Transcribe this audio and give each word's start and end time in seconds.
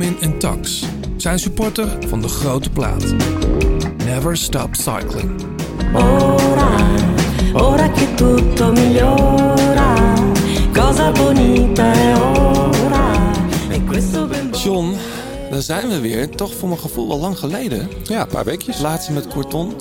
Benjamin 0.00 0.22
en 0.22 0.38
Tax 0.38 0.84
zijn 1.16 1.38
supporter 1.38 1.98
van 2.08 2.20
de 2.20 2.28
grote 2.28 2.70
plaat. 2.70 3.14
Never 4.04 4.36
stop 4.36 4.74
cycling. 4.74 5.30
Ora, 5.94 6.70
ora 7.52 7.90
che 7.90 8.14
tutto 8.14 8.72
migliora, 8.72 10.14
cosa 10.72 11.10
bonita 11.12 11.92
è 11.92 12.16
ora. 12.16 13.32
E 13.68 13.84
questo 13.84 14.26
ben 14.26 14.50
John, 14.50 14.94
daar 15.50 15.62
zijn 15.62 15.88
we 15.88 16.00
weer. 16.00 16.28
Toch 16.30 16.54
voor 16.54 16.68
mijn 16.68 16.80
gevoel 16.80 17.10
al 17.10 17.18
lang 17.18 17.38
geleden. 17.38 17.88
Ja, 18.02 18.20
een 18.20 18.26
paar 18.26 18.44
weekjes. 18.44 18.80
Laatst 18.80 19.10
met 19.10 19.28
Corton. 19.28 19.74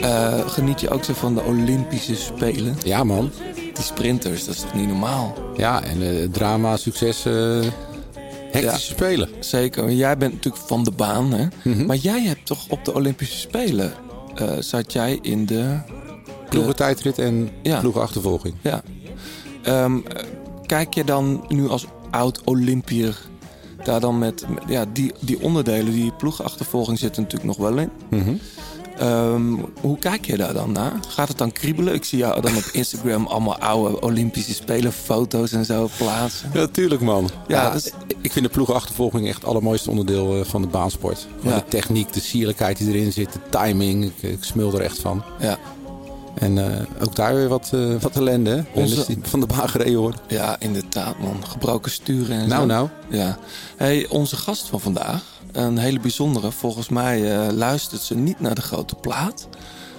Eh, 0.00 0.48
geniet 0.48 0.80
je 0.80 0.90
ook 0.90 1.04
zo 1.04 1.12
van 1.12 1.34
de 1.34 1.42
Olympische 1.42 2.16
Spelen? 2.16 2.76
Ja, 2.84 3.04
man. 3.04 3.30
Die 3.54 3.84
sprinters, 3.84 4.44
dat 4.44 4.54
is 4.54 4.60
toch 4.60 4.74
niet 4.74 4.88
normaal? 4.88 5.34
Ja, 5.56 5.82
en 5.82 6.02
eh, 6.02 6.28
drama, 6.30 6.76
succes, 6.76 7.24
eh 7.24 7.58
hectische 8.52 8.92
spelen. 8.92 9.28
Zeker. 9.40 9.90
Jij 9.92 10.16
bent 10.16 10.32
natuurlijk 10.34 10.64
van 10.66 10.84
de 10.84 10.90
baan, 10.90 11.32
hè? 11.32 11.46
Mhm. 11.64 11.86
Maar 11.86 11.96
jij 11.96 12.22
hebt 12.22 12.46
toch 12.46 12.68
op 12.68 12.84
de 12.84 12.94
Olympische 12.94 13.38
Spelen... 13.38 13.92
eh, 14.34 14.52
zat 14.58 14.92
jij 14.92 15.18
in 15.22 15.46
de... 15.46 15.78
Ploegentijdrit 16.48 17.18
en 17.18 17.48
Ja. 17.62 17.80
ploegenachtervolging. 17.80 18.54
Ja. 18.60 18.82
Ehm, 19.62 19.96
eh, 19.96 20.24
kijk 20.66 20.94
je 20.94 21.04
dan 21.04 21.44
nu 21.48 21.68
als 21.68 21.84
oud-Olympier... 22.10 23.16
daar 23.84 24.00
dan 24.00 24.18
met... 24.18 24.44
Ja, 24.68 24.84
die, 24.92 25.12
die 25.20 25.40
onderdelen, 25.40 25.92
die 25.92 26.12
ploegachtervolging 26.12 26.98
zitten 26.98 27.22
natuurlijk 27.22 27.58
nog 27.58 27.68
wel 27.68 27.78
in. 27.78 27.90
Mhm. 28.10 28.34
Ehm, 29.00 29.54
hoe 29.80 29.98
kijk 29.98 30.24
je 30.26 30.36
daar 30.36 30.52
dan 30.54 30.72
naar? 30.72 30.92
Gaat 31.08 31.28
het 31.28 31.38
dan 31.38 31.52
kriebelen? 31.52 31.94
Ik 31.94 32.04
zie 32.04 32.18
jou 32.18 32.40
dan 32.40 32.56
op 32.56 32.64
Instagram 32.72 33.26
allemaal 33.26 33.58
oude 33.58 34.00
Olympische 34.00 34.54
Spelen 34.54 34.92
foto's 34.92 35.52
en 35.52 35.64
zo 35.64 35.88
plaatsen. 35.96 36.50
Ja, 36.54 36.66
tuurlijk, 36.66 37.00
man. 37.00 37.30
Ja, 37.48 37.72
is- 37.72 37.92
Ik 38.20 38.32
vind 38.32 38.44
de 38.44 38.50
ploegenachtervolging 38.50 39.26
echt 39.26 39.36
het 39.36 39.44
allermooiste 39.46 39.90
onderdeel 39.90 40.36
eh, 40.40 40.44
van 40.44 40.62
de 40.62 40.68
baansport. 40.68 41.26
Ja. 41.42 41.54
De 41.54 41.64
techniek, 41.68 42.12
de 42.12 42.20
sierlijkheid 42.20 42.78
die 42.78 42.88
erin 42.88 43.12
zit, 43.12 43.32
de 43.32 43.38
timing. 43.50 44.04
Ik, 44.04 44.30
ik 44.30 44.44
smul 44.44 44.74
er 44.74 44.80
echt 44.80 44.98
van. 44.98 45.22
Ja, 45.38 45.58
En 46.34 46.58
eh, 46.76 46.80
ook 47.02 47.16
daar 47.16 47.34
weer 47.34 47.48
wat, 47.48 47.70
eh, 47.74 47.80
wat 48.00 48.16
ellende. 48.16 48.50
hè? 48.50 48.80
Onze- 48.80 49.04
die 49.06 49.18
van 49.22 49.40
de 49.40 49.46
baan 49.46 49.68
gereden 49.68 50.00
worden. 50.00 50.20
ja 50.28 50.56
inderdaad 50.58 51.18
man. 51.18 51.36
Gebroken 51.48 51.90
sturen 51.90 52.36
en 52.38 52.48
Nou, 52.48 52.60
zo. 52.60 52.66
nou. 52.66 52.88
Ja. 53.08 53.38
Hey, 53.76 54.06
onze 54.08 54.36
gast 54.36 54.68
van 54.68 54.80
vandaag, 54.80 55.22
een 55.52 55.78
hele 55.78 56.00
bijzondere. 56.00 56.52
Volgens 56.52 56.88
mij 56.88 57.38
eh, 57.38 57.52
luistert 57.52 58.00
ze 58.00 58.14
niet 58.14 58.40
naar 58.40 58.54
de 58.54 58.62
grote 58.62 58.94
plaat. 58.94 59.48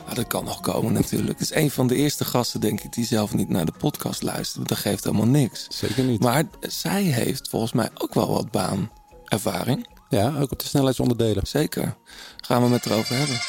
Ah, 0.08 0.16
dat 0.16 0.28
kan 0.28 0.44
nog 0.44 0.60
komen 0.60 0.94
natuurlijk. 0.94 1.40
Het 1.40 1.52
is 1.52 1.56
een 1.56 1.72
van 1.72 1.88
de 1.88 1.96
eerste 1.96 2.26
gasten, 2.26 2.62
denk 2.62 2.82
ik, 2.82 2.94
die 2.94 3.06
zelf 3.06 3.34
niet 3.34 3.50
naar 3.50 3.66
de 3.66 3.74
podcast 3.78 4.22
luistert. 4.22 4.68
Dat 4.68 4.78
geeft 4.78 5.04
helemaal 5.04 5.28
niks. 5.28 5.68
Zeker 5.70 6.04
niet. 6.04 6.22
Maar 6.22 6.44
zij 6.62 7.04
heeft 7.04 7.50
volgens 7.50 7.74
mij 7.74 7.90
ook 7.98 8.14
wel 8.14 8.32
wat 8.32 8.52
baanervaring. 8.52 9.88
Ja, 10.10 10.34
ook 10.40 10.52
op 10.52 10.60
de 10.60 10.68
snelheidsonderdelen. 10.68 11.48
Zeker. 11.48 11.96
Gaan 12.38 12.64
we 12.64 12.70
met 12.70 12.86
erover 12.86 13.18
hebben. 13.18 13.40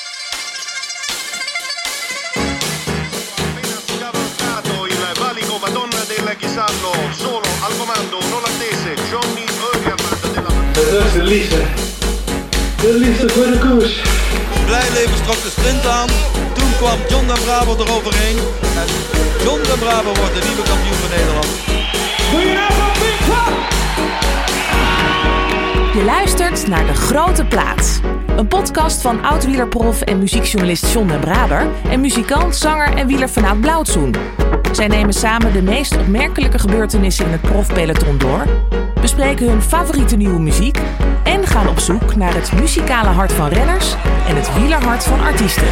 Solo 7.17 7.42
al 7.62 7.77
comando 7.78 8.19
un 8.19 8.33
olandese 8.33 8.95
Johnny 9.11 9.45
Eugerman 9.75 10.33
della 10.34 10.73
Dat 10.75 11.06
is 11.06 11.12
de 11.12 11.23
liefde. 11.23 11.92
De 12.83 12.99
liefde 12.99 13.29
voor 13.29 13.47
de 13.47 13.59
koers. 13.59 14.03
Blijleven 14.67 15.23
trok 15.23 15.43
de 15.43 15.51
sprint 15.57 15.87
aan. 15.87 16.09
Toen 16.53 16.71
kwam 16.77 16.99
John 17.09 17.27
den 17.27 17.43
Braber 17.45 17.81
eroverheen. 17.81 18.37
En 18.81 18.89
John 19.45 19.63
den 19.63 19.79
Braber 19.79 20.15
wordt 20.21 20.35
de 20.35 20.43
nieuwe 20.49 20.63
kampioen 20.63 20.99
van 21.03 21.11
Nederland. 21.17 21.47
Je 25.95 26.03
luistert 26.05 26.69
naar 26.69 26.87
De 26.87 26.95
Grote 26.95 27.45
Plaats. 27.45 28.01
Een 28.37 28.48
podcast 28.48 29.01
van 29.01 29.25
oud-wielerprof 29.25 30.01
en 30.01 30.19
muziekjournalist 30.19 30.92
John 30.92 31.09
den 31.09 31.21
Braber... 31.21 31.67
en 31.91 32.01
muzikant, 32.01 32.57
zanger 32.57 32.97
en 32.97 33.07
wielerfanaat 33.07 33.61
Blauwtsoen. 33.61 34.15
Zij 34.73 34.87
nemen 34.87 35.15
samen 35.15 35.53
de 35.53 35.63
meest 35.63 35.97
opmerkelijke 35.97 36.59
gebeurtenissen 36.59 37.25
in 37.25 37.33
het 37.33 37.41
profpeloton 37.41 38.19
door... 38.19 38.47
bespreken 39.02 39.48
hun 39.48 39.63
favoriete 39.63 40.17
nieuwe 40.17 40.40
muziek... 40.40 40.79
en 41.24 41.46
gaan 41.46 41.68
op 41.68 41.79
zoek 41.79 42.17
naar 42.17 42.35
het 42.35 42.52
muzikale 42.52 43.08
hart 43.08 43.33
van 43.33 43.48
renners... 43.48 43.95
en 44.29 44.36
het 44.36 44.55
wielerhart 44.55 45.05
van 45.05 45.20
artiesten. 45.20 45.68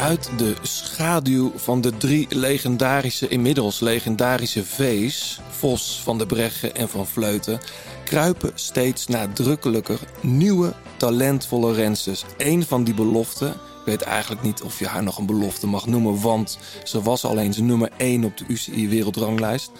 Uit 0.00 0.30
de 0.36 0.54
schaduw 0.62 1.52
van 1.56 1.80
de 1.80 1.96
drie 1.96 2.26
legendarische, 2.28 3.28
inmiddels 3.28 3.80
legendarische 3.80 4.64
V's, 4.64 5.40
Vos, 5.50 6.00
Van 6.04 6.18
de 6.18 6.26
Breggen 6.26 6.74
en 6.74 6.88
Van 6.88 7.06
Vleuten, 7.06 7.60
kruipen 8.04 8.50
steeds 8.54 9.06
nadrukkelijker 9.06 9.98
nieuwe, 10.20 10.72
talentvolle 10.96 11.72
rensters. 11.72 12.24
Eén 12.36 12.64
van 12.64 12.84
die 12.84 12.94
beloften, 12.94 13.54
weet 13.86 14.02
eigenlijk 14.02 14.42
niet 14.42 14.62
of 14.62 14.78
je 14.78 14.86
haar 14.86 15.02
nog 15.02 15.18
een 15.18 15.26
belofte 15.26 15.66
mag 15.66 15.86
noemen, 15.86 16.20
want 16.20 16.58
ze 16.84 17.02
was 17.02 17.24
al 17.24 17.38
eens 17.38 17.58
nummer 17.58 17.90
1 17.96 18.24
op 18.24 18.36
de 18.36 18.44
UCI 18.48 18.88
wereldranglijst. 18.88 19.70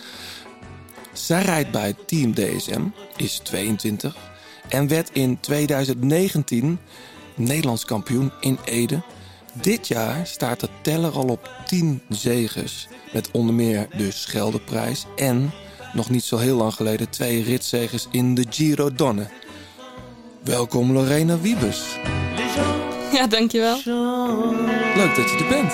Zij 1.13 1.43
rijdt 1.43 1.71
bij 1.71 1.95
Team 2.07 2.35
DSM, 2.35 2.83
is 3.17 3.41
22 3.43 4.17
en 4.69 4.89
werd 4.89 5.11
in 5.13 5.41
2019 5.41 6.79
Nederlands 7.35 7.85
kampioen 7.85 8.33
in 8.41 8.59
Ede. 8.65 9.03
Dit 9.53 9.89
jaar 9.89 10.27
staat 10.27 10.61
de 10.61 10.69
teller 10.83 11.13
al 11.13 11.29
op 11.29 11.51
10 11.67 12.03
zeges. 12.09 12.89
Met 13.13 13.31
onder 13.31 13.55
meer 13.55 13.89
de 13.97 14.11
Scheldeprijs 14.11 15.07
en, 15.17 15.53
nog 15.93 16.11
niet 16.11 16.25
zo 16.25 16.37
heel 16.37 16.57
lang 16.57 16.75
geleden, 16.75 17.11
twee 17.11 17.43
ritzegers 17.43 18.07
in 18.11 18.35
de 18.35 18.45
Giro 18.51 18.93
Donne. 18.93 19.29
Welkom 20.43 20.93
Lorena 20.93 21.41
Wiebes. 21.41 21.99
Ja, 23.27 23.33
dankjewel. 23.33 23.77
Leuk 24.97 25.17
dat 25.17 25.31
je 25.31 25.37
er 25.37 25.49
bent. 25.49 25.73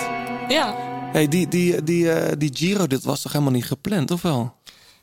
Ja. 0.51 0.75
Hey, 1.11 1.27
die, 1.27 1.47
die, 1.47 1.83
die, 1.83 2.11
eh, 2.11 2.31
die 2.37 2.49
Giro, 2.53 2.87
dit 2.87 3.03
was 3.03 3.21
toch 3.21 3.31
helemaal 3.31 3.53
niet 3.53 3.65
gepland, 3.65 4.11
of 4.11 4.21
wel? 4.21 4.53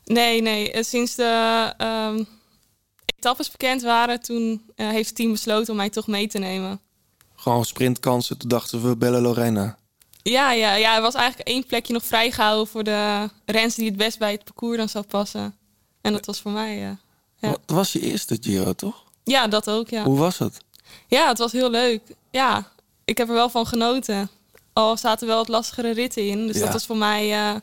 Nee, 0.05 0.41
nee. 0.41 0.71
eh, 0.71 0.83
Sinds 0.83 1.15
de 1.15 1.73
ehm, 1.77 2.23
etappes 3.17 3.51
bekend 3.51 3.81
waren, 3.81 4.21
toen 4.21 4.61
eh, 4.75 4.89
heeft 4.89 5.07
het 5.07 5.15
team 5.15 5.31
besloten 5.31 5.69
om 5.71 5.75
mij 5.75 5.89
toch 5.89 6.07
mee 6.07 6.27
te 6.27 6.37
nemen. 6.37 6.79
Gewoon 7.35 7.65
sprintkansen, 7.65 8.37
toen 8.37 8.49
dachten 8.49 8.81
we, 8.89 8.97
bellen 8.97 9.21
Lorena. 9.21 9.77
Ja, 10.23 10.51
ja, 10.51 10.75
ja, 10.75 10.95
er 10.95 11.01
was 11.01 11.13
eigenlijk 11.15 11.49
één 11.49 11.65
plekje 11.65 11.93
nog 11.93 12.05
vrijgehouden 12.05 12.67
voor 12.67 12.83
de 12.83 13.29
rens 13.45 13.75
die 13.75 13.87
het 13.87 13.97
best 13.97 14.19
bij 14.19 14.31
het 14.31 14.43
parcours 14.43 14.77
dan 14.77 14.89
zou 14.89 15.05
passen. 15.05 15.55
En 16.01 16.13
dat 16.13 16.25
was 16.25 16.39
voor 16.41 16.51
mij, 16.51 16.77
ja. 16.77 16.99
Was 17.65 17.93
je 17.93 17.99
eerste 17.99 18.37
Giro, 18.41 18.73
toch? 18.73 19.03
Ja, 19.23 19.47
dat 19.47 19.69
ook, 19.69 19.89
ja. 19.89 20.03
Hoe 20.03 20.17
was 20.17 20.37
het? 20.37 20.61
Ja, 21.07 21.27
het 21.27 21.37
was 21.37 21.51
heel 21.51 21.69
leuk. 21.69 22.01
Ja, 22.31 22.71
ik 23.05 23.17
heb 23.17 23.27
er 23.27 23.33
wel 23.33 23.49
van 23.49 23.67
genoten. 23.67 24.29
Al 24.73 24.97
zaten 24.97 25.27
wel 25.27 25.37
wat 25.37 25.47
lastigere 25.47 25.91
ritten 25.93 26.27
in. 26.27 26.47
Dus 26.47 26.55
Ja. 26.57 26.63
dat 26.63 26.73
was 26.73 26.85
voor 26.85 26.97
mij 26.97 27.31
eh, 27.31 27.55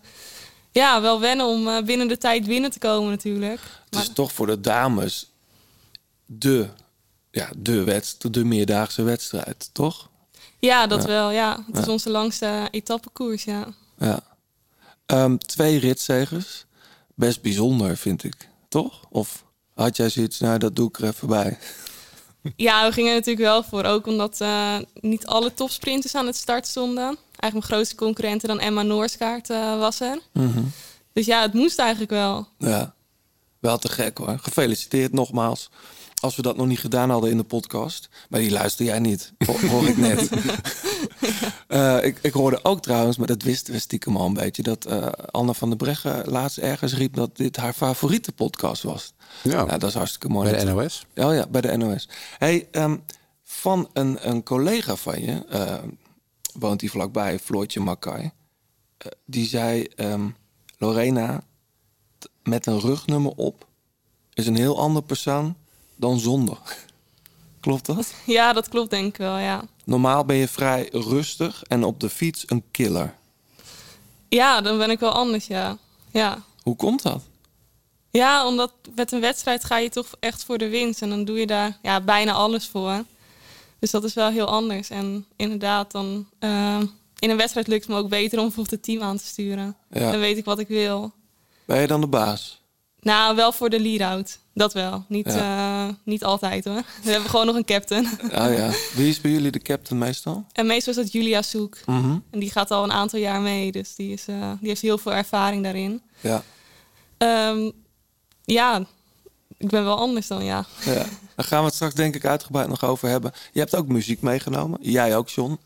ja, 0.70 1.00
wel 1.00 1.20
wennen 1.20 1.46
om 1.46 1.68
eh, 1.68 1.82
binnen 1.82 2.08
de 2.08 2.18
tijd 2.18 2.46
binnen 2.46 2.70
te 2.70 2.78
komen 2.78 3.10
natuurlijk. 3.10 3.60
Het 3.90 4.00
is 4.00 4.10
toch 4.12 4.32
voor 4.32 4.46
de 4.46 4.60
dames 4.60 5.30
de, 6.26 6.68
ja, 7.30 7.50
de, 7.56 7.84
wedst, 7.84 8.32
de 8.32 8.44
meerdaagse 8.44 9.02
wedstrijd, 9.02 9.70
toch? 9.72 10.08
Ja, 10.58 10.86
dat 10.86 11.02
Ja. 11.02 11.08
wel. 11.08 11.30
Ja. 11.30 11.64
Het 11.66 11.78
is 11.78 11.88
onze 11.88 12.10
langste 12.10 12.68
etappekoers, 12.70 13.44
ja. 13.44 13.66
Ja. 13.98 14.20
Ehm, 15.06 15.36
twee 15.36 15.78
ritzegers. 15.78 16.64
Best 17.14 17.42
bijzonder, 17.42 17.96
vind 17.96 18.24
ik. 18.24 18.48
Toch? 18.68 19.00
Of 19.10 19.44
had 19.74 19.96
jij 19.96 20.08
zoiets, 20.10 20.38
nou, 20.38 20.58
dat 20.58 20.76
doe 20.76 20.88
ik 20.88 20.98
er 20.98 21.04
even 21.08 21.28
bij. 21.28 21.58
Ja, 22.56 22.86
we 22.86 22.92
gingen 22.92 23.10
er 23.10 23.16
natuurlijk 23.16 23.46
wel 23.46 23.62
voor. 23.62 23.84
Ook 23.84 24.06
omdat 24.06 24.40
eh, 24.40 24.76
niet 24.94 25.26
alle 25.26 25.54
topsprinters 25.54 26.14
aan 26.14 26.26
het 26.26 26.36
start 26.36 26.66
stonden. 26.66 27.04
Eigenlijk 27.04 27.52
mijn 27.52 27.62
grootste 27.62 27.94
concurrente 27.94 28.46
dan 28.46 28.60
Emma 28.60 28.82
Noorskaart 28.82 29.50
eh, 29.50 29.78
was 29.78 30.00
er. 30.00 30.18
Dus 31.12 31.26
ja, 31.26 31.42
het 31.42 31.52
moest 31.52 31.78
eigenlijk 31.78 32.10
wel. 32.10 32.48
Ja. 32.58 32.94
Wel 33.58 33.78
te 33.78 33.88
gek 33.88 34.18
hoor. 34.18 34.38
Gefeliciteerd 34.38 35.12
nogmaals. 35.12 35.70
Als 36.20 36.36
we 36.36 36.42
dat 36.42 36.56
nog 36.56 36.66
niet 36.66 36.78
gedaan 36.78 37.10
hadden 37.10 37.30
in 37.30 37.36
de 37.36 37.44
podcast. 37.44 38.08
Maar 38.28 38.40
die 38.40 38.50
luister 38.50 38.84
jij 38.84 38.98
niet. 38.98 39.32
Ho- 39.46 39.68
Hoor 39.68 39.88
ik 39.88 39.96
net. 39.96 40.28
Eh, 41.68 42.04
ik, 42.04 42.18
ik 42.22 42.32
hoorde 42.32 42.64
ook 42.64 42.82
trouwens, 42.82 43.16
maar 43.16 43.26
dat 43.26 43.42
wisten 43.42 43.72
we 43.72 43.78
stiekem 43.78 44.16
al 44.16 44.26
een 44.26 44.32
beetje. 44.34 44.62
Dat 44.62 44.84
eh, 44.84 45.06
Anne 45.30 45.54
van 45.54 45.68
der 45.68 45.76
Breggen 45.78 46.28
laatst 46.30 46.58
ergens 46.58 46.94
riep 46.94 47.14
dat 47.14 47.36
dit 47.36 47.56
haar 47.56 47.72
favoriete 47.72 48.32
podcast 48.32 48.82
was. 48.82 49.12
Ja. 49.42 49.64
Nou, 49.64 49.78
dat 49.78 49.88
is 49.88 49.94
hartstikke 49.94 50.28
mooi. 50.28 50.50
Bij 50.50 50.64
de 50.64 50.72
NOS. 50.72 51.06
Oh 51.14 51.34
ja, 51.34 51.46
bij 51.46 51.60
de 51.60 51.76
NOS. 51.76 52.08
Hey, 52.38 52.68
ehm, 52.70 52.96
van 53.42 53.88
een, 53.92 54.28
een 54.28 54.42
collega 54.42 54.96
van 54.96 55.22
je, 55.22 55.44
eh, 55.48 55.74
woont 56.58 56.80
hij 56.80 56.90
vlakbij, 56.90 57.38
Floortje 57.38 57.80
Mackay. 57.80 58.32
eh, 58.98 59.10
die 59.24 59.46
zei, 59.48 59.82
ehm, 59.84 60.28
Lorena, 60.78 61.42
met 62.42 62.66
een 62.66 62.80
rugnummer 62.80 63.32
op, 63.36 63.66
is 64.34 64.46
een 64.46 64.56
heel 64.56 64.78
ander 64.80 65.02
persoon 65.02 65.56
dan 65.98 66.18
zonder. 66.18 66.58
Klopt 67.60 67.86
dat? 67.86 68.14
Ja, 68.26 68.52
dat 68.52 68.68
klopt 68.68 68.90
denk 68.90 69.06
ik 69.06 69.16
wel, 69.16 69.38
ja. 69.38 69.64
Normaal 69.84 70.24
ben 70.24 70.36
je 70.36 70.48
vrij 70.48 70.88
rustig 70.92 71.62
en 71.62 71.84
op 71.84 72.00
de 72.00 72.08
fiets 72.10 72.44
een 72.46 72.64
killer. 72.70 73.14
Ja, 74.28 74.60
dan 74.60 74.78
ben 74.78 74.90
ik 74.90 75.00
wel 75.00 75.10
anders, 75.12 75.46
ja. 75.46 75.76
Ja, 76.12 76.42
Hoe 76.62 76.76
komt 76.76 77.02
dat? 77.02 77.22
ja 78.10 78.46
omdat 78.46 78.72
met 78.94 79.12
een 79.12 79.20
wedstrijd 79.20 79.64
ga 79.64 79.78
je 79.78 79.88
toch 79.88 80.06
echt 80.20 80.44
voor 80.44 80.58
de 80.58 80.68
winst. 80.68 81.02
En 81.02 81.08
dan 81.08 81.24
doe 81.24 81.38
je 81.38 81.46
daar 81.46 81.78
ja, 81.82 82.00
bijna 82.00 82.32
alles 82.32 82.66
voor. 82.66 83.04
Dus 83.78 83.90
dat 83.90 84.04
is 84.04 84.14
wel 84.14 84.30
heel 84.30 84.46
anders. 84.46 84.90
En 84.90 85.26
inderdaad, 85.36 85.90
dan 85.92 86.28
eh, 86.38 86.80
in 87.18 87.30
een 87.30 87.36
wedstrijd 87.36 87.66
lukt 87.66 87.84
het 87.84 87.92
me 87.92 87.98
ook 87.98 88.08
beter 88.08 88.38
om 88.38 88.44
bijvoorbeeld 88.44 88.74
het 88.76 88.84
team 88.84 89.02
aan 89.02 89.16
te 89.16 89.24
sturen. 89.26 89.76
Ja. 89.90 90.10
Dan 90.10 90.20
weet 90.20 90.36
ik 90.36 90.44
wat 90.44 90.58
ik 90.58 90.68
wil. 90.68 91.12
Ben 91.64 91.80
je 91.80 91.86
dan 91.86 92.00
de 92.00 92.06
baas? 92.06 92.60
Nou, 93.00 93.36
wel 93.36 93.52
voor 93.52 93.70
de 93.70 93.80
lead-out. 93.80 94.38
Dat 94.58 94.72
wel. 94.72 95.04
Niet, 95.08 95.26
eh, 95.26 95.88
niet 96.02 96.24
altijd 96.24 96.64
hoor. 96.64 96.82
We 97.04 97.10
hebben 97.10 97.30
gewoon 97.30 97.46
nog 97.46 97.56
een 97.56 97.64
captain. 97.64 98.08
Ah 98.32 98.56
ja. 98.56 98.70
Wie 98.94 99.08
is 99.08 99.20
bij 99.20 99.30
jullie 99.30 99.50
de 99.50 99.58
captain 99.58 100.00
meestal? 100.00 100.44
En 100.52 100.66
meestal 100.66 100.92
is 100.92 100.98
dat 100.98 101.12
Julia 101.12 101.42
Soek. 101.42 101.76
Mhm. 101.86 102.18
En 102.30 102.38
die 102.38 102.50
gaat 102.50 102.70
al 102.70 102.84
een 102.84 102.92
aantal 102.92 103.18
jaar 103.18 103.40
mee. 103.40 103.72
Dus 103.72 103.94
die, 103.94 104.12
is, 104.12 104.26
eh, 104.26 104.52
die 104.60 104.68
heeft 104.68 104.80
heel 104.80 104.98
veel 104.98 105.12
ervaring 105.12 105.62
daarin. 105.62 106.02
Ja. 106.20 106.42
Ehm, 107.18 107.70
ja, 108.44 108.86
ik 109.56 109.68
ben 109.68 109.84
wel 109.84 109.98
anders 109.98 110.26
dan 110.26 110.44
ja. 110.44 110.64
ja. 110.84 111.04
Daar 111.36 111.46
gaan 111.46 111.58
we 111.58 111.64
het 111.64 111.74
straks 111.74 111.94
denk 111.94 112.14
ik 112.14 112.24
uitgebreid 112.24 112.68
nog 112.68 112.84
over 112.84 113.08
hebben. 113.08 113.32
Je 113.52 113.60
hebt 113.60 113.76
ook 113.76 113.88
muziek 113.88 114.20
meegenomen. 114.20 114.78
Jij 114.82 115.16
ook, 115.16 115.28
John. 115.28 115.58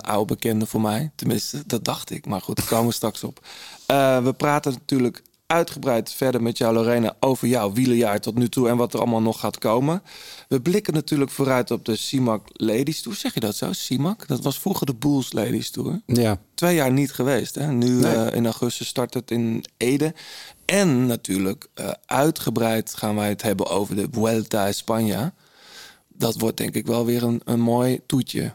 Oude 0.00 0.34
bekende 0.34 0.66
voor 0.66 0.80
mij. 0.80 1.10
Tenminste, 1.14 1.62
dat 1.66 1.84
dacht 1.84 2.10
ik. 2.10 2.26
Maar 2.26 2.40
goed, 2.40 2.56
daar 2.56 2.66
komen 2.66 2.86
we 2.86 2.94
straks 2.94 3.24
op. 3.24 3.46
We 4.22 4.34
praten 4.36 4.72
natuurlijk 4.72 5.22
uitgebreid 5.50 6.12
verder 6.12 6.42
met 6.42 6.58
jou, 6.58 6.74
Lorena, 6.74 7.16
over 7.20 7.48
jouw 7.48 7.72
wielerjaar 7.72 8.20
tot 8.20 8.34
nu 8.34 8.48
toe 8.48 8.68
en 8.68 8.76
wat 8.76 8.92
er 8.92 8.98
allemaal 9.00 9.20
nog 9.22 9.40
gaat 9.40 9.58
komen. 9.58 10.02
We 10.48 10.60
blikken 10.60 10.94
natuurlijk 10.94 11.30
vooruit 11.30 11.70
op 11.70 11.84
de 11.84 11.96
CIMAC 11.96 12.42
Ladies 12.52 13.02
Tour. 13.02 13.16
Zeg 13.18 13.34
je 13.34 13.40
dat 13.40 13.56
zo? 13.56 13.72
CIMAC? 13.72 14.26
Dat 14.28 14.42
was 14.42 14.58
vroeger 14.58 14.86
de 14.86 14.94
Bulls 14.94 15.32
Ladies 15.32 15.70
Tour. 15.70 16.00
Ja. 16.06 16.38
Twee 16.54 16.74
jaar 16.74 16.92
niet 16.92 17.12
geweest. 17.12 17.54
Hè? 17.54 17.66
Nu 17.72 17.88
Nee. 18.00 18.14
eh, 18.14 18.36
in 18.36 18.44
augustus 18.44 18.86
start 18.86 19.14
het 19.14 19.30
in 19.30 19.64
Ede. 19.76 20.14
En 20.64 21.06
natuurlijk 21.06 21.66
eh, 21.74 21.90
uitgebreid 22.06 22.94
gaan 22.94 23.14
wij 23.14 23.28
het 23.28 23.42
hebben 23.42 23.66
over 23.66 23.96
de 23.96 24.08
Vuelta 24.10 24.64
a 24.66 24.72
España. 24.72 25.34
Dat 26.08 26.38
wordt 26.40 26.56
denk 26.56 26.74
ik 26.74 26.86
wel 26.86 27.04
weer 27.04 27.22
een, 27.22 27.40
een 27.44 27.60
mooi 27.60 28.00
toetje. 28.06 28.54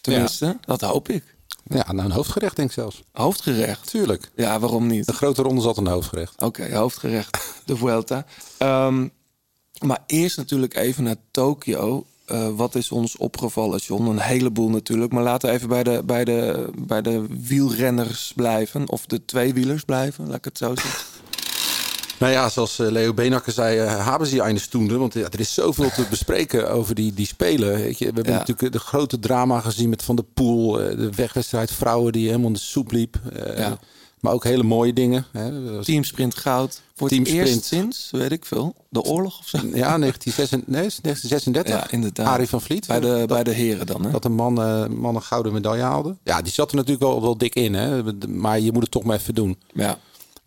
Tenminste, 0.00 0.58
dat 0.60 0.80
hoop 0.80 1.08
ik. 1.08 1.24
Ja, 1.74 1.92
nou 1.92 2.08
een 2.08 2.14
hoofdgerecht 2.14 2.56
denk 2.56 2.68
ik 2.68 2.74
zelfs. 2.74 3.02
Hoofdgerecht. 3.12 3.86
Tuurlijk. 3.86 4.30
Ja, 4.34 4.58
waarom 4.58 4.86
niet? 4.86 5.06
De 5.06 5.12
grote 5.12 5.42
ronde 5.42 5.60
zat 5.60 5.76
een 5.76 5.86
hoofdgerecht. 5.86 6.42
Oké, 6.42 6.74
hoofdgerecht. 6.76 7.54
De 7.64 7.76
Vuelta. 7.76 8.24
Ehm, 8.58 9.08
maar 9.78 10.02
eerst 10.06 10.36
natuurlijk 10.36 10.74
even 10.74 11.04
naar 11.04 11.16
Tokio. 11.30 12.06
Eh, 12.24 12.48
wat 12.48 12.74
is 12.74 12.90
ons 12.90 13.16
opgevallen, 13.16 13.78
John? 13.78 14.06
Een 14.06 14.18
heleboel 14.20 14.68
natuurlijk. 14.68 15.12
Maar 15.12 15.22
laten 15.22 15.48
we 15.48 15.54
even 15.54 15.68
bij 15.68 15.82
de, 15.82 16.02
bij, 16.04 16.24
de, 16.24 16.70
bij 16.78 17.02
de 17.02 17.26
wielrenners 17.40 18.32
blijven. 18.36 18.88
Of 18.88 19.06
de 19.06 19.24
tweewielers 19.24 19.82
blijven, 19.82 20.26
laat 20.26 20.36
ik 20.36 20.44
het 20.44 20.58
zo 20.58 20.74
zeggen. 20.76 21.09
Nou 22.20 22.32
ja, 22.32 22.48
zoals 22.48 22.78
eh, 22.78 22.90
Leo 22.90 23.14
Benakker 23.14 23.52
zei, 23.52 23.78
eh, 23.78 24.08
hebben 24.10 24.28
ze 24.28 24.42
eine 24.42 24.58
Stunde. 24.58 24.96
Want 24.98 25.14
ja, 25.14 25.26
er 25.30 25.40
is 25.40 25.54
zoveel 25.54 25.90
te 25.90 26.06
bespreken 26.10 26.70
over 26.70 26.94
die, 26.94 27.14
die 27.14 27.26
spelen. 27.26 27.70
Weet 27.76 27.98
je, 27.98 28.04
we 28.06 28.12
hebben 28.14 28.32
Ja. 28.32 28.38
natuurlijk 28.38 28.72
de 28.72 28.78
grote 28.78 29.18
drama 29.18 29.60
gezien 29.60 29.88
met 29.88 30.02
Van 30.02 30.16
der 30.16 30.24
Poel. 30.34 30.80
eh, 30.80 30.96
de 30.96 31.10
wegwedstrijd 31.14 31.70
vrouwen 31.72 32.12
die 32.12 32.26
helemaal 32.26 32.46
in 32.46 32.52
de 32.52 32.58
soep 32.58 32.92
liep. 32.92 33.16
eh, 33.32 33.58
Ja. 33.58 33.78
Maar 34.20 34.32
ook 34.32 34.44
hele 34.44 34.62
mooie 34.62 34.92
dingen. 34.92 35.26
Hè. 35.32 35.82
Teamsprint 35.82 36.34
goud. 36.36 36.82
Voor 36.94 37.06
het 37.08 37.16
Teamsprint. 37.16 37.48
eerst 37.48 37.64
sinds, 37.64 38.08
weet 38.10 38.32
ik 38.32 38.44
veel, 38.44 38.74
de 38.88 39.02
oorlog 39.02 39.38
of 39.38 39.48
zo. 39.48 39.58
Ja, 39.58 39.98
1936. 39.98 40.58
Nee, 40.66 40.90
1936. 41.02 41.74
Ja, 41.74 41.90
inderdaad. 41.90 42.26
Arie 42.26 42.48
van 42.48 42.60
Vliet. 42.60 42.86
Bij 42.86 43.00
de, 43.00 43.06
dat, 43.06 43.26
bij 43.28 43.44
de 43.44 43.50
heren 43.52 43.86
dan, 43.86 44.04
hè? 44.04 44.10
dat 44.10 44.24
een 44.24 44.32
man, 44.34 44.62
eh, 44.62 44.86
man 44.86 45.14
een 45.14 45.22
gouden 45.22 45.52
medaille 45.52 45.82
haalde. 45.82 46.16
Ja, 46.24 46.42
die 46.42 46.52
zat 46.52 46.70
er 46.70 46.76
natuurlijk 46.76 47.02
wel, 47.02 47.22
wel 47.22 47.38
dik 47.38 47.54
in. 47.54 47.74
Hè. 47.74 48.02
Maar 48.28 48.60
je 48.60 48.72
moet 48.72 48.82
het 48.82 48.90
toch 48.90 49.02
maar 49.04 49.16
even 49.16 49.34
doen. 49.34 49.58
Ja. 49.74 49.98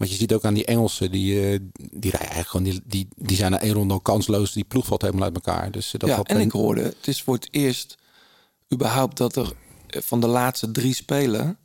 Want 0.04 0.12
je 0.12 0.22
ziet 0.22 0.34
ook 0.34 0.46
aan 0.46 0.54
die 0.54 0.66
Engelsen, 0.66 1.12
die, 1.12 1.50
eh, 1.52 1.60
die 1.76 2.12
rijden 2.12 2.30
eigenlijk 2.30 2.50
gewoon, 2.50 2.66
die, 2.66 2.82
die, 2.86 3.08
die 3.16 3.38
zijn 3.38 3.52
na 3.52 3.60
één 3.60 3.74
ronde 3.74 3.94
al 3.94 4.00
kansloos. 4.00 4.54
Die 4.54 4.64
ploeg 4.64 4.86
valt 4.86 5.02
helemaal 5.02 5.24
uit 5.24 5.36
elkaar. 5.36 5.72
Dus 5.72 5.94
eh, 5.94 6.00
dat 6.00 6.10
ja, 6.10 6.16
had 6.16 6.28
en 6.28 6.36
een- 6.36 6.42
ik 6.42 6.52
hoorde, 6.52 6.82
het 6.82 7.08
is 7.08 7.22
voor 7.22 7.34
het 7.36 7.48
eerst 7.52 7.98
überhaupt 8.74 9.18
dat 9.18 9.36
er 9.36 9.54
eh, 9.88 10.02
van 10.02 10.22
de 10.22 10.28
laatste 10.28 10.72
drie 10.72 10.94
spelen... 10.94 11.58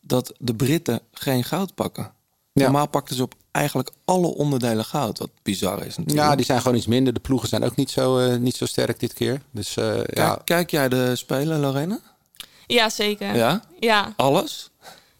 dat 0.00 0.32
de 0.38 0.54
Britten 0.54 1.00
geen 1.12 1.44
goud 1.44 1.74
pakken. 1.74 2.12
Ja. 2.52 2.62
Normaal 2.64 2.88
pakten 2.88 3.16
ze 3.16 3.22
op 3.22 3.34
eigenlijk 3.50 3.90
alle 4.04 4.26
onderdelen 4.26 4.84
goud. 4.84 5.18
Wat 5.18 5.30
bizar 5.42 5.78
is 5.86 5.96
natuurlijk. 5.96 6.26
Ja, 6.28 6.36
die 6.36 6.44
zijn 6.44 6.60
gewoon 6.60 6.76
iets 6.76 6.86
minder. 6.86 7.12
De 7.12 7.20
ploegen 7.20 7.48
zijn 7.48 7.64
ook 7.64 7.76
niet 7.76 7.90
zo, 7.90 8.18
eh, 8.18 8.36
niet 8.36 8.56
zo 8.56 8.66
sterk 8.66 9.00
dit 9.00 9.12
keer. 9.12 9.40
Dus 9.50 9.76
eh, 9.76 9.84
Kijk, 9.92 10.16
ja, 10.16 10.40
kijk 10.44 10.70
jij 10.70 10.88
de 10.88 11.16
spelen, 11.16 11.60
Lorena? 11.60 11.98
Ja, 12.66 12.88
zeker. 12.90 13.34
Ja? 13.36 13.62
Ja, 13.80 14.12
Alles? 14.16 14.70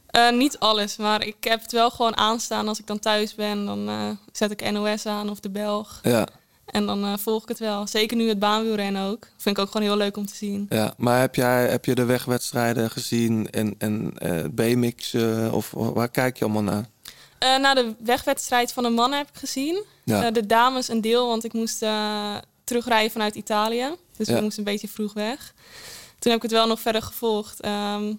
Eh, 0.08 0.30
niet 0.30 0.58
alles, 0.58 0.96
maar 0.96 1.26
ik 1.26 1.36
heb 1.40 1.62
het 1.62 1.72
wel 1.72 1.90
gewoon 1.90 2.16
aanstaan 2.16 2.68
als 2.68 2.78
ik 2.78 2.86
dan 2.86 2.98
thuis 2.98 3.34
ben. 3.34 3.66
Dan 3.66 3.88
eh, 3.88 4.10
zet 4.32 4.50
ik 4.50 4.70
NOS 4.70 5.06
aan 5.06 5.30
of 5.30 5.40
de 5.40 5.50
Belg. 5.50 6.00
Ja, 6.02 6.26
En 6.66 6.86
dan 6.86 7.04
eh, 7.04 7.12
volg 7.18 7.42
ik 7.42 7.48
het 7.48 7.58
wel. 7.58 7.86
Zeker 7.86 8.16
nu 8.16 8.28
het 8.28 8.38
baanwielrennen 8.38 9.06
ook. 9.10 9.26
Vind 9.36 9.56
ik 9.56 9.62
ook 9.64 9.70
gewoon 9.70 9.86
heel 9.86 9.96
leuk 9.96 10.16
om 10.16 10.26
te 10.26 10.34
zien. 10.34 10.66
ja. 10.68 10.94
Maar 10.96 11.20
heb, 11.20 11.34
jij, 11.34 11.68
heb 11.68 11.84
je 11.84 11.94
de 11.94 12.04
wegwedstrijden 12.04 12.90
gezien 12.90 13.50
en, 13.50 13.74
en 13.78 14.14
B-mix? 14.54 15.14
of 15.50 15.70
waar 15.70 16.08
kijk 16.08 16.38
je 16.38 16.44
allemaal 16.44 16.62
naar? 16.62 16.88
Eh 17.38 17.58
na 17.58 17.74
de 17.74 17.94
wegwedstrijd 17.98 18.72
van 18.72 18.82
de 18.82 18.88
mannen 18.88 19.18
heb 19.18 19.28
ik 19.28 19.36
gezien. 19.38 19.84
Ja. 20.04 20.30
De 20.30 20.46
dames 20.46 20.88
een 20.88 21.00
deel, 21.00 21.26
want 21.28 21.44
ik 21.44 21.52
moest 21.52 21.84
terugrijden 22.64 23.10
vanuit 23.10 23.34
Italië. 23.34 23.88
Dus 24.16 24.26
Ja. 24.28 24.34
we 24.34 24.40
moesten 24.42 24.58
een 24.66 24.72
beetje 24.72 24.88
vroeg 24.88 25.12
weg. 25.12 25.54
Toen 26.18 26.32
heb 26.32 26.34
ik 26.36 26.50
het 26.50 26.58
wel 26.58 26.66
nog 26.66 26.80
verder 26.80 27.02
gevolgd. 27.02 27.60
Ehm, 27.60 28.12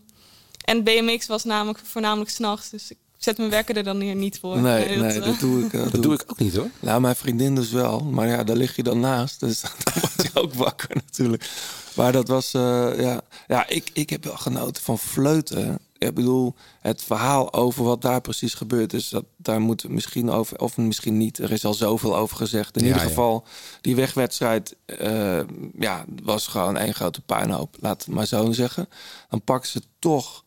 en 0.69 0.83
BMX 0.83 1.27
was 1.27 1.43
namelijk 1.43 1.79
voornamelijk 1.83 2.29
s'nachts. 2.29 2.69
Dus 2.69 2.91
ik 2.91 2.97
zet 3.17 3.37
mijn 3.37 3.49
wekker 3.49 3.77
er 3.77 3.83
dan 3.83 3.99
hier 3.99 4.15
niet 4.15 4.39
voor. 4.39 4.57
Nee, 4.59 4.87
dat, 4.87 4.97
nee, 5.07 5.19
eh, 5.19 5.25
dat 5.25 5.39
doe 5.39 5.65
ik. 5.65 5.73
eh, 5.73 5.81
dat 5.91 6.03
doe 6.03 6.13
ik 6.13 6.23
ook 6.27 6.39
niet 6.39 6.55
hoor. 6.55 6.69
Nou, 6.79 7.01
mijn 7.01 7.15
vriendin 7.15 7.55
dus 7.55 7.71
wel. 7.71 7.99
Maar 7.99 8.27
ja, 8.27 8.43
daar 8.43 8.55
lig 8.55 8.75
je 8.75 8.83
dan 8.83 8.99
naast. 8.99 9.39
Dus 9.39 9.61
dan 9.83 9.93
word 10.01 10.31
je 10.33 10.39
ook 10.39 10.53
wakker 10.53 10.89
natuurlijk. 10.95 11.49
Maar 11.95 12.11
dat 12.11 12.27
was, 12.27 12.53
eh, 12.53 12.89
ja... 12.99 13.21
Ja, 13.47 13.67
ik, 13.67 13.89
ik 13.93 14.09
heb 14.09 14.23
wel 14.23 14.37
genoten 14.37 14.83
van 14.83 14.99
fleuten. 14.99 15.79
Ik 15.97 16.13
bedoel, 16.13 16.55
het 16.81 17.03
verhaal 17.03 17.53
over 17.53 17.83
wat 17.83 18.01
daar 18.01 18.21
precies 18.21 18.53
gebeurd 18.53 18.93
is... 18.93 19.09
Dat, 19.09 19.25
daar 19.37 19.59
moeten 19.61 19.87
we 19.87 19.93
misschien 19.93 20.29
over, 20.29 20.59
of 20.59 20.77
misschien 20.77 21.17
niet. 21.17 21.37
Er 21.37 21.51
is 21.51 21.65
al 21.65 21.73
zoveel 21.73 22.17
over 22.17 22.37
gezegd. 22.37 22.75
In 22.77 22.81
Ja, 22.81 22.87
ieder 22.87 23.01
ja. 23.03 23.07
geval, 23.07 23.45
die 23.81 23.95
wegwedstrijd 23.95 24.75
eh, 24.85 25.39
ja, 25.79 26.05
was 26.23 26.47
gewoon 26.47 26.77
één 26.77 26.93
grote 26.93 27.21
puinhoop. 27.21 27.75
Laat 27.79 28.05
het 28.05 28.15
maar 28.15 28.25
zo 28.25 28.51
zeggen. 28.51 28.89
Dan 29.29 29.41
pakken 29.41 29.69
ze 29.69 29.81
toch 29.99 30.43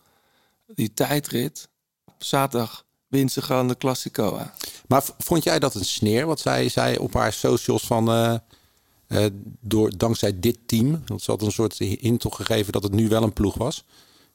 die 0.74 0.92
tijdrit. 0.94 1.68
Zaterdag 2.18 2.84
wint 3.06 3.32
ze 3.32 3.42
gewoon 3.42 3.68
de 3.68 3.76
Classico 3.76 4.36
aan. 4.36 4.52
Maar 4.86 5.04
vond 5.18 5.44
jij 5.44 5.58
dat 5.58 5.74
een 5.74 5.84
sneer? 5.84 6.26
Wat 6.26 6.40
zij 6.40 6.68
zei 6.68 6.96
op 6.96 7.14
haar 7.14 7.32
socials 7.32 7.86
van... 7.86 8.08
eh, 8.08 8.34
eh, 9.06 9.30
door, 9.60 9.96
dankzij 9.96 10.40
dit 10.40 10.58
team. 10.66 11.02
Want 11.06 11.22
ze 11.22 11.30
had 11.30 11.42
een 11.42 11.52
soort 11.52 11.78
hint 11.78 12.24
gegeven 12.28 12.72
dat 12.72 12.82
het 12.82 12.92
nu 12.92 13.08
wel 13.08 13.22
een 13.22 13.32
ploeg 13.32 13.54
was. 13.54 13.84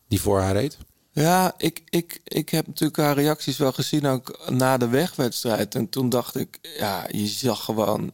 Die 0.07 0.21
voor 0.21 0.39
haar 0.39 0.53
reed. 0.53 0.77
Ja, 1.11 1.53
ik, 1.57 1.81
ik, 1.89 2.21
ik 2.23 2.49
heb 2.49 2.67
natuurlijk 2.67 2.97
haar 2.97 3.15
reacties 3.15 3.57
wel 3.57 3.71
gezien 3.71 4.05
ook 4.05 4.49
na 4.49 4.77
de 4.77 4.87
wegwedstrijd. 4.87 5.75
En 5.75 5.89
toen 5.89 6.09
dacht 6.09 6.35
ik, 6.35 6.59
ja, 6.77 7.05
je 7.11 7.27
zag 7.27 7.63
gewoon... 7.63 8.11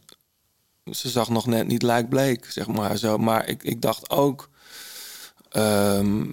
Ze 0.91 1.09
zag 1.09 1.29
nog 1.29 1.45
net 1.45 1.67
niet 1.67 1.81
lijkbleek, 1.81 2.45
zeg 2.51 2.67
maar 2.67 2.97
zo. 2.97 3.17
Maar 3.17 3.47
ik, 3.47 3.63
ik 3.63 3.81
dacht 3.81 4.09
ook... 4.09 4.49
ehm, 5.49 6.25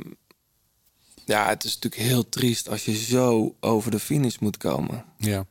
ja, 1.25 1.49
het 1.49 1.65
is 1.65 1.75
natuurlijk 1.79 2.03
heel 2.11 2.29
triest 2.29 2.69
als 2.69 2.85
je 2.85 2.97
zo 2.97 3.55
over 3.61 3.91
de 3.91 3.99
finish 4.01 4.39
moet 4.39 4.57
komen. 4.57 5.05
Ja. 5.17 5.47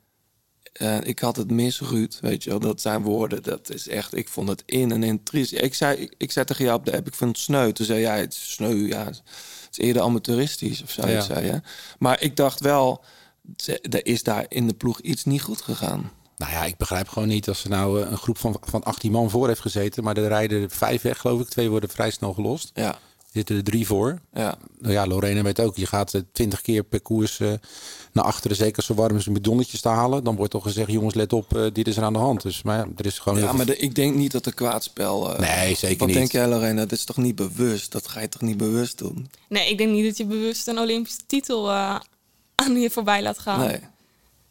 Eh, 0.73 0.97
ik 1.03 1.19
had 1.19 1.35
het 1.35 1.51
mis, 1.51 1.79
Ruud, 1.81 2.17
weet 2.21 2.43
je 2.43 2.49
wel. 2.49 2.59
Dat 2.59 2.81
zijn 2.81 3.01
woorden, 3.03 3.43
dat 3.43 3.69
is 3.73 3.87
echt... 3.87 4.15
Ik 4.17 4.29
vond 4.29 4.47
het 4.49 4.63
in 4.65 4.91
en 4.91 5.03
in 5.03 5.23
triest. 5.23 5.51
Ik 5.53 5.73
zei, 5.73 5.97
ik, 5.97 6.13
ik 6.17 6.31
zei 6.31 6.45
tegen 6.45 6.65
jou 6.65 6.77
op 6.77 6.85
de 6.85 6.95
app, 6.97 7.07
ik 7.07 7.15
vind 7.15 7.29
het 7.29 7.39
sneu. 7.39 7.71
Toen 7.71 7.85
zei 7.85 7.99
jij, 7.99 8.19
het 8.19 8.33
is 8.33 8.51
sneu, 8.53 8.73
ja. 8.87 9.05
Het 9.05 9.21
is 9.71 9.77
eerder 9.77 10.01
amateuristisch 10.01 10.83
of 10.83 10.89
zo, 10.91 11.07
Ja. 11.07 11.21
zei 11.21 11.45
je. 11.45 11.61
Maar 11.99 12.21
ik 12.21 12.35
dacht 12.35 12.59
wel, 12.59 13.03
ze- 13.57 13.79
er 13.81 14.05
is 14.05 14.23
daar 14.23 14.45
in 14.47 14.67
de 14.67 14.73
ploeg 14.73 14.99
iets 15.01 15.25
niet 15.25 15.41
goed 15.41 15.61
gegaan. 15.61 16.11
Nou 16.37 16.51
ja, 16.51 16.65
ik 16.65 16.77
begrijp 16.77 17.07
gewoon 17.07 17.27
niet 17.27 17.47
als 17.47 17.63
er 17.63 17.69
nou 17.69 18.01
eh, 18.03 18.11
een 18.11 18.17
groep 18.17 18.37
van, 18.37 18.57
van 18.61 18.83
18 18.83 19.11
man 19.11 19.29
voor 19.29 19.47
heeft 19.47 19.59
gezeten. 19.61 20.03
Maar 20.03 20.17
er 20.17 20.27
rijden 20.27 20.69
vijf 20.69 21.01
weg, 21.01 21.17
geloof 21.19 21.41
ik. 21.41 21.47
Twee 21.49 21.69
worden 21.69 21.89
vrij 21.89 22.11
snel 22.11 22.33
gelost. 22.33 22.71
Ja, 22.73 22.99
zitten 23.33 23.55
er 23.55 23.63
drie 23.63 23.85
voor. 23.87 24.19
ja. 24.33 24.57
Nou 24.79 24.93
ja, 24.93 25.07
Lorena 25.07 25.41
weet 25.41 25.59
ook, 25.59 25.75
je 25.77 25.85
gaat 25.85 26.13
eh, 26.13 26.21
twintig 26.31 26.61
keer 26.61 26.83
per 26.83 27.01
koers 27.01 27.39
eh, 27.39 27.51
naar 28.13 28.23
achteren. 28.23 28.57
Zeker 28.57 28.75
als 28.75 28.85
zo 28.85 28.93
warm 28.93 29.15
is 29.15 29.27
om 29.27 29.33
bidonnetjes 29.33 29.81
te 29.81 29.87
halen. 29.89 30.23
Dan 30.23 30.35
wordt 30.35 30.51
toch 30.51 30.63
gezegd, 30.63 30.91
jongens, 30.91 31.13
let 31.13 31.33
op, 31.33 31.55
eh, 31.57 31.65
dit 31.73 31.87
is 31.87 31.97
er 31.97 32.03
aan 32.03 32.13
de 32.13 32.19
hand. 32.19 32.41
Dus 32.41 32.61
maar 32.63 32.77
ja, 32.77 32.87
er 32.97 33.05
is 33.05 33.19
gewoon 33.19 33.39
ja 33.39 33.51
maar 33.53 33.65
de- 33.65 33.77
ik 33.77 33.95
denk 33.95 34.15
niet 34.15 34.31
dat 34.31 34.45
er 34.45 34.53
kwaadspel... 34.53 35.33
eh, 35.33 35.39
Nee, 35.39 35.75
zeker 35.75 35.97
wat 35.97 36.07
niet. 36.07 36.17
denk 36.17 36.31
jij, 36.31 36.47
Lorena? 36.47 36.81
Dat 36.81 36.91
is 36.91 37.03
toch 37.03 37.17
niet 37.17 37.35
bewust? 37.35 37.91
Dat 37.91 38.07
ga 38.07 38.19
je 38.21 38.29
toch 38.29 38.41
niet 38.41 38.57
bewust 38.57 38.97
doen? 38.97 39.29
Nee, 39.49 39.69
ik 39.69 39.77
denk 39.77 39.91
niet 39.91 40.05
dat 40.05 40.17
je 40.17 40.25
bewust 40.25 40.67
een 40.67 40.79
Olympische 40.79 41.19
titel 41.27 41.69
eh, 41.69 41.99
aan 42.55 42.79
je 42.79 42.89
voorbij 42.89 43.21
laat 43.21 43.39
gaan. 43.39 43.59
Nee. 43.59 43.79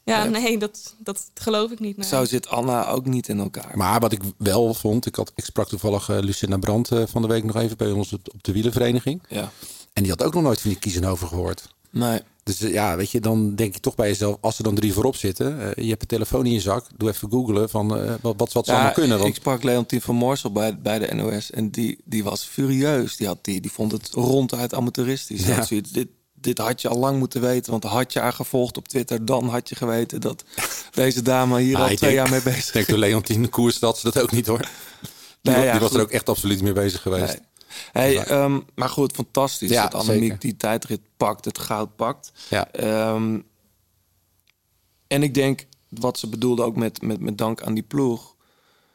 Ja, 0.08 0.24
Nee. 0.24 0.42
nee, 0.42 0.58
dat, 0.58 0.94
dat 0.98 1.30
geloof 1.34 1.70
ik 1.70 1.80
niet. 1.80 1.96
Nee. 1.96 2.08
Zo 2.08 2.24
zit 2.24 2.48
Anna 2.48 2.88
ook 2.88 3.06
niet 3.06 3.28
in 3.28 3.38
elkaar. 3.38 3.72
Maar 3.76 4.00
wat 4.00 4.12
ik 4.12 4.20
wel 4.36 4.74
vond, 4.74 5.06
ik, 5.06 5.14
had, 5.14 5.32
ik 5.34 5.44
sprak 5.44 5.68
toevallig 5.68 6.08
eh, 6.08 6.18
Lucinda 6.20 6.56
Brandt 6.56 6.90
eh, 6.90 7.02
van 7.06 7.22
de 7.22 7.28
week 7.28 7.44
nog 7.44 7.56
even 7.56 7.76
bij 7.76 7.90
ons 7.90 8.12
op, 8.12 8.20
op 8.34 8.42
de 8.44 8.52
wielenvereniging. 8.52 9.22
Ja. 9.28 9.50
En 9.92 10.02
die 10.02 10.10
had 10.12 10.22
ook 10.22 10.34
nog 10.34 10.42
nooit 10.42 10.60
van 10.60 10.70
die 10.70 10.78
Kiezenhoven 10.78 11.28
gehoord. 11.28 11.74
Nee. 11.90 12.20
Dus 12.42 12.60
eh, 12.60 12.72
ja, 12.72 12.96
weet 12.96 13.10
je, 13.10 13.20
dan 13.20 13.54
denk 13.54 13.74
je 13.74 13.80
toch 13.80 13.94
bij 13.94 14.08
jezelf, 14.08 14.36
als 14.40 14.58
er 14.58 14.64
dan 14.64 14.74
drie 14.74 14.92
voorop 14.92 15.16
zitten, 15.16 15.72
je 15.76 15.88
hebt 15.88 16.02
een 16.02 16.08
telefoon 16.08 16.46
in 16.46 16.52
je 16.52 16.60
zak, 16.60 16.86
doe 16.96 17.08
even 17.08 17.30
googlen 17.30 17.68
van 17.68 17.88
wat, 18.20 18.36
wat, 18.36 18.52
wat 18.52 18.66
zou 18.66 18.78
Ja, 18.78 18.90
kunnen. 18.90 19.16
Ik 19.16 19.22
Want, 19.22 19.34
sprak 19.34 19.62
Leontien 19.62 20.00
van 20.00 20.14
Moorsel 20.14 20.52
bij, 20.52 20.78
bij 20.78 20.98
de 20.98 21.14
NOS 21.14 21.50
en 21.50 21.70
die, 21.70 21.98
die 22.04 22.24
was 22.24 22.44
furieus. 22.44 23.16
Die, 23.16 23.26
had, 23.26 23.38
die, 23.44 23.60
die 23.60 23.72
vond 23.72 23.92
het 23.92 24.08
ronduit 24.12 24.74
amateuristisch. 24.74 25.46
Ja. 25.46 25.62
zoiets, 25.62 25.90
dit, 25.90 26.08
dit 26.48 26.58
had 26.66 26.80
je 26.82 26.88
al 26.88 26.98
lang 26.98 27.18
moeten 27.18 27.40
weten, 27.40 27.70
want 27.70 27.84
had 27.84 28.12
je 28.12 28.18
haar 28.18 28.32
gevolgd 28.32 28.76
op 28.76 28.88
Twitter, 28.88 29.24
dan 29.24 29.48
had 29.48 29.68
je 29.68 29.74
geweten 29.74 30.20
dat 30.20 30.44
deze 30.94 31.22
dame 31.22 31.60
hier 31.60 31.76
Ah, 31.76 31.80
al 31.80 31.86
twee 31.86 31.98
denk- 31.98 32.12
jaar 32.12 32.30
mee 32.30 32.42
bezig 32.42 32.66
ik 32.66 32.72
denk 32.72 32.86
door 32.86 32.98
Leontien 32.98 33.42
de 33.42 33.48
koers 33.48 33.78
dat 33.78 33.98
ze 33.98 34.10
dat 34.10 34.22
ook 34.22 34.32
niet 34.32 34.46
hoor. 34.46 34.68
Die, 35.40 35.52
Nee, 35.54 35.64
ja, 35.64 35.70
die 35.72 35.80
was 35.80 35.94
er 35.94 36.00
ook 36.00 36.10
echt 36.10 36.28
absoluut 36.28 36.62
mee 36.62 36.72
bezig 36.72 37.02
geweest. 37.02 37.26
Nee. 37.38 37.46
Hey, 37.92 38.24
ehm, 38.24 38.60
maar 38.74 38.88
goed, 38.88 39.12
fantastisch 39.12 39.70
Ja, 39.70 39.82
dat 39.82 39.94
Annemiek 40.00 40.22
zeker. 40.22 40.38
die 40.38 40.56
tijdrit 40.56 41.00
pakt, 41.16 41.44
het 41.44 41.58
goud 41.58 41.96
pakt. 41.96 42.32
Ja. 42.50 42.72
Ehm, 42.72 43.38
en 45.06 45.22
ik 45.22 45.34
denk, 45.34 45.66
wat 45.88 46.18
ze 46.18 46.26
bedoelde 46.28 46.62
ook 46.62 46.76
met, 46.76 47.02
met, 47.02 47.20
met 47.20 47.38
dank 47.38 47.62
aan 47.62 47.74
die 47.74 47.82
ploeg. 47.82 48.34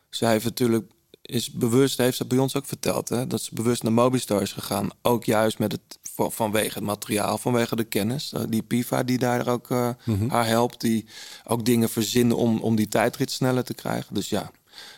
Zij 0.10 0.31
heeft 0.31 0.43
natuurlijk, 0.45 0.91
is 1.22 1.51
bewust, 1.51 1.98
heeft 1.98 2.17
ze 2.17 2.25
bij 2.25 2.38
ons 2.38 2.55
ook 2.55 2.65
verteld, 2.65 3.10
hè, 3.10 3.27
dat 3.27 3.41
ze 3.41 3.50
bewust 3.53 3.83
naar 3.83 3.91
Mobistar 3.93 4.41
is 4.41 4.51
gegaan. 4.51 4.89
Ook 5.01 5.24
juist 5.25 5.60
met 5.60 5.72
het, 5.72 5.98
vanwege 6.15 6.74
het 6.74 6.84
materiaal, 6.84 7.38
vanwege 7.38 7.75
de 7.75 7.84
kennis. 7.84 8.34
Eh, 8.34 8.41
Die 8.50 8.62
Piva 8.63 9.03
die 9.03 9.17
daar 9.17 9.48
ook 9.48 9.70
eh, 9.72 9.89
Mhm. 10.05 10.29
haar 10.29 10.48
helpt, 10.48 10.82
die 10.82 11.05
ook 11.48 11.65
dingen 11.65 11.89
verzinnen 11.89 12.38
om, 12.38 12.60
om 12.60 12.75
die 12.75 12.88
tijdrit 12.88 13.32
sneller 13.32 13.63
te 13.63 13.74
krijgen. 13.74 14.13
Dus 14.15 14.29
ja, 14.29 14.51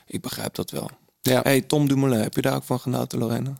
ik 0.07 0.21
begrijp 0.21 0.55
dat 0.55 0.71
wel. 0.71 0.89
Ja. 1.21 1.41
Hey, 1.41 1.61
Tom 1.61 1.87
Dumoulin, 1.87 2.19
heb 2.19 2.35
je 2.35 2.41
daar 2.41 2.55
ook 2.55 2.63
van 2.63 2.79
genoten, 2.79 3.19
Lorena? 3.19 3.57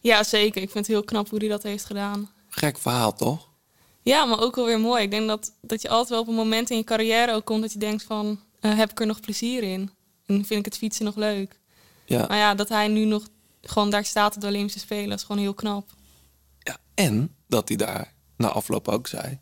Ja, 0.00 0.24
zeker. 0.24 0.62
Ik 0.62 0.70
vind 0.70 0.86
het 0.86 0.94
heel 0.96 1.04
knap 1.04 1.28
hoe 1.30 1.38
hij 1.38 1.48
dat 1.48 1.62
heeft 1.62 1.84
gedaan. 1.84 2.30
Gek 2.48 2.78
verhaal, 2.78 3.14
toch? 3.14 3.48
Ja, 4.02 4.24
maar 4.24 4.40
ook 4.40 4.56
wel 4.56 4.64
weer 4.64 4.80
mooi. 4.80 5.02
Ik 5.02 5.10
denk 5.10 5.28
dat, 5.28 5.52
dat 5.60 5.82
je 5.82 5.88
altijd 5.88 6.08
wel 6.08 6.20
op 6.20 6.28
een 6.28 6.34
moment 6.34 6.70
in 6.70 6.76
je 6.76 6.84
carrière 6.84 7.32
ook 7.34 7.44
komt 7.44 7.60
dat 7.62 7.72
je 7.72 7.78
denkt 7.78 8.02
van... 8.02 8.40
eh, 8.60 8.76
heb 8.76 8.90
ik 8.90 9.00
er 9.00 9.06
nog 9.06 9.20
plezier 9.20 9.62
in? 9.62 9.90
En 10.26 10.44
vind 10.44 10.58
ik 10.60 10.64
het 10.64 10.76
fietsen 10.76 11.04
nog 11.04 11.16
leuk? 11.16 11.58
Ja. 12.04 12.26
Maar 12.28 12.36
ja, 12.36 12.54
dat 12.54 12.68
hij 12.68 12.88
nu 12.88 13.04
nog 13.04 13.28
gewoon 13.62 13.90
daar 13.90 14.04
staat 14.04 14.34
op 14.34 14.40
de 14.40 14.46
Olympische 14.46 14.78
Spelen... 14.78 15.16
is 15.16 15.22
gewoon 15.22 15.42
heel 15.42 15.54
knap. 15.54 15.96
Ja. 16.58 16.76
En 16.94 17.34
dat 17.46 17.68
hij 17.68 17.76
daar 17.76 18.12
na 18.36 18.48
afloop 18.48 18.88
ook 18.88 19.06
zei... 19.06 19.38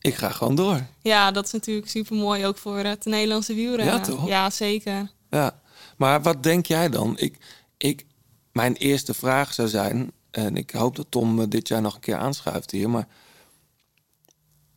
ik 0.00 0.14
ga 0.14 0.28
gewoon 0.30 0.54
door. 0.54 0.86
Ja, 1.02 1.30
dat 1.30 1.44
is 1.46 1.52
natuurlijk 1.52 1.88
super 1.88 2.16
mooi 2.16 2.46
ook 2.46 2.58
voor 2.58 2.78
het 2.78 3.04
Nederlandse 3.04 3.54
wielrennen. 3.54 3.94
Ja, 3.94 4.00
toch? 4.00 4.26
Ja, 4.26 4.50
zeker. 4.50 5.10
Ja. 5.30 5.60
Maar 5.96 6.22
wat 6.22 6.42
denk 6.42 6.66
jij 6.66 6.88
dan? 6.88 7.18
Ik, 7.18 7.38
ik, 7.76 8.06
mijn 8.52 8.74
eerste 8.74 9.14
vraag 9.14 9.52
zou 9.52 9.68
zijn... 9.68 10.12
en 10.30 10.56
ik 10.56 10.70
hoop 10.70 10.96
dat 10.96 11.06
Tom 11.08 11.40
eh, 11.40 11.46
dit 11.48 11.68
jaar 11.68 11.80
nog 11.82 11.94
een 11.94 12.00
keer 12.00 12.16
aanschuift 12.16 12.70
hier... 12.70 12.90
maar 12.90 13.08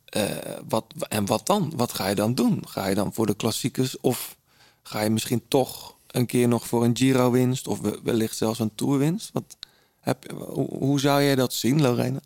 eh, 0.04 0.26
wat, 0.68 0.84
en 1.08 1.26
wat 1.26 1.46
dan? 1.46 1.72
Wat 1.76 1.92
ga 1.92 2.08
je 2.08 2.14
dan 2.14 2.34
doen? 2.34 2.62
Ga 2.68 2.86
je 2.86 2.94
dan 2.94 3.12
voor 3.12 3.26
de 3.26 3.34
klassiekers... 3.34 4.00
of 4.00 4.36
ga 4.82 5.00
je 5.00 5.10
misschien 5.10 5.44
toch 5.48 5.96
een 6.06 6.26
keer 6.26 6.48
nog 6.48 6.66
voor 6.66 6.84
een 6.84 6.96
Giro-winst... 6.96 7.66
of 7.68 7.80
we- 7.80 8.00
wellicht 8.02 8.36
zelfs 8.36 8.58
een 8.58 8.74
Tour-winst? 8.74 9.30
Wat, 9.32 9.56
heb, 10.04 10.30
hoe, 10.78 11.00
zou 11.00 11.22
jij 11.22 11.34
dat 11.34 11.52
zien, 11.52 11.82
Lorena? 11.82 12.20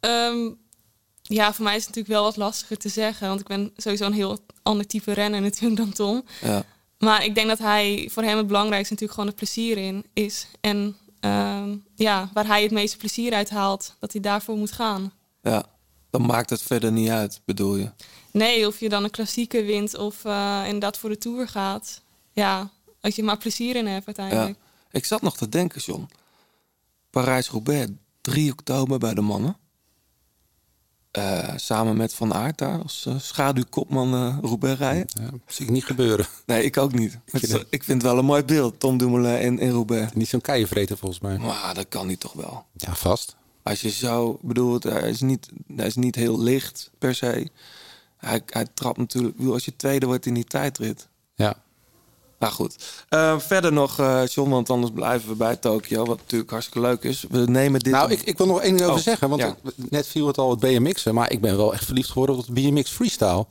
Ehm, 0.00 0.50
ja, 1.22 1.52
voor 1.52 1.64
mij 1.64 1.76
is 1.76 1.86
het 1.86 1.94
natuurlijk 1.94 2.14
wel 2.14 2.24
wat 2.24 2.36
lastiger 2.36 2.76
te 2.76 2.88
zeggen. 2.88 3.28
Want 3.28 3.40
ik 3.40 3.46
ben 3.46 3.72
sowieso 3.76 4.04
een 4.04 4.12
heel 4.12 4.38
ander 4.62 4.86
type 4.86 5.12
renner 5.12 5.40
natuurlijk 5.40 5.76
dan 5.76 5.92
Tom. 5.92 6.24
Ja. 6.40 6.64
Maar 6.98 7.24
ik 7.24 7.34
denk 7.34 7.48
dat 7.48 7.58
hij 7.58 8.08
voor 8.12 8.22
hem 8.22 8.36
het 8.36 8.46
belangrijkste 8.46 8.92
natuurlijk 8.92 9.18
gewoon 9.20 9.26
het 9.28 9.36
plezier 9.38 9.78
in 9.78 10.04
is. 10.12 10.46
En 10.60 10.96
ehm, 11.20 11.76
ja, 11.94 12.30
waar 12.32 12.46
hij 12.46 12.62
het 12.62 12.70
meeste 12.70 12.96
plezier 12.96 13.32
uit 13.32 13.50
haalt, 13.50 13.94
dat 13.98 14.12
hij 14.12 14.20
daarvoor 14.20 14.56
moet 14.56 14.72
gaan. 14.72 15.12
Ja, 15.42 15.64
dan 16.10 16.26
maakt 16.26 16.50
het 16.50 16.62
verder 16.62 16.92
niet 16.92 17.08
uit, 17.08 17.40
bedoel 17.44 17.76
je? 17.76 17.90
Nee, 18.30 18.66
of 18.66 18.80
je 18.80 18.88
dan 18.88 19.04
een 19.04 19.10
klassieke 19.10 19.62
wint 19.62 19.96
of 19.96 20.24
eh, 20.24 20.62
inderdaad 20.64 20.98
voor 20.98 21.10
de 21.10 21.18
Tour 21.18 21.48
gaat. 21.48 22.00
Ja, 22.32 22.70
als 23.00 23.16
je 23.16 23.22
maar 23.22 23.38
plezier 23.38 23.76
in 23.76 23.86
hebt 23.86 24.06
Ja. 24.06 24.12
uiteindelijk. 24.16 24.58
Ik 24.90 25.04
zat 25.04 25.22
nog 25.22 25.36
te 25.36 25.48
denken, 25.48 25.80
John. 25.80 26.08
Parijs-Roubaix, 27.22 27.90
3 28.20 28.52
oktober 28.52 28.98
bij 28.98 29.14
de 29.14 29.20
mannen. 29.20 29.56
Eh, 31.10 31.52
samen 31.56 31.96
met 31.96 32.14
Van 32.14 32.34
Aert 32.34 32.58
daar 32.58 32.82
als 32.82 33.06
eh, 33.06 33.18
schaduwkopman 33.18 34.14
eh 34.14 34.38
Roubaix 34.42 34.78
rijden. 34.78 35.06
Ja, 35.20 35.30
zie 35.46 35.64
ik 35.64 35.70
niet 35.70 35.84
gebeuren. 35.84 36.26
Nee, 36.46 36.64
ik 36.64 36.76
ook 36.76 36.92
niet. 36.92 37.12
Ik 37.12 37.20
vind 37.38 37.46
vind, 37.52 37.66
ik 37.70 37.84
vind 37.84 38.02
het 38.02 38.10
wel 38.10 38.18
een 38.20 38.24
mooi 38.24 38.42
beeld, 38.44 38.80
Tom 38.80 38.98
Dumoulin 38.98 39.40
in, 39.40 39.58
in 39.58 39.70
Roubaix. 39.70 40.12
Niet 40.12 40.28
zo'n 40.28 40.40
keienvreter 40.40 40.96
volgens 40.96 41.20
mij. 41.20 41.38
Maar 41.38 41.74
dat 41.74 41.88
kan 41.88 42.06
niet 42.06 42.20
toch 42.20 42.32
wel. 42.32 42.64
Ja, 42.76 42.94
vast. 42.94 43.36
Als 43.62 43.80
je 43.80 43.90
zo, 43.90 44.30
ik 44.42 44.48
bedoel, 44.48 44.72
het- 44.74 44.82
hij 44.82 45.08
is 45.10 45.20
niet, 45.20 45.48
hij 45.76 45.86
is 45.86 45.94
niet 45.96 46.14
heel 46.14 46.40
licht 46.40 46.90
per 46.98 47.14
se. 47.14 47.50
Hij, 48.16 48.42
hij 48.46 48.66
trapt 48.74 48.98
natuurlijk, 48.98 49.38
als 49.40 49.64
je 49.64 49.76
tweede 49.76 50.06
wordt 50.06 50.26
in 50.26 50.34
die 50.34 50.44
tijdrit. 50.44 51.08
Ja. 52.38 52.46
Nou 52.46 52.52
goed. 52.52 52.76
Eh, 53.08 53.38
verder 53.38 53.72
nog, 53.72 53.98
eh 53.98 54.26
John, 54.26 54.50
want 54.50 54.70
anders 54.70 54.92
blijven 54.92 55.28
we 55.28 55.34
bij 55.34 55.56
Tokio. 55.56 56.04
Wat 56.04 56.18
natuurlijk 56.18 56.50
hartstikke 56.50 56.80
leuk 56.88 57.02
is. 57.02 57.24
We 57.30 57.38
nemen 57.38 57.80
dit... 57.80 57.92
Nou, 57.92 58.10
ik, 58.10 58.22
ik 58.22 58.38
wil 58.38 58.46
nog 58.46 58.60
één 58.60 58.70
ding 58.76 58.82
over 58.88 58.96
Oh, 58.98 59.02
zeggen. 59.04 59.28
Want 59.28 59.40
ja. 59.40 59.56
net 59.90 60.06
viel 60.06 60.26
het 60.26 60.38
al 60.38 60.50
het 60.50 60.60
BMX'en. 60.60 61.14
Maar 61.14 61.32
ik 61.32 61.40
ben 61.40 61.56
wel 61.56 61.72
echt 61.72 61.84
verliefd 61.84 62.10
geworden 62.10 62.36
op 62.36 62.44
het 62.46 62.54
BMX 62.54 62.90
freestyle. 62.90 63.46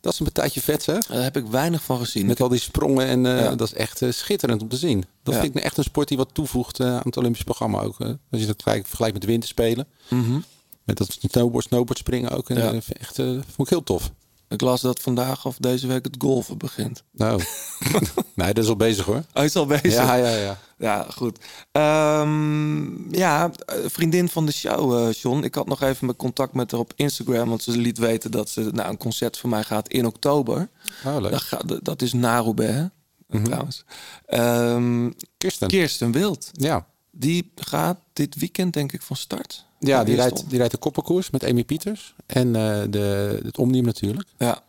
Dat 0.00 0.12
is 0.12 0.18
een 0.18 0.24
partijtje 0.24 0.60
vet, 0.60 0.86
hè? 0.86 0.98
Daar 1.08 1.22
heb 1.22 1.36
ik 1.36 1.46
weinig 1.46 1.82
van 1.82 1.98
gezien. 1.98 2.26
Met 2.26 2.40
al 2.40 2.48
die 2.48 2.58
sprongen. 2.58 3.06
En 3.06 3.26
eh, 3.26 3.38
Ja. 3.44 3.54
dat 3.54 3.66
is 3.68 3.74
echt 3.74 4.02
eh, 4.02 4.10
schitterend 4.12 4.62
om 4.62 4.68
te 4.68 4.76
zien. 4.76 5.04
Dat 5.22 5.34
Ja. 5.34 5.40
vind 5.40 5.56
ik 5.56 5.62
echt 5.62 5.76
een 5.76 5.84
sport 5.84 6.08
die 6.08 6.16
wat 6.16 6.28
toevoegt 6.32 6.80
eh, 6.80 6.86
aan 6.86 7.00
het 7.04 7.16
Olympisch 7.16 7.42
programma 7.44 7.80
ook. 7.80 8.00
eh. 8.00 8.08
als 8.30 8.40
je 8.40 8.46
dat 8.46 8.62
gelijk 8.62 8.86
vergelijkt 8.86 9.14
met 9.14 9.22
de 9.24 9.30
winterspelen. 9.30 9.86
Mhm. 10.10 10.38
Met 10.84 10.96
dat 10.96 11.16
snowboard, 11.30 11.64
snowboard 11.64 11.98
springen 11.98 12.30
ook. 12.30 12.50
En, 12.50 12.56
Ja. 12.56 12.72
eh, 12.72 12.78
echt, 13.00 13.18
eh, 13.18 13.26
vond 13.26 13.42
ik 13.58 13.68
heel 13.68 13.82
tof. 13.82 14.10
Ik 14.48 14.60
las 14.60 14.80
dat 14.80 15.00
vandaag 15.00 15.46
of 15.46 15.56
deze 15.58 15.86
week 15.86 16.04
het 16.04 16.16
golfen 16.18 16.58
begint. 16.58 17.02
Nou, 17.10 17.42
nee, 18.34 18.52
dat 18.54 18.64
is 18.64 18.70
al 18.70 18.76
bezig 18.76 19.04
hoor. 19.04 19.22
Hij 19.32 19.44
is 19.44 19.56
al 19.56 19.66
bezig. 19.66 19.92
Ja, 19.92 20.14
ja, 20.14 20.36
ja. 20.36 20.58
Ja, 20.78 21.06
goed. 21.10 21.38
Ehm, 21.72 23.14
ja, 23.14 23.50
eh, 23.66 23.76
vriendin 23.86 24.28
van 24.28 24.46
de 24.46 24.52
show, 24.52 24.98
eh 24.98 25.12
John. 25.12 25.42
Ik 25.42 25.54
had 25.54 25.66
nog 25.66 25.82
even 25.82 26.06
mijn 26.06 26.18
contact 26.18 26.52
met 26.52 26.70
haar 26.70 26.80
op 26.80 26.92
Instagram. 26.96 27.48
Want 27.48 27.62
ze 27.62 27.70
liet 27.70 27.98
weten 27.98 28.30
dat 28.30 28.48
ze 28.48 28.68
naar 28.72 28.88
een 28.88 28.96
concert 28.96 29.38
van 29.38 29.50
mij 29.50 29.62
gaat 29.62 29.88
in 29.88 30.06
oktober. 30.06 30.68
Oh, 31.04 31.20
leuk. 31.20 31.48
Dat, 31.82 32.02
is 32.02 32.12
na 32.12 32.38
Roubaix, 32.38 32.72
hè, 32.72 33.42
trouwens. 33.42 33.84
Ehm, 34.26 35.10
Kirsten. 35.38 35.68
Kirsten 35.68 36.12
Wild. 36.12 36.50
Ja. 36.52 36.86
Die 37.10 37.52
gaat 37.54 37.98
dit 38.12 38.36
weekend, 38.36 38.72
denk 38.72 38.92
ik, 38.92 39.02
van 39.02 39.16
start. 39.16 39.66
Ja, 39.86 40.04
die 40.04 40.14
rijdt, 40.16 40.48
die 40.48 40.58
rijdt 40.58 40.72
de 40.72 40.78
koppenkoers 40.78 41.30
met 41.30 41.44
Amy 41.44 41.64
Pieters. 41.64 42.14
En 42.26 42.56
eh, 42.56 42.82
de, 42.90 43.40
het 43.44 43.58
Omnium 43.58 43.84
natuurlijk. 43.84 44.28
Ja. 44.38 44.62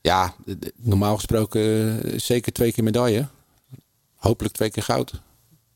Ja, 0.00 0.34
normaal 0.76 1.14
gesproken 1.14 1.60
eh, 2.02 2.18
zeker 2.18 2.52
twee 2.52 2.72
keer 2.72 2.84
medaille. 2.84 3.26
Hopelijk 4.14 4.54
twee 4.54 4.70
keer 4.70 4.82
goud. 4.82 5.12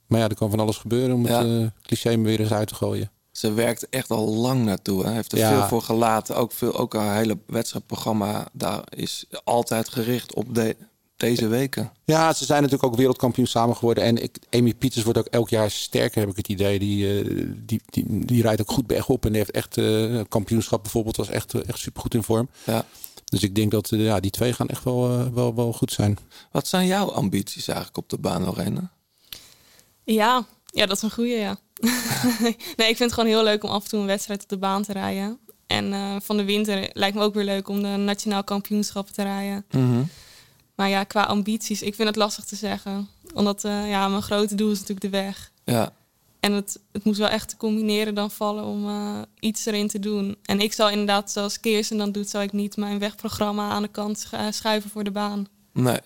Maar 0.07 0.21
ja, 0.21 0.29
er 0.29 0.35
kan 0.35 0.51
van 0.51 0.61
alles 0.61 0.77
gebeuren 0.77 1.15
om 1.15 1.27
Ja. 1.27 1.45
het 1.45 1.63
eh, 1.63 1.67
cliché 1.83 2.17
me 2.17 2.25
weer 2.25 2.41
eens 2.41 2.53
uit 2.53 2.69
te 2.69 2.75
gooien. 2.75 3.11
Ze 3.31 3.53
werkt 3.53 3.89
echt 3.89 4.11
al 4.11 4.29
lang 4.35 4.65
naartoe. 4.65 5.05
Hè. 5.05 5.13
Heeft 5.13 5.33
er 5.33 5.39
Ja. 5.39 5.59
veel 5.59 5.69
voor 5.69 5.83
gelaten. 5.83 6.37
Ook, 6.37 6.53
veel, 6.53 6.79
ook 6.79 6.95
haar 6.95 7.17
hele 7.17 7.39
wedstrijdprogramma 7.47 8.49
daar 8.53 8.83
is 8.89 9.25
altijd 9.45 9.89
gericht 9.89 10.35
op 10.35 10.55
de, 10.55 10.77
deze 11.23 11.49
weken. 11.49 11.93
Ja, 12.05 12.33
ze 12.33 12.45
zijn 12.45 12.63
natuurlijk 12.63 12.93
ook 12.93 12.99
wereldkampioen 12.99 13.47
samen 13.47 13.77
geworden. 13.77 14.05
En 14.05 14.23
ik, 14.23 14.39
Amy 14.51 14.75
Pieters 14.75 15.05
wordt 15.05 15.19
ook 15.19 15.27
elk 15.27 15.49
jaar 15.49 15.71
sterker, 15.71 16.21
heb 16.21 16.31
ik 16.31 16.37
het 16.37 16.49
idee. 16.49 16.79
Die, 16.79 17.21
eh, 17.21 17.47
die, 17.57 17.81
die, 17.91 18.25
die 18.25 18.43
rijdt 18.43 18.61
ook 18.61 18.71
goed 18.71 18.87
bergop. 18.87 19.25
En 19.25 19.29
die 19.29 19.39
heeft 19.39 19.51
echt 19.51 19.79
eh, 19.79 20.21
kampioenschap 20.29 20.83
bijvoorbeeld. 20.83 21.17
Was 21.17 21.29
echt, 21.29 21.55
eh, 21.55 21.69
echt 21.69 21.79
supergoed 21.79 22.15
in 22.15 22.23
vorm. 22.23 22.49
Ja. 22.65 22.85
Dus 23.25 23.43
ik 23.43 23.55
denk 23.55 23.71
dat 23.71 23.89
ja, 23.89 24.21
die 24.21 24.31
twee 24.31 24.53
gaan 24.53 24.69
echt 24.69 24.85
wel, 24.85 25.33
wel, 25.33 25.55
wel 25.55 25.73
goed 25.73 25.93
zijn. 25.93 26.19
Wat 26.51 26.69
zijn 26.69 26.87
jouw 26.87 27.11
ambities 27.11 27.69
eigenlijk 27.69 27.99
op 27.99 28.09
de 28.09 28.19
baan, 28.19 28.45
Lorena? 28.45 28.93
Ja, 30.05 30.47
ja, 30.67 30.87
dat 30.87 30.97
is 30.97 31.03
een 31.03 31.11
goeie, 31.11 31.37
ja. 31.37 31.59
nee, 32.77 32.89
ik 32.89 32.97
vind 32.97 32.99
het 32.99 33.13
gewoon 33.13 33.29
heel 33.29 33.45
leuk 33.45 33.65
om 33.65 33.71
af 33.71 33.83
en 33.83 33.89
toe 33.89 34.01
een 34.01 34.07
wedstrijd 34.07 34.43
op 34.43 34.49
de 34.49 34.59
baan 34.59 34.83
te 34.83 34.93
rijden. 34.93 35.39
En 35.67 35.93
eh, 35.93 36.17
van 36.23 36.37
de 36.37 36.45
winter 36.45 36.91
lijkt 36.93 37.17
me 37.17 37.23
ook 37.23 37.35
weer 37.35 37.45
leuk 37.45 37.69
om 37.69 37.83
de 37.83 37.89
nationaal 37.89 38.45
kampioenschappen 38.45 39.15
te 39.15 39.23
rijden. 39.23 39.65
Maar 40.75 40.89
ja, 40.89 41.05
qua 41.05 41.23
ambities, 41.23 41.83
ik 41.83 41.95
vind 41.95 42.09
het 42.09 42.17
lastig 42.17 42.45
te 42.45 42.57
zeggen. 42.57 43.09
Omdat 43.35 43.65
eh, 43.65 43.89
ja, 43.89 44.09
mijn 44.09 44.23
grote 44.23 44.55
doel 44.55 44.71
is 44.71 44.79
natuurlijk 44.81 45.01
de 45.13 45.19
weg. 45.19 45.51
Ja, 45.65 45.93
En 46.41 46.53
het, 46.53 46.79
het 46.93 47.05
moet 47.05 47.17
wel 47.17 47.29
echt 47.29 47.49
te 47.49 47.57
combineren 47.57 48.15
dan 48.15 48.31
vallen 48.31 48.65
om 48.65 48.89
eh, 48.89 49.23
iets 49.41 49.67
erin 49.67 49.89
te 49.89 49.99
doen. 49.99 50.37
En 50.43 50.61
ik 50.61 50.73
zal 50.73 50.91
inderdaad, 50.91 51.31
zoals 51.31 51.61
Kirsten 51.61 51.97
dan 51.99 52.13
doet, 52.13 52.29
zal 52.29 52.43
ik 52.43 52.53
niet 52.53 52.77
mijn 52.77 52.99
wegprogramma 52.99 53.69
aan 53.71 53.83
de 53.83 53.89
kant 53.89 54.27
eh, 54.31 54.47
schuiven 54.51 54.91
voor 54.91 55.05
de 55.05 55.11
baan. 55.11 55.47
nee. 55.73 56.01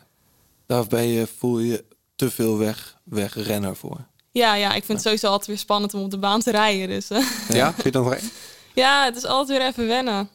Daar 0.66 0.87
ben 0.87 1.06
je, 1.06 1.26
voel 1.38 1.58
je 1.58 1.85
te 2.16 2.30
veel 2.30 2.58
weg, 2.58 2.99
wegrenner 3.04 3.76
voor. 3.76 4.06
Ja, 4.30 4.54
ja, 4.54 4.68
ik 4.68 4.85
vind 4.85 4.88
het 4.99 5.02
sowieso 5.02 5.26
altijd 5.26 5.46
weer 5.46 5.58
spannend 5.58 5.94
om 5.94 6.02
op 6.02 6.11
de 6.11 6.18
baan 6.18 6.40
te 6.40 6.50
rijden. 6.50 6.88
Dus 6.88 7.08
Ja, 7.49 7.73
vind 7.73 7.82
je 7.82 7.90
dat 7.90 8.12
één? 8.12 8.30
ja, 8.75 9.04
het 9.04 9.16
is 9.16 9.25
altijd 9.25 9.58
weer 9.58 9.68
even 9.68 9.87
wennen. 9.87 10.28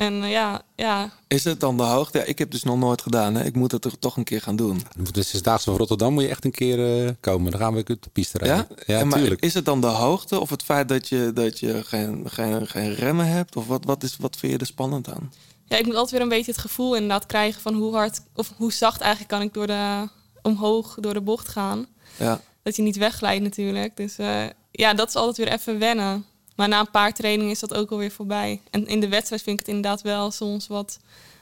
En 0.00 0.22
eh, 0.22 0.30
ja, 0.30 0.62
ja, 0.76 1.10
Is 1.28 1.44
het 1.44 1.60
dan 1.60 1.76
de 1.76 1.82
hoogte? 1.82 2.18
Ja, 2.18 2.24
ik 2.24 2.38
heb 2.38 2.50
dus 2.50 2.62
nog 2.62 2.78
nooit 2.78 3.02
gedaan. 3.02 3.34
Hè? 3.34 3.44
Ik 3.44 3.54
moet 3.54 3.72
het 3.72 3.84
er 3.84 3.98
toch 3.98 4.16
een 4.16 4.24
keer 4.24 4.40
gaan 4.40 4.56
doen. 4.56 4.82
De 5.12 5.22
Zesdaagse 5.22 5.64
van 5.64 5.78
Rotterdam 5.78 6.12
moet 6.12 6.22
je 6.22 6.28
echt 6.28 6.44
een 6.44 6.50
keer 6.50 7.06
eh, 7.06 7.10
komen. 7.20 7.50
Dan 7.50 7.60
gaan 7.60 7.74
we 7.74 7.82
de 7.82 7.98
piste 8.12 8.38
rijden. 8.38 8.66
Ja? 8.86 9.04
Maar 9.04 9.42
is 9.42 9.54
het 9.54 9.64
dan 9.64 9.80
de 9.80 9.86
hoogte 9.86 10.40
of 10.40 10.50
het 10.50 10.62
feit 10.62 10.88
dat 10.88 11.08
je, 11.08 11.30
dat 11.34 11.58
je 11.58 11.84
geen, 11.84 12.30
geen, 12.30 12.66
geen 12.66 12.94
remmen 12.94 13.26
hebt? 13.26 13.56
Of 13.56 13.66
wat, 13.66 13.84
wat, 13.84 14.02
is, 14.02 14.16
wat 14.16 14.36
vind 14.36 14.52
je 14.52 14.58
er 14.58 14.66
spannend 14.66 15.08
aan? 15.08 15.32
ja, 15.70 15.76
ik 15.76 15.86
moet 15.86 15.94
altijd 15.94 16.12
weer 16.12 16.20
een 16.20 16.28
beetje 16.28 16.52
het 16.52 16.60
gevoel 16.60 16.94
inderdaad 16.94 17.26
krijgen 17.26 17.60
van 17.60 17.74
hoe 17.74 17.94
hard 17.94 18.20
of 18.34 18.52
hoe 18.56 18.72
zacht 18.72 19.00
eigenlijk 19.00 19.30
kan 19.30 19.42
ik 19.42 19.54
door 19.54 19.66
de, 19.66 20.08
omhoog 20.42 20.94
door 21.00 21.14
de 21.14 21.20
bocht 21.20 21.48
gaan. 21.48 21.86
Ja, 22.18 22.40
Dat 22.62 22.76
je 22.76 22.82
niet 22.82 22.96
wegglijdt 22.96 23.42
natuurlijk. 23.42 23.96
Dus 23.96 24.18
eh, 24.18 24.44
ja, 24.70 24.94
dat 24.94 25.08
is 25.08 25.14
altijd 25.14 25.36
weer 25.36 25.58
even 25.58 25.78
wennen. 25.78 26.24
Maar 26.56 26.68
na 26.68 26.80
een 26.80 26.90
paar 26.90 27.12
trainingen 27.12 27.52
is 27.52 27.60
dat 27.60 27.74
ook 27.74 27.90
alweer 27.90 28.10
voorbij. 28.10 28.60
En 28.70 28.86
in 28.86 29.00
de 29.00 29.08
wedstrijd 29.08 29.42
vind 29.42 29.60
ik 29.60 29.66
het 29.66 29.74
inderdaad 29.74 30.02
wel 30.02 30.30
soms 30.30 30.66
wat 30.66 30.98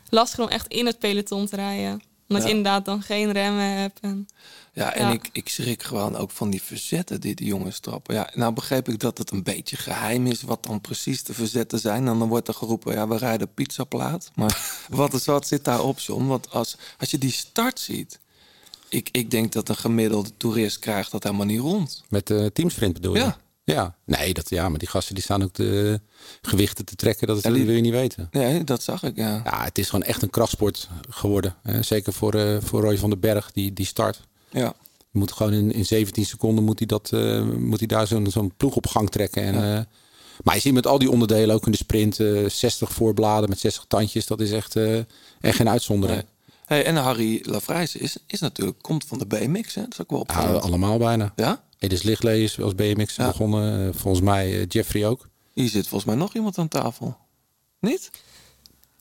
lastiger 0.09 0.45
om 0.45 0.51
echt 0.51 0.67
in 0.67 0.87
het 0.87 0.99
peloton 0.99 1.47
te 1.47 1.57
rijden. 1.57 2.01
Omdat 2.29 2.43
Ja. 2.43 2.51
je 2.51 2.57
inderdaad 2.57 2.85
dan 2.85 3.03
geen 3.03 3.33
remmen 3.33 3.65
hebt. 3.71 4.01
En, 4.01 4.29
ja 4.73 4.95
en 4.95 5.07
Ja. 5.07 5.13
Ik, 5.13 5.29
ik 5.33 5.49
schrik 5.49 5.83
gewoon 5.83 6.17
ook 6.17 6.31
van 6.31 6.51
die 6.51 6.63
verzetten 6.63 7.21
die 7.21 7.35
die 7.35 7.47
jongens 7.47 7.79
trappen. 7.79 8.15
Ja, 8.15 8.31
nou 8.35 8.53
begreep 8.53 8.89
ik 8.89 8.99
dat 9.01 9.19
het 9.19 9.31
een 9.31 9.43
beetje 9.43 9.77
geheim 9.77 10.27
is 10.27 10.43
wat 10.43 10.63
dan 10.63 10.81
precies 10.81 11.25
de 11.25 11.35
verzetten 11.35 11.79
zijn. 11.79 12.09
En 12.09 12.19
dan 12.19 12.29
wordt 12.29 12.49
er 12.49 12.55
geroepen, 12.55 12.95
ja, 12.95 13.09
we 13.09 13.17
rijden 13.17 13.55
pizzaplaat. 13.55 14.31
Maar 14.35 14.79
wat, 14.89 15.15
is, 15.15 15.25
wat 15.25 15.47
zit 15.47 15.65
daarop, 15.65 15.99
John? 15.99 16.27
Want 16.27 16.51
als, 16.51 16.77
als 16.99 17.11
je 17.11 17.19
die 17.19 17.33
start 17.33 17.81
ziet... 17.81 18.19
Ik, 18.91 19.09
ik 19.13 19.31
denk 19.31 19.53
dat 19.53 19.69
een 19.69 19.77
gemiddelde 19.77 20.31
toerist 20.37 20.79
krijgt 20.79 21.11
dat 21.11 21.23
helemaal 21.23 21.47
niet 21.47 21.61
rond. 21.61 22.05
Met 22.09 22.27
de 22.27 22.51
teamsprint 22.55 22.93
bedoel 22.93 23.15
je? 23.15 23.21
Ja. 23.21 23.39
Ja. 23.75 23.95
Nee, 24.05 24.35
dat, 24.35 24.51
ja, 24.51 24.69
maar 24.69 24.79
die 24.79 24.89
gasten 24.89 25.15
die 25.15 25.25
staan 25.25 25.43
ook 25.43 25.55
de 25.55 26.01
gewichten 26.43 26.85
te 26.85 26.95
trekken. 26.95 27.27
Dat, 27.27 27.43
die- 27.43 27.65
wil 27.65 27.75
je 27.75 27.81
niet 27.81 27.93
weten. 27.93 28.29
Nee, 28.31 28.65
dat 28.65 28.83
zag 28.83 29.03
ik, 29.03 29.17
ja. 29.17 29.41
Ja, 29.45 29.65
het 29.65 29.79
is 29.79 29.89
gewoon 29.89 30.05
echt 30.05 30.23
een 30.23 30.31
krachtsport 30.31 30.89
geworden. 31.11 31.55
Hè. 31.63 31.83
Zeker 31.83 32.13
voor, 32.13 32.35
eh 32.35 32.57
voor 32.63 32.81
Roy 32.83 32.99
van 32.99 33.11
den 33.11 33.21
Berg, 33.21 33.53
die, 33.53 33.73
die 33.73 33.87
start. 33.87 34.21
Ja, 34.51 34.75
Je 35.11 35.19
moet 35.19 35.33
gewoon 35.33 35.53
in, 35.53 35.73
in 35.73 35.87
17 35.87 36.27
seconden 36.27 36.65
moet 36.65 36.79
hij, 36.79 36.87
dat, 36.87 37.13
eh, 37.13 37.43
moet 37.43 37.79
hij 37.79 37.87
daar 37.87 38.07
zo'n 38.07 38.31
zo'n 38.31 38.53
ploeg 38.57 38.77
op 38.77 38.87
gang 38.87 39.11
trekken. 39.11 39.43
En, 39.43 39.55
eh, 39.55 39.85
maar 40.45 40.55
je 40.55 40.61
ziet 40.61 40.73
met 40.75 40.87
al 40.87 40.99
die 40.99 41.11
onderdelen, 41.11 41.55
ook 41.55 41.67
in 41.67 41.73
de 41.73 41.79
sprint, 41.79 42.21
eh 42.21 42.49
60 42.49 42.93
voorbladen 42.93 43.49
met 43.49 43.59
60 43.59 43.85
tandjes. 43.89 44.27
Dat 44.27 44.41
is 44.41 44.51
echt, 44.53 44.77
eh, 44.77 44.97
echt 45.41 45.57
geen 45.57 45.69
uitzondering. 45.69 46.23
Nee. 46.23 46.29
Hey, 46.67 46.85
en 46.85 46.97
Harry 46.97 47.41
Lafrijs 47.43 47.97
is, 47.97 48.17
is 48.27 48.41
natuurlijk, 48.41 48.83
komt 48.83 49.05
van 49.05 49.19
de 49.19 49.27
BMX, 49.27 49.75
hè? 49.75 49.83
Dat 49.83 49.93
is 49.93 50.01
ook 50.01 50.11
wel 50.11 50.27
Ja, 50.27 50.53
allemaal 50.53 50.99
bijna. 50.99 51.33
Ja? 51.37 51.63
Edis 51.79 52.03
Lichtlee 52.03 52.43
is 52.43 52.61
als 52.61 52.75
BMX 52.75 53.17
Ja. 53.17 53.27
begonnen. 53.27 53.89
eh, 53.89 53.95
volgens 54.01 54.23
mij 54.25 54.53
eh, 54.61 54.65
Jeffrey 54.69 55.07
ook. 55.07 55.29
Hier 55.53 55.69
zit 55.69 55.89
volgens 55.89 56.05
mij 56.11 56.15
nog 56.21 56.35
iemand 56.35 56.59
aan 56.59 56.69
tafel. 56.69 57.17
Niet? 57.81 58.11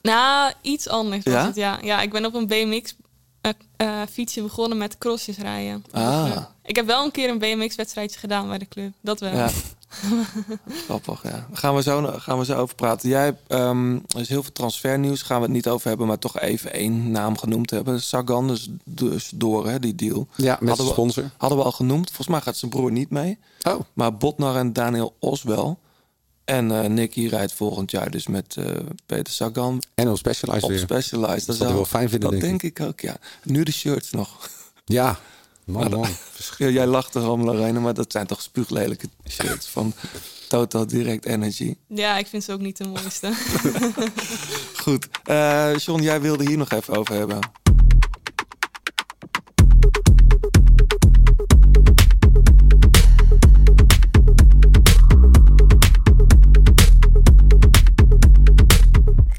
nou, 0.02 0.54
iets 0.62 0.88
anders 0.90 1.24
was 1.24 1.34
Ja? 1.34 1.46
het, 1.46 1.56
ja. 1.56 1.80
Ja, 1.82 2.02
ik 2.02 2.12
ben 2.12 2.26
op 2.26 2.34
een 2.34 2.48
BMX 2.48 2.96
eh, 3.42 3.52
eh, 3.78 4.02
fietsje 4.12 4.42
begonnen 4.42 4.78
met 4.78 4.98
crossjes 4.98 5.38
rijden. 5.38 5.84
Ah. 5.92 6.44
Ik 6.64 6.76
heb 6.76 6.86
wel 6.86 7.04
een 7.06 7.12
keer 7.12 7.30
een 7.30 7.38
BMX-wedstrijdje 7.40 8.20
gedaan 8.20 8.48
bij 8.48 8.58
de 8.58 8.68
club. 8.68 8.92
Dat 9.02 9.20
wel. 9.20 9.34
Ja. 9.34 9.50
Grappig, 10.86 11.24
ja. 11.24 11.30
Daar 11.30 11.46
gaan 11.52 11.76
we 11.76 11.82
zo, 11.82 12.02
gaan 12.18 12.38
we 12.40 12.46
zo 12.46 12.56
over 12.58 12.76
praten. 12.76 13.10
Jij, 13.10 13.24
hebt, 13.24 13.42
ehm, 13.48 13.94
er 13.94 14.20
is 14.20 14.30
heel 14.30 14.44
veel 14.44 14.52
transfernieuws, 14.52 15.22
gaan 15.22 15.38
we 15.38 15.44
het 15.44 15.54
niet 15.54 15.68
over 15.68 15.88
hebben, 15.88 16.08
maar 16.08 16.20
toch 16.20 16.40
even 16.40 16.74
één 16.74 17.12
naam 17.12 17.38
genoemd 17.38 17.70
hebben. 17.70 18.02
Sagan, 18.02 18.48
dus, 18.48 18.70
dus 18.84 19.32
door 19.36 19.68
hè, 19.70 19.80
die 19.80 19.96
deal. 19.96 20.28
Ja, 20.36 20.58
met 20.60 20.68
Hadden 20.70 20.76
zijn 20.76 20.88
we- 20.88 20.94
sponsor. 20.94 21.32
Hadden 21.38 21.58
we 21.58 21.64
al 21.64 21.72
genoemd. 21.72 22.06
Volgens 22.08 22.28
mij 22.28 22.42
gaat 22.42 22.58
zijn 22.58 22.72
broer 22.72 22.92
niet 22.92 23.10
mee. 23.10 23.38
Oh. 23.68 23.80
Maar 23.94 24.18
Botnar 24.18 24.56
en 24.56 24.74
Daniel 24.74 25.16
Os 25.20 25.44
wel. 25.44 25.80
En 26.46 26.84
eh 26.84 26.90
Nicky 26.90 27.28
rijdt 27.28 27.54
volgend 27.54 27.92
jaar 27.92 28.12
dus 28.12 28.28
met 28.28 28.56
eh, 28.58 28.66
Peter 29.06 29.34
Sagan 29.34 29.82
En 29.96 30.10
op 30.10 30.18
Specialized 30.18 30.64
op 30.64 30.70
weer. 30.70 30.80
Specialized. 30.80 31.46
Dat 31.46 31.56
zal 31.56 31.66
hij 31.66 31.76
wel 31.76 31.86
fijn 31.86 32.10
vinden, 32.10 32.32
Dat 32.32 32.40
denk 32.40 32.62
denk 32.62 32.78
ik 32.78 32.86
ook, 32.88 33.00
ja. 33.00 33.18
Nu 33.44 33.64
de 33.64 33.72
shirts 33.72 34.12
nog. 34.12 34.50
Ja, 34.86 35.20
man, 35.68 35.90
man. 35.90 36.10
Ja, 36.58 36.68
jij 36.68 36.86
lacht 36.86 37.16
er 37.16 37.22
allemaal 37.22 37.56
Lorena, 37.56 37.80
maar 37.80 37.94
dat 37.94 38.12
zijn 38.12 38.28
toch 38.28 38.42
spuuglelijke 38.42 39.10
shirts 39.30 39.68
van 39.68 39.94
Total 40.48 40.88
Direct 40.88 41.26
Energy. 41.26 41.76
Ja, 41.88 42.18
ik 42.18 42.28
vind 42.28 42.44
ze 42.44 42.52
ook 42.54 42.60
niet 42.60 42.78
de 42.78 42.88
mooiste. 42.88 43.34
Goed. 44.84 45.08
Eh 45.24 45.76
John, 45.78 46.02
jij 46.02 46.22
wilde 46.22 46.46
hier 46.46 46.58
nog 46.58 46.70
even 46.72 46.96
over 46.96 47.16
hebben. 47.16 47.40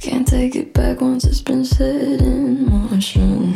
Can't 0.01 0.27
take 0.27 0.59
it 0.59 0.73
back 0.73 1.01
once 1.01 1.29
it's 1.29 1.43
been 1.43 1.64
set 1.64 2.21
in 2.21 2.64
motion. 2.64 3.55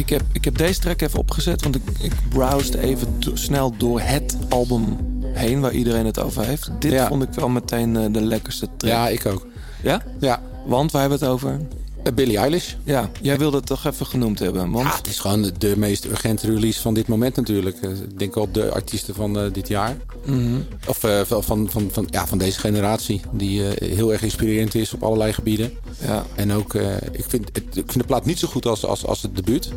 Ik 0.00 0.08
heb, 0.08 0.22
ik 0.32 0.44
heb 0.44 0.56
deze 0.58 0.80
track 0.80 1.00
even 1.00 1.18
opgezet, 1.18 1.62
want 1.62 1.74
ik, 1.74 1.82
ik 2.00 2.12
browsed 2.28 2.74
even 2.74 3.20
do- 3.20 3.36
snel 3.36 3.74
door 3.76 4.00
het 4.00 4.36
album 4.48 4.96
heen 5.22 5.60
waar 5.60 5.72
iedereen 5.72 6.06
het 6.06 6.18
over 6.18 6.44
heeft. 6.44 6.70
Dit 6.78 6.92
Ja. 6.92 7.06
vond 7.08 7.22
ik 7.22 7.28
wel 7.32 7.48
meteen 7.48 7.96
eh, 7.96 8.12
de 8.12 8.20
lekkerste 8.20 8.68
track. 8.76 8.90
Ja, 8.92 9.08
ik 9.08 9.26
ook. 9.26 9.46
Ja? 9.82 10.02
Ja, 10.20 10.40
Want 10.66 10.90
waar 10.92 11.00
hebben 11.00 11.18
we 11.18 11.24
het 11.24 11.34
over? 11.34 11.60
Eh, 12.04 12.12
Billie 12.14 12.36
Eilish. 12.38 12.74
Ja, 12.84 13.10
jij 13.22 13.38
wilde 13.38 13.56
het 13.56 13.66
toch 13.66 13.84
even 13.84 14.06
genoemd 14.06 14.38
hebben. 14.38 14.70
Want 14.70 14.86
Ja, 14.88 14.96
het 14.96 15.06
is 15.06 15.18
gewoon 15.18 15.50
de, 15.58 15.74
meest 15.78 16.04
urgente 16.04 16.46
release 16.46 16.80
van 16.80 16.94
dit 16.94 17.06
moment 17.08 17.36
natuurlijk. 17.36 17.76
Eh, 17.82 17.90
Ik 17.90 18.18
denk 18.18 18.34
wel 18.34 18.48
de 18.52 18.70
artiesten 18.70 19.14
van 19.14 19.38
eh, 19.38 19.52
dit 19.52 19.68
jaar. 19.68 19.96
Mhm. 20.26 20.54
Of 20.88 21.04
eh, 21.04 21.20
van, 21.24 21.42
van, 21.70 21.88
van, 21.90 22.06
ja, 22.10 22.26
van 22.26 22.38
deze 22.38 22.58
generatie. 22.60 23.20
Die 23.32 23.74
eh, 23.74 23.88
heel 23.96 24.12
erg 24.12 24.22
inspirerend 24.22 24.74
is 24.74 24.92
op 24.94 25.02
allerlei 25.02 25.32
gebieden. 25.32 25.72
ja, 26.04 26.24
En 26.34 26.52
ook, 26.52 26.74
eh, 26.74 26.96
ik, 27.12 27.24
vind, 27.28 27.48
het, 27.52 27.64
ik 27.76 27.84
vind 27.86 27.98
de 27.98 28.04
plaat 28.04 28.24
niet 28.24 28.38
zo 28.38 28.48
goed 28.48 28.66
als, 28.66 28.84
als, 28.84 29.06
als 29.06 29.22
het 29.22 29.36
debuut. 29.36 29.70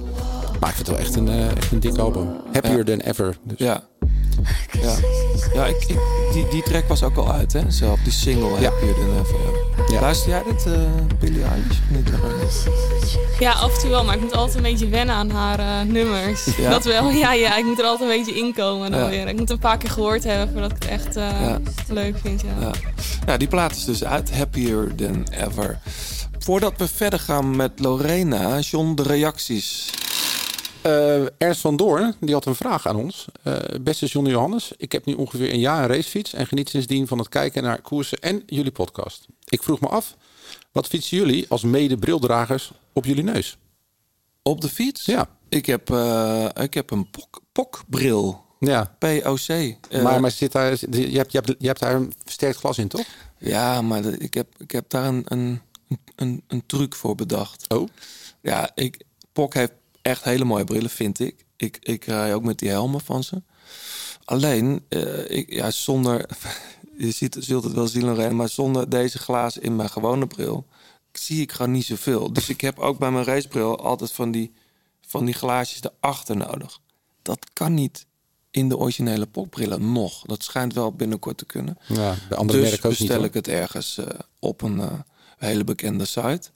Maar 0.59 0.69
ik 0.69 0.75
vind 0.75 0.87
het 0.87 0.95
wel 0.97 1.05
echt 1.05 1.15
een, 1.15 1.27
eh, 1.27 1.51
echt 1.57 1.71
een 1.71 1.79
dik 1.79 1.97
album. 1.97 2.27
Happier 2.53 2.77
Ja. 2.77 2.83
than 2.83 2.99
ever. 2.99 3.37
Dus. 3.43 3.57
ja. 3.57 3.87
Ja, 4.81 4.95
ja 5.53 5.65
ik, 5.65 5.83
ik, 5.87 5.97
die, 6.33 6.47
die 6.47 6.63
track 6.63 6.87
was 6.87 7.03
ook 7.03 7.15
al 7.17 7.31
uit, 7.31 7.53
hè? 7.53 7.61
Zelf, 7.71 7.99
die 8.03 8.11
single 8.11 8.59
Ja. 8.59 8.69
Happier 8.69 8.93
Than 8.93 9.19
Ever. 9.21 9.35
Ja. 9.87 9.93
Ja. 9.93 10.01
Luister 10.01 10.29
jij 10.29 10.43
dit, 10.49 10.65
eh 10.65 10.73
Billie 11.19 11.43
Eilish? 11.43 11.77
Niet, 11.89 12.09
Ja, 13.39 13.51
af 13.51 13.73
en 13.73 13.79
toe 13.79 13.89
wel, 13.89 14.03
maar 14.03 14.15
ik 14.15 14.21
moet 14.21 14.35
altijd 14.35 14.55
een 14.57 14.63
beetje 14.63 14.87
wennen 14.87 15.15
aan 15.15 15.29
haar 15.29 15.59
eh, 15.59 15.81
nummers. 15.91 16.45
Ja? 16.57 16.69
Dat 16.69 16.83
wel, 16.83 17.09
ja, 17.09 17.33
ja, 17.33 17.57
ik 17.57 17.65
moet 17.65 17.79
er 17.79 17.85
altijd 17.85 18.09
een 18.11 18.17
beetje 18.17 18.39
inkomen 18.39 18.91
dan 18.91 18.99
Ja. 18.99 19.09
weer. 19.09 19.27
Ik 19.27 19.31
moet 19.31 19.39
het 19.39 19.49
een 19.49 19.59
paar 19.59 19.77
keer 19.77 19.89
gehoord 19.89 20.23
hebben 20.23 20.49
voordat 20.51 20.71
ik 20.71 20.83
het 20.83 20.91
echt 20.91 21.15
eh, 21.15 21.23
Ja. 21.41 21.59
leuk 21.87 22.15
vind, 22.23 22.41
ja. 22.41 22.65
Ja. 22.65 22.71
ja, 23.25 23.37
die 23.37 23.47
plaat 23.47 23.75
is 23.75 23.85
dus 23.85 24.03
uit. 24.03 24.31
Happier 24.37 24.91
Than 24.95 25.27
Ever. 25.47 25.79
Voordat 26.39 26.73
we 26.77 26.87
verder 26.87 27.19
gaan 27.19 27.55
met 27.55 27.71
Lorena, 27.75 28.59
John, 28.59 28.93
de 28.95 29.03
reacties. 29.03 29.89
Eh, 30.83 31.25
Ernst 31.37 31.61
van 31.61 31.75
Doorn 31.75 32.15
die 32.19 32.33
had 32.33 32.45
een 32.45 32.55
vraag 32.55 32.87
aan 32.87 32.95
ons. 32.95 33.25
Eh, 33.43 33.55
beste 33.81 34.05
Johnny 34.05 34.31
Johannes, 34.31 34.71
ik 34.77 34.91
heb 34.91 35.05
nu 35.05 35.13
ongeveer 35.13 35.53
een 35.53 35.59
jaar 35.59 35.81
een 35.83 35.87
racefiets 35.95 36.33
en 36.33 36.47
geniet 36.47 36.69
sindsdien 36.69 37.07
van 37.07 37.17
het 37.17 37.29
kijken 37.29 37.63
naar 37.63 37.81
koersen 37.81 38.17
en 38.19 38.43
jullie 38.45 38.71
podcast. 38.71 39.25
Ik 39.45 39.63
vroeg 39.63 39.79
me 39.79 39.87
af, 39.87 40.15
wat 40.71 40.87
fietsen 40.87 41.17
jullie 41.17 41.45
als 41.49 41.63
mede 41.63 41.97
brildragers 41.97 42.71
op 42.93 43.05
jullie 43.05 43.23
neus? 43.23 43.57
Op 44.41 44.61
de 44.61 44.69
fiets? 44.69 45.05
Ja. 45.05 45.29
Ik 45.49 45.65
heb, 45.65 45.89
eh, 45.91 46.47
ik 46.53 46.73
heb 46.73 46.91
een 46.91 47.09
pok, 47.09 47.41
pokbril. 47.51 48.41
Ja, 48.59 48.95
POC. 48.99 49.47
Maar, 50.03 50.21
maar 50.21 50.31
zit 50.31 50.51
daar, 50.51 50.71
je, 50.71 51.17
hebt, 51.17 51.31
je, 51.31 51.37
hebt, 51.37 51.55
je 51.59 51.67
hebt 51.67 51.79
daar 51.79 51.95
een 51.95 52.13
versterkt 52.23 52.57
glas 52.57 52.77
in, 52.77 52.87
toch? 52.87 53.05
Ja, 53.37 53.81
maar 53.81 54.01
de- 54.01 54.17
ik, 54.17 54.33
heb, 54.33 54.47
ik 54.57 54.71
heb 54.71 54.89
daar 54.89 55.05
een, 55.05 55.23
een, 55.27 55.61
een, 56.15 56.43
een 56.47 56.63
truc 56.65 56.95
voor 56.95 57.15
bedacht. 57.15 57.65
Oh, 57.73 57.87
Ja, 58.41 58.71
ik, 58.75 59.03
Pok 59.33 59.53
heeft 59.53 59.71
echt 60.03 60.23
hele 60.23 60.43
mooie 60.43 60.63
brillen, 60.63 60.89
vind 60.89 61.19
ik. 61.19 61.45
Ik, 61.55 61.77
ik 61.81 62.05
rij 62.05 62.33
ook 62.35 62.43
met 62.43 62.59
die 62.59 62.69
helmen 62.69 63.01
van 63.01 63.23
ze. 63.23 63.41
Alleen, 64.25 64.85
eh, 64.89 65.29
ik, 65.29 65.53
ja, 65.53 65.71
zonder... 65.71 66.25
Je 66.97 67.11
ziet, 67.11 67.37
zult 67.39 67.63
het 67.63 67.73
wel 67.73 67.87
zien, 67.87 68.03
Lorraine, 68.03 68.35
maar 68.35 68.49
zonder 68.49 68.89
deze 68.89 69.17
glazen 69.17 69.61
in 69.61 69.75
mijn 69.75 69.89
gewone 69.89 70.27
bril... 70.27 70.67
zie 71.11 71.41
ik 71.41 71.51
gewoon 71.51 71.71
niet 71.71 71.85
zoveel. 71.85 72.33
Dus 72.33 72.49
ik 72.49 72.61
heb 72.61 72.79
ook 72.79 72.97
bij 72.97 73.11
mijn 73.11 73.25
racebril 73.25 73.79
altijd 73.79 74.11
van 74.11 74.31
die, 74.31 74.53
van 75.01 75.25
die 75.25 75.33
glaasjes 75.33 75.81
erachter 75.83 76.37
nodig. 76.37 76.79
Dat 77.21 77.45
kan 77.53 77.73
niet 77.73 78.05
in 78.51 78.69
de 78.69 78.77
originele 78.77 79.25
Pokbrillen 79.25 79.91
nog. 79.91 80.21
Dat 80.21 80.43
schijnt 80.43 80.73
wel 80.73 80.91
binnenkort 80.91 81.37
te 81.37 81.45
kunnen. 81.45 81.77
ja, 81.87 82.15
bij 82.29 82.37
andere 82.37 82.59
dus 82.59 82.69
merken 82.69 82.89
ook 82.89 82.97
bestel 82.97 83.23
ik 83.23 83.33
het 83.33 83.47
ergens 83.47 83.97
eh, 83.97 84.07
op 84.39 84.61
een 84.61 84.79
eh, 84.79 84.99
hele 85.37 85.63
bekende 85.63 86.05
site. 86.05 86.49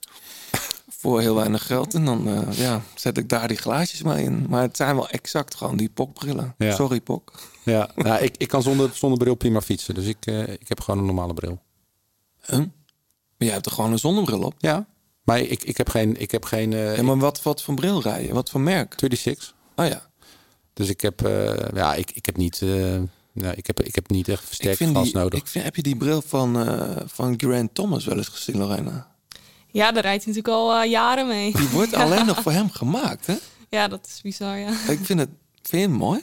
Voor 0.88 1.20
heel 1.20 1.34
weinig 1.34 1.66
geld. 1.66 1.94
En 1.94 2.04
dan 2.04 2.28
eh, 2.28 2.58
ja, 2.58 2.82
zet 2.94 3.18
ik 3.18 3.28
daar 3.28 3.48
die 3.48 3.56
glaasjes 3.56 4.02
maar 4.02 4.20
in. 4.20 4.46
Maar 4.48 4.62
het 4.62 4.76
zijn 4.76 4.94
wel 4.94 5.08
exact 5.08 5.54
gewoon 5.54 5.76
die 5.76 5.88
pokbrillen. 5.88 6.54
Ja. 6.58 6.74
Sorry, 6.74 7.00
pok. 7.00 7.32
Ja, 7.62 7.90
nou, 7.96 8.22
ik, 8.22 8.34
ik 8.36 8.48
kan 8.48 8.62
zonder, 8.62 8.90
zonder 8.94 9.18
bril 9.18 9.34
prima 9.34 9.60
fietsen, 9.60 9.94
dus 9.94 10.06
ik, 10.06 10.26
eh, 10.26 10.48
ik 10.48 10.68
heb 10.68 10.80
gewoon 10.80 11.00
een 11.00 11.06
normale 11.06 11.34
bril. 11.34 11.60
Huh? 12.46 12.58
Maar 12.58 12.68
jij 13.46 13.52
hebt 13.52 13.66
er 13.66 13.72
gewoon 13.72 13.92
een 13.92 13.98
zonnebril 13.98 14.42
op. 14.42 14.54
Ja, 14.58 14.86
maar 15.22 15.40
ik, 15.40 15.64
ik 15.64 15.76
heb 15.76 15.88
geen, 15.88 16.20
ik 16.20 16.30
heb 16.30 16.44
geen 16.44 16.72
eh, 16.72 16.96
Ja, 16.96 17.02
maar 17.02 17.18
wat, 17.18 17.42
wat 17.42 17.62
voor 17.62 17.74
bril 17.74 18.02
rij 18.02 18.26
je? 18.26 18.32
Wat 18.32 18.50
voor 18.50 18.60
merk? 18.60 18.94
36. 18.96 19.54
Oh 19.76 19.86
ja. 19.86 20.10
Dus 20.72 20.88
ik 20.88 21.00
heb, 21.00 21.20
ja, 21.74 21.94
ik, 21.94 22.10
ik 22.10 22.26
heb 22.26 22.36
niet, 22.36 22.60
nee, 23.32 23.54
ik 23.54 23.66
heb, 23.66 23.80
ik 23.82 23.94
heb 23.94 24.10
niet 24.10 24.28
echt 24.28 24.44
versterkt 24.44 24.82
glas 24.82 25.04
die, 25.04 25.14
nodig. 25.14 25.38
ik 25.38 25.46
vind, 25.46 25.64
heb 25.64 25.76
je 25.76 25.82
die 25.82 25.96
bril 25.96 26.22
van, 26.22 26.66
van 27.06 27.34
Grant 27.36 27.74
Thomas 27.74 28.04
wel 28.04 28.16
eens 28.16 28.28
gezien, 28.28 28.56
Lorena? 28.56 29.17
Ja, 29.78 29.92
daar 29.92 30.02
rijdt 30.02 30.24
hij 30.24 30.32
natuurlijk 30.34 30.48
al 30.62 30.80
eh, 30.82 30.90
jaren 30.90 31.26
mee. 31.26 31.52
Die 31.52 31.68
wordt 31.68 31.94
alleen 32.02 32.26
nog 32.26 32.42
voor 32.42 32.52
hem 32.52 32.70
gemaakt, 32.70 33.26
hè? 33.26 33.34
Ja, 33.70 33.88
dat 33.88 34.06
is 34.06 34.20
bizar, 34.22 34.58
ja. 34.58 34.68
Ik 34.88 34.98
vind 35.02 35.18
het... 35.20 35.28
Vind 35.62 35.82
je 35.82 35.88
mooi? 35.88 36.20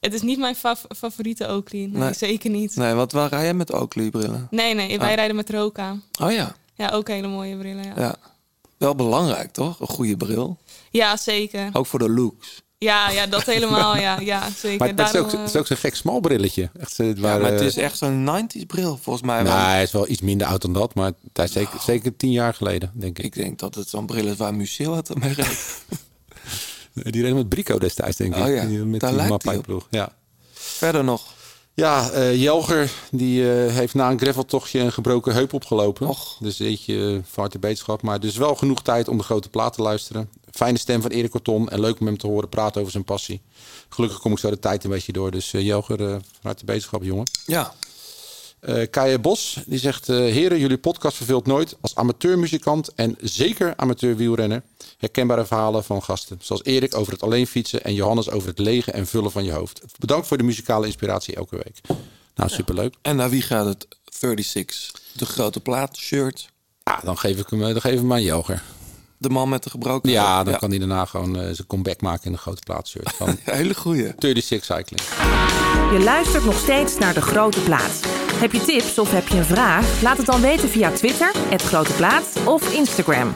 Het 0.00 0.14
is 0.14 0.22
niet 0.22 0.38
mijn 0.38 0.54
fav- 0.56 0.84
favoriete 0.96 1.48
Oakley. 1.48 1.80
Nee, 1.80 1.90
Nee. 2.02 2.12
zeker 2.14 2.50
niet. 2.50 2.76
Nee, 2.76 2.94
want 2.94 3.12
waar 3.12 3.28
rij 3.28 3.46
je 3.46 3.54
met 3.54 3.72
Oakley-brillen? 3.72 4.46
Nee, 4.50 4.74
nee, 4.74 4.98
wij 4.98 5.08
Ah. 5.10 5.14
rijden 5.14 5.36
met 5.36 5.50
Roka. 5.50 5.96
Oh 6.20 6.32
ja, 6.32 6.54
Ja, 6.74 6.88
ook 6.90 7.08
hele 7.08 7.28
mooie 7.28 7.56
brillen, 7.56 7.84
ja. 7.84 7.92
ja. 7.96 8.14
Wel 8.76 8.94
belangrijk, 8.94 9.52
toch? 9.52 9.80
Een 9.80 9.86
goede 9.86 10.16
bril. 10.16 10.58
Ja, 10.90 11.16
zeker. 11.16 11.68
Ook 11.72 11.86
voor 11.86 11.98
de 11.98 12.10
looks. 12.10 12.61
Ja, 12.82 13.10
ja, 13.10 13.26
dat 13.26 13.44
helemaal, 13.44 13.96
ja, 13.96 14.20
ja 14.20 14.48
zeker. 14.56 14.78
Maar 14.78 14.88
het 14.88 14.98
is 14.98 15.06
ook, 15.06 15.12
Daarom, 15.12 15.30
het 15.40 15.48
is 15.48 15.54
eh, 15.54 15.60
ook 15.60 15.66
zo'n 15.66 15.76
gek 15.76 15.94
smal 15.94 16.20
brilletje. 16.20 16.70
Echt, 16.80 16.98
eh, 16.98 17.14
Ja, 17.14 17.20
maar 17.20 17.42
het 17.42 17.60
eh, 17.60 17.66
is 17.66 17.76
echt 17.76 17.98
zo'n 17.98 18.24
90s 18.24 18.66
bril, 18.66 18.98
volgens 19.02 19.26
mij. 19.26 19.42
nou, 19.42 19.60
hij 19.70 19.82
is 19.82 19.92
wel 19.92 20.08
iets 20.08 20.20
minder 20.20 20.46
oud 20.46 20.62
dan 20.62 20.72
dat, 20.72 20.94
maar 20.94 21.12
hij 21.32 21.44
is 21.44 21.52
zeker, 21.52 21.80
zeker 21.80 22.16
tien 22.16 22.30
jaar 22.30 22.54
geleden, 22.54 22.90
denk 22.94 23.18
ik. 23.18 23.24
Ik 23.24 23.34
denk 23.34 23.58
dat 23.58 23.74
het 23.74 23.88
zo'n 23.88 24.06
bril 24.06 24.26
is 24.26 24.36
waar 24.36 24.54
Museeuw 24.54 24.94
het 24.94 25.14
mee 25.18 25.32
reed. 25.32 25.82
Die 27.12 27.22
reed 27.22 27.34
met 27.34 27.48
Brico 27.48 27.78
destijds, 27.78 28.16
denk 28.16 28.36
ik. 28.36 28.42
Oh 28.44 28.54
ja, 28.54 28.64
Die- 28.64 28.78
met 28.78 29.00
daar 29.00 29.10
die 29.10 29.40
lijkt. 29.44 29.84
Ja. 29.90 30.12
Verder 30.52 31.04
nog. 31.04 31.22
Ja, 31.74 32.10
eh, 32.10 32.42
Jelger 32.42 32.92
die 33.10 33.50
eh, 33.50 33.74
heeft 33.74 33.94
na 33.94 34.10
een 34.10 34.18
graveltochtje 34.18 34.80
een 34.80 34.92
gebroken 34.92 35.34
heup 35.34 35.52
opgelopen. 35.52 36.08
Och. 36.08 36.36
Dus 36.40 36.58
eentje 36.58 37.22
uh, 37.38 37.44
de 37.48 37.58
beterschap. 37.58 38.02
Maar 38.02 38.20
dus 38.20 38.36
wel 38.36 38.54
genoeg 38.54 38.82
tijd 38.82 39.08
om 39.08 39.18
de 39.18 39.24
grote 39.24 39.48
plaat 39.48 39.72
te 39.72 39.82
luisteren. 39.82 40.28
Fijne 40.50 40.78
stem 40.78 41.02
van 41.02 41.10
Erik 41.10 41.30
Corton 41.30 41.68
en 41.68 41.80
leuk 41.80 42.00
om 42.00 42.06
hem 42.06 42.18
te 42.18 42.26
horen 42.26 42.48
praten 42.48 42.80
over 42.80 42.92
zijn 42.92 43.04
passie. 43.04 43.40
Gelukkig 43.88 44.20
kom 44.20 44.32
ik 44.32 44.38
zo 44.38 44.50
de 44.50 44.58
tijd 44.58 44.84
een 44.84 44.90
beetje 44.90 45.12
door. 45.12 45.30
Dus 45.30 45.52
eh, 45.52 45.60
Jelger, 45.60 45.98
van 45.98 46.22
harte 46.42 46.64
beterschap, 46.64 47.02
jongen. 47.02 47.26
Ja, 47.46 47.74
Kaya 48.90 49.18
Bos 49.18 49.58
die 49.66 49.78
zegt: 49.78 50.08
eh, 50.08 50.16
Heren, 50.16 50.58
jullie 50.58 50.78
podcast 50.78 51.16
verveelt 51.16 51.46
nooit. 51.46 51.76
Als 51.80 51.94
amateurmuzikant 51.94 52.94
en 52.94 53.16
zeker 53.20 53.76
amateur 53.76 54.16
wielrenner. 54.16 54.62
Herkenbare 54.98 55.46
verhalen 55.46 55.84
van 55.84 56.02
gasten. 56.02 56.38
Zoals 56.42 56.64
Erik 56.64 56.96
over 56.96 57.12
het 57.12 57.22
alleen 57.22 57.46
fietsen 57.46 57.84
en 57.84 57.94
Johannes 57.94 58.30
over 58.30 58.48
het 58.48 58.58
legen 58.58 58.92
en 58.92 59.06
vullen 59.06 59.30
van 59.30 59.44
je 59.44 59.52
hoofd. 59.52 59.80
Bedankt 59.98 60.26
voor 60.26 60.36
de 60.36 60.42
muzikale 60.42 60.86
inspiratie 60.86 61.34
elke 61.34 61.56
week. 61.56 61.80
Nou, 62.34 62.50
superleuk. 62.50 62.94
en 63.02 63.16
naar 63.16 63.30
wie 63.30 63.42
gaat 63.42 63.66
het 63.66 63.86
36? 64.10 64.92
De 65.12 65.26
grote 65.26 65.60
plaat, 65.60 65.96
shirt. 65.96 66.48
Ja, 66.84 67.00
dan 67.04 67.18
geef 67.18 67.38
ik 67.38 67.48
hem, 67.48 67.62
eh, 67.62 67.72
dan 67.72 67.80
geef 67.80 67.92
ik 67.92 67.98
hem 67.98 68.12
aan 68.12 68.22
Jelger. 68.22 68.62
De 69.22 69.30
man 69.30 69.48
met 69.48 69.62
de 69.62 69.70
gebroken 69.70 70.10
Ja, 70.10 70.44
dan 70.44 70.58
kan 70.58 70.70
hij 70.70 70.78
daarna 70.78 71.04
gewoon 71.04 71.36
eh, 71.36 71.42
zijn 71.42 71.66
comeback 71.66 72.00
maken 72.00 72.24
in 72.24 72.32
de 72.32 72.38
grote 72.38 72.62
van 73.04 73.36
Hele 73.44 73.74
goeie. 73.74 74.12
36 74.18 74.64
Cycling. 74.64 75.00
Je 75.92 76.00
luistert 76.04 76.44
nog 76.44 76.58
steeds 76.58 76.98
naar 76.98 77.14
De 77.14 77.20
Grote 77.20 77.60
Plaat. 77.60 78.00
Heb 78.34 78.52
je 78.52 78.60
tips 78.60 78.98
of 78.98 79.10
heb 79.10 79.28
je 79.28 79.36
een 79.36 79.44
vraag? 79.44 80.02
Laat 80.02 80.16
het 80.16 80.26
dan 80.26 80.40
weten 80.40 80.68
via 80.68 80.90
Twitter, 80.90 81.32
het 81.48 81.62
Grote 81.62 81.92
Plaat 81.92 82.24
of 82.44 82.72
Instagram. 82.72 83.34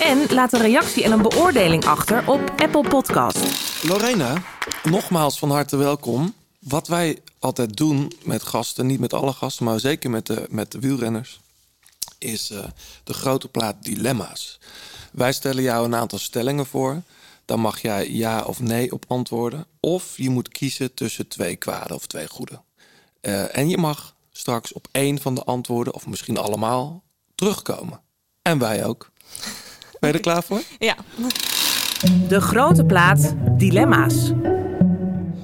En 0.00 0.34
laat 0.34 0.52
een 0.52 0.60
reactie 0.60 1.04
en 1.04 1.12
een 1.12 1.22
beoordeling 1.22 1.84
achter 1.84 2.28
op 2.28 2.52
Apple 2.56 2.88
Podcast. 2.88 3.38
Lorena, 3.82 4.42
nogmaals 4.82 5.38
van 5.38 5.50
harte 5.50 5.76
welkom. 5.76 6.34
Wat 6.58 6.88
wij 6.88 7.18
altijd 7.38 7.76
doen 7.76 8.12
met 8.22 8.42
gasten, 8.42 8.86
niet 8.86 9.00
met 9.00 9.12
alle 9.12 9.32
gasten, 9.32 9.64
maar 9.64 9.80
zeker 9.80 10.10
met 10.10 10.26
de, 10.26 10.46
met 10.50 10.72
de 10.72 10.78
wielrenners, 10.78 11.40
is 12.18 12.50
eh, 12.50 12.64
de 13.04 13.12
grote 13.14 13.48
plaat 13.48 13.84
dilemma's. 13.84 14.58
Wij 15.18 15.32
stellen 15.32 15.62
jou 15.62 15.84
een 15.84 15.94
aantal 15.94 16.18
stellingen 16.18 16.66
voor. 16.66 17.02
Dan 17.44 17.60
mag 17.60 17.80
jij 17.80 18.10
ja 18.10 18.42
of 18.42 18.60
nee 18.60 18.92
op 18.92 19.04
antwoorden. 19.08 19.66
Of 19.80 20.16
je 20.16 20.30
moet 20.30 20.48
kiezen 20.48 20.94
tussen 20.94 21.28
twee 21.28 21.56
kwaden 21.56 21.96
of 21.96 22.06
twee 22.06 22.28
goede. 22.28 22.60
Eh, 23.20 23.56
en 23.56 23.68
je 23.68 23.78
mag 23.78 24.14
straks 24.32 24.72
op 24.72 24.88
één 24.92 25.20
van 25.20 25.34
de 25.34 25.44
antwoorden, 25.44 25.94
of 25.94 26.06
misschien 26.06 26.38
allemaal, 26.38 27.02
terugkomen. 27.34 28.00
En 28.42 28.58
wij 28.58 28.84
ook. 28.84 29.10
Ben 30.00 30.10
je 30.10 30.16
er 30.16 30.22
klaar 30.22 30.42
voor? 30.42 30.62
Ja, 30.78 30.96
De 32.28 32.40
Grote 32.40 32.84
Plaat 32.84 33.34
Dilemma's. 33.56 34.32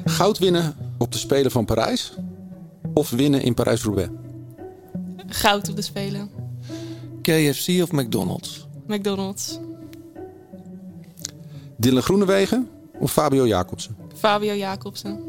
Goud 0.05 0.39
winnen 0.39 0.77
op 0.99 1.13
de 1.13 1.19
Spelen 1.19 1.51
van 1.51 1.65
Parijs 1.65 2.13
of 2.95 3.11
winnen 3.11 3.43
in 3.43 3.55
Parijs-Roubaix? 3.55 4.11
goud 5.27 5.69
op 5.69 5.77
de 5.77 5.83
Spelen. 5.83 6.31
KFC 7.23 7.83
of 7.83 7.93
McDonald's? 7.93 8.63
McDonald's. 8.87 9.59
Dylan 11.77 12.03
Groenewegen 12.03 12.68
of 12.99 13.12
Fabio 13.12 13.47
Jacobsen? 13.47 13.97
Fabio 14.14 14.55
Jacobsen. 14.55 15.20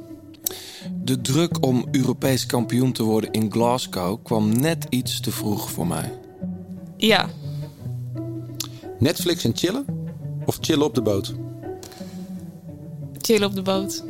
De 1.04 1.22
druk 1.22 1.66
om 1.66 1.88
Europees 1.92 2.46
kampioen 2.46 2.92
te 2.92 3.04
worden 3.04 3.32
in 3.32 3.52
Glasgow 3.52 4.24
kwam 4.24 4.60
net 4.60 4.86
iets 4.90 5.20
te 5.20 5.32
vroeg 5.32 5.72
voor 5.72 5.88
mij. 5.88 6.12
Ja, 6.98 7.30
Netflix 9.00 9.44
en 9.44 9.56
chillen 9.56 9.86
of 10.46 10.58
chillen 10.62 10.86
op 10.86 10.96
de 10.96 11.02
boot? 11.02 11.36
chill 13.26 13.44
op 13.44 13.56
de 13.56 13.62
boot. 13.62 14.04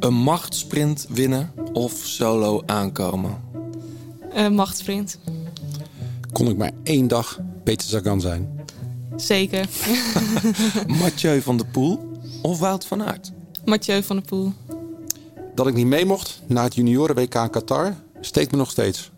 Een 0.00 0.14
machtsprint 0.14 1.06
winnen 1.08 1.52
of 1.72 1.92
solo 1.92 2.62
aankomen. 2.66 3.36
Eh 4.32 4.48
machtsprint. 4.48 5.18
Kon 6.32 6.48
ik 6.48 6.56
maar 6.56 6.72
één 6.82 7.08
dag 7.08 7.40
Peter 7.64 7.88
Sagan 7.88 8.20
zijn? 8.20 8.60
Zeker. 9.16 9.68
Mathieu 11.00 11.40
van 11.42 11.56
der 11.56 11.66
Poel 11.66 12.18
of 12.42 12.58
Wout 12.58 12.86
van 12.86 13.02
Aert. 13.02 13.32
Mathieu 13.64 14.02
van 14.02 14.16
der 14.16 14.24
Poel. 14.24 14.52
Dat 15.54 15.66
ik 15.66 15.74
niet 15.74 15.86
mee 15.86 16.04
mocht 16.06 16.40
naar 16.46 16.64
het 16.64 16.74
junioren 16.74 17.14
WK 17.16 17.34
in 17.34 17.50
Qatar 17.50 17.94
steekt 18.20 18.50
me 18.50 18.56
nog 18.56 18.70
steeds. 18.70 19.10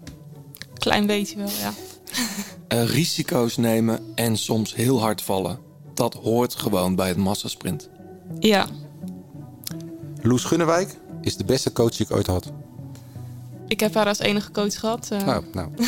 Klein 0.74 1.07
beetje 1.07 1.37
wel, 1.37 1.48
ja. 1.61 1.72
Eh, 2.68 2.85
risico's 2.85 3.57
nemen 3.57 4.00
en 4.14 4.37
soms 4.37 4.74
heel 4.74 5.00
hard 5.00 5.22
vallen. 5.22 5.59
Dat 5.94 6.14
hoort 6.14 6.55
gewoon 6.55 6.94
bij 6.94 7.09
het 7.09 7.16
massasprint. 7.16 7.88
Ja, 8.38 8.66
Loes 10.22 10.44
Gunnewijk 10.44 10.96
is 11.20 11.37
de 11.37 11.44
beste 11.44 11.72
coach 11.72 11.96
die 11.96 12.07
ik 12.07 12.12
ooit 12.12 12.26
had. 12.26 12.52
ik 13.68 13.81
heb 13.81 13.94
haar 13.94 14.07
als 14.07 14.18
enige 14.18 14.50
coach 14.50 14.78
gehad. 14.81 15.09
eh, 15.11 15.24
Nou, 15.24 15.44
nou. 15.52 15.68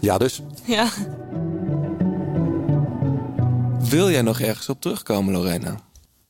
ja, 0.00 0.18
dus. 0.18 0.40
Ja. 0.64 0.90
Wil 3.78 4.10
jij 4.10 4.22
nog 4.22 4.40
ergens 4.40 4.68
op 4.68 4.80
terugkomen, 4.80 5.32
Lorena? 5.32 5.80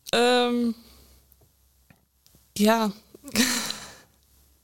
Ehm, 0.04 0.70
ja. 2.52 2.90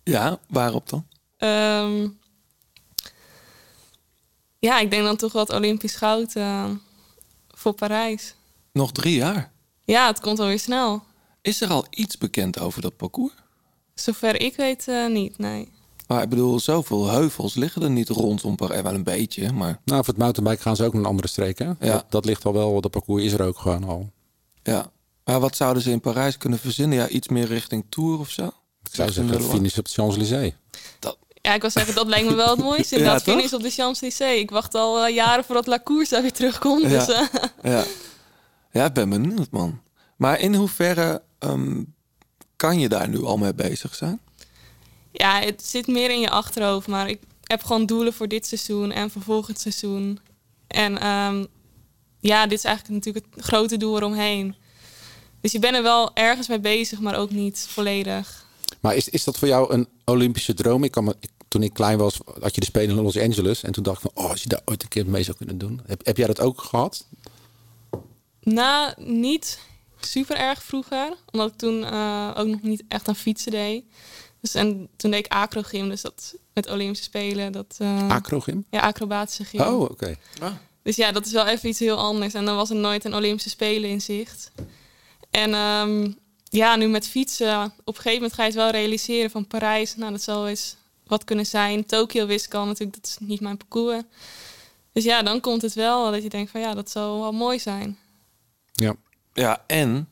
Ja, 0.03 0.39
waarop 0.49 0.89
dan? 0.89 1.07
Ehm, 1.37 2.09
ja, 4.59 4.79
ik 4.79 4.91
denk 4.91 5.05
dan 5.05 5.17
toch 5.17 5.33
het 5.33 5.51
Olympisch 5.53 5.97
goud 5.97 6.35
eh, 6.35 6.71
voor 7.49 7.73
Parijs. 7.73 8.35
Nog 8.73 8.93
drie 8.93 9.15
jaar. 9.15 9.53
Ja, 9.85 10.07
het 10.07 10.21
komt 10.21 10.39
alweer 10.39 10.59
snel. 10.59 11.03
Is 11.43 11.61
er 11.61 11.69
al 11.69 11.87
iets 11.91 12.19
bekend 12.19 12.59
over 12.59 12.83
dat 12.83 12.97
parcours? 12.97 13.33
Zover 13.95 14.41
ik 14.41 14.57
weet 14.57 14.89
eh, 14.89 15.07
niet, 15.07 15.39
nee. 15.39 15.73
Maar 16.07 16.23
ik 16.23 16.29
bedoel, 16.29 16.61
zoveel 16.61 17.07
heuvels 17.09 17.55
liggen 17.55 17.83
er 17.83 17.91
niet 17.91 18.09
rondom 18.09 18.57
Parijs. 18.57 18.83
Wel 18.83 18.95
een 18.95 19.03
beetje, 19.05 19.53
maar 19.53 19.81
Nou, 19.85 20.05
voor 20.05 20.15
het 20.15 20.23
mountainbike 20.23 20.63
gaan 20.63 20.77
ze 20.77 20.85
ook 20.85 20.93
naar 20.93 21.03
een 21.03 21.09
andere 21.09 21.29
streek. 21.29 21.59
Hè? 21.59 21.65
Ja. 21.65 21.75
Dat, 21.81 22.05
dat 22.09 22.25
ligt 22.25 22.45
al 22.45 22.53
wel, 22.53 22.81
dat 22.81 22.91
parcours 22.91 23.23
is 23.25 23.33
er 23.33 23.43
ook 23.43 23.59
gewoon 23.59 23.85
al. 23.85 24.11
ja. 24.63 24.91
Maar 25.25 25.41
wat 25.41 25.57
zouden 25.57 25.83
ze 25.83 25.91
in 25.91 26.01
Parijs 26.01 26.37
kunnen 26.39 26.59
verzinnen? 26.59 26.99
Ja, 26.99 27.09
iets 27.09 27.29
meer 27.29 27.47
richting 27.47 27.85
Tour 27.89 28.19
of 28.19 28.31
zo? 28.31 28.47
Ik 28.83 28.89
zou 28.95 29.13
zeggen, 29.13 29.43
finish 29.43 29.79
op 29.79 29.85
de 29.85 29.91
Champs-Élysées. 29.91 30.53
Ja, 31.43 31.55
ik 31.55 31.61
wil 31.61 31.71
zeggen, 31.71 31.95
dat 31.95 32.07
lijkt 32.07 32.29
me 32.29 32.35
wel 32.35 32.51
het 32.51 32.59
mooiste. 32.59 32.99
Ja, 33.01 33.21
finish 33.21 33.53
op 33.53 33.63
de 33.63 33.71
Champs-Élysées. 33.71 34.41
Ik 34.41 34.51
wacht 34.51 34.75
al 34.75 35.05
eh, 35.07 35.15
jaren 35.15 35.45
voordat 35.45 35.67
La 35.67 35.81
Course 35.85 36.13
daar 36.15 36.23
weer 36.23 36.33
terugkomt. 36.33 36.83
Ja. 36.83 36.89
Dus, 36.89 37.09
eh, 37.09 37.23
Ja. 37.63 37.85
ja, 38.73 38.85
ik 38.85 38.93
ben 38.93 39.09
benieuwd, 39.09 39.51
man. 39.51 39.81
Maar 40.17 40.41
in 40.41 40.55
hoeverre 40.55 41.23
ehm, 41.39 41.83
kan 42.57 42.79
je 42.79 42.89
daar 42.89 43.09
nu 43.09 43.25
al 43.25 43.37
mee 43.37 43.55
bezig 43.55 43.95
zijn? 43.95 44.21
Ja, 45.19 45.41
het 45.41 45.65
zit 45.65 45.87
meer 45.87 46.11
in 46.11 46.21
je 46.21 46.31
achterhoofd. 46.31 46.87
Maar 46.87 47.09
ik 47.09 47.21
heb 47.43 47.63
gewoon 47.63 47.87
doelen 47.87 48.13
voor 48.13 48.29
dit 48.29 48.47
seizoen 48.47 48.93
en 48.93 49.11
voor 49.11 49.23
volgend 49.23 49.61
seizoen. 49.61 50.19
En 50.67 50.99
ehm, 50.99 51.45
ja, 52.21 52.47
dit 52.47 52.59
is 52.59 52.65
eigenlijk 52.65 52.95
natuurlijk 53.05 53.27
het 53.35 53.45
grote 53.45 53.77
doel 53.77 53.97
eromheen. 53.97 54.55
Dus 55.41 55.53
je 55.53 55.59
bent 55.59 55.77
er 55.77 55.83
wel 55.83 56.15
ergens 56.15 56.49
mee 56.49 56.61
bezig, 56.61 57.01
maar 57.01 57.17
ook 57.19 57.31
niet 57.31 57.67
volledig. 57.69 58.47
Maar 58.81 58.95
is, 58.97 59.09
is 59.09 59.25
dat 59.25 59.39
voor 59.39 59.49
jou 59.49 59.73
een 59.73 59.89
Olympische 60.05 60.55
droom? 60.55 60.85
Ik 60.85 60.91
kan 60.91 61.05
me, 61.05 61.17
ik- 61.21 61.31
toen 61.49 61.63
ik 61.63 61.73
klein 61.73 61.99
was, 61.99 62.19
had 62.41 62.55
je 62.55 62.61
de 62.61 62.67
Spelen 62.67 62.97
in 62.97 63.03
Los 63.03 63.19
Angeles. 63.19 63.63
En 63.63 63.73
toen 63.73 63.83
dacht 63.83 64.05
ik 64.05 64.11
van, 64.15 64.25
oh, 64.25 64.31
als 64.31 64.43
je 64.43 64.49
daar 64.49 64.61
ooit 64.65 64.83
een 64.83 64.89
keer 64.89 65.07
mee 65.07 65.23
zou 65.23 65.37
kunnen 65.37 65.59
doen. 65.59 65.81
Heb, 65.87 66.07
heb 66.07 66.17
jij 66.17 66.27
dat 66.27 66.41
ook 66.41 66.61
gehad? 66.63 67.07
Na 68.41 68.95
niet 68.99 69.59
super 70.01 70.37
erg 70.37 70.63
vroeger, 70.63 71.17
omdat 71.33 71.51
ik 71.53 71.57
toen 71.59 71.85
eh, 71.85 72.31
ook 72.37 72.47
nog 72.47 72.63
niet 72.63 72.83
echt 72.89 73.09
aan 73.09 73.17
fietsen 73.17 73.51
deed. 73.53 73.85
Dus 74.53 74.63
en 74.63 74.89
toen 74.97 75.11
deed 75.11 75.27
ik 75.27 75.33
acrogym, 75.33 75.89
dus 75.89 76.01
dat 76.01 76.35
met 76.55 76.71
Olympische 76.71 77.05
Spelen. 77.05 77.53
Dat, 77.53 77.75
eh, 77.79 78.09
Acrogym? 78.09 78.65
Ja, 78.71 78.81
acrobatische 78.81 79.45
gym. 79.45 79.61
Oh, 79.61 79.81
oké. 79.81 80.17
Dus 80.83 80.97
ja, 80.97 81.13
dat 81.13 81.27
is 81.27 81.33
wel 81.33 81.47
even 81.47 81.69
iets 81.69 81.79
heel 81.79 81.99
anders. 81.99 82.35
En 82.35 82.45
dan 82.45 82.57
was 82.57 82.71
er 82.71 82.77
nooit 82.77 83.05
een 83.05 83.15
Olympische 83.15 83.49
Spelen 83.49 83.91
in 83.91 84.01
zicht. 84.01 84.51
En 85.31 85.55
ehm, 85.55 86.13
ja, 86.45 86.77
nu 86.77 86.89
met 86.89 87.09
fietsen, 87.09 87.65
op 87.65 87.97
een 87.97 88.03
gegeven 88.03 88.15
moment 88.15 88.33
ga 88.33 88.43
je 88.43 88.49
het 88.49 88.59
wel 88.59 88.71
realiseren 88.71 89.31
van 89.31 89.47
Parijs. 89.47 89.97
Nou, 89.97 90.13
dat 90.13 90.23
zou 90.23 90.49
eens 90.49 90.77
wat 91.07 91.25
kunnen 91.25 91.47
zijn. 91.47 91.87
Tokio 91.87 92.27
wist 92.27 92.47
ik 92.47 92.55
al 92.55 92.67
natuurlijk, 92.67 92.97
dat 92.97 93.07
is 93.07 93.17
niet 93.21 93.41
mijn 93.41 93.57
parcours. 93.57 94.03
Dus 94.93 95.05
ja, 95.05 95.23
dan 95.23 95.41
komt 95.41 95.63
het 95.63 95.75
wel 95.75 96.11
dat 96.11 96.23
je 96.23 96.29
denkt 96.29 96.51
van 96.51 96.61
ja, 96.61 96.75
dat 96.75 96.91
zou 96.91 97.21
wel 97.21 97.33
mooi 97.33 97.59
zijn. 97.59 97.99
Ja. 98.73 98.95
Ja, 99.33 99.65
en 99.67 100.09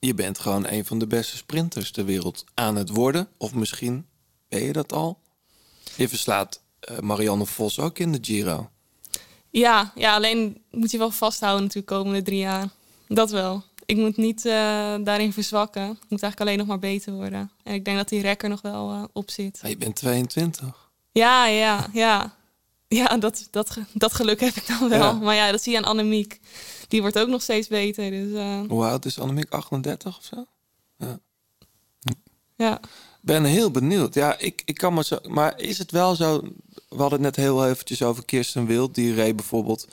je 0.00 0.14
bent 0.14 0.38
gewoon 0.38 0.66
een 0.66 0.84
van 0.84 0.98
de 0.98 1.06
beste 1.06 1.36
sprinters 1.36 1.90
ter 1.90 2.04
wereld 2.04 2.44
aan 2.54 2.76
het 2.76 2.88
worden. 2.88 3.28
Of 3.36 3.54
misschien 3.54 4.06
ben 4.48 4.62
je 4.62 4.72
dat 4.72 4.92
al. 4.92 5.18
Je 5.96 6.08
verslaat 6.08 6.60
eh, 6.80 6.98
Marianne 6.98 7.46
Vos 7.46 7.78
ook 7.78 7.98
in 7.98 8.12
de 8.12 8.18
Giro. 8.20 8.70
Ja, 9.50 9.92
ja, 9.94 10.14
alleen 10.14 10.62
moet 10.70 10.90
je 10.90 10.98
wel 10.98 11.10
vasthouden 11.10 11.62
natuurlijk 11.62 11.92
komende 11.92 12.22
drie 12.22 12.38
jaar. 12.38 12.68
Dat 13.08 13.30
wel. 13.30 13.62
Ik 13.86 13.96
moet 13.96 14.16
niet 14.16 14.44
eh, 14.44 14.52
daarin 15.04 15.32
verzwakken. 15.32 15.82
Ik 15.82 16.08
moet 16.08 16.22
eigenlijk 16.22 16.40
alleen 16.40 16.58
nog 16.58 16.66
maar 16.66 16.78
beter 16.78 17.12
worden. 17.12 17.50
En 17.62 17.74
ik 17.74 17.84
denk 17.84 17.96
dat 17.96 18.08
die 18.08 18.20
rekker 18.20 18.48
nog 18.48 18.60
wel 18.60 18.90
eh, 18.90 19.04
op 19.12 19.30
zit. 19.30 19.60
Je 19.66 19.76
bent 19.76 19.96
22. 19.96 20.90
Ja, 21.12 21.46
ja, 21.46 21.88
ja. 21.92 22.38
Ja, 22.88 23.16
dat, 23.18 23.48
dat, 23.50 23.76
dat 23.92 24.14
geluk 24.14 24.40
heb 24.40 24.54
ik 24.54 24.66
dan 24.66 24.88
wel. 24.88 24.98
Ja. 24.98 25.12
Maar 25.12 25.34
ja, 25.34 25.50
dat 25.50 25.62
zie 25.62 25.72
je 25.72 25.78
aan 25.78 25.84
Annemiek. 25.84 26.40
Die 26.90 27.00
wordt 27.00 27.18
ook 27.18 27.28
nog 27.28 27.42
steeds 27.42 27.68
beter. 27.68 28.10
Dus 28.10 28.32
eh, 28.32 28.60
Hoe 28.68 28.84
oud 28.84 29.04
is 29.04 29.18
Annemiek? 29.18 29.50
38 29.50 30.18
of 30.18 30.24
zo? 30.24 30.46
ja. 32.56 32.80
ben 33.20 33.44
heel 33.44 33.70
benieuwd. 33.70 34.14
Ja, 34.14 34.38
ik, 34.38 34.62
ik 34.64 34.74
kan 34.74 34.94
me 34.94 35.04
zo. 35.04 35.18
Maar 35.28 35.60
is 35.60 35.78
het 35.78 35.90
wel 35.90 36.14
zo? 36.14 36.40
We 36.88 36.96
hadden 36.96 37.22
het 37.22 37.36
net 37.36 37.36
heel 37.36 37.66
eventjes 37.66 38.02
over 38.02 38.24
Kirsten 38.24 38.66
Wild. 38.66 38.94
Die 38.94 39.14
reed 39.14 39.36
bijvoorbeeld. 39.36 39.88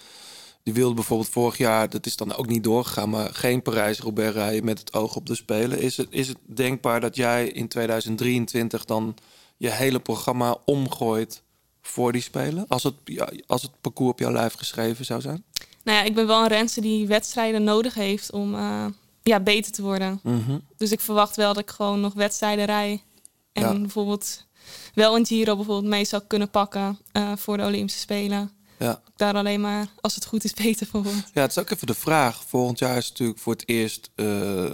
Die 0.64 0.74
wilde 0.74 0.94
bijvoorbeeld 0.94 1.30
vorig 1.30 1.58
jaar, 1.58 1.90
dat 1.90 2.06
is 2.06 2.16
dan 2.16 2.36
ook 2.36 2.48
niet 2.48 2.64
doorgegaan, 2.64 3.10
maar 3.10 3.34
geen 3.34 3.62
Parijs-Roubaix 3.62 4.34
rijden 4.34 4.66
met 4.66 4.80
het 4.80 4.94
oog 4.94 5.16
op 5.16 5.26
de 5.26 5.36
Spelen. 5.36 5.80
Is 5.80 5.98
het, 5.98 6.08
is 6.10 6.28
het 6.28 6.38
denkbaar 6.46 7.02
dat 7.02 7.16
jij 7.16 7.48
in 7.48 7.68
2023 7.68 8.86
dan 8.86 9.16
je 9.58 9.70
hele 9.70 10.00
programma 10.00 10.58
omgooit 10.66 11.42
voor 11.82 12.12
die 12.12 12.22
Spelen? 12.22 12.66
Als 12.68 12.84
het, 12.84 12.94
ja, 13.06 13.30
als 13.46 13.62
het 13.62 13.72
parcours 13.82 14.12
op 14.12 14.20
jouw 14.20 14.32
lijf 14.32 14.54
geschreven 14.54 15.06
zou 15.06 15.22
zijn? 15.22 15.44
Nou 15.88 16.00
ja, 16.00 16.06
ik 16.06 16.16
ben 16.16 16.28
wel 16.28 16.42
een 16.42 16.48
renster 16.48 16.82
die 16.82 17.08
wedstrijden 17.08 17.64
nodig 17.64 17.94
heeft 17.94 18.32
om 18.32 18.56
eh, 18.56 18.86
ja, 19.24 19.40
beter 19.40 19.72
te 19.72 19.82
worden. 19.82 20.20
Mhm. 20.24 20.58
Dus 20.78 20.92
ik 20.92 21.00
verwacht 21.00 21.36
wel 21.36 21.54
dat 21.54 21.64
ik 21.64 21.70
gewoon 21.70 22.00
nog 22.00 22.14
wedstrijden 22.14 22.66
rij. 22.66 23.04
En 23.54 23.64
Ja. 23.64 23.80
bijvoorbeeld 23.80 24.46
wel 24.94 25.16
een 25.16 25.26
Giro 25.26 25.56
bijvoorbeeld 25.56 25.90
mee 25.94 26.06
zou 26.06 26.24
kunnen 26.28 26.50
pakken 26.50 27.00
eh, 27.12 27.32
voor 27.36 27.58
de 27.58 27.64
Olympische 27.64 28.00
Spelen. 28.00 28.52
Ja. 28.80 29.02
Daar 29.16 29.36
alleen 29.36 29.62
maar, 29.62 29.88
als 30.02 30.16
het 30.16 30.26
goed 30.26 30.44
is, 30.44 30.54
beter 30.64 30.88
voor 30.88 31.04
wordt. 31.04 31.30
Ja, 31.34 31.42
het 31.42 31.52
is 31.52 31.58
ook 31.58 31.70
even 31.70 31.88
de 31.88 31.94
vraag. 31.94 32.44
Volgend 32.48 32.80
jaar 32.80 32.98
is 32.98 33.10
natuurlijk 33.10 33.40
voor 33.40 33.54
het 33.54 33.68
eerst 33.68 34.10
eh, 34.16 34.26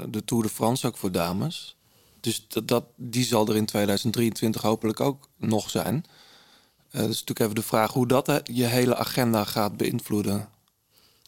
de 0.10 0.21
Tour 0.26 0.43
de 0.43 0.49
France 0.49 0.88
ook 0.88 0.97
voor 0.97 1.12
dames. 1.12 1.76
Dus 2.19 2.45
dat, 2.47 2.67
dat, 2.67 2.86
die 2.95 3.26
zal 3.26 3.47
er 3.47 3.56
in 3.56 3.65
2023 3.65 4.62
hopelijk 4.62 4.99
ook 4.99 5.30
nog 5.38 5.69
zijn. 5.69 6.06
Eh 6.91 6.99
dus 6.99 7.08
natuurlijk 7.08 7.39
even 7.39 7.56
de 7.56 7.62
vraag 7.62 7.91
hoe 7.93 8.08
dat 8.08 8.41
je 8.43 8.65
hele 8.65 8.95
agenda 8.95 9.43
gaat 9.43 9.78
beïnvloeden. 9.78 10.52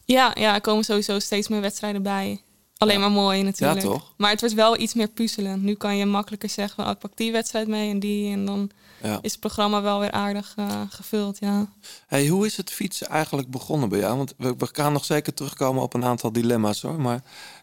Ja, 0.05 0.31
ja, 0.39 0.53
er 0.53 0.61
komen 0.61 0.83
sowieso 0.83 1.19
steeds 1.19 1.47
meer 1.47 1.61
wedstrijden 1.61 2.03
bij. 2.03 2.41
Alleen 2.77 2.99
maar 2.99 3.11
mooi 3.11 3.43
natuurlijk. 3.43 3.81
Ja, 3.81 3.87
toch? 3.87 4.13
Maar 4.17 4.29
het 4.29 4.39
wordt 4.39 4.55
wel 4.55 4.79
iets 4.79 4.93
meer 4.93 5.07
puzzelen. 5.07 5.63
Nu 5.63 5.73
kan 5.73 5.97
je 5.97 6.05
makkelijker 6.05 6.49
zeggen, 6.49 6.75
van, 6.75 6.85
oh, 6.85 6.91
ik 6.91 6.97
pak 6.99 7.17
die 7.17 7.31
wedstrijd 7.31 7.67
mee 7.67 7.89
en 7.89 7.99
die. 7.99 8.31
En 8.31 8.45
dan 8.45 8.69
Ja. 9.01 9.19
is 9.21 9.31
het 9.31 9.39
programma 9.39 9.81
wel 9.81 9.99
weer 9.99 10.11
aardig 10.11 10.53
eh, 10.55 10.81
gevuld, 10.89 11.37
ja. 11.39 11.67
Hey, 12.07 12.27
hoe 12.27 12.45
is 12.45 12.57
het 12.57 12.71
fietsen 12.71 13.07
eigenlijk 13.07 13.49
begonnen 13.49 13.89
bij 13.89 13.99
jou? 13.99 14.17
Want 14.17 14.33
we, 14.37 14.55
we 14.57 14.69
gaan 14.71 14.93
nog 14.93 15.05
zeker 15.05 15.33
terugkomen 15.33 15.83
op 15.83 15.93
een 15.93 16.05
aantal 16.05 16.31
dilemma's 16.31 16.81
hoor. 16.81 17.01
Maar 17.01 17.21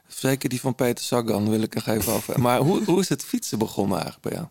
zeker 0.08 0.48
die 0.48 0.60
van 0.60 0.74
Peter 0.74 1.04
Sagan 1.04 1.50
wil 1.50 1.62
ik 1.62 1.74
nog 1.74 1.86
even 1.86 2.12
over. 2.16 2.40
Maar 2.40 2.58
hoe, 2.60 2.84
hoe 2.84 3.00
is 3.00 3.08
het 3.08 3.24
fietsen 3.24 3.58
begonnen 3.58 3.98
eigenlijk 4.00 4.28
bij 4.28 4.32
jou? 4.38 4.46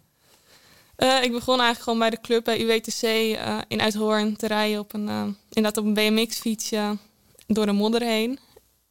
Eh, 0.96 1.24
ik 1.24 1.32
begon 1.32 1.60
eigenlijk 1.60 1.84
gewoon 1.84 2.00
bij 2.00 2.10
de 2.10 2.22
club 2.22 2.44
bij 2.44 2.62
UWTC 2.62 3.02
eh, 3.04 3.58
in 3.68 3.82
Uithoorn 3.82 4.36
te 4.36 4.48
rijden 4.48 4.80
op 4.80 4.94
een, 4.94 5.36
inderdaad 5.50 5.78
op 5.78 5.86
een 5.86 5.94
BMX-fietsje 5.94 6.98
door 7.54 7.66
de 7.66 7.72
modder 7.72 8.02
heen. 8.02 8.40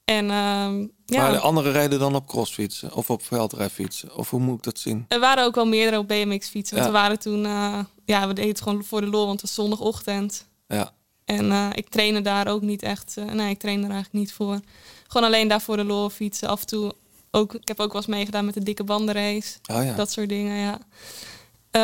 En 0.04 0.30
ehm, 0.30 0.86
ja, 1.06 1.22
Maar 1.22 1.32
de 1.32 1.38
anderen 1.38 1.72
rijden 1.72 1.98
dan 1.98 2.14
op 2.14 2.26
crossfietsen 2.26 2.94
of 2.94 3.10
op 3.10 3.22
veldrijfietsen? 3.22 4.16
Of 4.16 4.30
hoe 4.30 4.40
moet 4.40 4.56
ik 4.56 4.62
dat 4.62 4.78
zien? 4.78 5.04
er 5.08 5.20
waren 5.20 5.44
ook 5.44 5.54
wel 5.54 5.66
meerdere 5.66 5.98
op 5.98 6.08
BMX-fietsen. 6.08 6.76
Want 6.76 6.88
Ja. 6.88 6.92
we 6.94 6.98
waren 6.98 7.18
toen, 7.18 7.44
eh, 7.46 7.78
ja, 8.04 8.26
we 8.28 8.34
deden 8.34 8.50
het 8.50 8.60
gewoon 8.60 8.84
voor 8.84 9.00
de 9.00 9.06
lol, 9.06 9.26
want 9.26 9.40
het 9.40 9.54
was 9.54 9.54
zondagochtend. 9.66 10.46
Ja. 10.68 10.92
En 11.24 11.50
eh, 11.50 11.68
ik 11.74 11.88
trainde 11.88 12.20
daar 12.20 12.48
ook 12.48 12.62
niet 12.62 12.82
echt, 12.82 13.16
eh, 13.16 13.24
nee, 13.24 13.50
ik 13.50 13.58
trainde 13.58 13.86
er 13.86 13.92
eigenlijk 13.92 14.24
niet 14.24 14.32
voor. 14.32 14.60
Gewoon 15.06 15.26
alleen 15.26 15.48
daar 15.48 15.60
voor 15.60 15.76
de 15.76 15.84
lol 15.84 16.10
fietsen. 16.10 16.48
Af 16.48 16.60
en 16.60 16.66
toe 16.66 16.92
ook, 17.30 17.54
ik 17.54 17.68
heb 17.68 17.80
ook 17.80 17.92
wel 17.92 18.00
eens 18.02 18.10
meegedaan 18.10 18.44
met 18.44 18.54
de 18.54 18.62
dikke 18.62 18.84
bandenrace. 18.84 19.58
Oh 19.72 19.84
ja. 19.84 19.94
Dat 19.94 20.10
soort 20.10 20.28
dingen, 20.28 20.56
ja. 20.56 20.78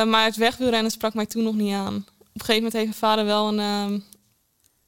Maar 0.05 0.25
het 0.25 0.37
wegwielrennen 0.37 0.91
sprak 0.91 1.15
mij 1.15 1.27
toen 1.27 1.43
nog 1.43 1.55
niet 1.55 1.75
aan. 1.75 1.95
Op 1.97 2.05
een 2.33 2.41
gegeven 2.41 2.55
moment 2.55 2.73
heeft 2.73 2.85
mijn 2.87 2.95
vader 2.95 3.25
wel 3.25 3.59
een... 3.59 4.05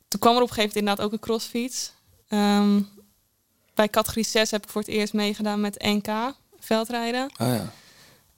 toen 0.09 0.21
kwam 0.21 0.37
er 0.37 0.43
op 0.43 0.49
een 0.49 0.55
gegeven 0.55 0.77
moment 0.77 0.77
inderdaad 0.77 1.05
ook 1.05 1.13
een 1.13 1.27
crossfiets. 1.27 1.93
Ehm, 2.29 2.83
bij 3.75 3.89
categorie 3.89 4.25
6 4.25 4.51
heb 4.51 4.65
ik 4.65 4.71
voor 4.71 4.81
het 4.81 4.91
eerst 4.91 5.13
meegedaan 5.13 5.61
met 5.61 5.83
NK, 5.83 6.35
veldrijden. 6.59 7.31
Oh 7.41 7.47
ja. 7.47 7.73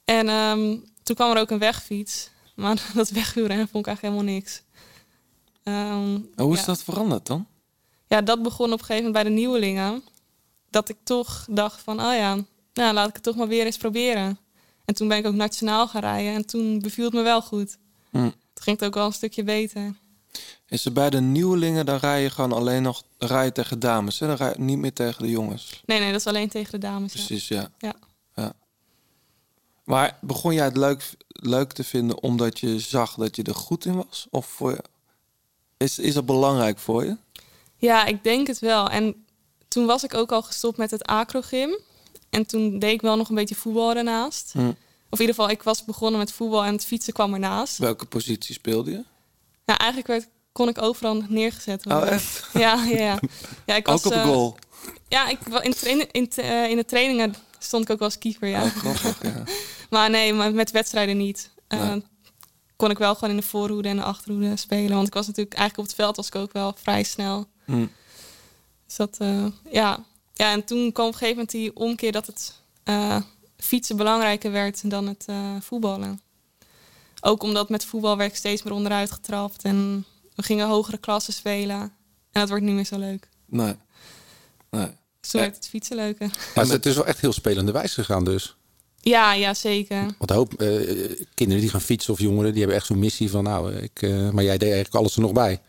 En 0.05 0.29
ehm, 0.29 0.77
toen 1.03 1.15
kwam 1.15 1.31
er 1.31 1.41
ook 1.41 1.51
een 1.51 1.59
wegfiets. 1.59 2.29
Maar 2.55 2.89
dat 2.93 3.09
wegwielrennen 3.09 3.67
vond 3.67 3.87
ik 3.87 3.91
eigenlijk 3.93 4.15
helemaal 4.15 4.35
niks. 4.35 4.61
Ehm, 5.63 6.15
En 6.35 6.43
hoe 6.43 6.53
is 6.57 6.65
dat 6.65 6.83
veranderd 6.83 7.25
dan? 7.25 7.47
Ja, 8.07 8.21
dat 8.21 8.41
begon 8.41 8.73
op 8.73 8.79
een 8.79 8.85
gegeven 8.85 9.03
moment 9.05 9.23
bij 9.23 9.33
de 9.33 9.39
nieuwelingen. 9.39 10.03
Dat 10.69 10.89
ik 10.89 10.97
toch 11.03 11.45
dacht 11.49 11.81
van, 11.81 11.99
oh 11.99 12.13
ja, 12.13 12.37
nou, 12.73 12.93
laat 12.93 13.07
ik 13.07 13.13
het 13.13 13.23
toch 13.23 13.35
maar 13.35 13.47
weer 13.47 13.65
eens 13.65 13.77
proberen. 13.77 14.37
En 14.85 14.93
toen 14.93 15.07
ben 15.07 15.17
ik 15.17 15.25
ook 15.25 15.33
nationaal 15.33 15.87
gaan 15.87 16.01
rijden 16.01 16.33
en 16.33 16.45
toen 16.45 16.79
beviel 16.79 17.05
het 17.05 17.13
me 17.13 17.21
wel 17.21 17.41
goed. 17.41 17.77
Hm. 18.09 18.17
Toen 18.19 18.63
ging 18.63 18.79
het 18.79 18.87
ook 18.87 18.93
wel 18.93 19.05
een 19.05 19.13
stukje 19.13 19.43
beter. 19.43 19.95
Is 20.67 20.85
er 20.85 20.93
bij 20.93 21.09
de 21.09 21.21
nieuwelingen, 21.21 21.85
dan 21.85 21.97
rij 21.97 22.21
je 22.21 22.29
gewoon 22.29 22.51
alleen 22.51 22.81
nog 22.81 23.03
rij 23.17 23.45
je 23.45 23.51
tegen 23.51 23.79
dames. 23.79 24.19
Hè? 24.19 24.27
Dan 24.27 24.35
rij 24.35 24.53
je 24.57 24.63
niet 24.63 24.77
meer 24.77 24.93
tegen 24.93 25.23
de 25.23 25.29
jongens. 25.29 25.81
Nee, 25.85 25.99
nee, 25.99 26.11
dat 26.11 26.19
is 26.19 26.27
alleen 26.27 26.49
tegen 26.49 26.71
de 26.71 26.77
dames. 26.77 27.11
Precies, 27.11 27.47
ja. 27.47 27.71
Ja. 27.77 27.93
ja. 28.35 28.53
Maar 29.83 30.17
begon 30.21 30.53
jij 30.53 30.65
het 30.65 30.77
leuk, 30.77 31.13
leuk 31.27 31.71
te 31.71 31.83
vinden 31.83 32.21
omdat 32.21 32.59
je 32.59 32.79
zag 32.79 33.13
dat 33.13 33.35
je 33.35 33.43
er 33.43 33.55
goed 33.55 33.85
in 33.85 33.95
was? 33.95 34.27
Of 34.29 34.45
voor 34.45 34.71
je, 34.71 34.83
is, 35.77 35.99
is 35.99 36.13
dat 36.13 36.25
belangrijk 36.25 36.79
voor 36.79 37.05
je? 37.05 37.17
Ja, 37.75 38.05
ik 38.05 38.23
denk 38.23 38.47
het 38.47 38.59
wel. 38.59 38.89
En 38.89 39.25
toen 39.67 39.85
was 39.85 40.03
ik 40.03 40.13
ook 40.13 40.31
al 40.31 40.41
gestopt 40.41 40.77
met 40.77 40.91
het 40.91 41.03
acrogym. 41.03 41.77
En 42.29 42.45
toen 42.45 42.79
deed 42.79 42.93
ik 42.93 43.01
wel 43.01 43.17
nog 43.17 43.29
een 43.29 43.35
beetje 43.35 43.55
voetbal 43.55 43.95
ernaast. 43.95 44.51
Hm. 44.51 44.59
Of 45.09 45.19
in 45.19 45.25
ieder 45.25 45.35
geval, 45.35 45.49
ik 45.49 45.63
was 45.63 45.85
begonnen 45.85 46.19
met 46.19 46.31
voetbal 46.31 46.63
en 46.63 46.73
het 46.73 46.85
fietsen 46.85 47.13
kwam 47.13 47.33
ernaast. 47.33 47.77
Welke 47.77 48.05
positie 48.05 48.53
speelde 48.53 48.91
je? 48.91 49.03
Ja, 49.71 49.77
eigenlijk 49.77 50.07
werd, 50.07 50.27
kon 50.51 50.67
ik 50.67 50.81
overal 50.81 51.23
neergezet 51.27 51.83
worden. 51.83 52.03
Oh, 52.03 52.09
echt? 52.09 52.47
Ja, 52.53 52.83
ja, 52.83 52.97
ja. 52.97 53.19
ja 53.65 53.75
ik 53.75 53.85
was, 53.85 54.05
Ook 54.05 54.11
op 54.11 54.17
eh, 54.17 54.23
goal? 54.23 54.57
Ja, 55.07 55.29
ik, 55.29 55.39
in, 56.11 56.29
eh, 56.29 56.69
in 56.69 56.75
de 56.75 56.85
trainingen 56.85 57.35
stond 57.59 57.83
ik 57.83 57.89
ook 57.89 57.99
wel 57.99 58.07
als 58.07 58.17
keeper, 58.17 58.47
ja. 58.47 58.63
Oh, 58.63 58.75
grappig, 58.75 59.23
ja. 59.23 59.43
maar 59.89 60.09
nee, 60.09 60.33
maar 60.33 60.53
met 60.53 60.71
wedstrijden 60.71 61.17
niet. 61.17 61.49
Eh, 61.67 61.89
Nee. 61.89 62.03
Kon 62.75 62.89
ik 62.89 62.97
wel 62.97 63.13
gewoon 63.13 63.29
in 63.29 63.35
de 63.35 63.47
voorhoede 63.47 63.89
en 63.89 63.95
de 63.95 64.03
achterhoede 64.03 64.57
spelen. 64.57 64.95
Want 64.95 65.07
ik 65.07 65.13
was 65.13 65.27
natuurlijk 65.27 65.55
eigenlijk 65.55 65.89
op 65.89 65.95
het 65.95 66.03
veld 66.05 66.15
was 66.15 66.27
ik 66.27 66.35
ook 66.35 66.53
wel 66.53 66.73
vrij 66.77 67.03
snel. 67.03 67.45
Hm. 67.65 67.85
Dus 68.85 68.95
dat, 68.95 69.17
eh, 69.19 69.45
ja. 69.71 70.03
ja. 70.33 70.51
En 70.51 70.63
toen 70.63 70.91
kwam 70.91 71.07
op 71.07 71.11
een 71.11 71.17
gegeven 71.17 71.29
moment 71.29 71.51
die 71.51 71.75
omkeer 71.75 72.11
dat 72.11 72.27
het 72.27 72.59
fietsen 73.57 73.95
belangrijker 73.95 74.51
werd 74.51 74.89
dan 74.89 75.07
het 75.07 75.25
voetballen. 75.59 76.21
Ook 77.21 77.43
omdat 77.43 77.69
met 77.69 77.85
voetbal 77.85 78.17
werd 78.17 78.31
ik 78.31 78.37
steeds 78.37 78.63
meer 78.63 78.73
onderuit 78.73 79.11
getrapt. 79.11 79.63
En 79.63 80.05
we 80.35 80.43
gingen 80.43 80.67
hogere 80.67 80.97
klassen 80.97 81.33
spelen. 81.33 81.79
En 82.31 82.39
dat 82.39 82.49
wordt 82.49 82.63
niet 82.63 82.75
meer 82.75 82.85
zo 82.85 82.99
leuk. 82.99 83.29
Nee. 83.45 83.75
nee. 84.69 84.89
Toen 85.19 85.41
werd 85.41 85.55
het 85.55 85.67
fietsen 85.67 85.95
leuker. 85.95 86.29
Maar 86.55 86.65
het 86.65 86.85
is 86.85 86.95
wel 86.95 87.05
echt 87.05 87.21
heel 87.21 87.33
spelende 87.33 87.71
wijs 87.71 87.93
gegaan 87.93 88.25
dus. 88.25 88.55
Ja, 89.01 89.33
ja, 89.33 89.53
zeker. 89.53 90.01
Want 90.17 90.29
een 90.29 90.35
hoop 90.35 90.53
eh, 90.53 91.25
kinderen 91.33 91.61
die 91.61 91.69
gaan 91.69 91.81
fietsen 91.81 92.13
of 92.13 92.19
jongeren, 92.19 92.51
die 92.51 92.59
hebben 92.59 92.77
echt 92.77 92.85
zo'n 92.85 92.99
missie 92.99 93.29
van 93.29 93.43
nou, 93.43 93.73
ik, 93.73 94.01
eh, 94.01 94.29
maar 94.29 94.43
jij 94.43 94.57
deed 94.57 94.71
eigenlijk 94.71 94.95
alles 94.95 95.15
er 95.15 95.21
nog 95.21 95.33
bij. 95.33 95.61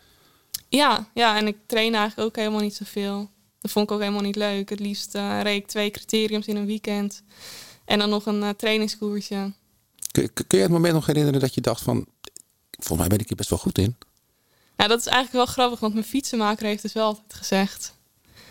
Ja, 0.69 1.09
ja, 1.13 1.37
en 1.37 1.47
ik 1.47 1.57
train 1.65 1.95
eigenlijk 1.95 2.27
ook 2.27 2.35
helemaal 2.35 2.61
niet 2.61 2.75
zoveel. 2.75 3.29
Dat 3.61 3.71
vond 3.71 3.85
ik 3.85 3.91
ook 3.91 4.01
helemaal 4.01 4.21
niet 4.21 4.35
leuk. 4.35 4.69
Het 4.69 4.79
liefst 4.79 5.15
eh, 5.15 5.39
reed 5.41 5.61
ik 5.61 5.67
twee 5.67 5.91
criteriums 5.91 6.45
in 6.45 6.55
een 6.55 6.65
weekend. 6.65 7.23
En 7.85 7.99
dan 7.99 8.09
nog 8.09 8.25
een 8.25 8.55
trainingskoersje. 8.55 9.51
Kun, 10.13 10.33
kun 10.33 10.57
je 10.57 10.63
het 10.63 10.71
moment 10.71 10.93
nog 10.93 11.05
herinneren 11.05 11.39
dat 11.39 11.53
je 11.53 11.61
dacht 11.61 11.81
van, 11.81 12.05
volgens 12.71 12.99
mij 12.99 13.07
ben 13.07 13.19
ik 13.19 13.27
hier 13.27 13.37
best 13.37 13.49
wel 13.49 13.59
goed 13.59 13.77
in. 13.77 13.97
Ja, 14.77 14.87
dat 14.87 14.99
is 14.99 15.05
eigenlijk 15.05 15.45
wel 15.45 15.53
grappig, 15.53 15.79
want 15.79 15.93
mijn 15.93 16.05
fietsenmaker 16.05 16.65
heeft 16.65 16.81
dus 16.81 16.93
wel 16.93 17.05
altijd 17.05 17.33
gezegd. 17.33 17.93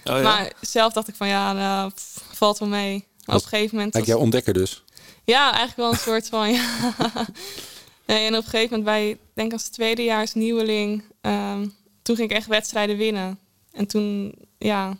Oh, 0.04 0.16
ja? 0.16 0.22
Maar 0.22 0.52
zelf 0.60 0.92
dacht 0.92 1.08
ik 1.08 1.14
van 1.14 1.28
ja, 1.28 1.52
nou, 1.52 1.90
pff, 1.90 2.24
valt 2.32 2.58
wel 2.58 2.68
mee. 2.68 3.06
Maar 3.24 3.36
op 3.36 3.42
een 3.42 3.48
gegeven 3.48 3.76
moment. 3.76 3.92
Kijk, 3.92 4.06
jouw 4.06 4.18
ontdekker 4.18 4.52
dus. 4.52 4.84
Ja, 5.24 5.42
eigenlijk 5.44 5.76
wel 5.76 5.90
een 5.90 5.98
soort 5.98 6.28
van 6.28 6.50
ja. 6.52 6.66
Nee, 8.06 8.26
en 8.26 8.36
op 8.36 8.44
een 8.44 8.50
gegeven 8.50 8.78
moment 8.78 8.84
bij, 8.84 9.10
ik 9.10 9.18
denk 9.34 9.52
als 9.52 9.68
tweedejaars 9.68 10.34
nieuweling, 10.34 11.04
ehm, 11.20 11.68
toen 12.02 12.16
ging 12.16 12.30
ik 12.30 12.36
echt 12.36 12.46
wedstrijden 12.46 12.96
winnen. 12.96 13.38
En 13.72 13.86
toen, 13.86 14.34
ja, 14.58 14.96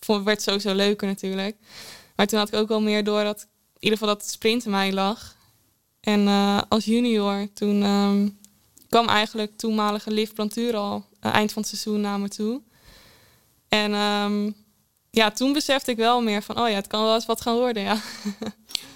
vond, 0.00 0.24
werd 0.24 0.36
het 0.36 0.46
sowieso 0.46 0.74
leuker 0.74 1.06
natuurlijk. 1.06 1.56
Maar 2.16 2.26
toen 2.26 2.38
had 2.38 2.48
ik 2.48 2.54
ook 2.54 2.68
wel 2.68 2.80
meer 2.80 3.04
door 3.04 3.24
dat, 3.24 3.40
in 3.40 3.48
ieder 3.80 3.98
geval 3.98 4.14
dat 4.14 4.22
het 4.22 4.32
sprinten 4.32 4.70
mij 4.70 4.92
lag. 4.92 5.36
En 6.00 6.26
eh, 6.26 6.62
als 6.68 6.84
junior, 6.84 7.48
toen 7.52 7.82
ehm, 7.82 8.28
kwam 8.88 9.08
eigenlijk 9.08 9.56
toenmalige 9.56 10.10
Liv 10.10 10.32
Plantuur 10.32 10.76
al 10.76 11.04
eh, 11.20 11.34
eind 11.34 11.52
van 11.52 11.62
het 11.62 11.70
seizoen 11.70 12.00
naar 12.00 12.20
me 12.20 12.28
toe. 12.28 12.62
En 13.68 13.94
ehm, 13.94 14.50
ja, 15.10 15.30
toen 15.30 15.52
besefte 15.52 15.90
ik 15.90 15.96
wel 15.96 16.22
meer 16.22 16.42
van, 16.42 16.58
oh 16.60 16.68
ja, 16.68 16.74
het 16.74 16.86
kan 16.86 17.02
wel 17.02 17.14
eens 17.14 17.26
wat 17.26 17.40
gaan 17.40 17.56
worden, 17.56 17.82
ja. 17.82 18.00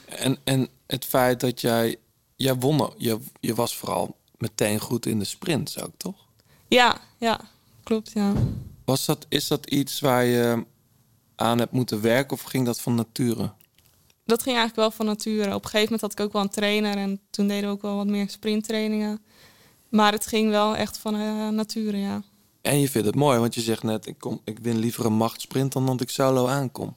En, 0.04 0.38
en 0.44 0.68
het 0.86 1.04
feit 1.04 1.40
dat 1.40 1.60
jij, 1.60 1.96
jij 2.36 2.54
won, 2.54 2.92
je, 2.98 3.18
je 3.40 3.54
was 3.54 3.76
vooral 3.76 4.16
meteen 4.36 4.78
goed 4.78 5.06
in 5.06 5.18
de 5.18 5.24
sprint, 5.24 5.82
ook 5.82 5.92
toch? 5.96 6.16
ja, 6.68 7.00
ja, 7.18 7.40
klopt, 7.82 8.12
ja. 8.12 8.32
Was 8.84 9.04
dat, 9.04 9.26
is 9.28 9.48
dat 9.48 9.66
iets 9.66 10.00
waar 10.00 10.24
je 10.24 10.64
aan 11.36 11.58
hebt 11.58 11.72
moeten 11.72 12.00
werken 12.00 12.36
of 12.36 12.42
ging 12.42 12.66
dat 12.66 12.80
van 12.80 12.94
nature? 12.94 13.52
Dat 14.24 14.42
ging 14.42 14.56
eigenlijk 14.56 14.76
wel 14.76 14.90
van 14.90 15.06
nature. 15.06 15.54
Op 15.54 15.64
een 15.64 15.70
gegeven 15.70 15.82
moment 15.82 16.00
had 16.00 16.12
ik 16.12 16.20
ook 16.20 16.32
wel 16.32 16.42
een 16.42 16.48
trainer 16.48 16.96
en 16.96 17.20
toen 17.30 17.48
deden 17.48 17.68
we 17.68 17.74
ook 17.74 17.82
wel 17.82 17.96
wat 17.96 18.06
meer 18.06 18.30
sprinttrainingen. 18.30 19.22
Maar 19.88 20.12
het 20.12 20.26
ging 20.26 20.50
wel 20.50 20.76
echt 20.76 20.98
van 20.98 21.14
eh, 21.14 21.48
nature, 21.48 21.98
ja. 21.98 22.22
En 22.60 22.80
je 22.80 22.90
vindt 22.90 23.06
het 23.06 23.16
mooi, 23.16 23.38
want 23.38 23.54
je 23.54 23.60
zegt 23.60 23.82
net, 23.82 24.06
ik, 24.06 24.18
kom, 24.18 24.40
ik 24.44 24.58
win 24.58 24.78
liever 24.78 25.04
een 25.04 25.12
machtsprint 25.12 25.72
dan 25.72 25.86
dat 25.86 26.00
ik 26.00 26.10
solo 26.10 26.46
aankom. 26.46 26.96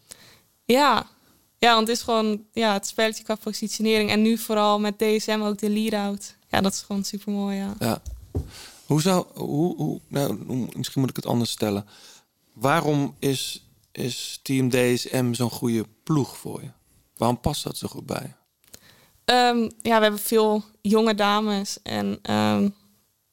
Ja, 0.65 1.07
ja 1.57 1.73
want 1.73 1.87
het 1.87 1.97
is 1.97 2.03
gewoon 2.03 2.43
ja, 2.53 2.73
het 2.73 2.87
spelletje 2.87 3.23
qua 3.23 3.35
positionering. 3.35 4.09
En 4.09 4.21
nu 4.21 4.37
vooral 4.37 4.79
met 4.79 4.99
DSM 4.99 5.39
ook 5.43 5.57
de 5.57 5.69
lead-out. 5.69 6.35
Ja, 6.47 6.61
dat 6.61 6.73
is 6.73 6.81
gewoon 6.81 7.03
super 7.03 7.31
mooi, 7.31 7.57
ja. 7.57 7.75
Ja. 7.79 8.01
Hoe 8.85 9.01
zou, 9.01 9.25
hoe, 9.33 9.75
hoe, 9.75 9.99
nou, 10.07 10.37
misschien 10.75 11.01
moet 11.01 11.09
ik 11.09 11.15
het 11.15 11.25
anders 11.25 11.51
stellen. 11.51 11.85
Waarom 12.53 13.15
is, 13.19 13.65
is 13.91 14.39
Team 14.43 14.69
DSM 14.69 15.33
zo'n 15.33 15.49
goede 15.49 15.85
ploeg 16.03 16.37
voor 16.37 16.61
je? 16.61 16.69
Waarom 17.17 17.39
past 17.39 17.63
dat 17.63 17.77
zo 17.77 17.87
goed 17.87 18.05
bij? 18.05 18.35
Ehm, 19.25 19.69
ja, 19.81 19.97
we 19.97 20.01
hebben 20.01 20.19
veel 20.19 20.63
jonge 20.81 21.15
dames. 21.15 21.77
En 21.83 22.19
ehm, 22.21 22.69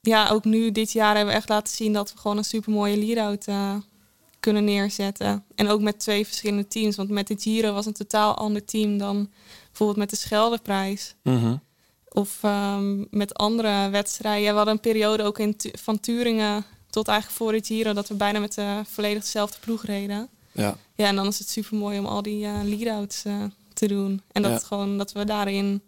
ja, 0.01 0.29
ook 0.29 0.43
nu 0.43 0.71
dit 0.71 0.91
jaar 0.91 1.15
hebben 1.15 1.33
we 1.33 1.39
echt 1.39 1.49
laten 1.49 1.73
zien 1.73 1.93
dat 1.93 2.13
we 2.13 2.19
gewoon 2.19 2.37
een 2.37 2.45
super 2.45 2.71
mooie 2.71 2.97
lead-out 2.97 3.47
eh, 3.47 3.75
kunnen 4.39 4.63
neerzetten. 4.63 5.43
En 5.55 5.67
ook 5.67 5.81
met 5.81 5.99
twee 5.99 6.25
verschillende 6.25 6.67
teams. 6.67 6.95
Want 6.95 7.09
met 7.09 7.27
de 7.27 7.35
Giro 7.39 7.73
was 7.73 7.85
een 7.85 7.93
totaal 7.93 8.35
ander 8.35 8.65
team 8.65 8.97
dan 8.97 9.29
bijvoorbeeld 9.67 9.97
met 9.97 10.09
de 10.09 10.15
Scheldeprijs. 10.15 11.15
Mhm. 11.23 11.55
Of 12.09 12.39
ehm, 12.41 13.03
met 13.09 13.33
andere 13.33 13.89
wedstrijden. 13.89 14.43
Ja, 14.43 14.49
we 14.49 14.55
hadden 14.55 14.73
een 14.73 14.79
periode 14.79 15.23
ook 15.23 15.39
in 15.39 15.55
van 15.73 15.99
Turingen 15.99 16.65
tot 16.89 17.07
eigenlijk 17.07 17.37
voor 17.37 17.51
de 17.51 17.63
Giro... 17.63 17.93
dat 17.93 18.07
we 18.07 18.15
bijna 18.15 18.39
met 18.39 18.53
de 18.53 18.81
volledig 18.85 19.23
dezelfde 19.23 19.57
ploeg 19.59 19.85
reden. 19.85 20.29
Ja. 20.51 20.77
Ja, 20.95 21.07
en 21.07 21.15
dan 21.15 21.27
is 21.27 21.39
het 21.39 21.49
super 21.49 21.77
mooi 21.77 21.99
om 21.99 22.05
al 22.05 22.21
die 22.21 22.45
eh 22.45 22.59
lead-outs 22.63 23.25
eh, 23.25 23.43
te 23.75 23.87
doen. 23.87 24.21
En 24.31 24.41
dat, 24.41 24.51
Ja. 24.51 24.59
gewoon, 24.67 24.97
dat 24.97 25.11
we 25.11 25.25
daarin 25.25 25.81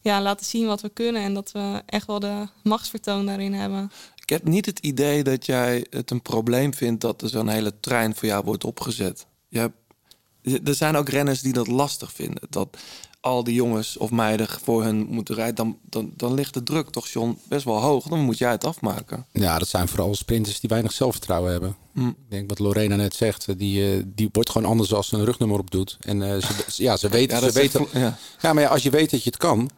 ja, 0.00 0.22
laten 0.22 0.46
zien 0.46 0.66
wat 0.66 0.80
we 0.80 0.88
kunnen. 0.88 1.22
En 1.22 1.34
dat 1.34 1.52
we 1.52 1.82
echt 1.86 2.06
wel 2.06 2.20
de 2.20 2.46
machtsvertoon 2.62 3.26
daarin 3.26 3.52
hebben. 3.54 3.90
Ik 4.22 4.28
heb 4.28 4.44
niet 4.44 4.66
het 4.66 4.78
idee 4.78 5.22
dat 5.22 5.46
jij 5.46 5.86
het 5.90 6.10
een 6.10 6.22
probleem 6.22 6.74
vindt 6.74 7.00
dat 7.00 7.22
er 7.22 7.28
zo'n 7.28 7.48
hele 7.48 7.80
trein 7.80 8.14
voor 8.14 8.28
jou 8.28 8.44
wordt 8.44 8.64
opgezet. 8.64 9.26
Je 9.48 9.58
hebt, 9.58 9.76
er 10.68 10.74
zijn 10.74 10.96
ook 10.96 11.08
renners 11.08 11.40
die 11.40 11.52
dat 11.52 11.66
lastig 11.66 12.12
vinden. 12.12 12.42
Dat 12.50 12.76
al 13.20 13.44
die 13.44 13.54
jongens 13.54 13.96
of 13.96 14.10
meiden 14.10 14.48
voor 14.62 14.82
hun 14.82 15.06
moeten 15.08 15.34
rijden. 15.34 15.54
Dan, 15.54 15.78
dan, 15.82 16.12
dan 16.16 16.34
ligt 16.34 16.54
de 16.54 16.62
druk 16.62 16.90
toch, 16.90 17.08
John, 17.08 17.38
best 17.48 17.64
wel 17.64 17.80
hoog. 17.80 18.06
Dan 18.06 18.20
moet 18.20 18.38
jij 18.38 18.50
het 18.50 18.64
afmaken. 18.64 19.26
Ja, 19.32 19.58
dat 19.58 19.68
zijn 19.68 19.88
vooral 19.88 20.14
sprinters 20.14 20.60
die 20.60 20.68
weinig 20.70 20.92
zelfvertrouwen 20.92 21.50
hebben. 21.50 21.76
Hm. 21.92 22.08
Ik 22.08 22.14
denk 22.28 22.48
wat 22.48 22.58
Lorena 22.58 22.96
net 22.96 23.14
zegt, 23.14 23.58
die, 23.58 23.92
eh, 23.92 24.02
die 24.06 24.28
wordt 24.32 24.50
gewoon 24.50 24.70
anders 24.70 24.92
als 24.92 25.08
ze 25.08 25.16
een 25.16 25.24
rugnummer 25.24 25.58
op 25.58 25.70
doet. 25.70 25.96
En 26.00 26.22
eh, 26.22 26.42
ze, 26.42 26.52
ja, 26.82 26.96
ze 26.96 27.08
weten, 27.08 27.40
Ja, 27.40 27.50
ze 27.50 27.52
weten, 27.52 27.86
ja. 27.92 28.18
ja, 28.40 28.52
maar 28.52 28.62
ja, 28.62 28.68
als 28.68 28.82
je 28.82 28.90
weet 28.90 29.10
dat 29.10 29.22
je 29.22 29.30
het 29.30 29.38
kan. 29.38 29.70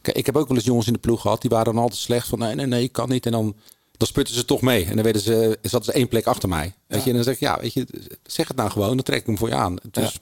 Kijk, 0.00 0.16
ik 0.16 0.26
heb 0.26 0.36
ook 0.36 0.48
wel 0.48 0.56
eens 0.56 0.66
jongens 0.66 0.86
in 0.86 0.92
de 0.92 0.98
ploeg 0.98 1.20
gehad, 1.20 1.40
die 1.40 1.50
waren 1.50 1.74
dan 1.74 1.82
altijd 1.82 2.00
slecht 2.00 2.28
van 2.28 2.38
nee, 2.38 2.54
nee, 2.54 2.66
nee, 2.66 2.82
ik 2.82 2.92
kan 2.92 3.08
niet. 3.08 3.26
En 3.26 3.32
dan, 3.32 3.54
dan 3.96 4.06
sputten 4.06 4.34
ze 4.34 4.44
toch 4.44 4.60
mee. 4.60 4.84
En 4.84 4.94
dan 4.94 5.04
weten 5.04 5.20
ze, 5.20 5.58
zaten 5.62 5.84
ze 5.84 5.92
één 5.92 6.08
plek 6.08 6.26
achter 6.26 6.48
mij. 6.48 6.74
Weet 6.86 7.02
je, 7.02 7.08
en 7.10 7.14
dan 7.14 7.24
zeg 7.24 7.34
ik, 7.34 7.40
ja, 7.40 7.58
weet 7.60 7.72
je, 7.72 7.86
zeg 8.22 8.48
het 8.48 8.56
nou 8.56 8.70
gewoon, 8.70 8.94
dan 8.94 9.02
trek 9.04 9.20
ik 9.20 9.26
hem 9.26 9.38
voor 9.38 9.48
je 9.48 9.54
aan. 9.54 9.76
Dus 9.90 10.18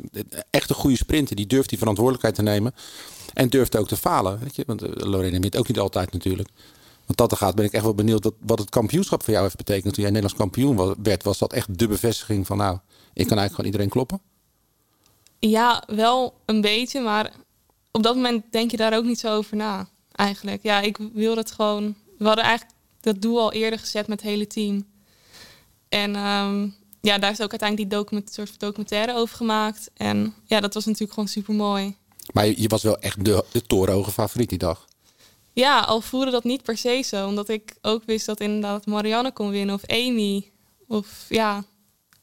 echt 0.50 0.70
een 0.70 0.76
goede 0.76 0.96
sprinter, 0.96 1.36
die 1.36 1.46
durft 1.46 1.68
die 1.68 1.78
verantwoordelijkheid 1.78 2.34
te 2.34 2.42
nemen. 2.42 2.74
En 3.32 3.48
durft 3.48 3.76
ook 3.76 3.88
te 3.88 3.96
falen. 3.96 4.38
Weet 4.38 4.56
je? 4.56 4.64
Want 4.66 4.82
eh, 4.82 4.90
Lorena 4.94 5.38
wint 5.38 5.56
ook 5.56 5.68
niet 5.68 5.78
altijd 5.78 6.12
natuurlijk. 6.12 6.48
Want 7.06 7.18
dat 7.18 7.30
er 7.30 7.36
gaat, 7.36 7.54
ben 7.54 7.64
ik 7.64 7.72
echt 7.72 7.84
wel 7.84 7.94
benieuwd 7.94 8.24
wat, 8.24 8.34
wat 8.40 8.58
het 8.58 8.70
kampioenschap 8.70 9.22
voor 9.22 9.32
jou 9.32 9.44
heeft 9.44 9.56
betekend. 9.56 9.94
Toen 9.94 10.02
jij 10.02 10.12
Nederlands 10.12 10.38
kampioen 10.38 10.94
werd, 11.02 11.22
was 11.22 11.38
dat 11.38 11.52
echt 11.52 11.78
de 11.78 11.88
bevestiging 11.88 12.46
van 12.46 12.56
nou, 12.56 12.78
ik 13.12 13.26
kan 13.26 13.38
eigenlijk 13.38 13.50
gewoon 13.50 13.66
iedereen 13.66 13.88
kloppen. 13.88 14.20
Ja, 15.38 15.82
wel 15.86 16.34
een 16.44 16.60
beetje, 16.60 17.00
maar 17.00 17.32
op 17.90 18.02
dat 18.02 18.14
moment 18.14 18.44
denk 18.50 18.70
je 18.70 18.76
daar 18.76 18.96
ook 18.96 19.04
niet 19.04 19.18
zo 19.18 19.36
over 19.36 19.56
na. 19.56 19.88
Eigenlijk. 20.12 20.62
Ja, 20.62 20.80
ik 20.80 20.98
wil 21.12 21.36
het 21.36 21.50
gewoon. 21.50 21.94
We 22.18 22.26
hadden 22.26 22.44
eigenlijk 22.44 22.73
dat 23.04 23.22
doel 23.22 23.40
al 23.40 23.52
eerder 23.52 23.78
gezet 23.78 24.06
met 24.06 24.20
het 24.20 24.30
hele 24.30 24.46
team. 24.46 24.86
En 25.88 26.14
ehm, 26.16 26.68
ja, 27.00 27.18
daar 27.18 27.30
is 27.30 27.40
ook 27.40 27.50
uiteindelijk 27.50 27.90
die 27.90 27.98
document, 27.98 28.32
soort 28.32 28.48
van 28.48 28.58
documentaire 28.58 29.14
over 29.14 29.36
gemaakt. 29.36 29.90
En 29.94 30.34
ja, 30.46 30.60
dat 30.60 30.74
was 30.74 30.84
natuurlijk 30.84 31.12
gewoon 31.12 31.28
super 31.28 31.54
mooi. 31.54 31.96
Maar 32.32 32.46
je, 32.46 32.60
je 32.60 32.68
was 32.68 32.82
wel 32.82 32.98
echt 32.98 33.24
de, 33.24 33.44
de 33.52 33.62
torenhoge 33.62 34.10
favoriet 34.10 34.48
die 34.48 34.58
dag. 34.58 34.86
Ja, 35.52 35.80
al 35.80 36.00
voelde 36.00 36.30
dat 36.30 36.44
niet 36.44 36.62
per 36.62 36.76
se 36.76 37.02
zo. 37.04 37.26
Omdat 37.26 37.48
ik 37.48 37.74
ook 37.82 38.02
wist 38.06 38.26
dat 38.26 38.40
inderdaad 38.40 38.86
Marianne 38.86 39.32
kon 39.32 39.50
winnen. 39.50 39.74
Of 39.74 39.86
Amy. 39.86 40.50
Of 40.88 41.26
ja, 41.28 41.64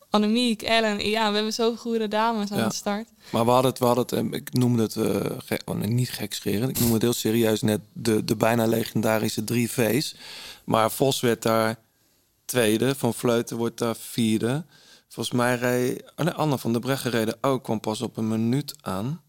Annemiek, 0.09 0.61
Ellen. 0.61 1.09
Ja, 1.09 1.27
we 1.29 1.35
hebben 1.35 1.53
zoveel 1.53 1.77
goede 1.77 2.07
dames 2.07 2.51
aan 2.51 2.57
Ja. 2.57 2.67
de 2.67 2.73
start. 2.73 3.07
Maar 3.31 3.45
we 3.45 3.51
hadden 3.51 3.69
het, 3.71 3.79
we 3.79 3.85
hadden 3.85 4.03
het 4.03 4.13
eh, 4.33 4.39
ik 4.39 4.53
noemde 4.53 4.81
het 4.83 4.95
eh, 4.95 5.31
gek- 5.37 5.61
oh, 5.65 5.75
nee, 5.77 5.87
niet 5.87 6.09
gekscherend. 6.11 6.69
Ik 6.69 6.79
noemde 6.79 6.93
het 6.93 7.01
heel 7.01 7.13
serieus 7.13 7.61
net 7.61 7.79
de, 7.93 8.25
de 8.25 8.35
bijna 8.35 8.65
legendarische 8.65 9.43
drie 9.43 9.71
V's. 9.71 10.15
Maar 10.71 10.91
Vos 10.91 11.19
werd 11.19 11.41
daar 11.41 11.75
tweede, 12.45 12.95
Van 12.95 13.13
Vleuten 13.13 13.57
wordt 13.57 13.77
daar 13.77 13.95
vierde. 13.95 14.65
Volgens 15.07 15.35
mij 15.35 15.55
reed 15.55 16.11
oh 16.15 16.25
nee, 16.25 16.33
Anne 16.33 16.57
van 16.57 16.71
der 16.71 16.81
Breggen 16.81 17.11
reden 17.11 17.37
ook, 17.41 17.63
kwam 17.63 17.79
pas 17.79 18.01
op 18.01 18.17
een 18.17 18.27
minuut 18.27 18.75
aan. 18.81 19.21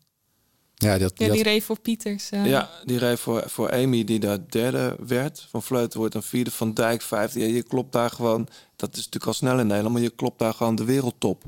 Ja, 0.75 0.99
dat, 0.99 1.13
Ja, 1.19 1.27
dat- 1.27 1.35
die 1.35 1.43
reed 1.45 1.65
voor 1.65 1.81
Pieters. 1.81 2.31
eh. 2.31 2.47
Ja, 2.47 2.71
die 2.85 2.99
reed 2.99 3.21
voor, 3.21 3.43
voor 3.47 3.73
Amy, 3.73 4.05
die 4.05 4.19
daar 4.19 4.39
derde 4.49 4.97
werd. 5.07 5.47
Van 5.51 5.63
Vleuten 5.63 5.99
wordt 5.99 6.13
dan 6.13 6.23
vierde, 6.23 6.51
Van 6.51 6.75
Dijk 6.75 7.03
vijfde. 7.03 7.41
Ja, 7.41 7.47
je 7.55 7.63
klopt 7.63 7.93
daar 7.93 8.11
gewoon, 8.11 8.49
dat 8.77 8.91
is 8.91 8.97
natuurlijk 8.97 9.27
al 9.27 9.33
snel 9.33 9.59
in 9.59 9.67
Nederland, 9.67 9.95
maar 9.95 10.03
je 10.03 10.11
klopt 10.11 10.39
daar 10.39 10.55
gewoon 10.55 10.75
de 10.75 10.85
wereldtop. 10.85 11.43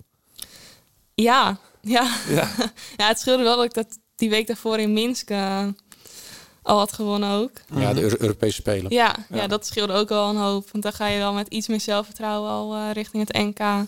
Ja, 1.14 1.58
ja. 1.80 2.16
Ja. 2.28 2.50
ja, 2.96 3.06
het 3.08 3.18
scheelde 3.20 3.42
wel 3.42 3.56
dat 3.56 3.64
ik 3.64 3.74
dat 3.74 3.98
die 4.14 4.30
week 4.30 4.46
daarvoor 4.46 4.78
in 4.78 4.92
Minsk 4.92 5.30
eh, 5.30 5.68
al 6.64 6.78
had 6.78 6.92
gewonnen 6.92 7.30
ook. 7.30 7.50
ja, 7.74 7.92
de 7.94 8.00
Euro- 8.02 8.16
Europese 8.18 8.54
Spelen. 8.60 8.92
Ja, 8.92 9.14
ja. 9.28 9.46
dat 9.46 9.66
scheelde 9.66 9.92
ook 9.92 10.08
wel 10.08 10.28
een 10.28 10.36
hoop. 10.36 10.70
Want 10.70 10.82
dan 10.84 10.92
ga 10.92 11.06
je 11.06 11.18
wel 11.18 11.32
met 11.32 11.48
iets 11.48 11.68
meer 11.68 11.80
zelfvertrouwen 11.80 12.50
al 12.50 12.74
eh, 12.74 12.90
richting 12.92 13.28
het 13.28 13.36
NK. 13.36 13.86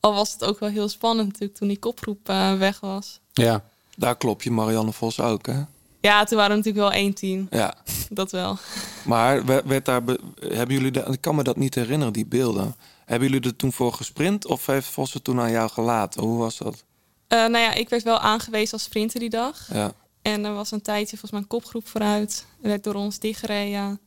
Al 0.00 0.14
was 0.14 0.32
het 0.32 0.44
ook 0.44 0.58
wel 0.60 0.68
heel 0.68 0.88
spannend 0.88 1.26
natuurlijk 1.28 1.58
toen 1.58 1.68
die 1.68 1.78
kopgroep 1.78 2.28
eh, 2.28 2.54
weg 2.58 2.80
was. 2.80 3.20
Ja. 3.32 3.64
Daar 3.96 4.16
klop 4.16 4.42
je 4.42 4.50
Marianne 4.50 4.92
Vos 4.92 5.20
ook, 5.20 5.46
hè? 5.46 5.62
Ja, 6.00 6.24
toen 6.24 6.36
waren 6.36 6.50
we 6.56 6.56
natuurlijk 6.62 6.84
wel 6.92 7.00
één 7.02 7.14
team. 7.14 7.46
Ja. 7.50 7.74
Dat 8.10 8.30
wel. 8.30 8.56
Maar 9.04 9.44
werd 9.44 9.66
werd 9.66 9.84
daar, 9.84 10.04
be- 10.04 10.20
hebben 10.40 10.76
jullie, 10.76 10.90
de, 10.90 11.00
ik 11.10 11.20
kan 11.20 11.34
me 11.34 11.42
dat 11.42 11.56
niet 11.56 11.74
herinneren, 11.74 12.12
die 12.12 12.26
beelden. 12.26 12.76
Hebben 13.04 13.28
jullie 13.30 13.46
er 13.48 13.56
toen 13.56 13.72
voor 13.72 13.92
gesprint 13.92 14.46
of 14.46 14.66
heeft 14.66 14.88
Vos 14.88 15.12
het 15.12 15.24
toen 15.24 15.40
aan 15.40 15.50
jou 15.50 15.70
gelaten? 15.70 16.22
Hoe 16.22 16.38
was 16.38 16.58
dat? 16.58 16.84
Eh, 17.26 17.38
nou 17.38 17.58
ja, 17.58 17.72
ik 17.74 17.88
werd 17.88 18.02
wel 18.02 18.18
aangewezen 18.18 18.72
als 18.72 18.82
sprinter 18.82 19.20
die 19.20 19.30
dag. 19.30 19.68
Ja. 19.72 19.92
En 20.22 20.44
er 20.44 20.54
was 20.54 20.70
een 20.70 20.82
tijdje 20.82 21.08
volgens 21.16 21.30
mij 21.30 21.40
een 21.40 21.46
kopgroep 21.46 21.88
vooruit. 21.88 22.46
Er 22.62 22.68
werd 22.68 22.84
door 22.84 22.94
ons 22.94 23.18
dichtgereden. 23.18 24.00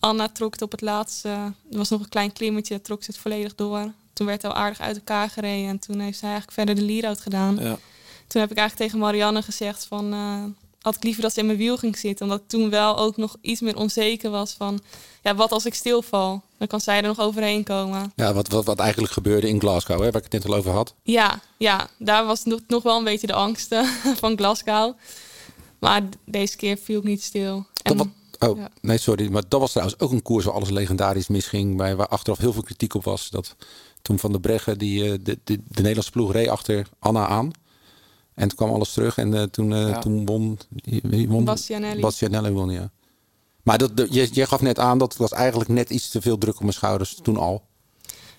Anna 0.00 0.28
trok 0.28 0.52
het 0.52 0.62
op 0.62 0.70
het 0.70 0.80
laatste. 0.80 1.28
Er 1.70 1.76
was 1.76 1.88
nog 1.88 2.00
een 2.00 2.08
klein 2.08 2.32
klimmetje, 2.32 2.80
trok 2.80 3.02
ze 3.02 3.10
het 3.10 3.20
volledig 3.20 3.54
door. 3.54 3.92
Toen 4.12 4.26
werd 4.26 4.42
het 4.42 4.50
al 4.50 4.56
aardig 4.58 4.80
uit 4.80 4.96
elkaar 4.96 5.30
gereden. 5.30 5.68
En 5.68 5.78
toen 5.78 6.00
heeft 6.00 6.18
zij 6.18 6.28
eigenlijk 6.30 6.58
verder 6.58 6.74
de 6.74 6.82
lead-out 6.92 7.20
gedaan. 7.20 7.54
Ja. 7.60 7.78
Toen 8.26 8.40
heb 8.40 8.50
ik 8.50 8.56
eigenlijk 8.56 8.76
tegen 8.76 8.98
Marianne 8.98 9.42
gezegd 9.42 9.84
van... 9.84 10.12
eh, 10.12 10.44
had 10.82 10.94
ik 10.94 11.02
liever 11.02 11.22
dat 11.22 11.32
ze 11.32 11.40
in 11.40 11.46
mijn 11.46 11.58
wiel 11.58 11.76
ging 11.76 11.96
zitten. 11.98 12.24
Omdat 12.26 12.40
ik 12.40 12.48
toen 12.48 12.70
wel 12.70 12.98
ook 12.98 13.16
nog 13.16 13.36
iets 13.40 13.60
meer 13.60 13.76
onzeker 13.76 14.30
was 14.30 14.52
van... 14.52 14.80
Ja, 15.22 15.34
wat 15.34 15.52
als 15.52 15.66
ik 15.66 15.74
stilval? 15.74 16.42
Dan 16.58 16.66
kan 16.68 16.80
zij 16.80 16.96
er 16.96 17.02
nog 17.02 17.20
overheen 17.20 17.64
komen. 17.64 18.12
Ja, 18.16 18.32
wat, 18.34 18.48
wat, 18.48 18.64
wat 18.64 18.78
eigenlijk 18.78 19.12
gebeurde 19.12 19.48
in 19.48 19.60
Glasgow, 19.60 19.96
hè, 19.96 20.10
waar 20.10 20.22
ik 20.24 20.32
het 20.32 20.42
net 20.42 20.46
al 20.46 20.54
over 20.58 20.72
had. 20.72 20.94
Ja, 21.02 21.40
ja, 21.56 21.88
daar 21.98 22.26
was 22.26 22.44
nog, 22.44 22.60
nog 22.66 22.82
wel 22.82 22.98
een 22.98 23.04
beetje 23.04 23.26
de 23.26 23.32
angst 23.32 23.74
van 24.20 24.36
Glasgow. 24.36 24.94
Maar 25.78 26.02
deze 26.24 26.56
keer 26.56 26.76
viel 26.76 26.98
ik 26.98 27.04
niet 27.04 27.22
stil. 27.22 27.66
En, 27.82 27.96
wat, 27.96 28.08
oh, 28.38 28.56
ja. 28.58 28.70
nee, 28.80 28.98
sorry. 28.98 29.30
Maar 29.30 29.42
dat 29.48 29.60
was 29.60 29.70
trouwens 29.70 30.00
ook 30.00 30.10
een 30.12 30.22
koers 30.22 30.44
waar 30.44 30.54
alles 30.54 30.70
legendarisch 30.70 31.28
misging. 31.28 31.76
Waar, 31.76 31.96
waar 31.96 32.08
achteraf 32.08 32.38
heel 32.38 32.52
veel 32.52 32.62
kritiek 32.62 32.94
op 32.94 33.04
was. 33.04 33.30
Dat 33.30 33.56
toen 34.02 34.18
Van 34.18 34.32
der 34.32 34.40
Breggen, 34.40 34.78
die, 34.78 35.04
eh, 35.04 35.10
de, 35.10 35.38
de, 35.44 35.56
de 35.56 35.62
Nederlandse 35.74 36.10
ploeg, 36.10 36.32
reed 36.32 36.48
achter 36.48 36.88
Anna 36.98 37.26
aan. 37.26 37.50
En 38.34 38.48
toen 38.48 38.56
kwam 38.56 38.70
alles 38.72 38.92
terug. 38.92 39.16
En 39.16 39.34
eh, 39.34 39.42
toen, 39.42 39.72
eh, 39.72 39.88
Ja. 39.88 39.98
toen 39.98 40.26
won... 40.26 40.58
Won? 41.28 41.44
Bastianelli. 41.44 42.00
Bastianelli 42.00 42.50
won, 42.50 42.70
ja. 42.70 42.90
Maar 43.62 43.78
dat, 43.78 43.96
de- 43.96 44.06
je, 44.10 44.28
je 44.32 44.46
gaf 44.46 44.60
net 44.60 44.78
aan 44.78 44.98
dat 44.98 45.08
het 45.08 45.18
was 45.20 45.32
eigenlijk 45.32 45.70
net 45.70 45.90
iets 45.90 46.08
te 46.08 46.20
veel 46.20 46.38
druk 46.38 46.54
op 46.54 46.60
mijn 46.60 46.72
schouders 46.72 47.18
toen 47.22 47.36
al. 47.36 47.64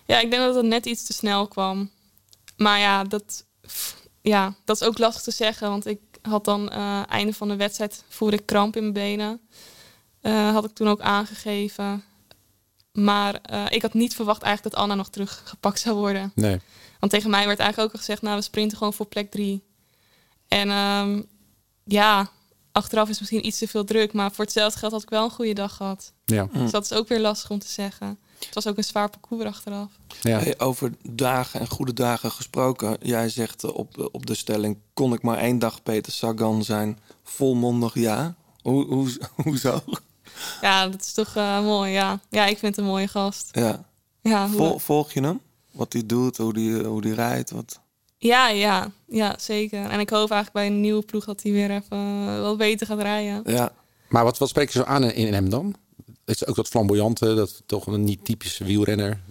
ja, 0.06 0.20
ik 0.20 0.32
denk 0.32 0.44
dat 0.44 0.56
het 0.56 0.66
net 0.66 0.86
iets 0.86 1.06
te 1.06 1.14
snel 1.14 1.48
kwam. 1.48 1.90
Maar 2.58 2.80
ja, 2.80 3.04
dat, 3.04 3.46
ja, 4.22 4.56
dat 4.66 4.82
is 4.82 4.88
ook 4.88 4.98
lastig 4.98 5.24
te 5.24 5.32
zeggen. 5.32 5.70
Want 5.70 5.86
ik 5.86 6.00
had 6.22 6.46
dan 6.46 6.70
eh 6.70 7.02
einde 7.08 7.34
van 7.34 7.48
de 7.48 7.56
wedstrijd 7.56 8.04
voelde 8.08 8.36
ik 8.36 8.46
kramp 8.46 8.76
in 8.76 8.82
mijn 8.82 8.94
benen. 8.94 9.42
Eh, 10.22 10.52
had 10.52 10.66
ik 10.66 10.74
toen 10.74 10.88
ook 10.88 11.02
aangegeven. 11.02 12.04
Maar 12.92 13.40
eh, 13.42 13.66
ik 13.70 13.82
had 13.82 13.94
niet 13.94 14.16
verwacht 14.16 14.42
eigenlijk 14.42 14.76
dat 14.76 14.84
Anna 14.84 14.96
nog 14.96 15.10
teruggepakt 15.10 15.80
zou 15.80 15.96
worden. 15.96 16.32
Nee. 16.36 16.60
Want 17.00 17.12
tegen 17.12 17.30
mij 17.30 17.46
werd 17.46 17.60
eigenlijk 17.60 17.90
ook 17.90 17.96
al 17.96 18.06
gezegd, 18.06 18.22
nou 18.22 18.36
we 18.36 18.42
sprinten 18.42 18.78
gewoon 18.78 18.94
voor 18.94 19.06
plek 19.06 19.32
drie. 19.32 19.64
En 20.48 20.70
ehm, 20.70 21.22
ja, 21.84 22.30
achteraf 22.72 23.10
is 23.10 23.20
misschien 23.20 23.46
iets 23.46 23.58
te 23.58 23.68
veel 23.68 23.84
druk. 23.84 24.14
Maar 24.14 24.32
voor 24.32 24.44
hetzelfde 24.44 24.80
geld 24.80 24.92
had 24.92 25.04
ik 25.04 25.10
wel 25.10 25.24
een 25.24 25.32
goede 25.32 25.54
dag 25.54 25.76
gehad. 25.76 26.14
Ja. 26.26 26.48
Dus 26.54 26.72
dat 26.72 26.84
is 26.84 26.94
ook 26.94 27.08
weer 27.08 27.20
lastig 27.20 27.50
om 27.50 27.60
te 27.60 27.68
zeggen. 27.68 28.20
Het 28.46 28.54
was 28.54 28.68
ook 28.68 28.78
een 28.78 28.84
zwaar 28.84 29.10
parcours 29.10 29.44
achteraf. 29.46 29.92
Ja. 30.22 30.40
Hey, 30.40 30.60
over 30.60 30.92
dagen 31.10 31.60
en 31.60 31.68
goede 31.68 31.94
dagen 31.94 32.32
gesproken. 32.32 32.98
Jij 33.02 33.30
zegt 33.30 33.64
eh, 33.64 33.74
op, 33.74 34.10
op 34.12 34.26
de 34.26 34.36
stelling: 34.36 34.78
kon 34.94 35.14
ik 35.14 35.22
maar 35.22 35.38
één 35.38 35.60
dag 35.60 35.84
Peter 35.84 36.12
Sagan 36.12 36.64
zijn? 36.64 37.00
Volmondig 37.24 37.94
ja. 37.94 38.36
Hoe, 38.62 38.86
hoe, 38.86 39.18
hoezo? 39.44 39.82
Ja, 40.62 40.88
dat 40.88 41.02
is 41.02 41.14
toch 41.14 41.36
eh, 41.36 41.62
mooi, 41.64 41.92
ja. 41.92 42.20
Ja, 42.30 42.46
ik 42.46 42.58
vind 42.58 42.76
het 42.76 42.86
een 42.86 42.92
mooie 42.92 43.08
gast. 43.08 43.50
Ja. 43.52 43.84
Ja, 44.22 44.48
hoe- 44.48 44.56
Vol, 44.58 44.80
volg 44.80 45.14
je 45.14 45.22
hem? 45.22 45.40
Wat 45.72 45.94
hij 45.94 46.06
doet, 46.06 46.38
hoe 46.38 46.60
hij 46.60 46.84
hoe 46.86 47.02
die 47.02 47.14
rijdt? 47.14 47.52
Wat... 47.52 47.80
ja, 48.18 48.48
ja, 48.50 48.92
ja, 49.08 49.36
zeker. 49.40 49.86
En 49.86 50.00
ik 50.00 50.10
hoop 50.10 50.32
eigenlijk 50.32 50.52
bij 50.54 50.68
een 50.68 50.82
nieuwe 50.82 51.02
ploeg 51.02 51.26
dat 51.26 51.44
hij 51.44 51.52
weer 51.52 51.72
even 51.72 51.98
eh, 52.28 52.42
wat 52.42 52.58
beter 52.58 52.88
gaat 52.88 53.02
rijden. 53.02 53.42
Ja. 53.54 53.72
Maar 54.10 54.24
wat, 54.24 54.38
wat 54.38 54.50
spreek 54.50 54.70
je 54.70 54.80
zo 54.80 54.86
aan 54.86 55.04
in, 55.04 55.14
in 55.28 55.34
hem 55.34 55.50
dan? 55.50 55.76
Is 56.30 56.46
ook 56.46 56.56
dat 56.56 56.68
flamboyante, 56.68 57.36
dat 57.36 57.62
toch 57.66 57.88
een 57.88 58.04
niet 58.04 58.26
typische 58.26 58.64
wielrenner? 58.64 59.22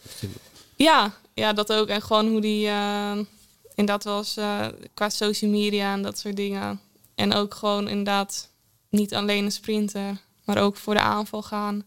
Ja, 0.76 1.14
ja, 1.34 1.52
dat 1.52 1.72
ook. 1.72 1.88
En 1.88 2.02
gewoon 2.02 2.28
hoe 2.28 2.40
die 2.40 2.66
eh, 2.66 3.18
inderdaad 3.74 4.04
wel 4.04 4.18
eens 4.18 4.36
eh, 4.36 4.66
qua 4.94 5.08
social 5.08 5.50
media 5.50 5.92
en 5.92 6.02
dat 6.02 6.18
soort 6.18 6.36
dingen. 6.36 6.80
En 7.14 7.32
ook 7.32 7.54
gewoon 7.54 7.88
inderdaad 7.88 8.50
niet 8.90 9.14
alleen 9.14 9.44
een 9.44 9.52
sprinter, 9.52 10.20
maar 10.44 10.58
ook 10.58 10.76
voor 10.76 10.94
de 10.94 11.00
aanval 11.00 11.42
gaan. 11.42 11.86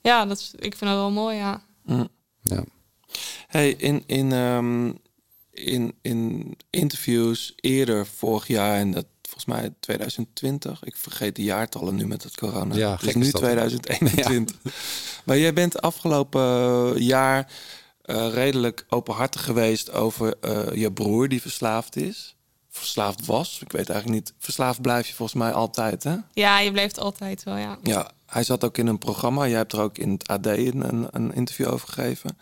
Ja, 0.00 0.26
dat 0.26 0.38
is, 0.38 0.52
ik 0.54 0.76
vind 0.76 0.90
dat 0.90 0.98
wel 0.98 1.10
mooi, 1.10 1.36
ja. 1.36 1.62
Mm. 1.84 2.08
Ja. 2.40 2.64
Hey, 3.46 3.70
in, 3.70 4.02
in, 4.06 4.32
ehm, 4.32 4.92
in, 5.50 5.94
in 6.02 6.54
interviews 6.70 7.52
eerder 7.56 8.06
vorig 8.06 8.46
jaar, 8.46 8.78
en 8.78 8.90
dat 8.90 9.06
volgens 9.44 9.62
mij 9.62 9.74
2020, 9.80 10.84
ik 10.84 10.96
vergeet 10.96 11.36
de 11.36 11.42
jaartallen 11.42 11.94
nu 11.94 12.06
met 12.06 12.22
het 12.22 12.36
corona. 12.36 12.74
Ja, 12.74 12.96
gek 12.96 13.14
nu 13.14 13.26
is 13.26 13.32
dat, 13.32 13.40
hè? 13.40 13.48
2021. 13.54 14.56
Maar 15.24 15.38
jij 15.38 15.52
bent 15.52 15.80
afgelopen 15.80 17.02
jaar 17.02 17.52
eh, 18.02 18.28
redelijk 18.32 18.86
openhartig 18.88 19.44
geweest 19.44 19.92
over 19.92 20.34
eh, 20.40 20.74
je 20.74 20.92
broer 20.92 21.28
die 21.28 21.40
verslaafd 21.40 21.96
is. 21.96 22.36
Verslaafd 22.68 23.26
was. 23.26 23.60
Ik 23.60 23.72
weet 23.72 23.88
eigenlijk 23.90 24.20
niet. 24.20 24.34
Verslaafd 24.38 24.80
blijf 24.80 25.06
je 25.06 25.14
volgens 25.14 25.38
mij 25.38 25.52
altijd, 25.52 26.04
hè? 26.04 26.16
Ja, 26.32 26.60
je 26.60 26.72
blijft 26.72 26.98
altijd 26.98 27.42
wel, 27.42 27.56
ja. 27.56 27.78
Ja, 27.82 28.10
hij 28.26 28.44
zat 28.44 28.64
ook 28.64 28.78
in 28.78 28.86
een 28.86 28.98
programma. 28.98 29.46
Jij 29.46 29.56
hebt 29.56 29.72
er 29.72 29.80
ook 29.80 29.98
in 29.98 30.10
het 30.10 30.28
AD 30.28 30.46
een, 30.46 30.88
een, 30.88 31.08
een 31.10 31.34
interview 31.34 31.68
over 31.68 31.88
gegeven. 31.88 32.38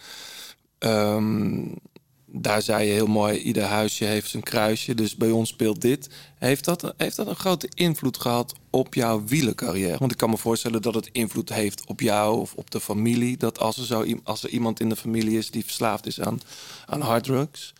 Ehm, 0.79 1.63
daar 2.33 2.63
zei 2.63 2.87
je 2.87 2.93
heel 2.93 3.07
mooi, 3.07 3.39
ieder 3.39 3.63
huisje 3.63 4.05
heeft 4.05 4.31
zijn 4.31 4.43
kruisje. 4.43 4.95
Dus 4.95 5.17
bij 5.17 5.31
ons 5.31 5.49
speelt 5.49 5.81
dit. 5.81 6.09
Heeft 6.39 6.65
dat, 6.65 6.95
heeft 6.97 7.17
dat 7.17 7.27
een 7.27 7.37
grote 7.37 7.69
invloed 7.75 8.19
gehad 8.19 8.55
op 8.71 8.95
jouw 8.95 9.25
wielercarrière? 9.25 9.99
Want 9.99 10.13
ik 10.13 10.17
kan 10.19 10.31
me 10.31 10.37
voorstellen 10.37 10.83
dat 10.83 10.95
het 10.95 11.09
invloed 11.13 11.49
heeft 11.49 11.87
op 11.87 12.01
jou 12.01 12.41
of 12.41 12.55
op 12.55 12.71
de 12.71 12.81
familie. 12.81 13.37
Dat 13.37 13.59
als 13.59 13.79
er, 13.79 13.85
zo, 13.85 14.05
als 14.25 14.43
er 14.43 14.49
iemand 14.51 14.81
in 14.81 14.89
de 14.89 14.97
familie 14.97 15.39
is 15.39 15.51
die 15.51 15.65
verslaafd 15.65 16.07
is 16.07 16.21
aan, 16.21 16.41
aan 16.87 17.01
harddrugs... 17.01 17.73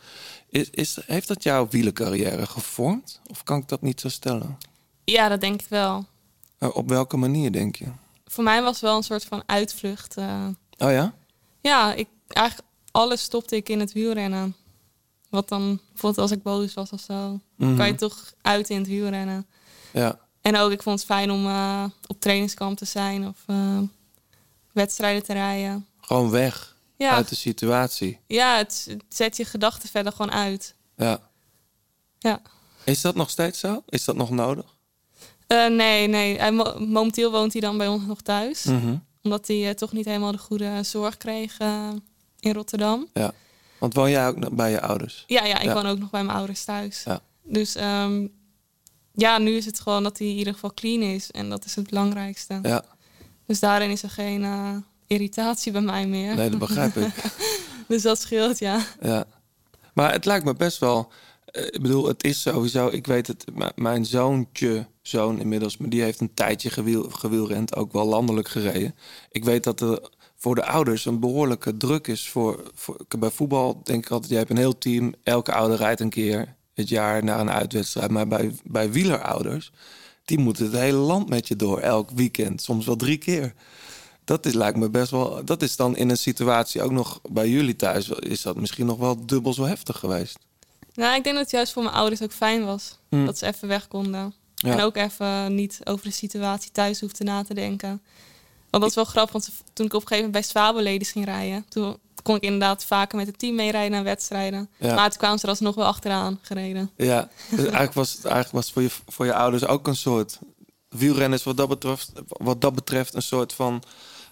Is, 0.53 0.71
is, 0.71 0.99
heeft 1.07 1.29
dat 1.29 1.43
jouw 1.43 1.69
wielercarrière 1.69 2.47
gevormd? 2.47 3.21
Of 3.27 3.43
kan 3.43 3.59
ik 3.59 3.69
dat 3.69 3.83
niet 3.83 4.01
zo 4.01 4.09
stellen? 4.09 4.59
Ja, 5.05 5.29
dat 5.29 5.41
denk 5.41 5.61
ik 5.61 5.67
wel. 5.69 6.07
Eh, 6.59 6.77
op 6.77 6.89
welke 6.89 7.17
manier, 7.17 7.53
denk 7.53 7.77
je? 7.77 7.87
Voor 8.27 8.45
mij 8.45 8.63
was 8.63 8.73
het 8.73 8.81
wel 8.81 8.97
een 8.97 9.03
soort 9.03 9.25
van 9.25 9.43
uitvlucht. 9.47 10.17
eh. 10.17 10.47
Oh 10.79 10.91
ja? 10.91 11.15
ja, 11.61 11.95
ik, 11.95 12.09
eigenlijk 12.29 12.69
alles 12.91 13.23
stopte 13.23 13.57
ik 13.57 13.69
in 13.69 13.81
het 13.81 13.93
wielrennen. 13.93 14.55
Wat 15.29 15.49
dan, 15.49 15.81
bijvoorbeeld 15.93 16.19
als 16.23 16.31
ik 16.31 16.43
boos 16.43 16.75
was 16.75 16.91
of 16.91 17.01
zo, 17.01 17.41
Mhm. 17.57 17.77
kan 17.77 17.87
je 17.87 17.95
toch 17.95 18.33
uit 18.43 18.71
in 18.71 18.79
het 18.79 18.87
wielrennen. 18.87 19.47
Ja. 19.93 20.19
En 20.41 20.57
ook, 20.57 20.71
ik 20.71 20.83
vond 20.83 20.99
het 20.99 21.09
fijn 21.09 21.31
om 21.31 21.47
eh, 21.47 21.85
op 22.07 22.21
trainingskamp 22.21 22.77
te 22.79 22.85
zijn 22.85 23.27
of 23.29 23.37
eh, 23.47 23.79
wedstrijden 24.73 25.23
te 25.23 25.33
rijden. 25.33 25.87
Gewoon 26.01 26.31
weg 26.31 26.77
Ja, 26.97 27.11
uit 27.11 27.29
de 27.29 27.35
situatie. 27.35 28.19
ja 28.27 28.57
het, 28.57 28.87
het 28.89 29.03
zet 29.09 29.37
je 29.37 29.45
gedachten 29.45 29.89
verder 29.89 30.13
gewoon 30.13 30.33
uit. 30.33 30.75
Ja. 30.97 31.21
Ja. 32.19 32.43
Is 32.85 33.01
dat 33.01 33.15
nog 33.15 33.31
steeds 33.31 33.59
zo? 33.59 33.83
Is 33.89 34.05
dat 34.05 34.17
nog 34.17 34.31
nodig? 34.31 34.65
Eh, 35.47 35.67
nee, 35.67 36.07
nee. 36.09 36.39
Hij, 36.39 36.53
momenteel 36.79 37.31
woont 37.31 37.53
hij 37.53 37.61
dan 37.61 37.79
bij 37.79 37.89
ons 37.89 38.05
nog 38.07 38.21
thuis. 38.23 38.65
Mhm. 38.65 38.97
Omdat 39.23 39.47
hij 39.49 39.75
toch 39.75 39.93
niet 39.93 40.05
helemaal 40.05 40.33
de 40.33 40.39
goede 40.39 40.83
zorg 40.83 41.17
kreeg 41.17 41.57
in 42.41 42.53
Rotterdam. 42.53 43.07
Ja. 43.15 43.33
Want 43.79 43.95
woon 43.95 44.11
jij 44.11 44.29
ook 44.29 44.37
nog 44.37 44.51
bij 44.53 44.71
je 44.71 44.81
ouders? 44.81 45.25
Ja, 45.27 45.45
ja 45.45 45.59
ik 45.59 45.65
Ja. 45.65 45.75
woon 45.75 45.87
ook 45.87 45.99
nog 45.99 46.11
bij 46.11 46.25
mijn 46.25 46.37
ouders 46.37 46.65
thuis. 46.65 47.03
Ja. 47.05 47.21
Dus 47.43 47.75
ehm, 47.75 48.27
ja, 49.13 49.39
nu 49.39 49.51
is 49.57 49.65
het 49.67 49.81
gewoon 49.81 50.03
dat 50.03 50.19
hij 50.19 50.27
in 50.29 50.37
ieder 50.37 50.53
geval 50.53 50.75
clean 50.75 51.03
is. 51.03 51.31
En 51.31 51.49
dat 51.51 51.65
is 51.65 51.75
het 51.75 51.89
belangrijkste. 51.89 52.59
Ja. 52.63 52.85
Dus 53.47 53.61
daarin 53.61 53.91
is 53.91 54.03
er 54.03 54.11
geen 54.11 54.45
eh, 54.45 54.77
irritatie 55.07 55.73
bij 55.73 55.81
mij 55.81 56.07
meer. 56.07 56.35
Nee, 56.35 56.51
dat 56.51 56.59
begrijp 56.59 56.97
ik. 56.97 57.13
dus 57.89 58.03
dat 58.03 58.21
scheelt, 58.21 58.59
ja. 58.59 58.81
Ja. 59.01 59.25
Maar 59.95 60.13
het 60.13 60.25
lijkt 60.25 60.45
me 60.45 60.55
best 60.55 60.79
wel... 60.79 61.13
eh, 61.45 61.65
Ik 61.67 61.83
bedoel, 61.83 62.07
het 62.07 62.25
is 62.25 62.41
sowieso... 62.41 62.89
Ik 62.89 63.07
weet 63.07 63.27
het, 63.27 63.45
mijn 63.75 64.05
zoontje, 64.07 64.87
zoon 65.03 65.41
inmiddels... 65.41 65.77
maar 65.77 65.89
die 65.89 66.03
heeft 66.03 66.21
een 66.21 66.35
tijdje 66.35 66.71
gewiel, 66.71 67.11
gewielrend, 67.11 67.77
ook 67.77 67.93
wel 67.93 68.07
landelijk 68.07 68.49
gereden. 68.49 68.95
Ik 69.31 69.45
weet 69.45 69.65
dat 69.65 69.81
er 69.81 70.11
voor 70.41 70.55
de 70.55 70.65
ouders 70.65 71.05
een 71.05 71.21
behoorlijke 71.21 71.77
druk 71.77 72.07
is. 72.07 72.29
Voor, 72.29 72.71
voor, 72.75 72.97
bij 73.19 73.31
voetbal 73.31 73.81
denk 73.85 74.05
ik 74.05 74.11
altijd... 74.11 74.31
jij 74.31 74.39
hebt 74.39 74.51
een 74.51 74.57
heel 74.57 74.79
team, 74.79 75.15
elke 75.23 75.53
ouder 75.53 75.77
rijdt 75.77 76.01
een 76.01 76.11
keer 76.11 76.57
het 76.75 76.89
jaar 76.89 77.25
naar 77.25 77.41
een 77.41 77.51
uitwedstrijd. 77.51 78.11
Maar 78.11 78.29
bij, 78.29 78.55
bij 78.65 78.91
wielerouders, 78.91 79.73
die 80.25 80.39
moeten 80.39 80.65
het 80.65 80.75
hele 80.75 80.97
land 80.97 81.29
met 81.29 81.49
je 81.49 81.57
door. 81.57 81.81
Elk 81.81 82.11
weekend, 82.11 82.63
soms 82.63 82.87
wel 82.87 82.97
drie 82.97 83.19
keer. 83.19 83.55
Dat 84.25 84.47
is, 84.47 84.53
lijkt 84.53 84.79
me 84.79 84.91
best 84.91 85.11
wel. 85.11 85.45
Dat 85.45 85.63
is 85.63 85.77
dan 85.77 85.97
in 85.97 86.11
een 86.11 86.17
situatie 86.17 86.83
ook 86.83 86.91
nog 86.91 87.21
bij 87.31 87.49
jullie 87.49 87.77
thuis. 87.77 88.09
Is 88.09 88.43
dat 88.43 88.57
misschien 88.57 88.87
nog 88.87 88.99
wel 88.99 89.27
dubbel 89.27 89.53
zo 89.53 89.65
heftig 89.65 89.99
geweest? 89.99 90.39
Nou, 90.95 91.17
ik 91.17 91.25
denk 91.25 91.35
dat 91.35 91.45
het 91.45 91.55
juist 91.55 91.73
voor 91.73 91.83
mijn 91.83 91.95
ouders 91.95 92.23
ook 92.23 92.33
fijn 92.33 92.65
was. 92.65 92.99
Hmm. 93.09 93.27
Dat 93.27 93.39
ze 93.39 93.47
even 93.47 93.69
weg 93.69 93.89
konden. 93.89 94.35
Ja. 94.55 94.73
En 94.73 94.81
ook 94.81 94.97
even 94.97 95.55
niet 95.55 95.81
over 95.85 96.05
de 96.05 96.13
situatie 96.13 96.71
thuis 96.71 97.01
hoefden 97.01 97.27
na 97.27 97.43
te 97.43 97.55
denken. 97.55 98.03
Want 98.71 98.83
dat 98.83 98.87
is 98.89 98.95
wel 98.95 99.05
grappig, 99.05 99.33
want 99.33 99.51
toen 99.73 99.87
ik 99.87 99.95
op 99.95 100.01
een 100.01 100.09
gegeven 100.09 100.31
moment 100.31 100.33
bij 100.33 100.43
Swabeladies 100.43 101.11
ging 101.11 101.25
rijden... 101.25 101.65
toen 101.69 101.97
kon 102.23 102.37
ik 102.37 102.43
inderdaad 102.43 102.85
vaker 102.85 103.17
met 103.19 103.27
het 103.27 103.39
team 103.39 103.55
meerijden 103.55 103.91
naar 103.91 104.05
wedstrijden. 104.05 104.69
Ja. 104.77 104.95
Maar 104.95 105.09
toen 105.11 105.19
kwamen 105.19 105.39
ze 105.39 105.45
er 105.45 105.51
alsnog 105.51 105.75
wel 105.75 105.85
achteraan 105.87 106.39
gereden. 106.43 106.91
Ja, 106.97 107.29
dus 107.51 107.59
eigenlijk 107.59 107.93
was 107.93 108.13
het 108.13 108.25
eigenlijk 108.25 108.55
was 108.55 108.65
het 108.65 108.73
voor, 108.73 108.83
je, 108.83 108.91
voor 109.07 109.27
je 109.27 109.35
ouders 109.35 109.67
ook 109.67 109.87
een 109.87 109.97
soort. 109.97 110.39
Wielrennen 110.89 111.39
is 111.39 111.45
wat 111.45 111.57
dat 111.57 111.69
betreft, 111.69 112.13
wat 112.27 112.61
dat 112.61 112.75
betreft 112.75 113.15
een 113.15 113.23
soort 113.23 113.53
van. 113.53 113.83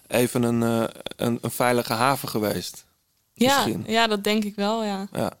even 0.07 0.43
een, 0.43 0.63
eh, 0.63 1.01
een, 1.15 1.37
een 1.41 1.51
veilige 1.51 1.93
haven 1.93 2.29
geweest. 2.29 2.85
Ja, 3.33 3.55
Misschien. 3.55 3.83
ja, 3.87 4.07
dat 4.07 4.23
denk 4.23 4.43
ik 4.43 4.55
wel, 4.55 4.83
ja. 4.83 5.07
Ja. 5.11 5.33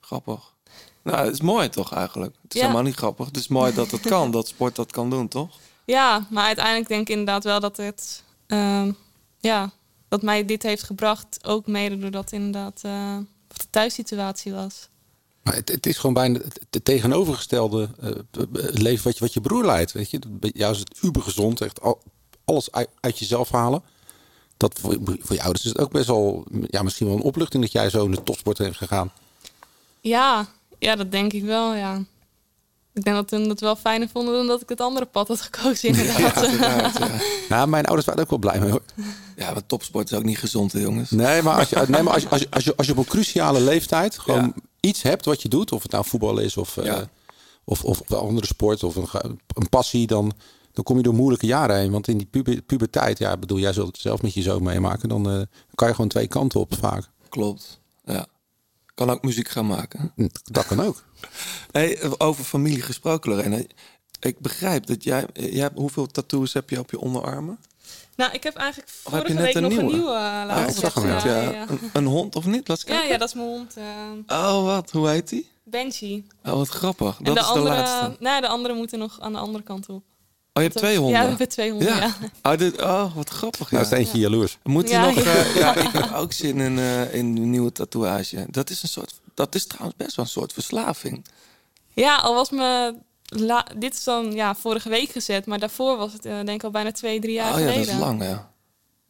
Grappig. 0.00 0.52
Nou, 1.02 1.24
het 1.24 1.32
is 1.34 1.40
mooi 1.40 1.68
toch 1.68 1.92
eigenlijk? 1.94 2.34
Het 2.42 2.54
is 2.54 2.60
Ja. 2.60 2.66
helemaal 2.66 2.86
niet 2.86 2.96
grappig. 2.96 3.26
Het 3.26 3.36
is 3.36 3.48
mooi 3.48 3.74
dat 3.74 3.90
het 3.90 4.00
kan, 4.00 4.30
dat 4.38 4.48
sport 4.48 4.76
dat 4.76 4.92
kan 4.92 5.10
doen, 5.10 5.28
toch? 5.28 5.56
Ja, 5.84 6.26
maar 6.30 6.44
uiteindelijk 6.44 6.88
denk 6.88 7.00
ik 7.00 7.08
inderdaad 7.08 7.44
wel 7.44 7.60
dat 7.60 7.76
het... 7.76 8.22
ehm, 8.46 8.92
ja, 9.40 9.72
dat 10.08 10.22
mij 10.22 10.44
dit 10.44 10.62
heeft 10.62 10.82
gebracht. 10.82 11.38
Ook 11.42 11.66
mede 11.66 11.98
doordat 11.98 12.32
inderdaad 12.32 12.80
eh, 12.82 13.18
de 13.46 13.64
thuissituatie 13.70 14.52
was. 14.52 14.88
Maar 15.42 15.54
het, 15.54 15.68
het 15.68 15.86
is 15.86 15.96
gewoon 15.96 16.14
bijna 16.14 16.38
het, 16.70 16.84
tegenovergestelde 16.84 17.88
eh, 18.00 18.10
leven 18.70 19.04
wat 19.04 19.14
je, 19.14 19.24
wat 19.24 19.32
je 19.32 19.40
broer 19.40 19.64
leidt. 19.64 19.92
Weet 19.92 20.10
je? 20.10 20.20
Bij 20.28 20.50
jou 20.54 20.72
is 20.72 20.78
het 20.78 20.98
ubergezond, 21.02 21.60
echt 21.60 21.80
al, 21.80 22.02
alles 22.44 22.72
uit, 22.72 22.88
uit 23.00 23.18
jezelf 23.18 23.50
halen. 23.50 23.82
Dat 24.56 24.78
voor, 24.80 24.98
voor 25.02 25.36
je 25.36 25.42
ouders 25.42 25.64
is 25.64 25.70
het 25.70 25.80
ook 25.80 25.92
best 25.92 26.06
wel, 26.06 26.44
ja, 26.70 26.82
misschien 26.82 27.06
wel 27.06 27.16
een 27.16 27.22
opluchting 27.22 27.62
dat 27.62 27.72
jij 27.72 27.90
zo 27.90 28.04
in 28.04 28.10
de 28.10 28.22
topsport 28.22 28.58
bent 28.58 28.76
gegaan. 28.76 29.12
Ja, 30.00 30.46
ja, 30.78 30.96
dat 30.96 31.10
denk 31.10 31.32
ik 31.32 31.44
wel, 31.44 31.74
ja. 31.74 32.02
Ik 32.94 33.04
denk 33.04 33.16
dat 33.16 33.30
hun 33.30 33.48
het 33.48 33.60
wel 33.60 33.76
fijner 33.76 34.08
vonden 34.08 34.34
dan 34.34 34.46
dat 34.46 34.60
ik 34.62 34.68
het 34.68 34.80
andere 34.80 35.06
pad 35.06 35.28
had 35.28 35.40
gekozen, 35.40 35.88
inderdaad. 35.88 36.36
Uiteraard, 36.36 36.98
ja. 36.98 37.08
Nou, 37.48 37.68
mijn 37.68 37.84
ouders 37.84 38.06
waren 38.06 38.24
er 38.24 38.32
ook 38.32 38.40
wel 38.42 38.50
blij 38.50 38.60
mee 38.60 38.70
hoor. 38.70 38.82
ja, 39.36 39.52
maar 39.52 39.66
topsport 39.66 40.10
is 40.10 40.16
ook 40.16 40.24
niet 40.24 40.38
gezond, 40.38 40.72
hè, 40.72 40.78
jongens. 40.80 41.10
Nee, 41.10 41.42
maar 41.42 41.58
als 41.58 41.68
je, 41.68 41.84
nee, 41.88 42.02
maar 42.02 42.12
als 42.12 42.22
je, 42.22 42.28
als 42.28 42.40
je, 42.40 42.46
als 42.50 42.64
je, 42.64 42.76
als 42.76 42.86
je 42.86 42.92
op 42.92 42.98
een 42.98 43.04
cruciale 43.04 43.60
leeftijd 43.60 44.18
gewoon 44.18 44.42
Ja. 44.42 44.52
iets 44.80 45.02
hebt 45.02 45.24
wat 45.24 45.42
je 45.42 45.48
doet, 45.48 45.72
of 45.72 45.82
het 45.82 45.92
nou 45.92 46.04
voetbal 46.04 46.38
is 46.38 46.56
of, 46.56 46.76
eh, 46.76 46.84
Ja. 46.84 47.08
of, 47.64 47.84
of 47.84 48.00
een 48.06 48.16
andere 48.16 48.46
sport 48.46 48.82
of 48.82 48.96
een, 48.96 49.08
een 49.54 49.68
passie, 49.68 50.06
dan, 50.06 50.32
dan 50.72 50.84
kom 50.84 50.96
je 50.96 51.02
door 51.02 51.14
moeilijke 51.14 51.46
jaren 51.46 51.76
heen. 51.76 51.90
Want 51.90 52.08
in 52.08 52.18
die 52.18 52.26
puber, 52.26 52.62
puberteit, 52.62 53.18
ja, 53.18 53.32
ik 53.32 53.40
bedoel, 53.40 53.58
jij 53.58 53.72
zult 53.72 53.86
het 53.86 53.96
zelf 54.00 54.22
met 54.22 54.34
je 54.34 54.42
zoon 54.42 54.62
meemaken, 54.62 55.08
dan 55.08 55.30
eh, 55.30 55.40
kan 55.74 55.88
je 55.88 55.94
gewoon 55.94 56.10
twee 56.10 56.26
kanten 56.28 56.60
op 56.60 56.74
vaak. 56.78 57.10
Klopt, 57.28 57.80
ja. 57.83 57.83
Kan 58.94 59.10
ook 59.10 59.22
muziek 59.22 59.48
gaan 59.48 59.66
maken. 59.66 60.12
Dat 60.44 60.66
kan 60.66 60.80
ook. 60.80 61.02
Hey, 61.70 62.18
over 62.18 62.44
familie 62.44 62.82
gesproken, 62.82 63.30
Lorena. 63.30 63.58
Ik 64.20 64.38
begrijp 64.38 64.86
dat 64.86 65.04
jij, 65.04 65.26
jij... 65.32 65.70
Hoeveel 65.74 66.06
tattoos 66.06 66.52
heb 66.52 66.70
je 66.70 66.78
op 66.78 66.90
je 66.90 66.98
onderarmen? 67.00 67.58
Nou, 68.16 68.32
ik 68.32 68.42
heb 68.42 68.56
eigenlijk 68.56 68.90
Of 69.04 69.12
heb 69.12 69.26
vorige 69.26 69.28
je 69.28 69.34
net 69.34 69.44
week 69.44 69.54
een 69.54 69.62
nog 69.62 69.70
nieuwe? 69.70 69.86
een 69.92 69.98
nieuwe 69.98 70.12
uh, 70.18 70.40
ik 70.42 70.46
laten 70.46 70.74
zag 70.80 70.94
hem, 70.94 71.04
zetten. 71.04 71.30
Ja, 71.30 71.40
Ja, 71.42 71.50
ja. 71.50 71.66
Een, 71.68 71.78
een 71.92 72.04
hond 72.06 72.36
of 72.36 72.44
niet? 72.46 72.68
Laat 72.68 72.78
eens 72.78 72.86
Ja, 72.88 72.92
kijken. 72.94 73.08
ja, 73.12 73.18
dat 73.18 73.28
is 73.28 73.34
mijn 73.34 73.46
hond. 73.48 73.76
eh, 73.76 74.38
Oh, 74.38 74.64
wat? 74.64 74.90
Hoe 74.90 75.08
heet 75.08 75.28
die? 75.28 75.48
Benji. 75.64 76.26
Oh, 76.44 76.52
wat 76.52 76.68
grappig. 76.68 77.18
En 77.18 77.24
Dat 77.24 77.34
de 77.34 77.40
is 77.40 77.46
andere, 77.46 77.64
de 77.74 77.80
laatste. 77.80 78.16
Nee, 78.20 78.40
de 78.40 78.48
andere 78.48 78.74
moeten 78.74 78.98
nog 78.98 79.20
aan 79.20 79.32
de 79.32 79.38
andere 79.38 79.64
kant 79.64 79.88
op. 79.88 80.02
Oh, 80.56 80.62
je 80.62 80.68
hebt 80.68 80.76
twee 80.76 80.96
honden? 80.96 81.14
Ja, 81.14 81.22
we 81.22 81.28
hebben 81.28 81.48
twee 81.48 81.70
honden, 81.70 81.96
ja. 81.96 82.14
Oh, 82.52 82.58
dit, 82.58 82.82
oh, 82.82 83.14
wat 83.16 83.28
grappig. 83.30 83.70
Ja. 83.70 83.76
Nou 83.80 83.92
is 83.92 83.98
eentje 83.98 84.18
jaloers. 84.18 84.58
Moet 84.62 84.88
je 84.88 84.94
Ja, 84.94 85.06
nog... 85.06 85.14
ja. 85.24 85.34
eh, 85.34 85.56
ja, 85.56 85.74
ik 85.86 85.92
heb 85.92 86.12
ook 86.12 86.32
zin 86.32 86.60
in, 86.60 86.78
eh, 86.78 87.14
in 87.14 87.36
een 87.36 87.50
nieuwe 87.50 87.72
tatoeage. 87.72 88.46
Dat 88.50 88.70
is, 88.70 88.82
een 88.82 88.88
soort, 88.88 89.20
dat 89.34 89.54
is 89.54 89.66
trouwens 89.66 89.96
best 89.96 90.16
wel 90.16 90.24
een 90.24 90.30
soort 90.30 90.52
verslaving. 90.52 91.24
Ja, 91.92 92.16
al 92.16 92.34
was 92.34 92.50
me... 92.50 92.94
La, 93.26 93.66
dit 93.76 93.94
is 93.94 94.04
dan 94.04 94.32
ja, 94.32 94.54
vorige 94.54 94.88
week 94.88 95.10
gezet, 95.10 95.46
maar 95.46 95.58
daarvoor 95.58 95.96
was 95.96 96.12
het 96.12 96.24
eh, 96.24 96.32
denk 96.32 96.48
ik 96.48 96.64
al 96.64 96.70
bijna 96.70 96.92
twee, 96.92 97.20
drie 97.20 97.34
jaar 97.34 97.52
oh 97.52 97.58
ja, 97.60 97.66
geleden. 97.66 97.86
dat 97.86 97.94
is 97.94 98.00
lang, 98.00 98.22
ja. 98.22 98.50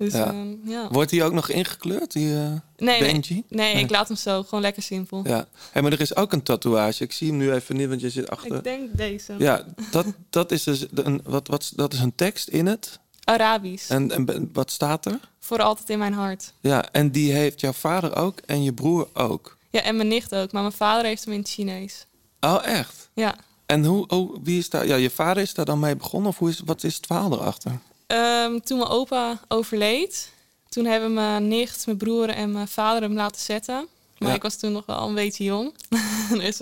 Dus, 0.05 0.13
Ja. 0.13 0.27
ehm, 0.27 0.55
ja. 0.65 0.89
Wordt 0.91 1.11
die 1.11 1.25
ook 1.25 1.33
nog 1.33 1.49
ingekleurd, 1.49 2.13
die 2.13 2.35
eh, 2.35 2.41
Nee, 2.77 3.01
nee, 3.01 3.13
Benji? 3.13 3.45
nee, 3.49 3.75
ik 3.75 3.91
laat 3.91 4.09
hem 4.09 4.17
zo. 4.17 4.43
Gewoon 4.43 4.61
lekker 4.61 4.83
simpel. 4.83 5.23
Ja. 5.27 5.47
Hey, 5.73 5.83
maar 5.83 5.93
er 5.93 6.01
is 6.01 6.17
ook 6.17 6.33
een 6.33 6.43
tatoeage. 6.43 7.05
Ik 7.05 7.13
zie 7.13 7.29
hem 7.29 7.37
nu 7.37 7.53
even 7.53 7.77
niet, 7.77 7.89
want 7.89 8.01
je 8.01 8.11
zit 8.11 8.31
achter... 8.31 8.57
Ik 8.57 8.65
denk 8.65 8.97
deze. 8.97 9.35
Ja, 9.39 9.65
dat, 9.91 10.07
dat, 10.31 10.53
is 10.53 10.63
dus 10.63 10.87
een, 10.95 11.21
wat, 11.25 11.49
wat, 11.49 11.73
dat 11.77 11.93
is 11.93 12.01
een 12.01 12.15
tekst 12.15 12.49
in 12.49 12.67
het. 12.67 12.99
Arabisch. 13.25 13.91
En, 13.91 14.11
en 14.11 14.51
wat 14.53 14.71
staat 14.71 15.07
er? 15.07 15.19
Voor 15.41 15.63
altijd 15.63 15.91
in 15.91 15.99
mijn 15.99 16.13
hart. 16.13 16.53
Ja, 16.61 16.93
en 16.93 17.11
die 17.11 17.33
heeft 17.33 17.61
jouw 17.61 17.73
vader 17.73 18.17
ook 18.17 18.39
en 18.47 18.63
je 18.63 18.73
broer 18.73 19.09
ook. 19.13 19.57
Ja, 19.71 19.83
en 19.83 19.97
mijn 19.97 20.09
nicht 20.09 20.35
ook. 20.35 20.53
Maar 20.53 20.63
mijn 20.63 20.75
vader 20.75 21.05
heeft 21.05 21.25
hem 21.25 21.33
in 21.33 21.39
het 21.39 21.49
Chinees. 21.49 22.07
Oh, 22.41 22.67
echt? 22.67 23.09
Ja. 23.15 23.35
En 23.67 23.85
hoe, 23.85 24.07
oh, 24.09 24.37
wie 24.43 24.59
is 24.59 24.71
daar? 24.71 24.87
Ja, 24.87 24.97
je 24.97 25.11
vader 25.11 25.43
is 25.43 25.55
daar 25.55 25.65
dan 25.65 25.79
mee 25.79 25.97
begonnen? 25.97 26.31
Of 26.31 26.39
hoe 26.39 26.49
is, 26.49 26.61
wat 26.65 26.85
is 26.85 26.97
het 26.97 27.07
verhaal 27.07 27.33
erachter? 27.33 27.79
Ehm, 28.15 28.59
toen 28.61 28.79
mijn 28.79 28.91
opa 28.91 29.41
overleed, 29.49 30.31
toen 30.69 30.85
hebben 30.85 31.13
mijn 31.15 31.49
nicht, 31.49 31.87
mijn 31.87 31.99
broer 31.99 32.29
en 32.29 32.53
mijn 32.53 32.69
vader 32.69 33.03
hem 33.03 33.15
laten 33.15 33.41
zetten. 33.41 33.87
Maar 34.19 34.29
Ja. 34.29 34.35
ik 34.35 34.43
was 34.43 34.57
toen 34.57 34.73
nog 34.73 34.87
wel 34.87 35.09
een 35.09 35.15
beetje 35.15 35.45
jong. 35.45 35.75
dus 36.45 36.61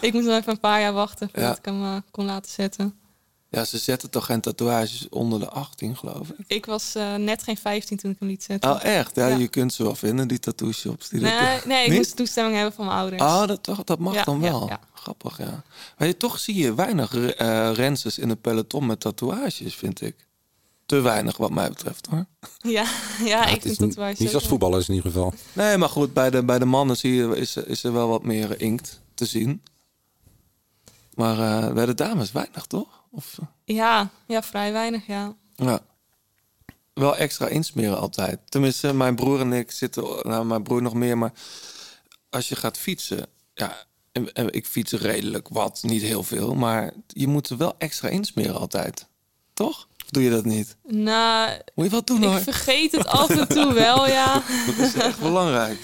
ik 0.00 0.12
moest 0.12 0.26
nog 0.26 0.38
even 0.38 0.52
een 0.52 0.60
paar 0.60 0.80
jaar 0.80 0.92
wachten 0.92 1.28
voordat 1.32 1.50
Ja. 1.50 1.58
ik 1.58 1.64
hem 1.64 1.82
eh, 1.84 1.96
kon 2.10 2.24
laten 2.24 2.50
zetten. 2.50 2.98
Ja, 3.48 3.64
ze 3.64 3.78
zetten 3.78 4.10
toch 4.10 4.24
geen 4.26 4.40
tatoeages 4.40 5.08
onder 5.08 5.38
de 5.40 5.48
18, 5.48 5.96
geloof 5.96 6.28
ik? 6.28 6.44
Ik 6.46 6.66
was 6.66 6.94
eh, 6.94 7.14
net 7.14 7.42
geen 7.42 7.56
15 7.56 7.96
toen 7.96 8.10
ik 8.10 8.16
hem 8.18 8.28
liet 8.28 8.42
zetten. 8.42 8.70
Oh, 8.70 8.84
echt? 8.84 9.16
Ja, 9.16 9.26
Ja. 9.26 9.36
je 9.36 9.48
kunt 9.48 9.72
ze 9.72 9.82
wel 9.82 9.94
vinden, 9.94 10.28
die 10.28 10.38
tattoo-shops. 10.38 11.08
Die 11.08 11.20
nee, 11.20 11.58
nee, 11.64 11.82
ik 11.82 11.88
Niet? 11.88 11.98
moest 11.98 12.16
toestemming 12.16 12.56
hebben 12.56 12.74
van 12.74 12.84
mijn 12.86 12.98
ouders. 12.98 13.22
Oh, 13.22 13.46
dat, 13.46 13.62
toch, 13.62 13.84
dat 13.84 13.98
mag 13.98 14.14
Ja, 14.14 14.24
dan 14.24 14.40
wel. 14.40 14.70
Grappig, 14.94 15.38
ja. 15.38 15.62
Maar 15.98 16.08
je, 16.08 16.16
toch 16.16 16.38
zie 16.38 16.54
je 16.54 16.74
weinig 16.74 17.12
uh, 17.14 17.30
renses 17.74 18.18
in 18.18 18.28
het 18.28 18.40
peloton 18.40 18.86
met 18.86 19.00
tatoeages, 19.00 19.74
vind 19.74 20.00
ik. 20.00 20.14
Te 20.86 21.00
weinig 21.00 21.36
wat 21.36 21.50
mij 21.50 21.68
betreft, 21.68 22.06
hoor. 22.06 22.26
Ja, 22.58 22.86
ja, 23.24 23.44
het 23.44 23.54
ik 23.54 23.62
vind 23.62 23.78
dat 23.78 23.94
wel 23.94 24.12
Niet 24.18 24.34
als 24.34 24.46
voetballers 24.46 24.88
in 24.88 24.94
ieder 24.94 25.10
geval. 25.10 25.32
Nee, 25.52 25.76
maar 25.76 25.88
goed, 25.88 26.12
bij 26.12 26.30
de, 26.30 26.44
bij 26.44 26.58
de 26.58 26.64
mannen 26.64 26.96
zie 26.96 27.14
je, 27.14 27.36
is, 27.36 27.56
er- 27.56 27.68
is 27.68 27.84
er 27.84 27.92
wel 27.92 28.08
wat 28.08 28.22
meer 28.22 28.60
inkt 28.60 29.00
te 29.14 29.26
zien. 29.26 29.62
Maar 31.14 31.38
eh, 31.66 31.72
bij 31.72 31.86
de 31.86 31.94
dames 31.94 32.32
weinig, 32.32 32.66
toch? 32.66 33.02
Of, 33.10 33.36
eh, 33.40 33.46
Ja, 33.76 34.10
ja, 34.26 34.42
vrij 34.42 34.72
weinig, 34.72 35.06
ja. 35.06 35.34
ja. 35.54 35.80
Wel 36.94 37.16
extra 37.16 37.46
insmeren 37.46 37.98
altijd. 37.98 38.40
Tenminste, 38.48 38.94
mijn 38.94 39.14
broer 39.14 39.40
en 39.40 39.52
ik 39.52 39.70
zitten... 39.70 40.02
Nou, 40.22 40.44
mijn 40.44 40.62
broer 40.62 40.82
nog 40.82 40.94
meer, 40.94 41.18
maar... 41.18 41.32
Als 42.30 42.48
je 42.48 42.56
gaat 42.56 42.78
fietsen... 42.78 43.26
Ja, 43.54 43.86
en, 44.12 44.32
en 44.32 44.52
ik 44.52 44.66
fiets 44.66 44.92
redelijk 44.92 45.48
wat, 45.48 45.82
niet 45.82 46.02
heel 46.02 46.22
veel. 46.22 46.54
Maar 46.54 46.92
je 47.06 47.26
moet 47.26 47.48
er 47.50 47.56
wel 47.56 47.74
extra 47.78 48.08
insmeren 48.08 48.58
altijd. 48.58 49.06
Toch? 49.52 49.88
Doe 50.14 50.22
je 50.22 50.30
dat 50.30 50.44
niet? 50.44 50.76
Nou, 50.86 51.50
Moet 51.74 51.84
je 51.84 51.90
wel 51.90 52.04
doen, 52.04 52.22
ik 52.22 52.28
hoor. 52.28 52.40
vergeet 52.40 52.92
het 52.92 53.06
af 53.06 53.30
en 53.30 53.48
toe 53.48 53.72
wel, 53.72 54.06
ja. 54.08 54.32
Dat 54.66 54.76
is 54.86 54.94
echt 54.94 55.20
belangrijk. 55.20 55.78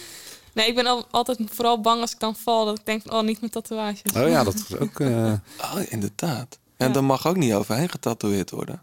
Nee, 0.52 0.66
ik 0.66 0.74
ben 0.74 0.86
al, 0.86 1.06
altijd 1.10 1.38
vooral 1.50 1.80
bang 1.80 2.00
als 2.00 2.12
ik 2.12 2.18
dan 2.20 2.36
val. 2.36 2.64
Dat 2.64 2.78
ik 2.78 2.86
denk 2.86 3.02
van, 3.02 3.12
oh, 3.12 3.22
niet 3.22 3.40
met 3.40 3.52
tatoeages. 3.52 4.12
Oh 4.16 4.28
ja, 4.28 4.44
dat 4.44 4.54
is 4.54 4.78
ook... 4.78 5.00
eh, 5.00 5.32
Oh, 5.74 5.80
inderdaad. 5.88 6.58
En 6.76 6.86
Ja. 6.86 6.92
dan 6.92 7.04
mag 7.04 7.26
ook 7.26 7.36
niet 7.36 7.52
overheen 7.52 7.88
getatoeëerd 7.88 8.50
worden. 8.50 8.82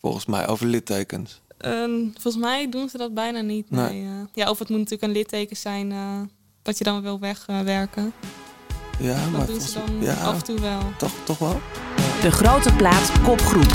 Volgens 0.00 0.26
mij, 0.26 0.48
over 0.48 0.66
littekens. 0.66 1.40
Ehm, 1.58 2.00
volgens 2.12 2.36
mij 2.44 2.68
doen 2.68 2.88
ze 2.88 2.98
dat 2.98 3.14
bijna 3.14 3.40
niet. 3.40 3.70
Nee. 3.70 3.88
Nee. 3.92 4.04
eh. 4.04 4.10
ja, 4.34 4.50
of 4.50 4.58
het 4.58 4.68
moet 4.68 4.78
natuurlijk 4.78 5.02
een 5.02 5.12
litteken 5.18 5.56
zijn 5.56 5.92
eh, 5.92 6.20
wat 6.62 6.78
je 6.78 6.84
dan 6.84 7.02
wil 7.02 7.18
wegwerken. 7.20 8.12
Ja, 8.98 9.26
maar 9.30 9.38
dat 9.40 9.48
doen 9.48 9.60
ze 9.60 9.78
dan 9.86 10.00
ja, 10.02 10.14
af 10.14 10.34
en 10.36 10.44
toe 10.44 10.60
wel. 10.60 10.80
toch, 10.98 11.12
toch 11.24 11.38
wel? 11.38 11.60
De 12.24 12.30
grote 12.30 12.72
plaat 12.72 13.12
kopgroep. 13.22 13.72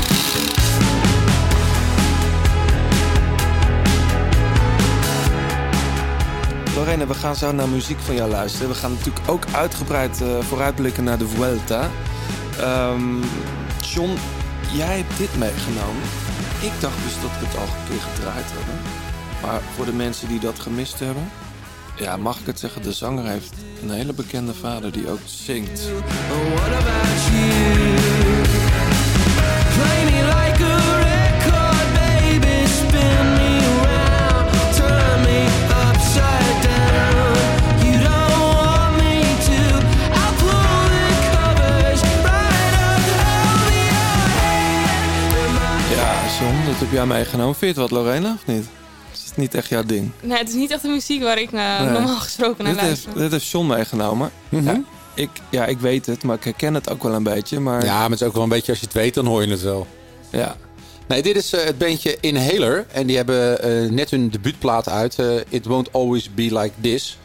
Lorena, 6.76 7.08
we 7.08 7.14
gaan 7.14 7.36
zo 7.36 7.52
naar 7.52 7.68
muziek 7.68 8.00
van 8.00 8.16
jou 8.16 8.30
luisteren. 8.30 8.68
We 8.70 8.76
gaan 8.76 8.92
natuurlijk 8.92 9.30
ook 9.30 9.46
uitgebreid 9.52 10.22
eh, 10.22 10.40
vooruitblikken 10.40 11.04
naar 11.04 11.18
de 11.18 11.28
Vuelta. 11.28 11.90
Ehm, 12.60 13.22
John, 13.82 14.18
jij 14.72 14.98
hebt 14.98 15.18
dit 15.18 15.38
meegenomen. 15.38 16.04
Ik 16.62 16.72
dacht 16.80 17.04
dus 17.04 17.14
dat 17.22 17.40
we 17.40 17.46
het 17.46 17.58
al 17.58 17.64
een 17.64 17.90
keer 17.90 18.02
gedraaid 18.02 18.46
hebben. 18.46 18.76
Maar 19.42 19.62
voor 19.76 19.86
de 19.86 19.94
mensen 19.94 20.28
die 20.28 20.40
dat 20.40 20.60
gemist 20.60 21.00
hebben... 21.00 21.30
Ja, 21.96 22.18
mag 22.18 22.40
ik 22.40 22.46
het 22.46 22.60
zeggen, 22.60 22.82
de 22.82 22.94
zanger 22.94 23.26
heeft 23.26 23.54
een 23.82 23.90
hele 23.90 24.14
bekende 24.14 24.54
vader 24.54 24.92
die 24.92 25.10
ook 25.10 25.20
zingt. 25.26 25.82
Ja, 27.32 27.89
heb 46.90 46.98
jij 46.98 47.06
meegenomen. 47.06 47.56
Vind 47.56 47.76
je 47.76 47.82
het 47.82 47.92
wat, 47.92 48.04
Lorena, 48.04 48.34
of 48.34 48.54
niet? 48.54 48.66
Is 49.14 49.26
het 49.26 49.38
niet 49.38 49.54
echt 49.56 49.70
jouw 49.70 49.84
ding? 49.84 50.12
Nee, 50.22 50.38
het 50.38 50.48
is 50.48 50.54
niet 50.54 50.72
echt 50.72 50.82
de 50.82 50.88
muziek 50.88 51.22
waar 51.24 51.40
ik 51.40 51.52
Nee. 51.52 51.80
normaal 51.80 52.16
gesproken 52.18 52.64
naar 52.64 52.74
Dit 52.74 52.82
heeft, 52.84 53.04
luister. 53.06 53.22
dit 53.24 53.32
heeft 53.32 53.48
John 53.48 53.68
meegenomen. 53.68 54.32
mhm. 54.50 54.64
Ja, 54.66 54.82
ik, 55.14 55.30
ja, 55.50 55.66
ik 55.66 55.80
weet 55.80 56.06
het, 56.06 56.24
maar 56.24 56.36
ik 56.36 56.44
herken 56.44 56.74
het 56.74 56.90
ook 56.90 57.04
wel 57.04 57.14
een 57.14 57.24
beetje. 57.24 57.60
Maar 57.60 57.86
Ja, 57.86 58.00
maar 58.00 58.10
het 58.10 58.22
is 58.22 58.28
ook 58.28 58.34
wel 58.34 58.44
een 58.44 58.50
beetje 58.50 58.72
als 58.72 58.80
je 58.80 58.86
het 58.86 58.96
weet, 58.96 59.14
dan 59.14 59.26
hoor 59.26 59.44
je 59.46 59.52
het 59.52 59.62
wel. 59.62 59.88
ja. 60.30 60.56
Nee, 61.08 61.22
dit 61.22 61.36
is 61.36 61.54
eh, 61.54 61.64
het 61.66 61.78
bandje 61.78 62.18
Inhaler. 62.20 62.86
En 62.92 63.08
die 63.08 63.16
hebben 63.16 63.62
eh, 63.62 63.90
net 63.92 64.10
hun 64.10 64.30
debuutplaat 64.30 64.90
uit. 64.90 65.20
eh, 65.20 65.26
It 65.50 65.66
Won't 65.66 65.94
Always 65.94 66.34
Be 66.34 66.42
Like 66.60 66.72
This. 66.82 67.18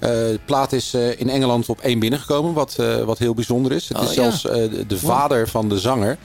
Eh, 0.00 0.08
de 0.10 0.40
plaat 0.44 0.72
is 0.72 0.94
eh, 0.94 1.20
in 1.20 1.28
Engeland 1.28 1.68
op 1.68 1.80
één 1.80 1.98
binnengekomen, 1.98 2.52
wat, 2.52 2.76
eh, 2.78 3.02
wat 3.02 3.18
heel 3.18 3.34
bijzonder 3.34 3.72
is. 3.72 3.88
Het 3.88 3.96
Oh, 3.98 4.02
is 4.02 4.08
ja. 4.14 4.14
zelfs 4.22 4.46
eh, 4.46 4.52
de, 4.54 4.86
de 4.86 4.98
vader 4.98 5.48
van 5.48 5.68
de 5.68 5.78
zanger 5.78 6.16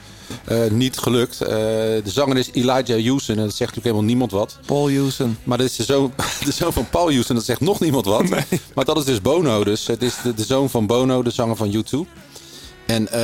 eh, 0.44 0.58
niet 0.70 0.98
gelukt. 0.98 1.40
Eh, 1.40 1.48
de 1.48 2.00
zanger 2.04 2.36
is 2.36 2.50
Elijah 2.52 3.04
Houston 3.06 3.36
en 3.36 3.42
dat 3.42 3.54
zegt 3.54 3.58
natuurlijk 3.74 3.84
helemaal 3.84 4.02
niemand 4.04 4.30
wat. 4.30 4.58
Paul 4.66 4.90
Houston. 4.90 5.36
Maar 5.44 5.58
dat 5.58 5.66
is 5.66 5.76
de 5.76 5.84
zoon, 5.84 6.12
de 6.44 6.52
zoon 6.52 6.72
van 6.72 6.88
Paul 6.90 7.10
Houston, 7.10 7.36
dat 7.36 7.44
zegt 7.44 7.60
nog 7.60 7.80
niemand 7.80 8.04
wat. 8.06 8.28
Maar 8.74 8.84
dat 8.84 8.96
is 8.98 9.04
dus 9.04 9.20
Bono. 9.20 9.64
Dus 9.64 9.86
het 9.86 10.02
is 10.02 10.14
de, 10.22 10.34
de 10.34 10.44
zoon 10.44 10.70
van 10.70 10.86
Bono, 10.86 11.22
de 11.22 11.30
zanger 11.30 11.56
van 11.56 11.74
U2. 11.84 11.98
En 12.86 13.08
eh, 13.12 13.18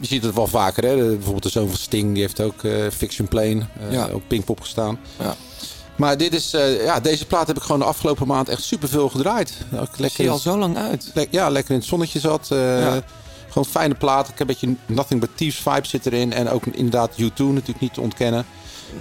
je 0.00 0.06
ziet 0.06 0.22
het 0.22 0.34
wel 0.34 0.46
vaker. 0.46 0.84
Hè? 0.84 0.96
Bijvoorbeeld 0.96 1.42
de 1.42 1.48
zoon 1.48 1.68
van 1.68 1.76
Sting, 1.76 2.12
die 2.12 2.22
heeft 2.22 2.40
ook 2.40 2.60
Fiction 2.92 3.28
Plane 3.28 3.66
Ja. 3.90 4.08
op 4.12 4.22
Pinkpop 4.26 4.60
gestaan. 4.60 4.98
Ja. 5.18 5.36
Maar 5.96 6.16
dit 6.16 6.34
is, 6.34 6.50
ja, 6.84 7.00
deze 7.00 7.26
plaat 7.26 7.46
heb 7.46 7.56
ik 7.56 7.62
gewoon 7.62 7.78
de 7.78 7.84
afgelopen 7.84 8.26
maand 8.26 8.48
echt 8.48 8.62
superveel 8.62 9.08
gedraaid. 9.08 9.52
Ook 9.80 9.88
Zie 9.96 10.24
je 10.24 10.30
al 10.30 10.38
zo 10.38 10.58
lang 10.58 10.76
uit. 10.76 11.10
le- 11.14 11.26
ja, 11.30 11.48
lekker 11.48 11.72
in 11.72 11.78
het 11.78 11.88
zonnetje 11.88 12.18
zat. 12.20 12.46
Ja. 12.50 13.02
Gewoon 13.48 13.64
fijne 13.64 13.94
plaat. 13.94 14.28
Ik 14.28 14.38
heb 14.38 14.40
een 14.40 14.46
beetje 14.60 14.94
Nothing 14.94 15.20
But 15.20 15.30
Thieves 15.34 15.60
vibe 15.60 15.86
zit 15.86 16.06
erin. 16.06 16.32
En 16.32 16.48
ook 16.48 16.66
inderdaad 16.66 17.12
U2 17.12 17.34
natuurlijk 17.36 17.80
niet 17.80 17.94
te 17.94 18.00
ontkennen. 18.00 18.46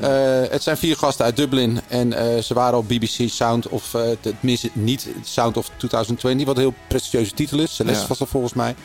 Eh, 0.02 0.10
het 0.50 0.64
zijn 0.64 0.78
vier 0.78 0.95
gasten 0.98 1.26
uit 1.26 1.36
Dublin. 1.36 1.80
En 1.88 2.14
eh, 2.14 2.41
ze 2.41 2.54
waren 2.54 2.78
op 2.78 2.88
BBC 2.88 3.30
Sound 3.30 3.68
of... 3.68 3.93
eh, 3.93 4.02
tenminste 4.22 4.70
niet 4.74 5.08
Sound 5.24 5.58
of 5.58 5.66
2020. 5.78 6.45
Wat 6.48 6.56
een 6.56 6.62
heel 6.62 6.74
prestigieuze 6.88 7.34
titel 7.34 7.60
is. 7.60 7.76
Celeste 7.76 8.02
Ja. 8.02 8.08
was 8.08 8.18
dat 8.18 8.28
volgens 8.28 8.54
mij. 8.54 8.76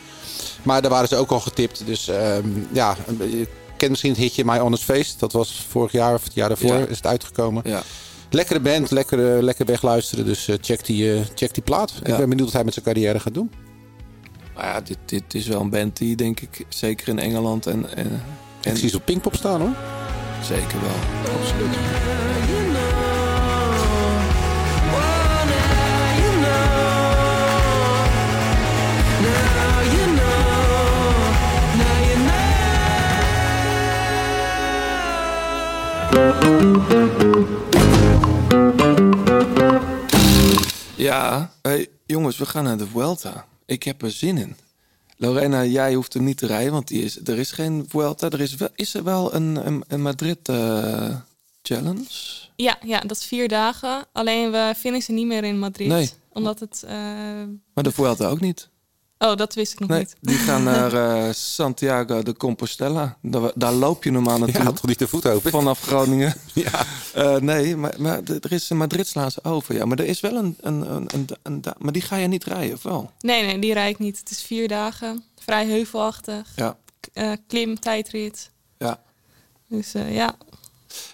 Maar 0.63 0.81
daar 0.81 0.91
waren 0.91 1.07
ze 1.07 1.15
ook 1.15 1.31
al 1.31 1.39
getipt. 1.39 1.85
Dus 1.85 2.07
ehm, 2.07 2.47
ja, 2.71 2.95
je 3.19 3.47
kent 3.77 3.91
misschien 3.91 4.11
het 4.11 4.19
hitje 4.21 4.45
My 4.45 4.57
Honest 4.57 4.83
Face. 4.83 5.13
Dat 5.17 5.31
was 5.31 5.65
vorig 5.69 5.91
jaar 5.91 6.13
of 6.13 6.23
het 6.23 6.33
jaar 6.33 6.47
daarvoor 6.47 6.73
Ja. 6.77 6.85
is 6.85 6.97
het 6.97 7.07
uitgekomen. 7.07 7.61
Ja. 7.65 7.81
Lekkere 8.29 8.59
band, 8.59 8.91
lekker, 8.91 9.43
lekker 9.43 9.65
wegluisteren. 9.65 10.25
Dus 10.25 10.49
check, 10.61 10.85
die, 10.85 11.21
check 11.35 11.53
die 11.53 11.63
plaat. 11.63 11.93
Ik 12.03 12.17
ben 12.17 12.29
benieuwd 12.29 12.45
wat 12.45 12.53
hij 12.53 12.63
met 12.63 12.73
zijn 12.73 12.85
carrière 12.85 13.19
gaat 13.19 13.33
doen. 13.33 13.51
Maar 14.55 14.65
ja, 14.65 14.81
dit, 14.81 14.97
dit 15.05 15.33
is 15.33 15.47
wel 15.47 15.61
een 15.61 15.69
band 15.69 15.97
die 15.97 16.15
denk 16.15 16.39
ik 16.39 16.65
zeker 16.69 17.07
in 17.07 17.19
Engeland 17.19 17.65
en... 17.65 17.95
en, 17.95 18.21
en... 18.61 18.83
Ik 18.83 18.95
op 18.95 19.05
Pinkpop 19.05 19.35
staan 19.35 19.61
hoor. 19.61 19.75
Zeker 20.43 20.81
wel, 20.81 20.95
absoluut. 21.39 21.75
Ja, 40.95 41.51
hey, 41.61 41.87
jongens, 42.05 42.37
we 42.37 42.45
gaan 42.45 42.63
naar 42.63 42.77
de 42.77 42.87
Vuelta. 42.87 43.45
Ik 43.73 43.83
heb 43.83 44.01
er 44.01 44.11
zin 44.11 44.37
in. 44.37 44.55
Lorena, 45.17 45.65
jij 45.65 45.93
hoeft 45.93 46.13
hem 46.13 46.23
niet 46.23 46.37
te 46.37 46.45
rijden, 46.45 46.71
want 46.71 46.87
die 46.87 47.03
is, 47.03 47.19
er 47.27 47.37
is 47.39 47.51
geen 47.51 47.85
Vuelta. 47.87 48.29
Er 48.29 48.41
is, 48.41 48.55
wel, 48.55 48.69
is 48.75 48.93
er 48.93 49.03
wel 49.03 49.33
een, 49.33 49.67
een, 49.67 49.83
een 49.87 50.01
Madrid 50.01 50.49
eh, 50.49 51.15
challenge? 51.61 52.05
Ja, 52.55 52.77
ja, 52.85 52.99
dat 52.99 53.17
is 53.17 53.25
vier 53.25 53.47
dagen. 53.47 54.05
Alleen 54.11 54.51
we 54.51 54.73
finishen 54.77 55.13
niet 55.15 55.25
meer 55.25 55.43
in 55.43 55.59
Madrid. 55.59 55.87
Nee. 55.87 56.09
Omdat 56.29 56.59
het... 56.59 56.83
eh, 56.87 56.93
Maar 57.73 57.83
de 57.83 57.91
Vuelta 57.91 58.27
ook 58.27 58.39
niet. 58.39 58.69
Oh, 59.23 59.35
dat 59.35 59.53
wist 59.53 59.73
ik 59.73 59.79
nog 59.79 59.89
Nee, 59.89 59.99
niet. 59.99 60.15
die 60.21 60.35
gaan 60.37 60.63
naar 60.73 60.93
eh, 60.93 61.33
Santiago 61.33 62.23
de 62.23 62.37
Compostela. 62.37 63.17
Daar, 63.21 63.51
daar 63.55 63.73
loop 63.73 64.03
je 64.03 64.11
normaal 64.11 64.37
naartoe. 64.37 64.63
Ja, 64.63 64.71
toch 64.71 64.85
niet 64.85 64.99
de 64.99 65.07
voet 65.07 65.25
open? 65.25 65.51
Vanaf 65.51 65.81
Groningen. 65.81 66.33
Ja. 66.53 66.85
Eh, 67.13 67.35
nee, 67.35 67.75
maar, 67.75 67.93
maar 67.97 68.21
er 68.41 68.51
is 68.51 68.69
een 68.69 68.77
Madrid 68.77 69.07
slaan 69.07 69.31
ze 69.31 69.43
over. 69.43 69.75
Ja, 69.75 69.85
maar 69.85 69.99
er 69.99 70.05
is 70.05 70.19
wel 70.19 70.35
een, 70.35 70.57
een, 70.61 70.81
een, 71.13 71.27
een, 71.43 71.63
Maar 71.77 71.91
die 71.91 72.01
ga 72.01 72.15
je 72.15 72.27
niet 72.27 72.43
rijden, 72.43 72.73
of 72.75 72.83
wel? 72.83 73.11
Nee, 73.19 73.43
nee, 73.45 73.59
die 73.59 73.73
rijd 73.73 73.93
ik 73.93 73.99
niet. 73.99 74.19
Het 74.19 74.29
is 74.31 74.41
vier 74.43 74.67
dagen. 74.67 75.23
Vrij 75.39 75.65
heuvelachtig. 75.67 76.51
Ja. 76.55 76.77
Eh, 77.13 77.31
klim, 77.47 77.79
tijdrit. 77.79 78.49
ja. 78.77 79.01
Dus 79.67 79.93
eh, 79.93 80.15
ja. 80.15 80.35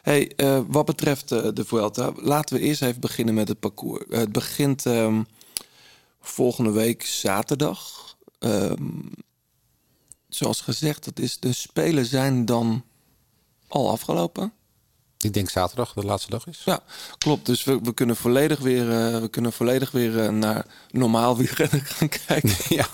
Hey, 0.02 0.32
eh, 0.36 0.60
wat 0.68 0.86
betreft 0.86 1.30
de 1.30 1.64
Vuelta, 1.66 2.12
laten 2.16 2.56
we 2.56 2.62
eerst 2.62 2.82
even 2.82 3.02
beginnen 3.02 3.34
met 3.34 3.48
het 3.48 3.60
parcours. 3.60 4.04
Het 4.10 4.32
begint 4.32 4.86
ehm, 4.86 5.22
volgende 6.22 6.72
week 6.72 7.04
zaterdag. 7.06 7.99
Ehm, 8.40 9.00
zoals 10.28 10.62
gezegd, 10.62 11.06
dat 11.06 11.20
is, 11.20 11.40
de 11.40 11.54
Spelen 11.54 12.06
zijn 12.06 12.46
dan 12.46 12.84
al 13.68 13.90
afgelopen. 13.90 14.54
Ik 15.24 15.34
denk 15.34 15.50
zaterdag 15.50 15.94
de 15.94 16.06
laatste 16.06 16.30
dag 16.30 16.48
is. 16.48 16.62
Ja, 16.66 16.80
klopt. 17.18 17.46
Dus 17.46 17.64
we, 17.64 17.80
we 17.84 17.94
kunnen 17.94 18.16
volledig 18.16 18.60
weer, 18.60 18.92
eh, 18.92 19.20
we 19.22 19.28
kunnen 19.28 19.54
volledig 19.54 19.92
weer 19.92 20.20
eh, 20.20 20.30
naar 20.30 20.66
normaal 20.92 21.38
wielrennen 21.38 21.86
gaan 21.86 22.10
kijken. 22.26 22.56
Ja. 22.78 22.88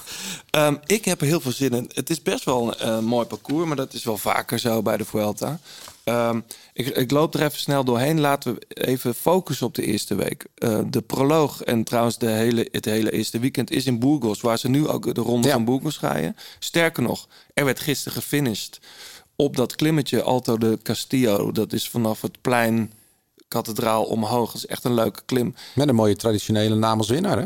Ehm, 0.49 0.75
ik 0.85 1.05
heb 1.05 1.21
er 1.21 1.27
heel 1.27 1.41
veel 1.41 1.51
zin 1.51 1.71
in. 1.71 1.91
Het 1.93 2.09
is 2.09 2.21
best 2.21 2.43
wel 2.43 2.67
een 2.67 2.79
eh, 2.79 2.99
mooi 2.99 3.25
parcours, 3.25 3.67
maar 3.67 3.75
dat 3.75 3.93
is 3.93 4.03
wel 4.03 4.17
vaker 4.17 4.59
zo 4.59 4.81
bij 4.81 4.97
de 4.97 5.05
Vuelta. 5.05 5.59
Ehm, 6.05 6.39
ik, 6.73 6.87
ik 6.87 7.11
loop 7.11 7.33
er 7.33 7.41
even 7.43 7.59
snel 7.59 7.83
doorheen. 7.83 8.19
Laten 8.19 8.53
we 8.53 8.65
even 8.67 9.15
focussen 9.15 9.67
op 9.67 9.75
de 9.75 9.85
eerste 9.85 10.15
week. 10.15 10.45
Eh, 10.55 10.79
de 10.87 11.01
proloog 11.01 11.61
en 11.63 11.83
trouwens 11.83 12.17
de 12.17 12.29
hele, 12.29 12.67
het 12.71 12.85
hele 12.85 13.11
eerste 13.11 13.39
weekend 13.39 13.71
is 13.71 13.85
in 13.85 13.99
Burgos, 13.99 14.41
waar 14.41 14.57
ze 14.59 14.69
nu 14.69 14.87
ook 14.87 15.15
de 15.15 15.21
ronde 15.21 15.47
Ja. 15.47 15.53
van 15.53 15.65
Burgos 15.65 15.99
rijden. 15.99 16.35
Sterker 16.59 17.03
nog, 17.03 17.27
er 17.53 17.65
werd 17.65 17.79
gisteren 17.79 18.13
gefinished 18.21 18.79
op 19.35 19.55
dat 19.55 19.75
klimmetje 19.75 20.21
Alto 20.21 20.57
de 20.57 20.79
Castillo. 20.83 21.51
Dat 21.51 21.73
is 21.73 21.89
vanaf 21.89 22.21
het 22.21 22.41
plein 22.41 22.93
kathedraal 23.47 24.03
omhoog. 24.03 24.45
Dat 24.51 24.55
is 24.55 24.65
echt 24.67 24.83
een 24.83 24.93
leuke 24.93 25.21
klim. 25.25 25.55
Met 25.75 25.87
een 25.87 25.95
mooie 25.95 26.15
traditionele 26.15 26.75
naam 26.75 26.97
als 26.97 27.09
winnaar, 27.09 27.37
hè? 27.37 27.45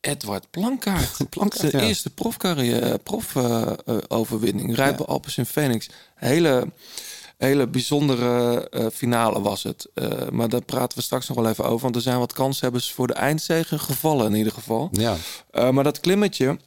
Edward 0.00 0.50
Plankaart. 0.50 1.16
Plankaart, 1.30 1.70
Zijn 1.70 1.82
ja. 1.82 1.88
eerste 1.88 2.10
profcarrière, 2.10 2.98
prof-overwinning. 2.98 4.74
Rijpen 4.76 5.06
Alpes 5.06 5.36
in 5.38 5.46
Phoenix. 5.46 5.88
Hele, 6.14 6.68
hele 7.42 7.66
bijzondere 7.66 8.68
eh, 8.68 8.86
finale 8.92 9.40
was 9.40 9.62
het. 9.62 9.90
Eh, 9.94 10.28
maar 10.28 10.48
daar 10.48 10.64
praten 10.64 10.98
we 10.98 11.04
straks 11.04 11.28
nog 11.28 11.36
wel 11.36 11.48
even 11.48 11.64
over. 11.64 11.82
Want 11.82 11.96
er 11.96 12.02
zijn 12.02 12.18
wat 12.18 12.32
kanshebbers 12.32 12.92
voor 12.92 13.06
de 13.06 13.12
eindzege 13.12 13.78
gevallen 13.78 14.26
in 14.26 14.34
ieder 14.34 14.52
geval. 14.52 14.88
Ja. 14.92 15.16
Eh, 15.50 15.70
maar 15.70 15.84
dat 15.84 16.00
klimmetje, 16.00 16.58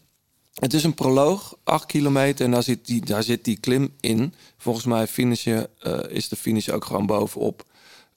het 0.53 0.73
is 0.73 0.83
een 0.83 0.93
proloog, 0.93 1.57
8 1.63 1.85
kilometer. 1.85 2.45
En 2.45 2.51
daar 2.51 2.63
zit 2.63 2.85
die, 2.85 3.05
daar 3.05 3.23
zit 3.23 3.43
die 3.43 3.59
klim 3.59 3.93
in. 3.99 4.33
Volgens 4.57 4.85
mij 4.85 5.07
finish 5.07 5.43
je, 5.43 5.69
is 6.09 6.29
de 6.29 6.35
finish 6.35 6.69
ook 6.69 6.85
gewoon 6.85 7.05
bovenop. 7.05 7.63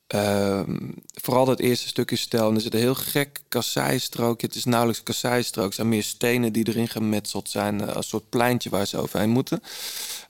Ehm, 0.08 0.76
vooral 1.14 1.44
dat 1.44 1.58
eerste 1.60 1.88
stukje 1.88 2.16
stel. 2.16 2.48
En 2.48 2.54
er 2.54 2.60
zit 2.60 2.74
een 2.74 2.80
heel 2.80 2.94
gek 2.94 3.40
kasseistrookje. 3.48 4.46
Het 4.46 4.56
is 4.56 4.64
nauwelijks 4.64 5.02
kasseistrook. 5.02 5.72
Zijn 5.74 5.88
meer 5.88 6.02
stenen 6.02 6.52
die 6.52 6.68
erin 6.68 6.88
gemetseld 6.88 7.48
zijn. 7.50 7.80
eh, 7.80 7.86
Als 7.86 7.96
een 7.96 8.02
soort 8.02 8.28
pleintje 8.28 8.70
waar 8.70 8.86
ze 8.86 8.96
overheen 8.98 9.30
moeten. 9.30 9.62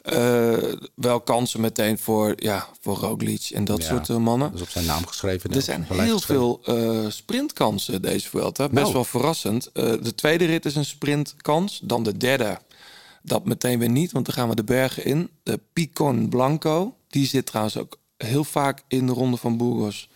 Eh, 0.03 0.57
wel 0.95 1.21
kansen 1.21 1.61
meteen 1.61 1.99
voor, 1.99 2.33
ja, 2.37 2.69
voor 2.81 2.97
Roglic 2.97 3.51
en 3.55 3.65
dat 3.65 3.83
Ja. 3.83 3.89
soort 3.89 4.09
eh, 4.09 4.17
mannen. 4.17 4.49
Dat 4.51 4.57
is 4.61 4.67
op 4.67 4.71
zijn 4.73 4.85
naam 4.87 5.07
geschreven. 5.07 5.55
Er 5.55 5.63
zijn 5.63 5.87
heel 5.89 6.21
veel 6.21 6.61
eh, 6.65 7.05
sprintkansen 7.09 8.03
deze 8.03 8.29
Vuelta. 8.29 8.69
Best 8.69 8.87
Oh. 8.87 8.93
wel 8.93 9.05
verrassend. 9.05 9.73
Eh, 9.73 9.93
de 10.03 10.15
tweede 10.15 10.45
rit 10.45 10.65
is 10.65 10.75
een 10.77 10.85
sprintkans. 10.85 11.81
Dan 11.83 12.03
de 12.03 12.17
derde. 12.17 12.59
Dat 13.23 13.45
meteen 13.45 13.79
weer 13.79 13.91
niet, 13.91 14.13
want 14.13 14.25
dan 14.27 14.35
gaan 14.35 14.49
we 14.49 14.55
de 14.55 14.65
bergen 14.65 15.05
in. 15.05 15.31
De 15.43 15.61
Picon 15.73 16.29
Blanco. 16.29 16.95
Die 17.09 17.27
zit 17.27 17.47
trouwens 17.47 17.77
ook 17.77 17.98
heel 18.19 18.45
vaak 18.45 18.83
in 18.89 19.07
de 19.07 19.13
ronde 19.13 19.37
van 19.37 19.57
Burgos. 19.57 20.09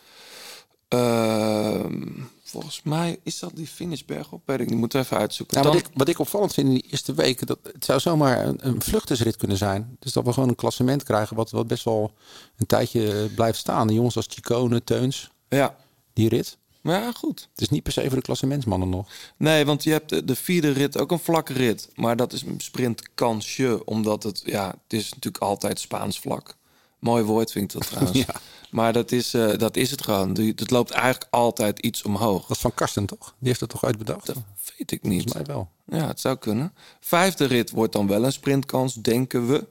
Ehm, 0.89 2.03
volgens 2.45 2.83
mij 2.83 3.19
is 3.23 3.39
dat 3.39 3.51
die 3.55 3.67
finishberg 3.67 4.33
op. 4.33 4.43
Weet 4.45 4.61
ik 4.61 4.71
niet. 4.71 4.93
We 4.93 4.99
even 4.99 5.17
uitzoeken. 5.17 5.57
Nou, 5.57 5.69
Dan- 5.69 5.77
wat, 5.77 5.91
ik, 5.91 5.97
wat 5.99 6.09
ik 6.09 6.19
opvallend 6.19 6.53
vind 6.55 6.67
in 6.69 6.75
die 6.75 6.87
eerste 6.91 7.15
weken, 7.15 7.47
dat 7.47 7.59
het 7.73 7.85
zou 7.85 8.01
zomaar 8.01 8.47
een, 8.47 8.67
een 8.69 8.83
vluchtersrit 8.83 9.37
kunnen 9.37 9.57
zijn. 9.57 9.97
Dus 9.99 10.13
dat 10.13 10.25
we 10.25 10.33
gewoon 10.33 10.49
een 10.49 10.55
klassement 10.55 11.03
krijgen 11.03 11.37
wat, 11.37 11.51
wat 11.51 11.67
best 11.67 11.85
wel 11.85 12.13
een 12.57 12.67
tijdje 12.67 13.13
eh, 13.23 13.35
blijft 13.35 13.59
staan. 13.59 13.87
De 13.87 13.95
jongens 13.95 14.17
als 14.17 14.27
Chicone, 14.31 14.85
Teuns, 14.85 15.31
Ja. 15.49 15.77
die 16.13 16.29
rit. 16.29 16.57
Maar 16.81 17.01
ja, 17.01 17.13
goed. 17.13 17.49
Het 17.53 17.61
is 17.61 17.69
niet 17.69 17.83
per 17.83 17.93
se 17.93 18.07
voor 18.07 18.17
de 18.17 18.23
klassementsmannen 18.23 18.89
nog. 18.89 19.09
Nee, 19.37 19.65
want 19.65 19.85
je 19.85 19.91
hebt 19.91 20.09
de, 20.09 20.25
de 20.25 20.37
vierde 20.37 20.71
rit 20.71 20.99
ook 20.99 21.11
een 21.11 21.19
vlakke 21.19 21.53
rit. 21.53 21.89
Maar 21.95 22.17
dat 22.17 22.33
is 22.33 22.43
een 22.43 22.61
sprintkansje. 22.61 23.85
Omdat 23.85 24.23
het, 24.23 24.43
ja, 24.45 24.67
het 24.67 24.93
is 24.93 25.09
natuurlijk 25.15 25.43
altijd 25.43 25.81
Spaans 25.81 26.21
vlak. 26.21 26.57
Mooi 27.03 27.23
woord 27.23 27.53
vind 27.53 27.75
ik 27.75 27.79
dat 27.81 27.89
trouwens. 27.91 28.19
Ja. 28.19 28.35
Maar 28.71 28.93
dat 28.93 29.13
is, 29.13 29.35
eh, 29.35 29.59
dat 29.59 29.77
is 29.77 29.91
het 29.91 30.03
gewoon. 30.05 30.37
Het 30.37 30.71
loopt 30.71 30.91
eigenlijk 30.91 31.27
altijd 31.31 31.79
iets 31.79 32.03
omhoog. 32.03 32.41
Dat 32.47 32.57
is 32.57 32.63
van 32.63 32.75
Karsten, 32.75 33.07
toch? 33.07 33.35
Die 33.39 33.49
heeft 33.49 33.61
het 33.61 33.71
toch 33.71 33.85
uitbedacht? 33.85 34.27
Dat 34.27 34.37
weet 34.79 34.91
ik 34.93 35.03
niet. 35.03 35.23
Volgens 35.23 35.47
mij 35.47 35.55
wel. 35.55 35.69
Ja, 36.01 36.07
het 36.07 36.21
zou 36.21 36.37
kunnen. 36.37 36.73
Vijfde 37.01 37.45
rit 37.45 37.71
wordt 37.71 37.93
dan 37.93 38.07
wel 38.07 38.25
een 38.25 38.33
sprintkans, 38.33 38.95
denken 38.95 39.49
we. 39.49 39.67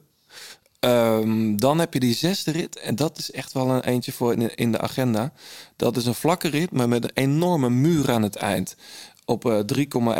Ehm, 0.80 1.56
dan 1.56 1.78
heb 1.78 1.92
je 1.92 2.00
die 2.00 2.14
zesde 2.14 2.50
rit. 2.50 2.78
En 2.78 2.96
dat 2.96 3.18
is 3.18 3.30
echt 3.30 3.52
wel 3.52 3.68
een 3.70 3.84
eentje 3.84 4.12
voor 4.12 4.34
in, 4.54 4.72
de 4.72 4.80
agenda. 4.80 5.32
Dat 5.76 5.96
is 5.96 6.06
een 6.06 6.14
vlakke 6.14 6.48
rit, 6.48 6.70
maar 6.70 6.88
met 6.88 7.04
een 7.04 7.10
enorme 7.14 7.70
muur 7.70 8.10
aan 8.12 8.22
het 8.22 8.36
eind. 8.36 8.76
Op 9.24 9.44
eh, 9.44 9.58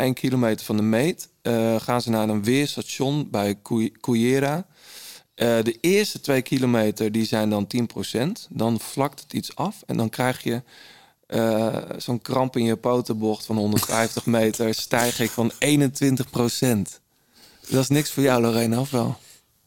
3,1 0.07 0.13
kilometer 0.13 0.65
van 0.65 0.75
de 0.75 0.81
meet 0.83 1.29
eh, 1.41 1.75
gaan 1.81 2.01
ze 2.01 2.09
naar 2.09 2.29
een 2.29 2.43
weerstation 2.43 3.29
bij 3.29 3.59
Cui- 3.63 3.91
Eh, 5.35 5.57
de 5.63 5.77
eerste 5.81 6.19
twee 6.21 6.41
kilometer 6.41 7.11
die 7.11 7.25
zijn 7.25 7.49
dan 7.49 7.67
10%. 7.67 8.47
Dan 8.49 8.79
vlakt 8.79 9.19
het 9.19 9.33
iets 9.33 9.55
af 9.55 9.75
en 9.85 9.97
dan 9.97 10.09
krijg 10.09 10.43
je 10.43 10.61
eh, 11.27 11.75
zo'n 11.97 12.21
kramp 12.21 12.57
in 12.57 12.63
je 12.63 12.75
potenbocht 12.77 13.45
van 13.45 13.55
150 13.57 14.25
meter. 14.39 14.73
Stijging 14.73 15.29
van 15.29 15.51
21%. 15.51 16.99
Dat 17.69 17.81
is 17.81 17.89
niks 17.89 18.11
voor 18.11 18.23
jou, 18.23 18.41
Lorena, 18.41 18.79
of 18.79 18.89
wel? 18.91 19.15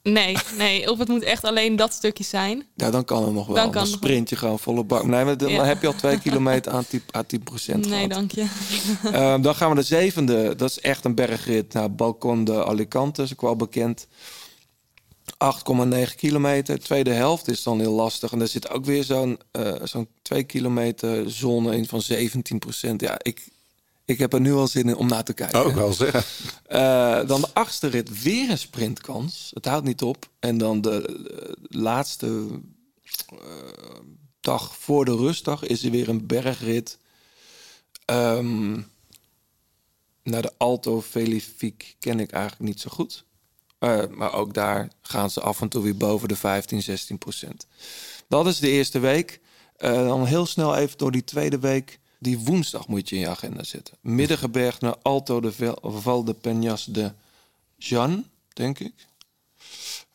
Nee, 0.02 0.36
nee. 0.58 0.90
Of 0.90 0.98
het 0.98 1.08
moet 1.08 1.22
echt 1.22 1.44
alleen 1.44 1.76
dat 1.76 1.92
stukje 1.92 2.24
zijn. 2.24 2.64
Ja, 2.74 2.90
dan 2.90 3.04
kan 3.04 3.22
het 3.24 3.32
nog 3.32 3.46
wel. 3.46 3.56
Dan 3.56 3.70
Dan, 3.72 3.86
sprint 3.86 4.28
je 4.28 4.36
gewoon 4.36 4.58
volle 4.58 4.84
bak. 4.84 5.04
Nee, 5.06 5.24
maar 5.24 5.36
dan 5.36 5.50
Ja. 5.50 5.64
heb 5.64 5.80
je 5.80 5.86
al 5.86 5.94
twee 5.94 6.18
kilometer 6.20 6.72
aan 6.72 6.84
10%, 6.86 7.10
aan 7.10 7.26
10% 7.26 7.76
Nee, 7.80 7.92
gehad. 7.92 8.10
dank 8.10 8.30
je. 8.30 8.46
Ehm, 9.12 9.40
dan 9.42 9.54
gaan 9.54 9.68
we 9.70 9.74
de 9.76 9.82
zevende. 9.82 10.54
Dat 10.56 10.70
is 10.70 10.80
echt 10.80 11.04
een 11.04 11.14
bergrit 11.14 11.72
naar 11.72 11.94
Balcon 11.94 12.44
de 12.44 12.64
Alicante. 12.64 13.22
is 13.22 13.32
ook 13.32 13.40
wel 13.40 13.56
bekend. 13.56 14.06
8,9 15.32 16.14
kilometer. 16.16 16.80
Tweede 16.80 17.10
helft 17.10 17.48
is 17.48 17.62
dan 17.62 17.80
heel 17.80 17.92
lastig. 17.92 18.32
En 18.32 18.40
er 18.40 18.48
zit 18.48 18.70
ook 18.70 18.84
weer 18.84 19.04
zo'n 19.04 19.38
eh, 19.50 19.74
zo'n 19.82 20.08
2 20.22 20.44
kilometer 20.44 21.30
zone 21.30 21.76
in 21.76 21.86
van 21.86 22.02
17% 22.92 22.96
Ja, 22.96 23.18
ik, 23.22 23.48
ik 24.04 24.18
heb 24.18 24.32
er 24.32 24.40
nu 24.40 24.52
al 24.52 24.68
zin 24.68 24.88
in 24.88 24.96
om 24.96 25.08
naar 25.08 25.24
te 25.24 25.32
kijken. 25.32 25.64
Ook 25.64 25.74
wel 25.74 25.92
zeggen. 25.92 26.24
Eh, 26.66 27.26
dan 27.26 27.40
de 27.40 27.48
achtste 27.52 27.86
rit, 27.86 28.22
weer 28.22 28.50
een 28.50 28.58
sprintkans. 28.58 29.50
Het 29.54 29.64
houdt 29.64 29.86
niet 29.86 30.02
op. 30.02 30.28
En 30.38 30.58
dan 30.58 30.80
de 30.80 31.02
eh, 31.02 31.80
laatste 31.80 32.60
dag 34.40 34.76
voor 34.76 35.04
de 35.04 35.16
rustdag 35.16 35.62
is 35.62 35.84
er 35.84 35.90
weer 35.90 36.08
een 36.08 36.26
bergrit. 36.26 36.98
Ehm, 38.04 38.80
naar 40.22 40.42
de 40.42 40.52
Alto 40.56 41.02
Felifique 41.02 41.94
ken 41.98 42.20
ik 42.20 42.30
eigenlijk 42.30 42.70
niet 42.70 42.80
zo 42.80 42.90
goed. 42.90 43.24
Eh, 43.78 44.02
maar 44.10 44.32
ook 44.32 44.54
daar 44.54 44.88
gaan 45.02 45.30
ze 45.30 45.40
af 45.40 45.60
en 45.60 45.68
toe 45.68 45.82
weer 45.82 45.96
boven 45.96 46.28
de 46.28 46.36
15, 46.36 46.82
16 46.82 47.18
procent. 47.18 47.66
Dat 48.28 48.46
is 48.46 48.58
de 48.58 48.70
eerste 48.70 48.98
week. 48.98 49.40
Eh, 49.76 49.92
dan 49.92 50.26
heel 50.26 50.46
snel 50.46 50.76
even 50.76 50.98
door 50.98 51.12
die 51.12 51.24
tweede 51.24 51.58
week. 51.58 51.98
Die 52.18 52.38
woensdag 52.38 52.88
moet 52.88 53.08
je 53.08 53.14
in 53.14 53.20
je 53.20 53.28
agenda 53.28 53.62
zetten. 53.62 53.94
Middengeberg 54.00 54.80
naar 54.80 54.96
Alto 55.02 55.40
de 55.40 55.74
Val 55.82 56.24
de 56.24 56.34
Peñas 56.34 56.84
de 56.90 57.12
Jean, 57.76 58.26
denk 58.52 58.78
ik. 58.78 59.06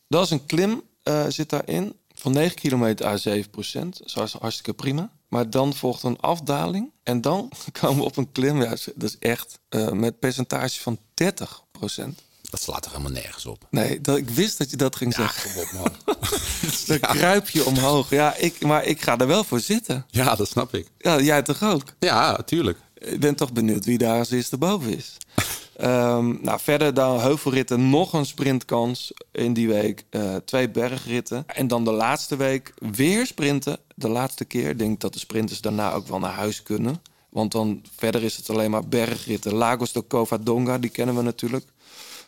Dat 0.07 0.26
is 0.26 0.32
een 0.32 0.45
klim, 0.45 0.82
eh, 1.03 1.26
zit 1.28 1.49
daarin. 1.49 1.95
Van 2.14 2.32
9 2.32 2.55
kilometer 2.55 3.05
à 3.05 3.18
7 3.18 3.49
procent. 3.49 4.14
Dat 4.14 4.28
is 4.28 4.34
hartstikke 4.34 4.74
prima. 4.74 5.12
Maar 5.28 5.49
dan 5.49 5.74
volgt 5.74 6.03
een 6.03 6.20
afdaling. 6.20 6.91
En 7.03 7.22
dan 7.22 7.51
komen 7.80 7.97
we 7.97 8.03
op 8.03 8.18
een 8.18 8.32
klim. 8.32 8.62
Ja, 8.62 8.70
dat 8.70 9.09
is 9.09 9.18
echt 9.20 9.59
eh, 9.70 9.91
met 9.91 10.20
percentage 10.20 10.80
van 10.80 10.97
30 11.14 11.64
procent. 11.72 12.22
Dat 12.52 12.62
slaat 12.62 12.86
er 12.86 12.91
helemaal 12.91 13.12
nergens 13.12 13.45
op. 13.45 13.68
Nee, 13.70 14.02
dat, 14.02 14.18
ik 14.18 14.30
wist 14.30 14.58
dat 14.58 14.70
je 14.70 14.78
dat 14.78 14.95
ging 14.95 15.14
zeggen. 15.14 15.52
Kom 15.52 15.62
op, 15.62 15.72
man. 16.06 16.16
Dan 16.88 16.99
kruip 16.99 17.49
je 17.49 17.66
omhoog. 17.66 18.10
Ja, 18.10 18.36
ik, 18.36 18.62
maar 18.64 18.86
ik 18.86 19.02
ga 19.02 19.18
er 19.18 19.28
wel 19.28 19.43
voor 19.43 19.60
zitten. 19.60 20.06
Ja, 20.10 20.36
dat 20.36 20.47
snap 20.47 20.76
ik. 20.76 20.88
Ja, 20.97 21.20
jij 21.20 21.41
toch 21.41 21.64
ook? 21.64 21.84
Ja, 21.99 22.36
tuurlijk. 22.36 22.78
Ik 22.93 23.20
ben 23.20 23.36
toch 23.36 23.54
benieuwd 23.54 23.86
wie 23.86 23.97
daar 23.97 24.18
als 24.18 24.32
eerste 24.32 24.58
boven 24.58 24.97
is. 24.97 25.18
Ehm, 25.76 26.36
nou, 26.41 26.60
verder 26.60 26.93
dan 26.93 27.20
heuvelritten, 27.20 27.89
nog 27.89 28.14
een 28.14 28.26
sprintkans 28.26 29.14
in 29.32 29.54
die 29.54 29.68
week. 29.68 30.04
Eh, 30.10 30.36
twee 30.36 30.70
bergritten. 30.70 31.43
En 31.47 31.68
dan 31.68 31.84
de 31.84 31.91
laatste 31.91 32.36
week 32.36 32.74
weer 32.78 33.26
sprinten. 33.26 33.78
De 33.95 34.10
laatste 34.10 34.45
keer. 34.45 34.70
Ik 34.70 34.78
denk 34.78 34.99
dat 34.99 35.14
de 35.14 35.20
sprinters 35.20 35.62
daarna 35.62 35.93
ook 35.93 36.08
wel 36.08 36.20
naar 36.20 36.34
huis 36.34 36.64
kunnen. 36.64 37.02
Want 37.30 37.52
dan 37.52 37.82
verder 37.95 38.24
is 38.24 38.38
het 38.38 38.49
alleen 38.49 38.72
maar 38.72 38.88
bergritten. 38.88 39.54
Lagos 39.54 39.91
de 39.91 40.08
Covadonga, 40.08 40.78
die 40.78 40.89
kennen 40.89 41.16
we 41.16 41.22
natuurlijk. 41.22 41.66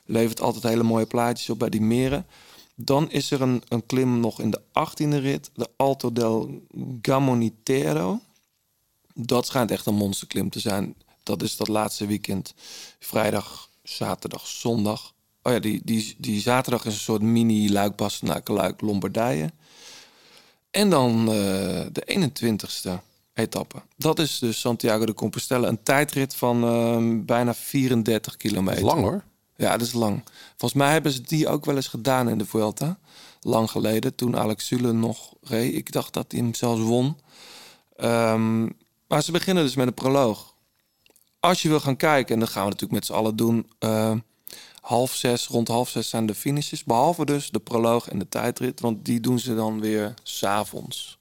Levert 0.05 0.41
altijd 0.41 0.63
hele 0.63 0.83
mooie 0.83 1.05
plaatjes 1.05 1.49
op 1.49 1.59
bij 1.59 1.69
die 1.69 1.81
meren. 1.81 2.25
Dan 2.75 3.11
is 3.11 3.31
er 3.31 3.41
een, 3.41 3.63
een 3.67 3.85
klim 3.85 4.19
nog 4.19 4.39
in 4.39 4.51
de 4.51 4.61
18e 4.61 5.19
rit. 5.19 5.49
De 5.53 5.69
Alto 5.75 6.11
del 6.11 6.61
Gamonitero. 7.01 8.19
Dat 9.13 9.45
schijnt 9.45 9.71
echt 9.71 9.85
een 9.85 9.95
monsterklim 9.95 10.49
te 10.49 10.59
zijn. 10.59 10.95
Dat 11.23 11.41
is 11.41 11.57
dat 11.57 11.67
laatste 11.67 12.05
weekend. 12.05 12.53
Vrijdag, 12.99 13.69
zaterdag, 13.83 14.47
zondag. 14.47 15.13
Oh 15.41 15.53
ja, 15.53 15.59
die, 15.59 15.81
die, 15.83 16.15
die 16.17 16.41
zaterdag 16.41 16.85
is 16.85 16.93
een 16.93 16.99
soort 16.99 17.21
mini 17.21 17.71
luik 17.71 17.99
naar 18.21 18.41
luik 18.43 18.81
Lombardije. 18.81 19.51
En 20.71 20.89
dan 20.89 21.19
eh, 21.19 21.35
de 21.91 22.29
21ste 22.31 22.91
etappe. 23.33 23.81
Dat 23.97 24.19
is 24.19 24.39
dus 24.39 24.59
Santiago 24.59 25.05
de 25.05 25.13
Compostela. 25.13 25.67
Een 25.67 25.83
tijdrit 25.83 26.35
van 26.35 26.63
eh, 26.63 27.25
bijna 27.25 27.53
34 27.53 28.37
kilometer. 28.37 28.83
Lang 28.83 29.01
hoor. 29.01 29.23
Ja, 29.55 29.77
dat 29.77 29.87
is 29.87 29.93
lang. 29.93 30.23
Volgens 30.49 30.73
mij 30.73 30.91
hebben 30.91 31.11
ze 31.11 31.21
die 31.21 31.47
ook 31.47 31.65
wel 31.65 31.75
eens 31.75 31.87
gedaan 31.87 32.29
in 32.29 32.37
de 32.37 32.45
Vuelta. 32.45 32.99
Lang 33.41 33.71
geleden, 33.71 34.15
toen 34.15 34.37
Alex 34.37 34.67
Zule 34.67 34.91
nog 34.91 35.33
reed. 35.41 35.75
Ik 35.75 35.91
dacht 35.91 36.13
dat 36.13 36.31
hij 36.31 36.41
hem 36.41 36.53
zelfs 36.53 36.81
won. 36.81 37.17
Ehm, 37.95 38.63
maar 39.07 39.23
ze 39.23 39.31
beginnen 39.31 39.63
dus 39.63 39.75
met 39.75 39.87
een 39.87 39.93
proloog. 39.93 40.53
Als 41.39 41.61
je 41.61 41.69
wil 41.69 41.79
gaan 41.79 41.95
kijken, 41.95 42.33
en 42.33 42.39
dat 42.39 42.49
gaan 42.49 42.63
we 42.63 42.69
natuurlijk 42.69 42.99
met 42.99 43.05
z'n 43.05 43.13
allen 43.13 43.35
doen. 43.35 43.71
eh, 43.79 44.11
half 44.81 45.13
zes, 45.15 45.47
rond 45.47 45.67
half 45.67 45.89
zes 45.89 46.09
zijn 46.09 46.25
de 46.25 46.35
finishes. 46.35 46.83
Behalve 46.83 47.25
dus 47.25 47.49
de 47.49 47.59
proloog 47.59 48.09
en 48.09 48.19
de 48.19 48.29
tijdrit. 48.29 48.79
Want 48.79 49.05
die 49.05 49.19
doen 49.19 49.39
ze 49.39 49.55
dan 49.55 49.79
weer 49.79 50.13
s'avonds. 50.23 51.17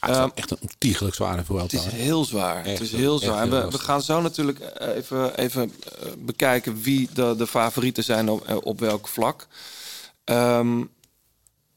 Ah, 0.00 0.08
het 0.08 0.18
is 0.18 0.24
Ehm, 0.24 0.30
echt 0.34 0.50
een 0.50 0.58
ontiegelijk 0.60 1.14
zware 1.14 1.44
Vuelta. 1.44 1.76
Het 1.76 1.86
is 1.86 1.92
heel 1.92 2.24
zwaar. 2.24 2.56
Echt, 2.64 2.78
het 2.78 2.80
is 2.80 2.92
heel 2.92 3.18
zwaar. 3.18 3.42
En 3.42 3.50
we, 3.50 3.70
we 3.70 3.78
gaan 3.78 4.02
zo 4.02 4.20
natuurlijk 4.20 4.58
eh, 4.58 4.96
even, 4.96 5.38
even 5.38 5.72
eh, 5.72 6.08
bekijken 6.18 6.80
wie 6.80 7.08
de, 7.14 7.34
de 7.38 7.46
favorieten 7.46 8.04
zijn 8.04 8.28
op, 8.28 8.44
eh, 8.44 8.56
op 8.60 8.80
welk 8.80 9.08
vlak. 9.08 9.46
Ehm 10.24 10.82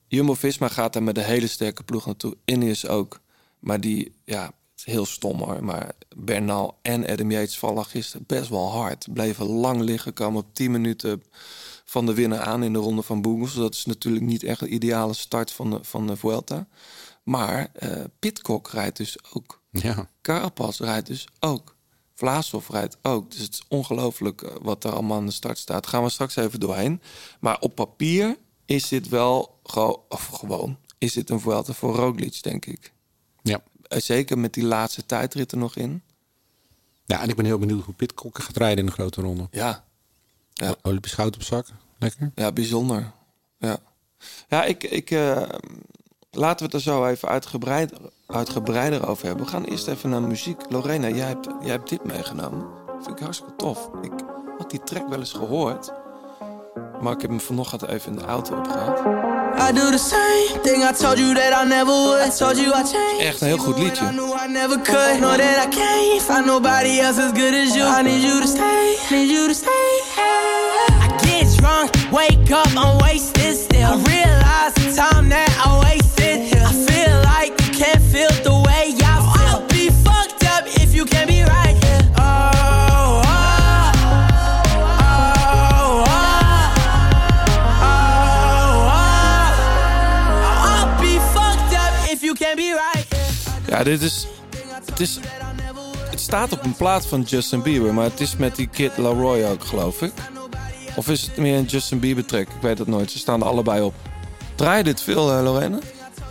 Jumbo-Visma 0.08 0.68
gaat 0.68 0.94
daar 0.94 1.04
met 1.04 1.18
een 1.18 1.24
hele 1.24 1.48
sterke 1.48 1.84
ploeg 1.84 2.06
naartoe. 2.06 2.38
Ineos 2.46 2.88
ook. 2.88 3.20
Maar 3.60 3.80
die, 3.82 4.16
ja, 4.26 4.46
het 4.46 4.54
is 4.76 4.86
heel 4.86 5.06
stom 5.06 5.40
hoor. 5.40 5.64
Maar 5.64 5.92
Bernal 6.16 6.78
en 6.82 7.08
Adam 7.08 7.32
Yates 7.32 7.58
vallen 7.58 7.86
gisteren 7.86 8.26
best 8.28 8.50
wel 8.50 8.72
hard. 8.72 9.08
Bleven 9.14 9.46
lang 9.46 9.82
liggen, 9.82 10.14
komen 10.14 10.42
op 10.42 10.54
10 10.54 10.72
minuten 10.72 11.24
van 11.86 12.06
de 12.06 12.14
winnaar 12.14 12.40
aan 12.40 12.64
in 12.64 12.74
de 12.74 12.80
ronde 12.80 13.02
van 13.02 13.22
Boegels. 13.22 13.54
Dat 13.54 13.74
is 13.74 13.86
natuurlijk 13.86 14.26
niet 14.26 14.44
echt 14.44 14.62
een 14.62 14.74
ideale 14.74 15.14
start 15.14 15.52
van 15.52 15.70
de, 15.70 15.80
van 15.82 16.08
de 16.08 16.16
Vuelta. 16.16 16.68
Maar 17.24 17.70
eh 17.74 18.04
Pitcock 18.20 18.70
rijdt 18.70 18.98
dus 18.98 19.18
ook. 19.34 19.62
Ja. 19.70 20.10
Carapaz 20.22 20.80
rijdt 20.80 21.08
dus 21.08 21.28
ook. 21.40 21.76
Vlaashoff 22.14 22.70
rijdt 22.70 22.98
ook. 23.02 23.32
Dus 23.32 23.40
het 23.40 23.54
is 23.54 23.64
ongelooflijk 23.68 24.42
eh, 24.42 24.56
wat 24.62 24.84
er 24.84 24.92
allemaal 24.92 25.18
aan 25.18 25.26
de 25.26 25.32
start 25.32 25.58
staat. 25.58 25.88
Gaan 25.88 26.04
we 26.04 26.10
straks 26.10 26.36
even 26.36 26.60
doorheen. 26.60 27.02
Maar 27.40 27.60
op 27.60 27.76
papier 27.76 28.38
is 28.66 28.88
dit 28.88 29.10
wel 29.10 29.60
gewo- 29.64 30.06
of 30.10 30.26
gewoon 30.28 30.78
is 30.98 31.14
dit 31.14 31.30
een 31.30 31.40
Vuelta 31.40 31.74
voor 31.74 31.96
Roglic, 31.96 32.44
denk 32.44 32.66
ik. 32.66 32.92
Ja. 33.42 33.62
Eh, 33.88 34.00
Zeker 34.00 34.38
met 34.40 34.54
die 34.54 34.64
laatste 34.64 35.06
tijdritten 35.06 35.58
nog 35.60 35.76
in. 35.76 36.02
ja, 37.06 37.22
en 37.22 37.30
ik 37.30 37.36
ben 37.36 37.46
heel 37.46 37.58
benieuwd 37.60 37.84
hoe 37.86 37.94
Pitcock 37.94 38.40
gaat 38.40 38.58
rijden 38.58 38.80
in 38.80 38.86
de 38.86 38.92
grote 38.92 39.22
ronde. 39.22 39.48
Ja, 39.52 39.84
Ja. 40.54 40.76
Olympisch 40.82 41.14
goud 41.14 41.36
op 41.36 41.44
zak. 41.44 41.68
Lekker. 42.00 42.32
ja 42.36 42.52
bijzonder. 42.52 43.12
Ja, 43.60 43.78
ja 44.50 44.64
ik, 44.64 44.84
ik, 44.84 45.10
laten 46.34 46.58
we 46.58 46.64
het 46.66 46.74
er 46.74 46.92
zo 46.94 47.06
even 47.06 47.28
uitgebreid, 47.30 47.92
uitgebreider 48.28 49.08
over 49.08 49.26
hebben. 49.26 49.46
We 49.46 49.52
gaan 49.52 49.64
eerst 49.64 49.88
even 49.88 50.10
naar 50.10 50.22
muziek. 50.22 50.62
Lorena, 50.70 51.08
jij 51.10 51.28
hebt, 51.28 51.48
jij 51.62 51.72
hebt 51.72 51.90
dit 51.90 52.04
meegenomen. 52.04 52.66
Vind 53.02 53.18
ik 53.18 53.24
hartstikke 53.24 53.56
tof. 53.56 53.90
Ik 54.02 54.12
had 54.58 54.70
die 54.70 54.84
track 54.84 55.10
wel 55.10 55.20
eens 55.20 55.32
gehoord. 55.34 55.94
Maar 57.02 57.14
ik 57.14 57.22
heb 57.22 57.30
hem 57.30 57.40
vanochtend 57.40 57.88
even 57.88 58.12
in 58.12 58.18
de 58.18 58.26
auto 58.26 58.58
opgehaald. 58.58 59.00
I 59.70 59.74
do 59.74 59.90
the 59.92 59.98
same 59.98 60.60
thing 60.62 60.84
I 60.90 60.94
told 60.94 61.18
you 61.18 61.34
that 61.34 61.64
I 61.66 61.68
never 61.68 61.94
would. 61.94 62.28
I 62.28 62.38
told 62.38 62.58
you 62.58 62.68
I 62.68 62.84
changed. 62.84 63.20
Echt 63.20 63.42
een 63.42 63.48
heel 63.48 63.58
goed 63.58 63.78
I 63.78 63.84
liedje. 63.84 64.06
knew 64.08 64.34
I 64.46 64.48
never 64.52 64.82
could. 64.82 65.18
Know 65.18 65.36
that 65.38 65.66
I 65.66 65.68
can't 65.76 66.22
find 66.22 66.46
nobody 66.46 67.00
else 67.00 67.22
as 67.22 67.32
good 67.32 67.54
as 67.54 67.76
you. 67.76 68.00
I 68.00 68.02
need 68.04 68.22
you 68.22 68.40
to 68.42 68.48
stay. 68.48 68.98
Need 69.10 69.30
you 69.30 69.48
to 69.48 69.54
stay. 69.54 69.92
I 71.04 71.08
get 71.26 71.58
drunk, 71.58 71.90
wake 72.12 72.52
up, 72.52 72.68
I'm 72.76 72.98
wasted 73.02 73.56
still. 73.58 73.92
I 73.92 73.96
realize 74.14 74.74
the 74.74 74.94
time 74.96 75.30
that 75.30 75.50
I 75.66 75.80
wasted 75.84 76.03
Ja, 93.84 93.90
dit 93.90 94.02
is. 94.02 94.28
Het, 94.86 95.00
is, 95.00 95.20
het 96.10 96.20
staat 96.20 96.52
op 96.52 96.64
een 96.64 96.76
plaat 96.76 97.06
van 97.06 97.22
Justin 97.22 97.62
Bieber, 97.62 97.94
maar 97.94 98.04
het 98.04 98.20
is 98.20 98.36
met 98.36 98.56
die 98.56 98.68
Kid 98.68 98.98
Laroi 98.98 99.46
ook, 99.46 99.64
geloof 99.64 100.02
ik. 100.02 100.12
Of 100.96 101.08
is 101.10 101.22
het 101.22 101.38
meer 101.38 101.58
een 101.58 101.64
Justin 101.66 102.00
Bieber 102.00 102.26
track? 102.26 102.42
Ik 102.48 102.62
weet 102.62 102.78
het 102.78 102.88
nooit. 102.88 103.12
Ze 103.12 103.18
staan 103.18 103.42
er 103.42 103.48
allebei 103.48 103.82
op. 103.82 103.94
Draai 104.56 104.78
je 104.78 104.84
dit 104.84 105.02
veel, 105.02 105.32
eh, 105.32 105.44
Lorena? 105.44 105.78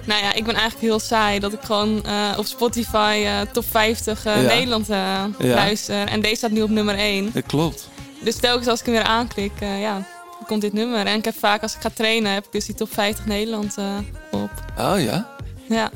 Nou 0.04 0.22
ja, 0.22 0.32
ik 0.32 0.44
ben 0.44 0.54
eigenlijk 0.54 0.80
heel 0.84 0.98
saai 1.00 1.38
dat 1.38 1.52
ik 1.52 1.60
gewoon 1.62 2.04
eh, 2.04 2.32
op 2.36 2.46
Spotify 2.46 3.22
eh, 3.26 3.40
top 3.40 3.64
50 3.70 4.24
eh, 4.24 4.42
Ja. 4.42 4.48
Nederland 4.48 4.86
Ja. 4.86 5.30
luister. 5.38 6.06
En 6.08 6.20
deze 6.20 6.34
staat 6.36 6.50
nu 6.50 6.62
op 6.62 6.70
nummer 6.70 6.94
1. 6.98 7.30
Dat 7.32 7.46
klopt. 7.46 7.88
Dus 8.24 8.36
telkens 8.36 8.66
als 8.66 8.80
ik 8.80 8.86
hem 8.86 8.94
weer 8.94 9.04
aanklik, 9.04 9.52
ja, 9.60 10.06
komt 10.46 10.60
dit 10.60 10.72
nummer. 10.72 11.06
En 11.06 11.18
ik 11.18 11.24
heb 11.24 11.38
vaak 11.38 11.62
als 11.62 11.74
ik 11.74 11.80
ga 11.80 11.90
trainen, 11.94 12.32
heb 12.32 12.44
ik 12.44 12.52
dus 12.52 12.66
die 12.66 12.74
top 12.74 12.92
50 12.92 13.26
Nederland 13.26 13.76
op. 14.30 14.50
Oh 14.78 15.00
ja? 15.00 15.28
Ja. 15.68 15.90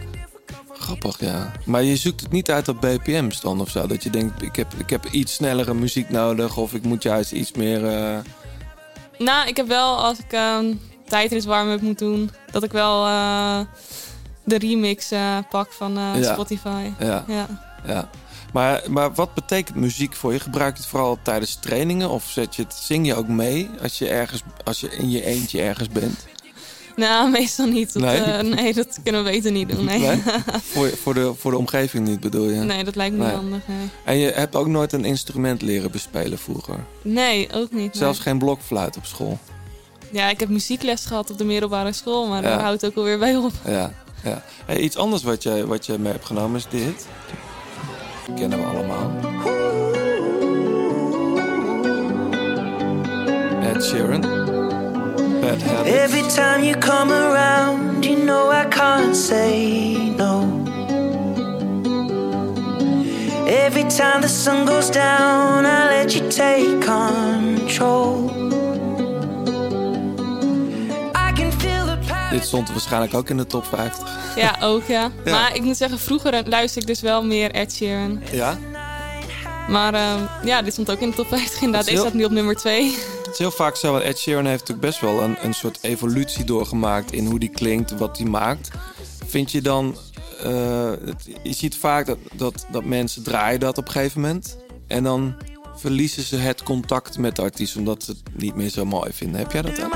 Grappig, 0.78 1.20
ja. 1.20 1.52
Maar 1.64 1.82
je 1.82 1.96
zoekt 1.96 2.20
het 2.20 2.32
niet 2.32 2.50
uit 2.50 2.68
op 2.68 2.80
BPM's 2.80 3.40
dan 3.40 3.60
of 3.60 3.70
zo? 3.70 3.86
Dat 3.86 4.02
je 4.02 4.10
denkt, 4.10 4.42
ik 4.42 4.56
heb, 4.56 4.74
ik 4.76 4.90
heb 4.90 5.06
iets 5.06 5.34
snellere 5.34 5.74
muziek 5.74 6.10
nodig... 6.10 6.56
of 6.56 6.74
ik 6.74 6.82
moet 6.82 7.02
juist 7.02 7.32
iets 7.32 7.52
meer... 7.52 7.86
eh, 7.86 8.18
Nou, 9.18 9.48
ik 9.48 9.56
heb 9.56 9.66
wel, 9.68 9.96
als 9.96 10.18
ik 10.18 10.32
een 10.32 10.80
tijdrit 11.08 11.44
warm-up 11.44 11.80
moet 11.80 11.98
doen, 11.98 12.30
dat 12.50 12.62
ik 12.62 12.72
wel 12.72 13.06
eh, 13.06 13.60
de 14.44 14.58
remix 14.58 15.10
eh, 15.10 15.38
pak 15.50 15.72
van 15.72 15.92
Ja. 15.94 16.32
Spotify. 16.32 16.90
Ja. 16.98 17.24
Ja. 17.28 17.46
Ja. 17.86 18.08
Maar, 18.52 18.82
maar 18.88 19.14
wat 19.14 19.34
betekent 19.34 19.76
muziek 19.76 20.14
voor 20.14 20.32
je? 20.32 20.40
Gebruik 20.40 20.74
je 20.76 20.80
het 20.82 20.90
vooral 20.90 21.18
tijdens 21.22 21.54
trainingen? 21.54 22.10
Of 22.10 22.24
zet 22.24 22.56
je 22.56 22.62
het, 22.62 22.74
zing 22.74 23.06
je 23.06 23.14
ook 23.14 23.28
mee 23.28 23.70
als 23.82 23.98
je, 23.98 24.08
ergens, 24.08 24.42
als 24.64 24.80
je 24.80 24.88
in 24.96 25.10
je 25.10 25.24
eentje 25.24 25.60
ergens 25.62 25.88
bent? 25.88 26.26
Nou, 26.96 27.30
meestal 27.30 27.66
niet. 27.66 27.92
Dat, 27.92 28.02
Nee? 28.02 28.20
nee? 28.20 28.42
nee, 28.42 28.74
dat 28.74 28.98
kunnen 29.02 29.24
we 29.24 29.30
beter 29.30 29.52
niet 29.52 29.68
doen. 29.68 29.84
Nee, 29.84 29.98
Nee? 29.98 30.08
nee? 30.08 30.20
voor, 30.72 30.88
voor, 30.88 31.14
de, 31.14 31.32
voor 31.36 31.50
de 31.50 31.56
omgeving 31.58 32.06
niet 32.08 32.20
bedoel 32.20 32.48
je? 32.50 32.84
dat 32.84 32.96
lijkt 32.96 33.16
me 33.16 33.22
Nee. 33.22 33.32
niet 33.32 33.40
handig. 33.40 33.60
Nee. 33.66 33.76
En 34.04 34.16
je 34.18 34.30
hebt 34.30 34.56
ook 34.56 34.66
nooit 34.66 34.92
een 34.92 35.04
instrument 35.04 35.62
leren 35.62 35.90
bespelen 35.90 36.38
vroeger? 36.38 36.76
nee, 37.02 37.48
ook 37.52 37.70
niet. 37.70 37.70
nee. 37.80 37.88
Zelfs 37.92 38.18
geen 38.18 38.38
blokfluit 38.38 38.96
op 38.96 39.04
school? 39.06 39.38
Ja, 40.10 40.28
ik 40.28 40.40
heb 40.40 40.48
muziekles 40.48 41.04
gehad 41.06 41.30
op 41.30 41.38
de 41.38 41.44
middelbare 41.44 41.92
school, 41.92 42.26
maar 42.26 42.42
Ja. 42.42 42.48
daar 42.48 42.60
houdt 42.60 42.80
het 42.80 42.90
ook 42.90 42.96
alweer 42.96 43.18
bij 43.18 43.36
op. 43.36 43.52
Ja. 43.64 43.92
ja. 44.24 44.42
Hey, 44.66 44.78
iets 44.78 44.96
anders 44.96 45.22
wat 45.22 45.42
je, 45.42 45.66
wat 45.66 45.86
je 45.86 45.98
mee 45.98 46.12
hebt 46.12 46.26
genomen 46.26 46.56
is 46.56 46.66
dit. 46.70 47.06
Kennen 48.36 48.58
we 48.58 48.64
allemaal. 48.64 49.10
Ed 53.62 53.84
Sheeran. 53.84 54.45
Bad 55.46 55.62
Habits. 55.62 55.96
Every 55.96 56.22
time 56.22 56.64
you 56.64 56.74
come 56.78 57.12
around, 57.12 58.04
you 58.04 58.16
know 58.16 58.50
I 58.50 58.64
can't 58.68 59.16
say 59.16 59.94
no. 60.16 60.64
Every 63.46 63.84
time 63.88 64.20
the 64.20 64.28
sun 64.28 64.66
goes 64.66 64.90
down, 64.90 65.64
I 65.64 65.86
let 65.88 66.14
you 66.14 66.28
take 66.28 66.80
control. 66.80 68.30
I 71.14 71.32
can 71.32 71.52
feel 71.52 71.84
the 71.86 71.98
power. 72.08 72.30
Dit 72.30 72.44
stond 72.44 72.70
waarschijnlijk 72.70 73.14
ook 73.14 73.28
in 73.28 73.36
de 73.36 73.46
top 73.46 73.64
50. 73.66 74.08
Ja, 74.36 74.56
ook 74.60 74.82
ja. 74.86 75.10
Ja. 75.24 75.30
Maar 75.32 75.54
ik 75.54 75.62
moet 75.62 75.76
zeggen, 75.76 75.98
vroeger 75.98 76.32
luisterde 76.48 76.80
ik 76.80 76.86
dus 76.86 77.00
wel 77.00 77.24
meer 77.24 77.50
Ed 77.50 77.72
Sheeran. 77.72 78.22
Ja? 78.32 78.58
Maar 79.68 79.94
ehm, 79.94 80.20
ja, 80.44 80.62
dit 80.62 80.72
stond 80.72 80.90
ook 80.90 80.98
in 81.00 81.10
de 81.10 81.16
top 81.16 81.28
50 81.28 81.60
inderdaad. 81.60 81.86
Is 81.86 81.92
heel- 81.92 82.00
staat 82.00 82.14
nu 82.14 82.24
op 82.24 82.30
nummer 82.30 82.54
2. 82.56 82.96
Het 83.36 83.44
is 83.46 83.50
heel 83.50 83.64
vaak 83.66 83.76
zo, 83.76 83.92
want 83.92 84.04
Ed 84.04 84.18
Sheeran 84.18 84.46
heeft 84.46 84.60
natuurlijk 84.60 84.86
best 84.88 85.00
wel 85.00 85.22
een, 85.22 85.36
een 85.42 85.54
soort 85.54 85.78
evolutie 85.82 86.44
doorgemaakt 86.44 87.12
in 87.12 87.26
hoe 87.26 87.38
die 87.38 87.48
klinkt, 87.48 87.98
wat 87.98 88.18
hij 88.18 88.26
maakt. 88.26 88.70
Vind 89.26 89.50
je 89.52 89.60
dan 89.62 89.96
eh, 90.42 90.90
het- 91.04 91.26
je 91.42 91.52
ziet 91.52 91.76
vaak 91.76 92.06
dat, 92.06 92.18
dat, 92.32 92.66
dat 92.70 92.84
mensen 92.84 93.22
draaien 93.22 93.60
dat 93.60 93.78
op 93.78 93.86
een 93.86 93.92
gegeven 93.92 94.20
moment. 94.20 94.56
En 94.86 95.02
dan 95.02 95.34
verliezen 95.76 96.22
ze 96.22 96.36
het 96.36 96.62
contact 96.62 97.18
met 97.18 97.36
de 97.36 97.42
artiest 97.42 97.76
omdat 97.76 98.02
ze 98.02 98.10
het 98.10 98.22
niet 98.42 98.54
meer 98.54 98.70
zo 98.70 98.84
mooi 98.84 99.12
vinden. 99.12 99.38
Heb 99.40 99.52
jij 99.52 99.62
dat 99.62 99.84
ook? 99.84 99.92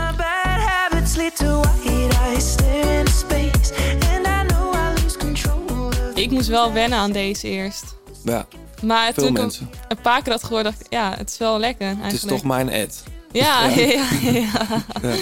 Ik 6.14 6.30
moest 6.30 6.48
wel 6.48 6.72
wennen 6.72 6.98
aan 6.98 7.12
deze 7.12 7.48
eerst. 7.48 7.84
Ja, 8.24 8.46
Maar 8.82 9.12
Veel 9.12 9.22
toen 9.24 9.32
ik 9.36 9.40
mensen. 9.40 9.68
hem 9.70 9.80
een 9.88 10.00
paar 10.02 10.22
keer 10.22 10.32
had 10.32 10.44
gehoord, 10.44 10.64
dacht 10.64 10.80
ik, 10.80 10.86
ja, 10.90 11.14
het 11.16 11.30
is 11.30 11.38
wel 11.38 11.58
lekker 11.58 11.86
eigenlijk. 11.86 12.12
het 12.12 12.22
is 12.22 12.28
toch 12.30 12.44
mijn 12.44 12.68
ad. 12.72 13.02
Ja, 13.32 13.66
ja, 13.68 13.86
ja. 13.86 14.30
ja, 14.30 14.82
Ja. 15.02 15.14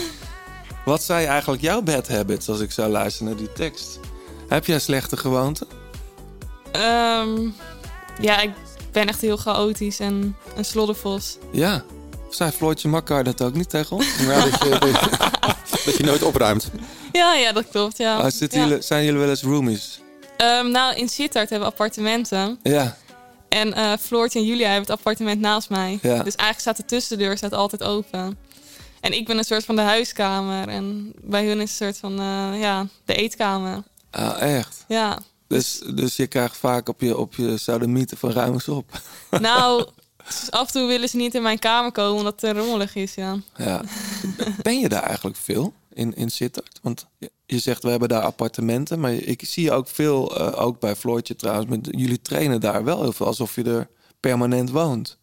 Wat 0.84 1.02
zijn 1.02 1.26
eigenlijk 1.26 1.62
jouw 1.62 1.82
bad 1.82 2.08
habits 2.08 2.48
als 2.48 2.60
ik 2.60 2.70
zou 2.70 2.90
luisteren 2.90 3.28
naar 3.28 3.36
die 3.36 3.52
tekst? 3.52 3.98
Heb 4.48 4.66
jij 4.66 4.78
slechte 4.78 5.16
gewoonten? 5.16 5.66
Ehm, 6.72 7.48
ja, 8.20 8.40
ik 8.40 8.50
ben 8.92 9.08
echt 9.08 9.20
heel 9.20 9.36
chaotisch 9.36 10.00
en 10.00 10.36
een 10.56 10.64
sloddervos. 10.64 11.38
Ja. 11.52 11.84
Of 12.28 12.34
zei 12.34 12.50
Floortje 12.50 12.88
Makkar 12.88 13.24
dat 13.24 13.42
ook 13.42 13.54
niet 13.54 13.70
tegen 13.70 13.96
ons? 13.96 14.06
Ja, 14.18 14.44
dat, 14.44 14.58
je, 14.62 14.78
dat 15.84 15.96
je 15.96 16.04
nooit 16.04 16.22
opruimt. 16.22 16.70
Ja, 17.12 17.34
ja, 17.34 17.52
dat 17.52 17.68
klopt, 17.70 17.98
ja. 17.98 18.30
Jullie, 18.48 18.82
zijn 18.82 19.04
jullie 19.04 19.20
wel 19.20 19.28
eens 19.28 19.42
roomies? 19.42 20.00
Ehm, 20.36 20.70
nou, 20.70 20.94
in 20.94 21.08
Sittard 21.08 21.50
hebben 21.50 21.68
we 21.68 21.74
appartementen. 21.74 22.58
Ja. 22.62 22.96
En 23.48 23.74
eh 23.74 23.92
Floortje 24.00 24.38
en 24.38 24.44
Julia 24.44 24.70
hebben 24.70 24.90
het 24.90 24.98
appartement 24.98 25.40
naast 25.40 25.70
mij. 25.70 25.98
Ja. 26.02 26.22
Dus 26.22 26.34
eigenlijk 26.34 26.60
staat 26.60 26.76
de 26.76 26.84
tussendeur 26.84 27.36
staat 27.36 27.52
altijd 27.52 27.82
open. 27.82 28.38
En 29.00 29.12
ik 29.12 29.26
ben 29.26 29.38
een 29.38 29.44
soort 29.44 29.64
van 29.64 29.76
de 29.76 29.82
huiskamer. 29.82 30.68
En 30.68 31.12
bij 31.22 31.46
hun 31.46 31.60
is 31.60 31.70
een 31.70 31.86
soort 31.86 31.98
van, 31.98 32.18
eh, 32.20 32.60
ja, 32.60 32.86
de 33.04 33.14
eetkamer. 33.14 33.82
Ah, 34.10 34.42
echt? 34.56 34.84
Ja. 34.88 35.18
Dus, 35.46 35.82
dus 35.94 36.16
je 36.16 36.26
krijgt 36.26 36.56
vaak 36.56 36.88
op 36.88 37.00
je, 37.00 37.16
op 37.16 37.34
je 37.34 37.58
sodomieten 37.58 38.16
van 38.16 38.30
ruim 38.30 38.52
eens 38.52 38.68
op. 38.68 38.90
Nou, 39.40 39.86
af 40.50 40.66
en 40.66 40.72
toe 40.72 40.86
willen 40.86 41.08
ze 41.08 41.16
niet 41.16 41.34
in 41.34 41.42
mijn 41.42 41.58
kamer 41.58 41.92
komen 41.92 42.18
omdat 42.18 42.40
het 42.40 42.56
rommelig 42.56 42.94
is, 42.94 43.14
ja. 43.14 43.36
Ja. 43.56 43.80
Ben 44.62 44.78
je 44.78 44.88
daar 44.88 45.02
eigenlijk 45.02 45.36
veel 45.36 45.72
in, 45.98 46.14
in 46.14 46.30
Sittard? 46.30 46.78
Want 46.82 47.06
je- 47.18 47.30
zegt 47.58 47.82
we 47.82 47.90
hebben 47.90 48.08
daar 48.08 48.22
appartementen, 48.22 49.00
maar 49.00 49.12
ik 49.12 49.42
zie 49.44 49.64
je 49.64 49.72
ook 49.72 49.88
veel, 49.88 50.36
eh, 50.38 50.64
ook 50.66 50.80
bij 50.80 50.96
Floortje 50.96 51.36
trouwens, 51.36 51.66
met, 51.68 51.88
jullie 51.90 52.20
trainen 52.22 52.60
daar 52.60 52.84
wel 52.84 53.02
heel 53.02 53.12
veel, 53.12 53.26
alsof 53.26 53.54
je 53.54 53.62
er 53.64 53.88
permanent 54.20 54.70
woont. 54.70 55.18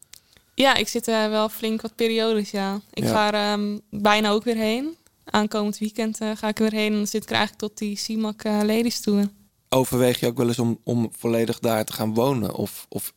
Ja, 0.56 0.76
ik 0.76 0.88
zit 0.88 1.08
er 1.08 1.30
wel 1.30 1.50
flink 1.50 1.82
wat 1.82 1.96
periodes, 1.96 2.52
ja. 2.52 2.82
Ik 2.94 3.04
Ja. 3.04 3.10
ga 3.10 3.34
er 3.34 3.54
ehm, 3.60 3.78
bijna 3.90 4.30
ook 4.30 4.44
weer 4.44 4.56
heen. 4.56 4.96
Aankomend 5.26 5.78
weekend 5.78 6.20
eh, 6.22 6.32
ga 6.36 6.48
ik 6.48 6.60
er 6.60 6.70
weer 6.70 6.80
heen. 6.80 6.92
En 6.92 6.98
dan 6.98 7.08
zit 7.08 7.24
ik 7.24 7.30
er 7.30 7.36
eigenlijk 7.36 7.68
tot 7.68 7.78
die 7.78 7.98
CIMAC 7.98 8.44
eh 8.44 8.52
Ladies 8.64 9.00
Tour. 9.00 9.30
Overweeg 9.70 10.20
je 10.20 10.28
ook 10.28 10.38
wel 10.38 10.48
eens 10.48 10.60
om, 10.60 10.80
om 10.84 11.12
volledig 11.18 11.60
daar 11.60 11.86
te 11.86 11.94
gaan 11.94 12.14
wonen 12.14 12.54
of, 12.54 12.86
of 12.90 13.14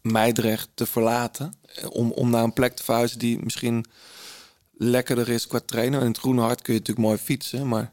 Meidrecht 0.00 0.68
te 0.74 0.86
verlaten? 0.86 1.54
Om, 1.88 2.10
om 2.10 2.30
naar 2.30 2.42
een 2.44 2.52
plek 2.52 2.76
te 2.76 2.84
verhuizen 2.84 3.18
die 3.18 3.38
misschien 3.42 3.84
lekkerder 4.76 5.28
is 5.28 5.46
qua 5.46 5.60
trainen. 5.66 6.00
In 6.00 6.06
het 6.06 6.18
Groene 6.18 6.40
Hart 6.40 6.62
kun 6.62 6.72
je 6.74 6.78
natuurlijk 6.78 7.06
mooi 7.06 7.18
fietsen, 7.20 7.68
maar 7.68 7.92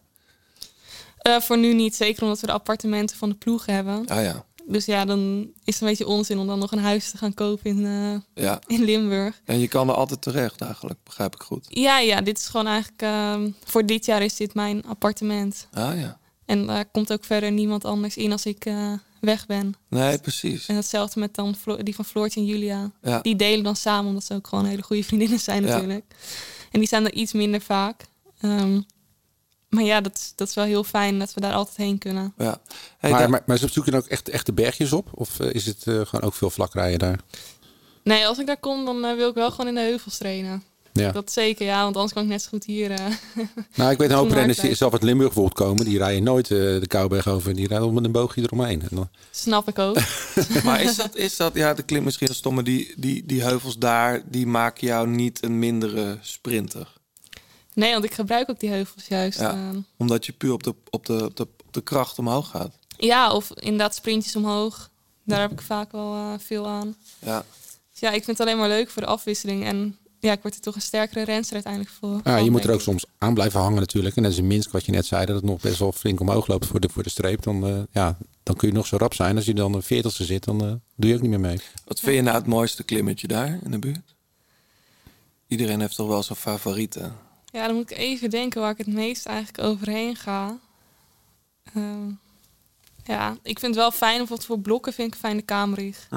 Eh, 1.17 1.39
voor 1.39 1.57
nu 1.57 1.73
niet, 1.73 1.95
zeker 1.95 2.23
omdat 2.23 2.39
we 2.39 2.45
de 2.47 2.53
appartementen 2.53 3.17
van 3.17 3.29
de 3.29 3.35
ploeg 3.35 3.65
hebben. 3.65 4.07
ah 4.07 4.23
ja, 4.23 4.45
Dus 4.65 4.85
ja, 4.85 5.05
dan 5.05 5.47
is 5.63 5.73
het 5.73 5.81
een 5.81 5.87
beetje 5.87 6.07
onzin 6.07 6.37
om 6.37 6.47
dan 6.47 6.59
nog 6.59 6.71
een 6.71 6.79
huis 6.79 7.11
te 7.11 7.17
gaan 7.17 7.33
kopen 7.33 7.69
in, 7.69 7.85
eh, 7.85 8.43
ja. 8.43 8.59
in 8.77 8.83
Limburg. 8.83 9.41
En 9.45 9.59
je 9.59 9.67
kan 9.67 9.89
er 9.89 9.95
altijd 9.95 10.21
terecht 10.21 10.61
eigenlijk, 10.61 10.99
begrijp 11.03 11.33
ik 11.35 11.41
goed. 11.41 11.65
Ja, 11.69 11.99
ja, 11.99 12.21
dit 12.21 12.37
is 12.39 12.45
gewoon 12.47 12.67
eigenlijk... 12.67 13.01
ehm, 13.01 13.49
voor 13.63 13.85
dit 13.85 14.05
jaar 14.05 14.21
is 14.21 14.35
dit 14.35 14.53
mijn 14.53 14.83
appartement. 14.85 15.67
Ah 15.73 15.99
ja. 15.99 16.17
En 16.45 16.65
daar 16.65 16.85
komt 16.85 17.11
ook 17.13 17.23
verder 17.23 17.51
niemand 17.51 17.85
anders 17.85 18.17
in 18.17 18.31
als 18.31 18.45
ik 18.45 18.65
eh, 18.65 18.93
weg 19.19 19.45
ben. 19.45 19.75
Nee, 19.87 20.17
precies. 20.17 20.65
En 20.67 20.75
hetzelfde 20.75 21.19
met 21.19 21.35
dan 21.35 21.55
die 21.81 21.95
van 21.95 22.05
Floortje 22.05 22.39
en 22.39 22.45
Julia. 22.45 22.91
Ja. 23.01 23.19
Die 23.21 23.35
delen 23.35 23.63
dan 23.63 23.75
samen, 23.75 24.07
omdat 24.07 24.23
ze 24.23 24.33
ook 24.33 24.47
gewoon 24.47 24.65
hele 24.65 24.81
goede 24.83 25.03
vriendinnen 25.09 25.39
zijn 25.39 25.65
Ja. 25.65 26.01
En 26.73 26.79
die 26.79 26.87
zijn 26.87 27.05
er 27.05 27.13
iets 27.13 27.33
minder 27.33 27.61
vaak. 27.61 28.05
Ehm, 28.39 28.81
maar 29.69 29.83
ja, 29.83 30.01
dat, 30.01 30.15
is- 30.15 30.33
dat 30.35 30.47
is 30.47 30.55
wel 30.55 30.65
heel 30.65 30.83
fijn 30.83 31.19
dat 31.19 31.33
we 31.33 31.41
daar 31.41 31.53
altijd 31.53 31.77
heen 31.77 31.97
kunnen. 31.97 32.33
Ja. 32.37 32.61
Hey, 32.97 33.09
maar, 33.11 33.19
daar- 33.19 33.29
maar, 33.29 33.43
maar 33.45 33.57
zoek 33.57 33.85
je 33.85 33.91
dan 33.91 33.99
ook 33.99 34.07
echt, 34.07 34.29
echt 34.29 34.45
de 34.45 34.53
bergjes 34.53 34.93
op? 34.93 35.09
Of 35.13 35.39
eh, 35.39 35.53
is 35.53 35.65
het 35.65 35.77
eh, 35.87 35.93
gewoon 35.93 36.21
ook 36.21 36.33
veel 36.33 36.49
vlakrijden 36.49 36.99
daar? 36.99 37.19
Nee, 38.03 38.27
als 38.27 38.39
ik 38.39 38.45
daar 38.47 38.57
kom, 38.57 38.85
dan 38.85 39.05
eh, 39.05 39.15
wil 39.15 39.29
ik 39.29 39.35
wel 39.35 39.51
gewoon 39.51 39.67
in 39.67 39.73
de 39.75 39.81
heuvels 39.81 40.17
trainen. 40.17 40.63
Ja. 40.93 41.11
Dat 41.11 41.31
zeker, 41.31 41.65
ja, 41.65 41.83
want 41.83 41.95
anders 41.95 42.13
kan 42.13 42.23
ik 42.23 42.29
net 42.29 42.41
zo 42.41 42.49
goed 42.49 42.65
hier. 42.65 42.91
eh, 42.91 43.05
Nou, 43.75 43.91
ik 43.91 43.97
weet 43.97 44.09
een 44.09 44.15
hoop 44.15 44.31
renners 44.31 44.59
die 44.59 44.75
zelf 44.75 44.93
uit 44.93 45.03
Limburg 45.03 45.33
bijvoorbeeld 45.33 45.57
komen. 45.67 45.85
Die 45.85 45.97
rijden 45.97 46.23
nooit 46.23 46.51
eh, 46.51 46.57
de 46.57 46.87
Kouwberg 46.87 47.27
over. 47.27 47.55
Die 47.55 47.67
rijden 47.67 47.93
met 47.93 48.03
een 48.03 48.11
boogje 48.11 48.41
eromheen. 48.41 48.81
En 48.81 48.87
dan, 48.91 49.09
Snap 49.31 49.67
ik 49.67 49.79
ook. 49.79 49.97
Maar 50.63 50.81
is 50.81 50.95
dat, 50.95 51.15
is 51.15 51.35
dat, 51.37 51.53
ja, 51.53 51.73
dat 51.73 51.85
klinkt 51.85 52.05
misschien 52.05 52.27
stomme, 52.27 52.63
die, 52.63 52.93
die, 52.97 53.25
die 53.25 53.41
heuvels 53.41 53.77
daar, 53.77 54.21
die 54.25 54.47
maken 54.47 54.87
jou 54.87 55.07
niet 55.07 55.43
een 55.43 55.59
mindere 55.59 56.17
sprinter. 56.21 56.93
Nee, 57.73 57.91
want 57.91 58.03
ik 58.03 58.13
gebruik 58.13 58.49
ook 58.49 58.59
die 58.59 58.69
heuvels 58.69 59.07
juist. 59.07 59.39
Ja. 59.39 59.51
Ja, 59.51 59.71
Omdat 59.97 60.25
je 60.25 60.31
puur 60.31 60.53
op 60.53 60.63
de, 60.63 60.75
op 60.89 61.05
de, 61.05 61.23
op 61.23 61.35
de, 61.35 61.43
op 61.65 61.73
de 61.73 61.81
kracht 61.81 62.19
omhoog 62.19 62.49
gaat. 62.49 62.77
ja 62.97 63.31
of 63.31 63.51
inderdaad 63.53 63.95
sprintjes 63.95 64.35
omhoog. 64.35 64.89
Daar 65.25 65.41
heb 65.41 65.51
ik 65.51 65.61
vaak 65.61 65.91
wel 65.91 66.13
eh, 66.13 66.33
veel 66.39 66.67
aan. 66.67 66.95
Ja. 67.19 67.45
Dus 67.91 67.99
ja, 67.99 68.07
ik 68.11 68.23
vind 68.23 68.37
het 68.37 68.47
alleen 68.47 68.59
maar 68.59 68.67
leuk 68.67 68.89
voor 68.89 69.01
de 69.01 69.07
afwisseling. 69.07 69.65
En 69.65 69.97
ja, 70.23 70.31
ik 70.31 70.41
word 70.41 70.55
er 70.55 70.61
toch 70.61 70.75
een 70.75 70.81
sterkere 70.81 71.23
renster 71.23 71.53
uiteindelijk 71.53 71.93
voor. 71.93 72.21
ja, 72.23 72.37
je 72.37 72.51
moet 72.51 72.63
er 72.63 72.73
ook 72.73 72.81
soms 72.81 73.05
aan 73.17 73.33
blijven 73.33 73.59
hangen 73.59 73.79
natuurlijk. 73.79 74.15
En 74.15 74.21
net 74.21 74.31
als 74.31 74.39
in 74.39 74.47
Minsk, 74.47 74.71
wat 74.71 74.85
je 74.85 74.91
net 74.91 75.05
zei, 75.05 75.25
dat 75.25 75.35
het 75.35 75.45
nog 75.45 75.61
best 75.61 75.79
wel 75.79 75.91
flink 75.91 76.19
omhoog 76.19 76.47
loopt 76.47 76.65
voor 76.65 76.79
de, 76.79 76.89
voor 76.89 77.03
de 77.03 77.09
streep. 77.09 77.41
Dan, 77.43 77.67
eh, 77.67 77.81
ja, 77.91 78.17
dan 78.43 78.55
kun 78.55 78.67
je 78.67 78.73
nog 78.73 78.85
zo 78.85 78.97
rap 78.97 79.13
zijn. 79.13 79.35
Als 79.35 79.45
je 79.45 79.53
dan 79.53 79.73
een 79.73 79.83
veertigste 79.83 80.23
zit, 80.23 80.43
dan 80.43 80.63
eh, 80.63 80.71
doe 80.95 81.09
je 81.09 81.15
ook 81.15 81.21
niet 81.21 81.29
meer 81.29 81.39
mee. 81.39 81.59
Wat 81.85 81.99
vind 81.99 82.15
je 82.15 82.21
nou 82.21 82.37
het 82.37 82.47
mooiste 82.47 82.83
klimmetje 82.83 83.27
daar 83.27 83.59
in 83.63 83.71
de 83.71 83.79
buurt? 83.79 84.15
Iedereen 85.47 85.79
heeft 85.79 85.95
toch 85.95 86.07
wel 86.07 86.23
zijn 86.23 86.37
favorieten. 86.37 87.15
Ja, 87.51 87.67
dan 87.67 87.75
moet 87.75 87.91
ik 87.91 87.97
even 87.97 88.29
denken 88.29 88.61
waar 88.61 88.71
ik 88.71 88.77
het 88.77 88.87
meest 88.87 89.25
eigenlijk 89.25 89.67
overheen 89.67 90.15
ga. 90.15 90.57
Ehm, 91.73 92.09
ja, 93.03 93.37
ik 93.43 93.59
vind 93.59 93.75
het 93.75 93.83
wel 93.83 93.91
fijn, 93.91 94.17
bijvoorbeeld 94.17 94.47
voor 94.47 94.59
blokken 94.59 94.93
vind 94.93 95.13
ik 95.13 95.19
fijn 95.19 95.37
de 95.37 95.43
Kamerig. 95.43 96.07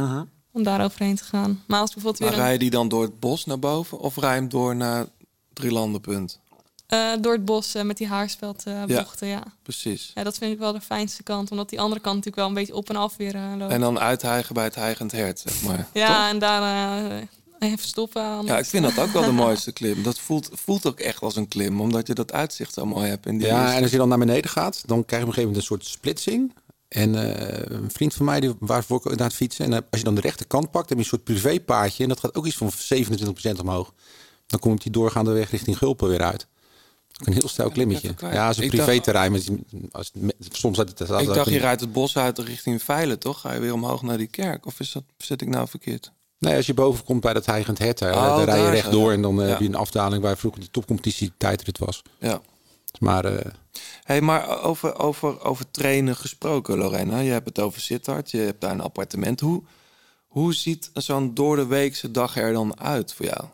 Om 0.56 0.62
daar 0.62 0.84
overheen 0.84 1.16
te 1.16 1.24
gaan. 1.24 1.62
Maar 1.66 1.80
als 1.80 1.92
bijvoorbeeld 1.94 2.22
Maar 2.22 2.30
weer 2.32 2.38
rij 2.38 2.46
een, 2.48 2.52
je 2.52 2.58
die 2.58 2.70
dan 2.70 2.88
door 2.88 3.02
het 3.02 3.20
bos 3.20 3.44
naar 3.44 3.58
boven 3.58 3.98
of 3.98 4.16
rij 4.16 4.34
je 4.34 4.40
hem 4.40 4.48
door 4.48 4.76
naar 4.76 5.06
Drielandenpunt? 5.52 6.40
eh, 6.86 7.12
door 7.20 7.32
het 7.32 7.44
bos 7.44 7.74
eh, 7.74 7.82
met 7.82 7.96
die 7.96 8.06
haarspeldbochten, 8.06 9.26
ja. 9.28 9.42
Precies. 9.62 10.10
ja. 10.14 10.22
dat 10.22 10.38
vind 10.38 10.52
ik 10.52 10.58
wel 10.58 10.72
de 10.72 10.80
fijnste 10.80 11.22
kant. 11.22 11.50
Omdat 11.50 11.68
die 11.68 11.80
andere 11.80 12.00
kant 12.00 12.14
natuurlijk 12.16 12.42
wel 12.42 12.46
een 12.48 12.54
beetje 12.64 12.74
op 12.74 12.88
en 12.88 12.96
af 12.96 13.16
weer 13.16 13.34
eh, 13.34 13.52
loopt. 13.58 13.72
En 13.72 13.80
dan 13.80 13.98
uithijgen 13.98 14.54
bij 14.54 14.64
het 14.64 14.74
heigend 14.74 15.12
hert, 15.12 15.38
zeg 15.40 15.62
maar. 15.62 15.86
ja, 16.04 16.28
en 16.28 16.38
daar 16.38 16.62
eh, 17.10 17.22
even 17.58 17.88
stoppen. 17.88 18.44
Ja, 18.46 18.58
ik 18.58 18.64
vind 18.64 18.84
dat 18.84 18.98
ook 18.98 19.12
wel 19.12 19.24
de 19.24 19.32
mooiste 19.44 19.72
klim. 19.72 20.02
Dat 20.02 20.18
voelt, 20.18 20.48
voelt 20.52 20.86
ook 20.86 21.00
echt 21.00 21.22
als 21.22 21.36
een 21.36 21.48
klim, 21.48 21.80
omdat 21.80 22.06
je 22.06 22.14
dat 22.14 22.32
uitzicht 22.32 22.74
zo 22.74 22.86
mooi 22.86 23.08
hebt. 23.08 23.26
In 23.26 23.38
die 23.38 23.46
Ja, 23.46 23.60
eerste- 23.60 23.76
en 23.76 23.82
als 23.82 23.90
je 23.90 23.96
dan 23.96 24.08
naar 24.08 24.18
beneden 24.18 24.50
gaat, 24.50 24.82
dan 24.86 25.04
krijg 25.04 25.22
je 25.22 25.28
op 25.28 25.36
een 25.36 25.42
gegeven 25.42 25.42
moment 25.42 25.56
een 25.56 25.62
soort 25.62 25.86
splitsing. 25.86 26.52
En 26.96 27.14
eh, 27.38 27.76
een 27.76 27.90
vriend 27.90 28.14
van 28.14 28.24
mij, 28.26 28.40
die 28.40 28.54
waarvoor 28.58 28.96
ik 28.98 29.02
inderdaad 29.02 29.32
fietsen. 29.34 29.64
En 29.64 29.72
eh, 29.72 29.78
als 29.90 29.98
je 30.00 30.04
dan 30.06 30.14
de 30.14 30.20
rechterkant 30.20 30.70
pakt, 30.70 30.88
heb 30.88 30.98
je 30.98 31.04
een 31.04 31.10
soort 31.10 31.24
privépaadje. 31.24 32.02
En 32.02 32.08
dat 32.08 32.20
gaat 32.20 32.34
ook 32.34 32.46
iets 32.46 32.56
van 32.56 32.70
27% 32.72 33.60
omhoog. 33.60 33.92
Dan 34.46 34.60
komt 34.60 34.82
die 34.82 34.92
doorgaande 34.92 35.32
weg 35.32 35.50
richting 35.50 35.78
Gulpen 35.78 36.08
weer 36.08 36.22
uit. 36.22 36.46
Een 37.24 37.32
heel 37.32 37.48
stijl 37.48 37.70
klimmetje. 37.70 38.14
Ja, 38.20 38.46
als 38.46 38.56
een 38.56 38.62
dacht- 38.62 38.74
privéterrein. 38.76 39.32
Met, 39.32 39.48
als, 39.92 40.12
soms 40.50 40.78
uit 40.78 40.88
het 40.98 41.00
ik 41.00 41.26
dacht, 41.26 41.50
je 41.50 41.58
rijdt 41.58 41.80
het 41.80 41.92
bos 41.92 42.16
uit 42.16 42.38
richting 42.38 42.82
Veilen, 42.82 43.18
toch? 43.18 43.40
Ga 43.40 43.52
je 43.52 43.60
weer 43.60 43.72
omhoog 43.72 44.02
naar 44.02 44.18
die 44.18 44.26
kerk? 44.26 44.66
Of 44.66 44.80
is 44.80 44.92
dat, 44.92 45.02
zit 45.18 45.42
ik 45.42 45.48
nou 45.48 45.68
verkeerd? 45.68 46.12
Nee, 46.38 46.56
als 46.56 46.66
je 46.66 46.74
boven 46.74 47.04
komt 47.04 47.20
bij 47.20 47.32
dat 47.32 47.46
heigend 47.46 47.78
hert, 47.78 48.02
Oh, 48.02 48.36
dan 48.36 48.44
rij 48.44 48.56
je 48.56 48.62
daar 48.62 48.72
rechtdoor. 48.72 49.04
zo. 49.06 49.10
En 49.10 49.22
dan 49.22 49.38
eh, 49.40 49.44
Ja. 49.44 49.50
heb 49.52 49.60
je 49.60 49.66
een 49.66 49.74
afdaling 49.74 50.22
waar 50.22 50.36
vroeger 50.38 50.60
de 50.60 50.70
topcompetitie 50.70 51.32
tijdrit 51.36 51.78
was. 51.78 52.02
Ja. 52.18 52.40
Maar 52.98 53.24
eh, 53.24 53.52
Hey, 54.04 54.20
maar 54.20 54.62
over, 54.62 54.98
over, 54.98 55.40
over 55.40 55.70
trainen 55.70 56.16
gesproken, 56.16 56.78
Lorena. 56.78 57.18
Je 57.18 57.30
hebt 57.30 57.48
het 57.48 57.58
over 57.58 57.80
Sittard, 57.80 58.30
je 58.30 58.38
hebt 58.38 58.60
daar 58.60 58.70
een 58.70 58.80
appartement. 58.80 59.40
Hoe, 59.40 59.62
hoe 60.26 60.54
ziet 60.54 60.90
zo'n 60.94 61.34
door 61.34 61.56
de 61.56 61.66
weekse 61.66 62.10
dag 62.10 62.36
er 62.36 62.52
dan 62.52 62.80
uit 62.80 63.12
voor 63.14 63.26
jou? 63.26 63.44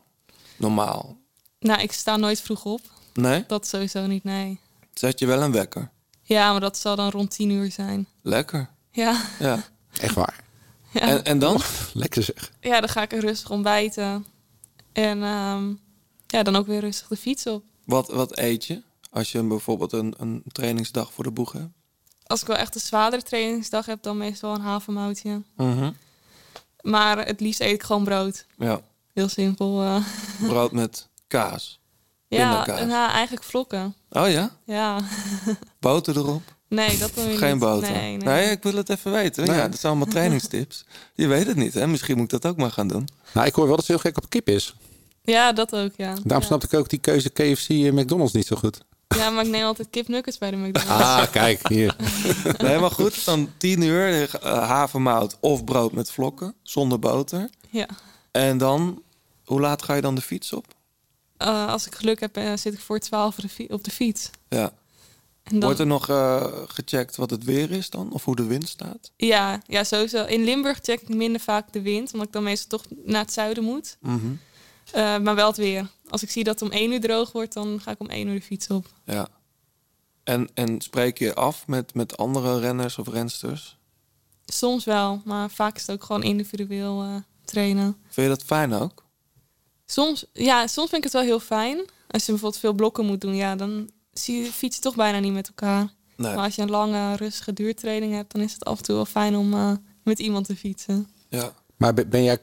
Normaal. 0.57 1.17
Nou, 1.59 1.81
ik 1.81 1.93
sta 1.93 2.17
nooit 2.17 2.41
vroeg 2.41 2.65
op. 2.65 2.81
Nee? 3.15 3.45
Dat 3.47 3.67
sowieso 3.67 4.07
niet, 4.07 4.25
nee. 4.25 4.61
Zet 4.95 5.19
je 5.19 5.27
wel 5.27 5.43
een 5.43 5.53
wekker? 5.53 5.91
Ja, 6.23 6.51
maar 6.51 6.61
dat 6.61 6.79
zal 6.79 6.97
dan 6.97 7.11
rond 7.11 7.31
tien 7.31 7.51
uur 7.51 7.71
zijn. 7.71 8.07
Lekker. 8.23 8.71
Ja, 8.91 9.23
Ja. 9.39 9.65
echt 10.01 10.15
waar. 10.15 10.45
ja. 10.91 11.01
En, 11.01 11.25
en 11.25 11.39
dan? 11.39 11.61
Lekker 11.95 12.23
zeg. 12.23 12.53
ja 12.61 12.81
dan 12.81 12.89
ga 12.89 13.03
ik 13.03 13.13
er 13.13 13.21
rustig 13.21 13.51
ontbijten. 13.51 14.27
En 14.93 15.23
ehm, 15.23 15.73
ja, 16.27 16.43
dan 16.43 16.57
ook 16.57 16.67
weer 16.67 16.81
rustig 16.81 17.09
de 17.09 17.17
fiets 17.17 17.47
op. 17.47 17.65
Wat, 17.85 18.09
wat 18.09 18.39
eet 18.39 18.65
je? 18.65 18.83
Als 19.13 19.33
je 19.33 19.43
bijvoorbeeld 19.43 19.93
een, 19.93 20.15
een 20.19 20.43
trainingsdag 20.53 21.13
voor 21.13 21.25
de 21.25 21.31
boeg 21.31 21.53
hebt? 21.53 21.69
Als 22.27 22.41
ik 22.41 22.47
wel 22.47 22.57
echt 22.57 22.75
een 22.75 22.81
zwaardere 22.81 23.23
trainingsdag 23.23 23.87
heb, 23.87 24.03
dan 24.03 24.17
meestal 24.17 24.55
een 24.55 24.61
havermoutje. 24.61 25.43
Mhm. 25.57 25.91
Maar 26.81 27.27
het 27.27 27.41
liefst 27.41 27.61
eet 27.61 27.73
ik 27.73 27.83
gewoon 27.83 28.05
brood. 28.05 28.47
Ja. 28.59 28.81
Heel 29.15 29.29
simpel. 29.29 29.83
eh. 29.83 29.97
Brood 30.49 30.73
met 30.73 31.09
kaas. 31.27 31.81
ja, 32.29 32.49
Pindakaas. 32.63 32.87
nou, 32.89 33.11
eigenlijk 33.11 33.45
vlokken. 33.45 33.95
Oh 34.11 34.29
ja? 34.31 34.57
Ja. 34.65 35.01
Boter 35.81 36.17
erop? 36.17 36.43
Nee, 36.69 36.99
dat 36.99 37.15
doen 37.15 37.27
we 37.27 37.37
Geen 37.37 37.51
niet. 37.51 37.61
boter. 37.61 37.91
Nee, 37.93 38.17
nee. 38.17 38.51
ik 38.51 38.63
wil 38.63 38.75
het 38.75 38.89
even 38.89 39.13
weten. 39.13 39.47
Nee. 39.47 39.57
Ja, 39.57 39.69
dat 39.69 39.79
zijn 39.81 39.93
allemaal 39.93 40.13
trainingstips. 40.17 40.85
Je 41.15 41.27
weet 41.27 41.47
het 41.47 41.57
niet, 41.57 41.75
hè? 41.75 41.87
Misschien 41.87 42.17
moet 42.17 42.33
ik 42.33 42.41
dat 42.41 42.51
ook 42.53 42.57
maar 42.59 42.71
gaan 42.71 42.89
doen. 42.89 43.09
Nou, 43.35 43.47
ik 43.47 43.55
hoor 43.55 43.67
wel 43.67 43.77
dat 43.77 43.85
ze 43.85 43.93
heel 43.93 44.01
gek 44.01 44.17
op 44.17 44.29
kip 44.31 44.49
is. 44.49 44.75
Ja, 45.23 45.53
dat 45.53 45.75
ook, 45.77 45.93
ja. 45.97 46.07
Daarom 46.15 46.41
ja. 46.41 46.41
snapte 46.41 46.67
ik 46.67 46.75
ook 46.75 46.89
die 46.89 46.99
keuze 46.99 47.31
KFC 47.31 47.69
en 47.69 47.95
McDonald's 47.95 48.33
niet 48.33 48.47
zo 48.47 48.57
goed. 48.57 48.81
Ja, 49.17 49.31
maar 49.31 49.45
ik 49.45 49.51
neem 49.51 49.65
altijd 49.65 49.89
kipnuggets 49.91 50.39
bij 50.39 50.51
de 50.51 50.57
McDonald's. 50.57 51.03
Ah, 51.05 51.31
kijk, 51.31 51.69
hier. 51.69 51.97
Nee, 52.59 52.79
maar 52.79 52.91
goed. 52.91 53.25
Dan 53.25 53.51
10 53.57 53.83
uur 53.83 54.35
eh, 54.35 54.69
havermout 54.69 55.37
of 55.41 55.65
brood 55.65 55.93
met 55.93 56.11
vlokken. 56.11 56.55
Zonder 56.63 56.99
boter. 56.99 57.49
Ja. 57.71 57.87
En 58.31 58.59
dan, 58.59 59.03
hoe 59.45 59.61
laat 59.61 59.83
ga 59.83 59.95
je 59.95 60.01
dan 60.03 60.15
de 60.15 60.21
fiets 60.21 60.53
op? 60.53 60.67
Eh, 61.37 61.69
als 61.69 61.87
ik 61.87 61.95
geluk 61.95 62.21
heb, 62.21 62.37
eh, 62.37 62.53
zit 62.57 62.73
ik 62.75 62.81
voor 62.81 62.99
12 62.99 63.35
op 63.37 63.43
de, 63.43 63.49
fi- 63.49 63.67
op 63.71 63.85
de 63.85 63.91
fiets. 63.91 64.31
Ja. 64.49 64.73
En 65.43 65.51
dan, 65.53 65.61
Wordt 65.61 65.79
er 65.79 65.87
nog 65.87 66.05
gecheckt 66.69 67.17
wat 67.17 67.31
het 67.31 67.45
weer 67.45 67.71
is 67.71 67.91
dan? 67.91 68.13
Of 68.13 68.25
hoe 68.25 68.37
de 68.37 68.45
wind 68.45 68.69
staat? 68.69 69.11
ja, 69.17 69.61
ja, 69.67 69.85
sowieso. 69.85 70.25
In 70.25 70.45
Limburg 70.45 70.79
check 70.83 71.01
ik 71.01 71.09
minder 71.15 71.41
vaak 71.41 71.73
de 71.73 71.83
wind, 71.83 72.13
omdat 72.13 72.27
ik 72.27 72.33
dan 72.33 72.43
meestal 72.43 72.79
toch 72.79 72.89
naar 73.05 73.21
het 73.23 73.33
zuiden 73.33 73.65
moet. 73.65 73.97
Mhm. 74.01 74.27
Eh, 74.93 75.19
maar 75.19 75.35
wel 75.35 75.47
het 75.47 75.57
weer. 75.57 75.91
Als 76.09 76.23
ik 76.23 76.31
zie 76.31 76.45
dat 76.45 76.61
het 76.61 76.71
om 76.71 76.77
1 76.77 76.93
uur 76.93 77.01
droog 77.01 77.33
wordt, 77.33 77.53
dan 77.53 77.81
ga 77.81 77.91
ik 77.91 78.01
om 78.01 78.09
1 78.09 78.29
uur 78.29 78.35
de 78.35 78.43
fiets 78.43 78.69
op. 78.69 78.87
Ja. 79.05 79.29
En, 80.25 80.49
en 80.55 80.81
spreek 80.81 81.19
je 81.19 81.35
af 81.35 81.67
met, 81.67 81.95
met 81.95 82.17
andere 82.17 82.59
renners 82.59 82.99
of 82.99 83.09
rensters? 83.09 83.79
Soms 84.45 84.85
wel, 84.85 85.23
maar 85.25 85.51
vaak 85.51 85.77
is 85.77 85.87
het 85.87 85.91
ook 85.91 86.05
gewoon 86.05 86.23
individueel 86.23 87.03
eh, 87.03 87.15
trainen. 87.45 87.97
Vind 88.03 88.27
je 88.29 88.35
dat 88.35 88.45
fijn 88.45 88.73
ook? 88.73 89.05
Soms, 89.87 90.25
ja, 90.33 90.67
soms 90.67 90.89
vind 90.91 91.05
ik 91.05 91.13
het 91.13 91.13
wel 91.13 91.23
heel 91.23 91.41
fijn. 91.41 91.77
Als 92.09 92.27
je 92.27 92.33
bijvoorbeeld 92.33 92.61
veel 92.61 92.73
blokken 92.73 93.07
moet 93.07 93.21
doen, 93.21 93.35
ja, 93.35 93.57
dan 93.57 93.91
zie 94.13 94.45
je 94.45 94.53
fiets 94.53 94.79
toch 94.79 94.95
bijna 94.95 95.19
niet 95.19 95.33
met 95.33 95.49
elkaar. 95.49 95.93
Nee. 96.17 96.35
Maar 96.35 96.45
als 96.45 96.55
je 96.55 96.63
een 96.63 96.71
lange, 96.71 97.17
rustige 97.17 97.53
duurtraining 97.53 98.13
hebt, 98.13 98.33
dan 98.33 98.43
is 98.43 98.53
het 98.53 98.65
af 98.65 98.79
en 98.79 98.85
toe 98.85 98.95
wel 98.95 99.05
fijn 99.05 99.37
om 99.37 99.53
eh, 99.55 99.73
met 100.03 100.19
iemand 100.19 100.47
te 100.47 100.57
fietsen. 100.57 101.09
Ja. 101.29 101.53
Maar 101.77 101.95
ben 101.95 102.23
jij 102.23 102.39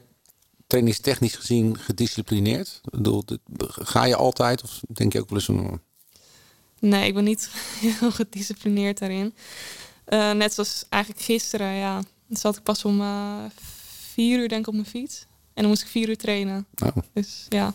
trainingstechnisch 0.70 1.36
gezien 1.36 1.78
gedisciplineerd? 1.78 2.80
Ik 2.84 2.90
bedoel, 2.90 3.24
ga 3.68 4.04
je 4.04 4.16
altijd 4.16 4.62
of 4.62 4.80
denk 4.88 5.12
je 5.12 5.20
ook 5.20 5.28
wel 5.28 5.38
eens 5.38 5.46
van... 5.46 5.80
Nee, 6.78 7.06
ik 7.06 7.14
ben 7.14 7.24
niet 7.24 7.50
heel 8.00 8.10
gedisciplineerd 8.10 8.98
daarin. 8.98 9.34
Eh, 10.04 10.32
net 10.32 10.54
zoals 10.54 10.84
eigenlijk 10.88 11.24
gisteren, 11.24 11.72
ja. 11.72 11.94
Dan 12.26 12.36
zat 12.36 12.56
ik 12.56 12.62
pas 12.62 12.84
om 12.84 13.00
eh, 13.00 13.44
vier 14.12 14.38
uur 14.38 14.48
denk 14.48 14.60
ik 14.60 14.66
op 14.66 14.74
mijn 14.74 14.86
fiets. 14.86 15.26
En 15.54 15.62
dan 15.62 15.66
moest 15.66 15.82
ik 15.82 15.88
vier 15.88 16.08
uur 16.08 16.16
trainen. 16.16 16.66
Oh. 16.84 16.96
Dus 17.12 17.46
ja, 17.48 17.74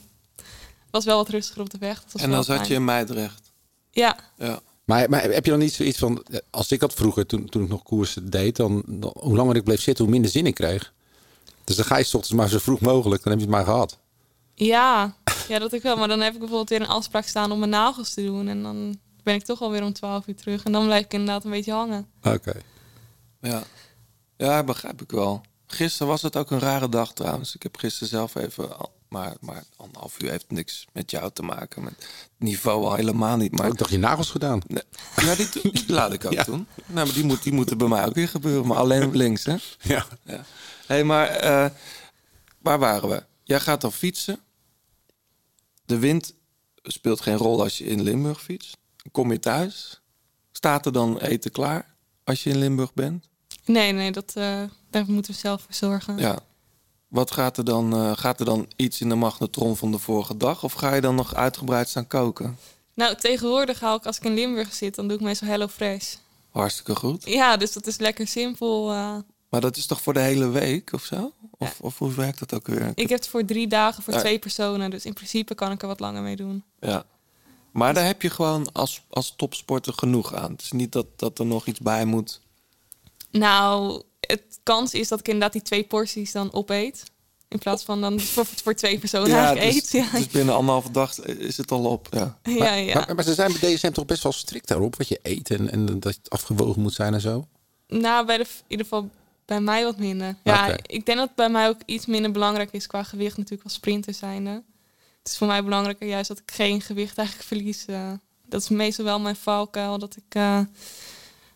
was 0.89 1.06
wel 1.06 1.18
wat 1.18 1.30
rustiger 1.30 1.62
op 1.62 1.70
de 1.70 1.78
weg. 1.78 2.04
Dat 2.04 2.12
was 2.12 2.22
En 2.22 2.30
dan 2.30 2.43
zat 2.43 2.56
fijn. 2.56 2.68
je 2.68 2.74
in 2.76 2.86
Meidrecht. 2.86 3.52
Ja, 3.91 4.20
Ja. 4.38 4.62
Maar, 4.86 5.10
maar 5.10 5.24
heb 5.24 5.46
je 5.46 5.52
dan 5.52 5.60
niet 5.60 5.74
zoiets 5.74 5.98
van... 5.98 6.26
Als 6.50 6.72
ik 6.72 6.80
dat 6.80 6.93
vroeger, 6.93 7.26
toen, 7.26 7.50
toen 7.50 7.64
ik 7.64 7.70
nog 7.70 7.84
koersen 7.84 8.30
deed... 8.30 8.56
Dan, 8.56 8.84
dan, 8.88 9.16
hoe 9.20 9.36
langer 9.36 9.56
ik 9.56 9.64
bleef 9.64 9.82
zitten, 9.82 10.04
hoe 10.04 10.14
minder 10.14 10.32
zin 10.32 10.46
ik 10.46 10.54
kreeg. 10.54 10.93
Dus 11.66 11.76
dan 11.76 11.86
ga 11.86 11.97
je 11.97 12.03
's 12.03 12.13
ochtends 12.13 12.36
maar 12.38 12.47
zo 12.49 12.57
vroeg 12.59 12.80
mogelijk. 12.80 13.24
Dan 13.24 13.32
heb 13.32 13.41
je 13.41 13.47
het 13.47 13.55
maar 13.55 13.66
gehad. 13.66 13.97
ja, 14.53 15.16
ja, 15.47 15.59
dat 15.59 15.74
ik 15.74 15.82
wel. 15.82 15.97
Maar 15.97 16.07
dan 16.07 16.22
heb 16.22 16.34
ik 16.34 16.39
bijvoorbeeld 16.39 16.70
weer 16.70 16.82
een 16.82 16.88
afspraak 16.88 17.26
staan 17.26 17.51
om 17.51 17.59
mijn 17.59 17.72
nagels 17.72 18.13
te 18.13 18.24
doen. 18.26 18.47
En 18.47 18.63
dan 18.63 18.99
ben 19.24 19.36
ik 19.36 19.43
toch 19.43 19.61
alweer 19.61 19.84
om 19.84 19.93
12 19.93 20.28
uur 20.28 20.36
terug. 20.36 20.63
En 20.63 20.72
dan 20.72 20.86
blijf 20.86 21.03
ik 21.05 21.13
inderdaad 21.13 21.43
een 21.43 21.51
beetje 21.51 21.72
hangen. 21.72 22.07
Oké. 22.24 22.53
Ja. 23.41 23.63
ja, 24.38 24.63
begrijp 24.63 25.01
ik 25.01 25.11
wel. 25.11 25.41
Gisteren 25.68 26.07
was 26.07 26.22
het 26.22 26.36
ook 26.36 26.51
een 26.51 26.59
rare 26.59 26.89
dag 26.89 27.13
trouwens. 27.13 27.55
Ik 27.55 27.63
heb 27.63 27.78
gisteren 27.78 28.07
zelf 28.09 28.36
even... 28.36 28.70
Maar, 29.09 29.34
maar 29.39 29.63
anderhalf 29.76 30.22
uur 30.22 30.30
heeft 30.30 30.45
niks 30.51 30.86
met 30.93 31.11
jou 31.11 31.32
te 31.34 31.41
maken. 31.43 31.84
Met 31.84 31.93
het 31.97 32.30
niveau 32.38 32.86
al 32.86 32.95
helemaal 32.95 33.38
niet. 33.38 33.51
Maar 33.57 33.68
ik 33.68 33.78
dacht 33.78 33.91
je 33.91 33.97
nagels 33.97 34.30
gedaan. 34.30 34.61
Nee. 34.68 34.84
Ja, 35.16 35.36
die, 35.36 35.47
die 35.72 35.84
laat 35.88 36.13
ik 36.13 36.26
ook 36.26 36.32
Ja. 36.39 36.43
doen. 36.43 36.68
Nou, 36.86 37.05
maar 37.05 37.16
die, 37.16 37.24
moet, 37.24 37.43
die 37.43 37.53
moeten 37.53 37.78
bij 37.78 37.88
mij 37.88 38.05
ook 38.05 38.13
weer 38.13 38.28
gebeuren. 38.28 38.68
Maar 38.68 38.78
alleen 38.78 39.03
op 39.05 39.13
links, 39.13 39.45
hè? 39.45 39.55
Ja. 39.82 40.05
Hé, 40.24 40.38
hey, 40.88 41.03
maar 41.03 41.27
eh, 41.27 41.65
waar 42.61 42.79
waren 42.79 43.09
we? 43.09 43.23
Jij 43.43 43.59
gaat 43.59 43.81
dan 43.81 43.91
fietsen. 43.91 44.39
De 45.86 45.99
wind 45.99 46.33
speelt 46.83 47.21
geen 47.21 47.38
rol 47.38 47.61
als 47.61 47.77
je 47.77 47.83
in 47.86 48.01
Limburg 48.01 48.41
fietst. 48.41 48.77
Kom 49.11 49.31
je 49.31 49.39
thuis? 49.39 50.01
Staat 50.51 50.86
er 50.86 50.91
dan 50.91 51.17
eten 51.19 51.51
klaar 51.51 51.95
als 52.23 52.43
je 52.43 52.49
in 52.49 52.57
Limburg 52.57 52.93
bent? 52.93 53.29
Nee, 53.65 53.91
nee, 53.91 54.11
dat, 54.11 54.31
eh, 54.36 54.61
daar 54.89 55.05
moeten 55.07 55.31
we 55.33 55.38
zelf 55.39 55.61
voor 55.61 55.73
zorgen. 55.73 56.17
Ja. 56.17 56.39
Wat 57.07 57.31
gaat 57.31 57.57
er 57.57 57.63
dan? 57.65 57.93
eh, 57.93 58.11
gaat 58.15 58.39
er 58.39 58.45
dan 58.45 58.67
iets 58.75 59.01
in 59.01 59.09
de 59.09 59.15
magnetron 59.15 59.77
van 59.77 59.91
de 59.91 59.97
vorige 59.97 60.38
dag? 60.38 60.63
Of 60.63 60.73
ga 60.73 60.93
je 60.93 61.01
dan 61.01 61.15
nog 61.15 61.36
uitgebreid 61.36 61.89
staan 61.89 62.07
koken? 62.07 62.57
Nou, 62.93 63.15
tegenwoordig 63.15 63.77
ga 63.77 63.93
ik, 63.93 64.05
als 64.05 64.17
ik 64.17 64.23
in 64.23 64.33
Limburg 64.33 64.73
zit, 64.73 64.95
dan 64.95 65.07
doe 65.07 65.17
ik 65.17 65.23
meestal 65.23 65.47
Hello 65.47 65.67
Fresh. 65.67 66.15
Hartstikke 66.49 66.95
goed. 66.95 67.25
Ja, 67.25 67.57
dus 67.57 67.73
dat 67.73 67.88
is 67.88 67.97
lekker 67.97 68.27
simpel. 68.27 68.91
eh. 68.91 69.17
Maar 69.56 69.64
dat 69.64 69.78
is 69.78 69.86
toch 69.86 70.01
voor 70.01 70.14
de 70.14 70.20
hele 70.20 70.49
week 70.49 70.93
of 70.93 71.03
zo? 71.03 71.32
Of, 71.58 71.82
of 71.82 71.97
hoe 71.97 72.14
werkt 72.14 72.39
dat 72.39 72.53
ook 72.53 72.68
weer? 72.68 72.91
ik 72.95 73.10
heb 73.10 73.20
het 73.20 73.28
voor 73.28 73.45
drie 73.45 73.68
dagen 73.68 74.03
voor 74.03 74.14
Ja. 74.14 74.20
twee 74.20 74.39
personen. 74.39 74.89
Dus 74.89 75.06
in 75.06 75.14
principe 75.14 75.56
kan 75.56 75.72
ik 75.72 75.82
er 75.82 75.88
wat 75.88 75.99
langer 75.99 76.22
mee 76.22 76.36
doen. 76.36 76.64
Ja. 76.80 77.06
Maar 77.72 77.93
daar 77.93 78.06
heb 78.06 78.22
je 78.22 78.30
gewoon 78.30 78.72
als, 78.72 79.01
als 79.10 79.34
topsporter 79.38 79.93
genoeg 79.93 80.34
aan. 80.34 80.51
Het 80.51 80.62
is 80.62 80.72
niet 80.72 80.91
dat, 80.91 81.06
dat 81.16 81.39
er 81.39 81.45
nog 81.45 81.66
iets 81.68 81.80
bij 81.80 82.06
moet. 82.06 82.41
Nou, 83.32 84.01
het 84.20 84.60
kans 84.64 84.93
is 84.93 85.08
dat 85.08 85.20
ik 85.20 85.26
inderdaad 85.26 85.53
die 85.53 85.62
twee 85.62 85.84
porties 85.84 86.32
dan 86.32 86.53
opeet. 86.53 87.03
In 87.47 87.60
plaats 87.60 87.84
van 87.84 88.01
dan 88.01 88.20
voor, 88.20 88.45
voor 88.45 88.74
twee 88.74 88.99
personen 88.99 89.36
eigenlijk 89.38 89.74
dus, 89.74 89.84
eet. 89.84 89.91
Ja, 89.91 90.18
dus 90.18 90.28
binnen 90.28 90.56
anderhalve 90.56 90.91
dag 90.91 91.20
is 91.26 91.58
het 91.58 91.72
al 91.72 91.86
op. 91.86 92.08
Ja. 92.12 92.39
ja, 92.43 92.74
ja. 92.74 92.93
Maar, 92.93 93.16
maar 93.16 93.24
ze 93.24 93.34
zijn 93.34 93.56
bij 93.60 93.76
DSM 93.76 93.91
toch 93.91 94.06
best 94.06 94.24
wel 94.24 94.32
strikt 94.32 94.68
daarop. 94.68 94.95
Wat 94.95 95.08
je 95.08 95.20
eet 95.22 95.49
en, 95.49 95.72
en 95.72 95.86
dat 95.86 96.03
het 96.03 96.30
afgewogen 96.30 96.82
moet 96.82 96.93
zijn 96.93 97.14
en 97.14 97.22
zo. 97.22 97.47
Nou, 97.88 98.26
bij 98.26 98.38
de, 98.38 98.43
in 98.43 98.64
ieder 98.68 98.86
geval 98.86 99.10
bij 99.46 99.60
mij 99.62 99.84
wat 99.84 99.98
minder. 99.98 100.36
Ja, 100.43 100.68
ik 100.86 101.06
denk 101.06 101.18
dat 101.18 101.28
het 101.28 101.36
bij 101.36 101.50
mij 101.50 101.68
ook 101.68 101.80
iets 101.86 102.06
minder 102.06 102.32
belangrijk 102.32 102.72
is 102.72 102.88
qua 102.88 103.04
gewicht 103.04 103.38
natuurlijk 103.38 103.64
als 103.64 103.74
sprinter 103.74 104.14
zijnde. 104.14 104.50
Het 105.20 105.30
is 105.34 105.38
voor 105.38 105.48
mij 105.48 105.64
belangrijker 105.64 106.08
juist 106.08 106.28
dat 106.28 106.39
ik 106.39 106.52
geen 106.52 106.82
gewicht 106.82 107.18
eigenlijk 107.18 107.48
verlies. 107.48 107.86
eh. 107.86 108.12
dat 108.48 108.62
is 108.62 108.70
meestal 108.70 109.06
wel 109.06 109.20
mijn 109.20 109.36
valkuil, 109.36 110.00
dat 110.00 110.16
ik 110.16 110.24
eh, 110.36 110.60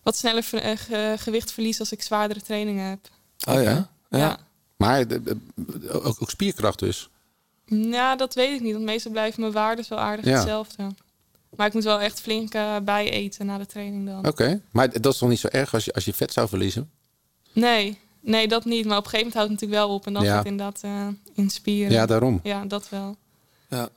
wat 0.04 0.18
sneller 0.18 0.44
ver- 0.44 0.62
eh, 0.62 0.78
ge- 0.78 1.16
gewicht 1.18 1.52
verlies 1.52 1.80
als 1.80 1.92
ik 1.92 2.02
zwaardere 2.02 2.42
trainingen 2.42 2.86
heb. 2.90 3.00
Oh 3.48 3.64
ja? 3.64 3.90
Ja. 4.10 4.18
Ja. 4.18 4.38
Maar 4.78 5.06
ook, 5.92 6.22
ook 6.22 6.30
spierkracht 6.30 6.80
dus. 6.80 7.10
Ja, 7.66 8.16
dat 8.16 8.34
weet 8.34 8.54
ik 8.56 8.62
niet, 8.62 8.74
want 8.74 8.86
meestal 8.86 9.12
blijven 9.12 9.42
mijn 9.42 9.54
waarden 9.54 9.86
wel 9.90 10.00
aardig 10.00 10.26
Ja. 10.26 10.32
hetzelfde. 10.32 10.88
Maar 11.56 11.68
ik 11.68 11.74
moet 11.74 11.84
wel 11.84 12.00
echt 12.00 12.22
flink 12.22 12.54
eh 12.54 12.76
bij 12.84 13.10
eten 13.12 13.46
na 13.46 13.58
de 13.58 13.66
training 13.66 14.06
dan. 14.08 14.28
Oké. 14.28 14.62
Maar 14.72 15.02
dat 15.02 15.14
is 15.14 15.20
toch 15.20 15.30
niet 15.30 15.40
zo 15.40 15.48
erg 15.48 15.74
als 15.74 15.86
je, 15.86 15.94
als 15.94 16.06
je 16.06 16.14
vet 16.14 16.34
zou 16.34 16.48
verliezen? 16.48 16.92
Nee, 17.54 18.00
nee, 18.20 18.48
dat 18.48 18.66
niet. 18.66 18.86
Maar 18.86 18.98
op 18.98 19.04
een 19.04 19.10
gegeven 19.10 19.18
moment 19.32 19.34
houdt 19.34 19.50
het 19.52 19.60
natuurlijk 19.62 19.88
wel 19.88 19.96
op. 19.96 20.06
En 20.08 20.14
dan 20.14 20.24
Ja. 20.24 20.30
gaat 20.30 20.38
het 20.38 20.48
inderdaad 20.48 20.80
eh, 20.84 21.08
in 21.34 21.50
spieren. 21.50 21.92
Ja, 21.92 22.06
daarom. 22.06 22.40
Ja, 22.44 22.66
dat 22.66 22.90
wel. 22.90 23.16
ja. 23.70 23.90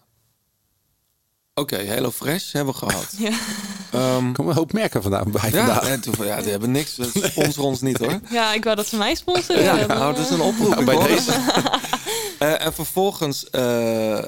Oké, 1.55 1.77
Hello 1.77 2.11
Fresh 2.11 2.53
hebben 2.53 2.73
we 2.75 2.79
gehad. 2.79 3.15
Ja. 3.19 3.31
Ehm, 3.93 4.27
Er 4.27 4.33
komen 4.33 4.51
een 4.53 4.57
hoop 4.59 4.73
merken 4.73 5.03
vandaan 5.03 5.31
bij 5.31 5.51
ja, 5.51 5.57
vandaag. 5.57 5.89
en 5.89 6.01
toen, 6.01 6.15
ja, 6.27 6.41
die 6.41 6.51
hebben 6.51 6.71
niks. 6.71 6.95
Dat 6.95 7.09
sponsoren 7.23 7.69
ons 7.69 7.81
niet 7.81 7.99
hoor. 7.99 8.21
ja, 8.31 8.53
ik 8.55 8.65
wou 8.65 8.77
dat 8.77 8.87
ze 8.87 8.97
mij 8.97 9.15
sponsoren. 9.15 9.63
Ja, 9.63 9.77
Dan, 9.87 9.97
nou, 9.99 10.15
dat 10.15 10.25
is 10.25 10.31
een 10.31 10.41
oproep. 10.41 10.69
Nou, 10.69 10.85
bij 10.85 10.95
hoor. 10.95 11.07
deze. 11.09 11.33
Eh, 12.39 12.65
en 12.65 12.73
vervolgens, 12.75 13.51
eh, 13.51 14.23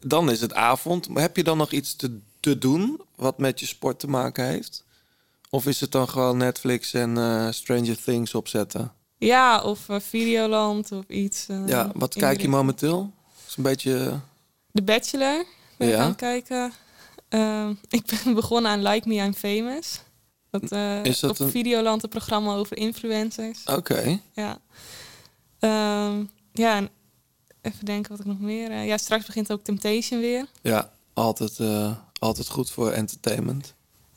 dan 0.00 0.30
is 0.30 0.40
het 0.40 0.54
avond. 0.54 1.08
Maar 1.08 1.22
heb 1.22 1.36
je 1.36 1.42
dan 1.44 1.56
nog 1.56 1.70
iets 1.70 1.96
te, 1.96 2.18
te 2.40 2.58
doen 2.58 3.00
wat 3.16 3.38
met 3.38 3.60
je 3.60 3.66
sport 3.66 3.98
te 3.98 4.06
maken 4.08 4.46
heeft? 4.46 4.84
Of 5.50 5.66
is 5.66 5.80
het 5.80 5.92
dan 5.92 6.08
gewoon 6.08 6.36
Netflix 6.36 6.92
en 6.94 7.18
eh, 7.18 7.48
Stranger 7.50 8.02
Things 8.02 8.34
opzetten? 8.34 8.92
Ja, 9.18 9.62
of 9.62 9.88
eh, 9.88 9.96
Videoland 10.00 10.92
of 10.92 11.04
iets. 11.08 11.46
eh, 11.48 11.66
ja, 11.66 11.90
wat 11.94 12.14
kijk 12.14 12.40
je 12.40 12.48
momenteel? 12.48 13.12
Is 13.48 13.56
een 13.56 13.62
beetje. 13.62 14.18
The 14.72 14.82
Bachelor 14.82 15.44
ben 15.76 15.88
ik 15.88 15.94
Ja. 15.94 16.00
aan 16.02 16.08
het 16.08 16.16
kijken. 16.16 16.72
Ehm, 17.28 17.70
ik 17.88 18.02
ben 18.24 18.34
begonnen 18.34 18.70
aan 18.70 18.82
Like 18.82 19.08
Me, 19.08 19.14
I'm 19.14 19.34
Famous. 19.34 20.00
Dat, 20.50 20.62
Is 21.06 21.20
dat 21.20 21.30
op 21.30 21.38
een- 21.38 21.50
Videoland 21.50 22.02
een 22.02 22.08
programma 22.08 22.54
over 22.54 22.76
influencers. 22.76 23.64
Oké. 23.64 24.20
Ja. 24.32 24.58
Ehm, 25.58 26.24
ja, 26.52 26.76
en 26.76 26.88
even 27.62 27.84
denken 27.84 28.10
wat 28.10 28.20
ik 28.20 28.26
nog 28.26 28.40
meer... 28.40 28.72
ja, 28.82 28.96
straks 28.96 29.26
begint 29.26 29.52
ook 29.52 29.64
Temptation 29.64 30.20
weer. 30.20 30.46
Ja, 30.62 30.92
altijd, 31.14 31.58
altijd 32.18 32.48
goed 32.48 32.70
voor 32.70 32.90
entertainment. 32.90 33.74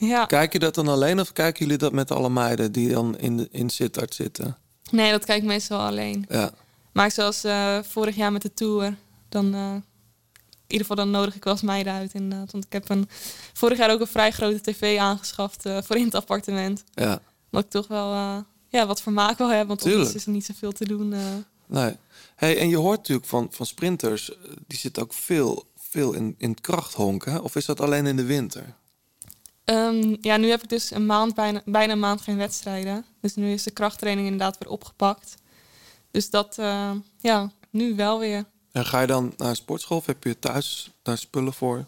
Ja, 0.07 0.25
Kijk 0.25 0.53
je 0.53 0.59
dat 0.59 0.75
dan 0.75 0.87
alleen 0.87 1.19
of 1.19 1.33
kijken 1.33 1.59
jullie 1.65 1.77
dat 1.79 1.91
met 1.91 2.11
alle 2.11 2.29
meiden 2.29 2.71
die 2.71 2.89
dan 2.89 3.17
in, 3.17 3.37
de, 3.37 3.47
in 3.51 3.69
Sittard 3.69 4.15
zitten? 4.15 4.57
nee, 4.91 5.11
dat 5.11 5.25
kijk 5.25 5.41
ik 5.41 5.47
meestal 5.47 5.79
alleen. 5.79 6.25
Ja. 6.29 6.51
Maar 6.91 7.11
zoals 7.11 7.43
eh, 7.43 7.77
vorig 7.83 8.15
jaar 8.15 8.31
met 8.31 8.41
de 8.41 8.53
tour, 8.53 8.95
dan... 9.29 9.53
eh, 9.53 9.73
in 9.73 10.77
ieder 10.77 10.87
geval 10.87 10.95
dan 10.95 11.11
nodig 11.11 11.35
ik 11.35 11.43
wel 11.43 11.53
eens 11.53 11.61
meiden 11.61 11.93
uit 11.93 12.13
inderdaad. 12.13 12.51
Want 12.51 12.65
ik 12.65 12.73
heb 12.73 12.89
een, 12.89 13.09
vorig 13.53 13.77
jaar 13.77 13.91
ook 13.91 13.99
een 13.99 14.07
vrij 14.07 14.31
grote 14.31 14.61
tv 14.61 14.97
aangeschaft 14.97 15.65
eh, 15.65 15.77
voor 15.81 15.95
in 15.95 16.05
het 16.05 16.15
appartement. 16.15 16.83
Ja, 16.93 17.21
ik 17.51 17.69
toch 17.69 17.87
wel 17.87 18.13
ja, 18.67 18.87
wat 18.87 19.01
vermaak 19.01 19.37
wil 19.37 19.49
hebben. 19.49 19.67
Want 19.67 19.93
anders 19.93 20.13
is 20.13 20.25
er 20.25 20.31
niet 20.31 20.45
zoveel 20.45 20.71
te 20.71 20.85
doen. 20.85 21.13
nee. 21.65 21.95
Hey, 22.35 22.57
en 22.57 22.69
je 22.69 22.77
hoort 22.77 22.97
natuurlijk 22.97 23.27
van, 23.27 23.47
van 23.51 23.65
sprinters, 23.65 24.31
die 24.67 24.77
zitten 24.77 25.03
ook 25.03 25.13
veel, 25.13 25.65
veel 25.77 26.13
in, 26.13 26.35
in 26.37 26.49
het 26.49 26.61
krachthonk. 26.61 27.25
Hè? 27.25 27.37
Of 27.37 27.55
is 27.55 27.65
dat 27.65 27.81
alleen 27.81 28.05
in 28.05 28.15
de 28.15 28.23
winter? 28.23 28.75
Ehm, 29.65 30.15
ja, 30.21 30.37
nu 30.37 30.49
heb 30.49 30.63
ik 30.63 30.69
dus 30.69 30.91
een 30.91 31.05
maand, 31.05 31.35
bijna, 31.35 31.61
bijna 31.65 31.93
een 31.93 31.99
maand 31.99 32.21
geen 32.21 32.37
wedstrijden. 32.37 33.05
Dus 33.21 33.35
nu 33.35 33.51
is 33.51 33.63
de 33.63 33.71
krachttraining 33.71 34.27
inderdaad 34.27 34.57
weer 34.57 34.71
opgepakt. 34.71 35.35
Dus 36.11 36.29
dat, 36.29 36.57
eh, 36.57 36.91
ja, 37.19 37.51
nu 37.69 37.95
wel 37.95 38.19
weer. 38.19 38.45
En 38.71 38.85
ga 38.85 39.01
je 39.01 39.07
dan 39.07 39.33
naar 39.37 39.49
een 39.49 39.55
sportschool 39.55 39.97
of 39.97 40.05
heb 40.05 40.23
je 40.23 40.39
thuis 40.39 40.91
daar 41.01 41.17
spullen 41.17 41.53
voor? 41.53 41.85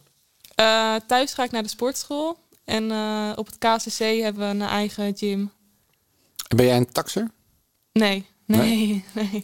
Eh, 0.56 0.96
thuis 1.08 1.34
ga 1.34 1.44
ik 1.44 1.52
naar 1.52 1.64
de 1.64 1.70
sportschool. 1.70 2.38
En 2.66 2.92
eh, 2.92 3.32
op 3.36 3.46
het 3.46 3.58
KCC 3.58 3.98
hebben 3.98 4.42
we 4.42 4.64
een 4.64 4.70
eigen 4.70 5.18
gym. 5.18 5.52
En 6.48 6.58
ben 6.58 6.66
jij 6.66 6.78
een 6.78 6.92
taxer? 6.92 7.32
Nee, 7.92 8.26
nee, 8.46 9.06
nee. 9.14 9.44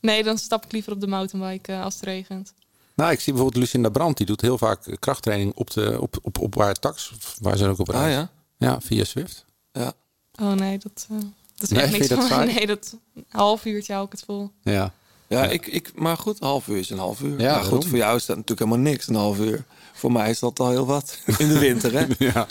Nee, 0.00 0.22
dan 0.22 0.38
stap 0.38 0.64
ik 0.64 0.72
liever 0.72 0.92
op 0.92 1.00
de 1.00 1.06
mountainbike 1.06 1.76
als 1.76 1.94
het 1.94 2.04
regent. 2.04 2.54
Nou, 2.94 3.12
ik 3.12 3.20
zie 3.20 3.32
bijvoorbeeld 3.32 3.64
Lucinda 3.64 3.88
Brandt, 3.88 4.16
die 4.16 4.26
doet 4.26 4.40
heel 4.40 4.58
vaak 4.58 4.86
eh, 4.86 4.94
krachttraining 4.98 5.52
op, 5.54 5.70
de, 5.70 6.00
op, 6.00 6.16
op, 6.22 6.38
op 6.38 6.58
haar 6.58 6.74
tax, 6.74 7.12
of 7.16 7.36
waar 7.40 7.56
ze 7.56 7.68
ook 7.68 7.78
op 7.78 7.88
Ah 7.88 7.94
rijdt. 7.94 8.14
ja? 8.14 8.30
Ja, 8.56 8.80
via 8.80 9.04
Swift. 9.04 9.44
Ja. 9.72 9.92
Oh 10.40 10.52
nee, 10.52 10.78
dat, 10.78 11.06
eh, 11.10 11.16
dat 11.54 11.62
is 11.62 11.68
Nee, 11.68 11.82
echt 11.82 11.92
niks 11.92 12.08
dat 12.08 12.22
saai? 12.22 12.52
Nee, 12.54 12.66
dat 12.66 12.96
een 13.14 13.24
half 13.28 13.64
uurtje 13.64 13.92
hou 13.92 14.06
ik 14.06 14.12
het 14.12 14.22
vol. 14.26 14.50
Ja. 14.62 14.92
Ja, 15.26 15.44
Ik, 15.44 15.66
ik, 15.66 15.92
maar 15.94 16.16
goed, 16.16 16.40
een 16.40 16.46
half 16.46 16.68
uur 16.68 16.76
is 16.76 16.90
een 16.90 16.98
half 16.98 17.20
uur. 17.20 17.40
Ja, 17.40 17.54
maar 17.54 17.64
goed, 17.64 17.86
voor 17.86 17.98
jou 17.98 18.16
is 18.16 18.26
dat 18.26 18.36
natuurlijk 18.36 18.68
helemaal 18.68 18.90
niks, 18.90 19.08
een 19.08 19.14
half 19.14 19.38
uur. 19.38 19.64
Voor 19.92 20.12
mij 20.12 20.30
is 20.30 20.38
dat 20.38 20.60
al 20.60 20.70
heel 20.70 20.86
wat. 20.86 21.18
In 21.38 21.48
de 21.48 21.58
winter, 21.58 21.92
hè? 21.92 22.06
ja. 22.32 22.46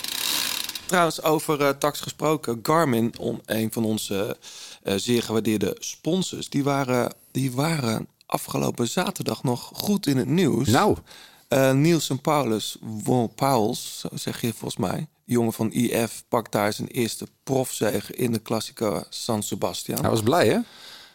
Trouwens, 0.85 1.21
over 1.21 1.61
eh, 1.61 1.69
tax 1.69 1.99
gesproken. 1.99 2.59
Garmin, 2.63 3.13
on, 3.19 3.41
een 3.45 3.71
van 3.71 3.85
onze 3.85 4.37
eh, 4.83 4.93
zeer 4.97 5.23
gewaardeerde 5.23 5.75
sponsors... 5.79 6.49
Die 6.49 6.63
waren, 6.63 7.13
die 7.31 7.51
waren 7.51 8.07
afgelopen 8.33 8.87
zaterdag 8.87 9.43
nog 9.43 9.69
goed 9.73 10.07
in 10.07 10.17
het 10.17 10.27
nieuws. 10.27 10.67
Nou, 10.67 10.97
Eh, 11.47 11.71
Niels 11.73 12.09
en 12.09 12.21
Paulus, 12.21 12.77
won, 12.81 13.33
Pauls, 13.35 13.99
zo 13.99 14.07
zeg 14.13 14.41
je 14.41 14.53
volgens 14.53 14.77
mij. 14.77 15.07
Jongen 15.23 15.53
van 15.53 15.71
IF 15.71 16.23
pakt 16.27 16.51
daar 16.51 16.73
zijn 16.73 16.87
eerste 16.87 17.27
profzege 17.43 18.15
in 18.15 18.31
de 18.31 18.41
Classico 18.41 19.03
San 19.09 19.43
Sebastian. 19.43 19.99
hij 20.01 20.09
was 20.09 20.21
blij 20.21 20.47
hè? 20.47 20.59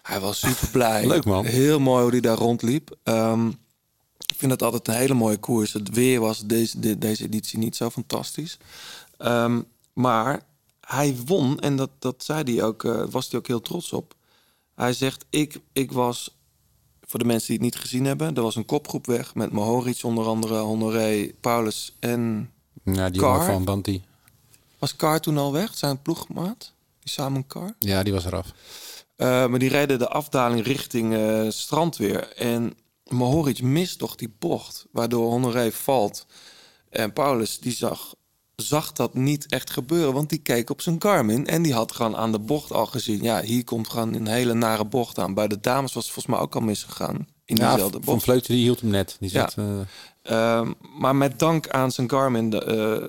Hij 0.03 0.21
was 0.21 0.39
super 0.39 0.69
blij. 0.69 1.07
Leuk, 1.14 1.25
man. 1.25 1.45
Heel 1.45 1.81
mooi 1.81 2.03
hoe 2.03 2.11
hij 2.11 2.21
daar 2.21 2.37
rondliep. 2.37 2.97
Ehm, 3.03 3.49
ik 4.27 4.35
vind 4.37 4.51
het 4.53 4.62
altijd 4.62 4.89
een 4.89 4.95
hele 4.95 5.14
mooie 5.14 5.37
koers. 5.39 5.73
Het 5.73 5.89
weer 5.91 6.21
was 6.21 6.47
deze, 6.47 6.81
de- 6.81 6.99
deze 6.99 7.25
editie 7.25 7.59
niet 7.59 7.77
zo 7.77 7.91
fantastisch. 7.91 8.59
Ehm, 9.16 9.61
maar 9.93 10.43
hij 10.81 11.16
won, 11.27 11.59
en 11.61 11.77
dat, 11.77 11.91
dat 11.99 12.25
zei 12.25 12.55
hij 12.55 12.64
ook, 12.64 12.85
eh, 12.85 13.05
was 13.11 13.31
hij 13.31 13.39
ook 13.39 13.47
heel 13.47 13.61
trots 13.61 13.93
op. 13.93 14.14
Hij 14.75 14.93
zegt, 14.93 15.25
ik, 15.31 15.61
ik 15.73 15.93
was, 15.93 16.37
voor 17.09 17.19
de 17.19 17.25
mensen 17.25 17.47
die 17.47 17.57
het 17.57 17.65
niet 17.65 17.83
gezien 17.83 18.05
hebben... 18.05 18.35
er 18.35 18.43
was 18.43 18.57
een 18.57 18.65
kopgroep 18.65 19.07
weg 19.07 19.35
met 19.35 19.53
Mohoric 19.53 20.03
onder 20.03 20.27
andere, 20.27 20.55
Honoré, 20.59 21.31
Paulus 21.41 21.97
en... 22.01 22.51
Ja, 22.85 23.11
die 23.11 23.21
Car? 23.21 23.31
jongen 23.33 23.53
van 23.53 23.65
Banti. 23.65 24.05
Was 24.79 24.97
Car 24.97 25.21
toen 25.21 25.39
al 25.39 25.53
weg, 25.53 25.77
zijn 25.77 26.03
ploegmaat? 26.03 26.73
Die 27.01 27.13
samen 27.13 27.47
Car? 27.47 27.75
Ja, 27.79 28.03
die 28.03 28.13
was 28.13 28.25
eraf. 28.25 28.47
Uh, 29.17 29.47
maar 29.47 29.59
die 29.59 29.69
reden 29.69 29.99
de 29.99 30.09
afdaling 30.09 30.65
richting 30.65 31.13
uh, 31.13 31.51
strand 31.51 31.97
weer. 31.97 32.33
En 32.33 32.75
Mohoric 33.05 33.63
mist 33.63 33.99
toch 33.99 34.15
die 34.15 34.35
bocht, 34.39 34.87
waardoor 34.93 35.31
Honoré 35.31 35.73
valt. 35.73 36.27
En 36.91 37.13
Paulus 37.13 37.59
die 37.59 37.73
zag, 37.73 38.15
zag 38.63 38.93
dat 38.93 39.15
niet 39.15 39.47
echt 39.47 39.71
gebeuren, 39.71 40.13
want 40.13 40.29
die 40.29 40.39
keek 40.39 40.71
op 40.71 40.81
zijn 40.81 41.03
Garmin... 41.03 41.47
en 41.47 41.63
die 41.63 41.75
had 41.75 41.93
gewoon 41.93 42.17
aan 42.17 42.33
de 42.33 42.39
bocht 42.39 42.73
al 42.73 42.87
gezien... 42.87 43.23
ja, 43.23 43.43
hier 43.43 43.65
komt 43.65 43.89
gewoon 43.89 44.15
een 44.15 44.27
hele 44.27 44.55
nare 44.55 44.85
bocht 44.85 45.19
aan. 45.19 45.35
Bij 45.35 45.49
de 45.49 45.61
dames 45.61 45.93
was 45.93 46.05
het 46.05 46.13
volgens 46.13 46.35
mij 46.35 46.45
ook 46.45 46.55
al 46.55 46.61
misgegaan. 46.61 47.29
In 47.45 47.57
ja, 47.57 47.69
diezelfde 47.69 47.99
Van 48.03 48.15
bocht. 48.15 48.25
Vleuten 48.25 48.55
die 48.55 48.63
hield 48.63 48.81
hem 48.81 48.91
net. 48.91 49.17
Die 49.21 49.33
Ja. 49.33 49.41
zat, 49.51 49.65
uh... 49.65 49.81
Uh, 50.31 50.69
maar 50.99 51.17
met 51.17 51.39
dank 51.39 51.69
aan 51.69 51.93
zijn 51.93 52.11
Garmin, 52.11 52.51
de, 52.51 52.61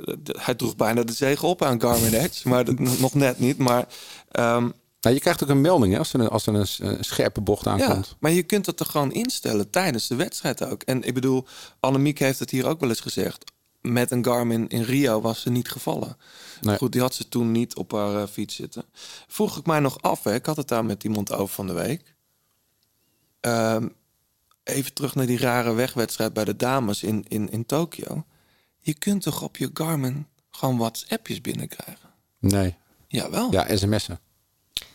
uh, 0.07 0.15
de, 0.23 0.35
hij 0.39 0.55
droeg 0.55 0.75
bijna 0.75 1.03
de 1.03 1.13
zegen 1.13 1.47
op 1.47 1.63
aan 1.63 1.81
Garmin 1.81 2.13
Edge, 2.13 2.47
maar 2.49 2.65
dat, 2.65 2.79
nog 2.79 3.13
net 3.13 3.39
niet. 3.39 3.57
Maar 3.57 3.87
um, 4.31 4.73
nou, 5.01 5.15
je 5.15 5.19
krijgt 5.19 5.43
ook 5.43 5.49
een 5.49 5.61
melding 5.61 5.93
hè, 5.93 5.99
als 5.99 6.13
er 6.13 6.19
een, 6.19 6.29
als 6.29 6.45
er 6.45 6.55
een, 6.55 6.67
een 6.77 7.03
scherpe 7.03 7.41
bocht 7.41 7.67
aankomt. 7.67 8.07
Ja, 8.07 8.15
maar 8.19 8.31
je 8.31 8.43
kunt 8.43 8.65
het 8.65 8.79
er 8.79 8.85
gewoon 8.85 9.11
instellen 9.11 9.69
tijdens 9.69 10.07
de 10.07 10.15
wedstrijd 10.15 10.65
ook. 10.65 10.81
En 10.83 11.03
ik 11.03 11.13
bedoel, 11.13 11.45
Annemiek 11.79 12.19
heeft 12.19 12.39
het 12.39 12.49
hier 12.49 12.65
ook 12.65 12.79
wel 12.79 12.89
eens 12.89 12.99
gezegd. 12.99 13.43
Met 13.81 14.11
een 14.11 14.25
Garmin 14.25 14.67
in 14.67 14.81
Rio 14.81 15.21
was 15.21 15.41
ze 15.41 15.49
niet 15.49 15.69
gevallen. 15.69 16.17
Nee. 16.61 16.77
Goed, 16.77 16.91
die 16.91 17.01
had 17.01 17.13
ze 17.13 17.29
toen 17.29 17.51
niet 17.51 17.75
op 17.75 17.91
haar 17.91 18.13
uh, 18.13 18.27
fiets 18.27 18.55
zitten. 18.55 18.83
Vroeg 19.27 19.57
ik 19.57 19.65
mij 19.65 19.79
nog 19.79 20.01
af, 20.01 20.23
hè, 20.23 20.33
ik 20.33 20.45
had 20.45 20.57
het 20.57 20.67
daar 20.67 20.85
met 20.85 21.03
iemand 21.03 21.31
over 21.31 21.55
van 21.55 21.67
de 21.67 21.73
week. 21.73 22.15
Um, 23.41 23.95
even 24.63 24.93
terug 24.93 25.15
naar 25.15 25.25
die 25.25 25.37
rare 25.37 25.73
wegwedstrijd 25.73 26.33
bij 26.33 26.45
de 26.45 26.55
dames 26.55 27.03
in, 27.03 27.25
in, 27.27 27.51
in 27.51 27.65
Tokio. 27.65 28.25
Je 28.79 28.93
kunt 28.93 29.21
toch 29.21 29.41
op 29.41 29.57
je 29.57 29.69
Garmin 29.73 30.27
gewoon 30.51 30.77
WhatsAppjes 30.77 31.41
binnenkrijgen? 31.41 32.09
Nee. 32.39 32.75
Jawel. 33.07 33.51
Ja, 33.51 33.75
sms'en. 33.75 34.19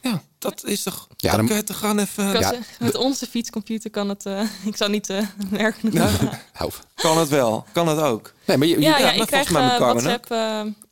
Ja, 0.02 0.22
dat 0.38 0.64
is 0.64 0.82
toch... 0.82 1.08
Ja, 1.16 1.30
dan 1.30 1.38
dan 1.38 1.46
kun 1.46 1.56
je 1.56 1.64
toch 1.64 1.78
gewoon 1.78 1.98
even... 1.98 2.40
Ja, 2.40 2.54
met 2.78 2.94
onze 2.94 3.26
fietscomputer 3.26 3.90
kan 3.90 4.08
het... 4.08 4.26
Uh, 4.26 4.40
ik 4.70 4.76
zal 4.76 4.88
niet 4.88 5.08
uh, 5.08 5.26
merken. 5.50 5.92
Ja. 5.92 6.10
Nou. 6.58 6.72
kan 6.94 7.18
het 7.18 7.28
wel. 7.28 7.64
Kan 7.72 7.88
het 7.88 7.98
ook. 7.98 8.32
Nee, 8.46 8.56
maar 8.56 8.66
je, 8.66 8.80
ja, 8.80 8.98
ja, 8.98 9.12
ja, 9.12 9.20
ik 9.22 9.26
krijg 9.26 9.50
uh, 9.50 9.78
WhatsApp 9.78 10.34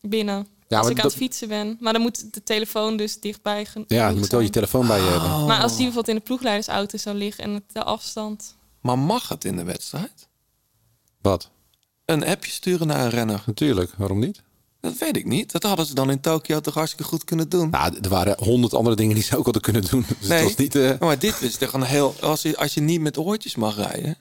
binnen. 0.00 0.46
Ja, 0.68 0.78
als 0.78 0.88
ik 0.88 0.98
aan 0.98 1.06
het 1.06 1.14
fietsen 1.14 1.48
ben. 1.48 1.76
Maar 1.80 1.92
dan 1.92 2.02
moet 2.02 2.34
de 2.34 2.42
telefoon 2.42 2.96
dus 2.96 3.20
dichtbij 3.20 3.64
gaan. 3.64 3.84
Ja, 3.86 4.08
je 4.08 4.18
moet 4.18 4.30
wel 4.30 4.40
je 4.40 4.50
telefoon 4.50 4.86
bij 4.86 5.00
je 5.00 5.08
hebben. 5.08 5.30
Oh. 5.30 5.46
Maar 5.46 5.62
als 5.62 5.76
die 5.76 5.84
bijvoorbeeld 5.84 6.08
in 6.08 6.14
de 6.14 6.26
ploegleidersauto 6.26 6.98
zou 6.98 7.16
liggen 7.16 7.44
en 7.44 7.64
de 7.72 7.84
afstand... 7.84 8.56
Maar 8.80 8.98
mag 8.98 9.28
het 9.28 9.44
in 9.44 9.56
de 9.56 9.64
wedstrijd? 9.64 10.28
Wat? 11.20 11.50
Een 12.04 12.24
appje 12.26 12.50
sturen 12.50 12.86
naar 12.86 13.04
een 13.04 13.10
renner? 13.10 13.42
Natuurlijk, 13.46 13.92
waarom 13.96 14.18
niet? 14.18 14.42
Dat 14.82 14.98
weet 14.98 15.16
ik 15.16 15.24
niet. 15.24 15.52
Dat 15.52 15.62
hadden 15.62 15.86
ze 15.86 15.94
dan 15.94 16.10
in 16.10 16.20
Tokio 16.20 16.60
toch 16.60 16.74
hartstikke 16.74 17.04
goed 17.10 17.24
kunnen 17.24 17.48
doen. 17.48 17.70
Nou, 17.70 17.98
er 18.00 18.08
waren 18.08 18.36
honderd 18.38 18.74
andere 18.74 18.96
dingen 18.96 19.14
die 19.14 19.24
ze 19.24 19.36
ook 19.36 19.44
hadden 19.44 19.62
kunnen 19.62 19.84
doen. 19.90 20.04
Dus 20.18 20.28
nee, 20.28 20.38
het 20.38 20.48
was 20.48 20.56
niet, 20.56 20.74
uh... 20.74 20.98
maar 20.98 21.18
dit 21.18 21.40
is 21.40 21.56
toch 21.56 21.72
een 21.72 21.82
heel... 21.82 22.14
Als 22.20 22.42
je, 22.42 22.56
als 22.56 22.74
je 22.74 22.80
niet 22.80 23.00
met 23.00 23.18
oortjes 23.18 23.54
mag 23.54 23.76
rijden... 23.76 24.16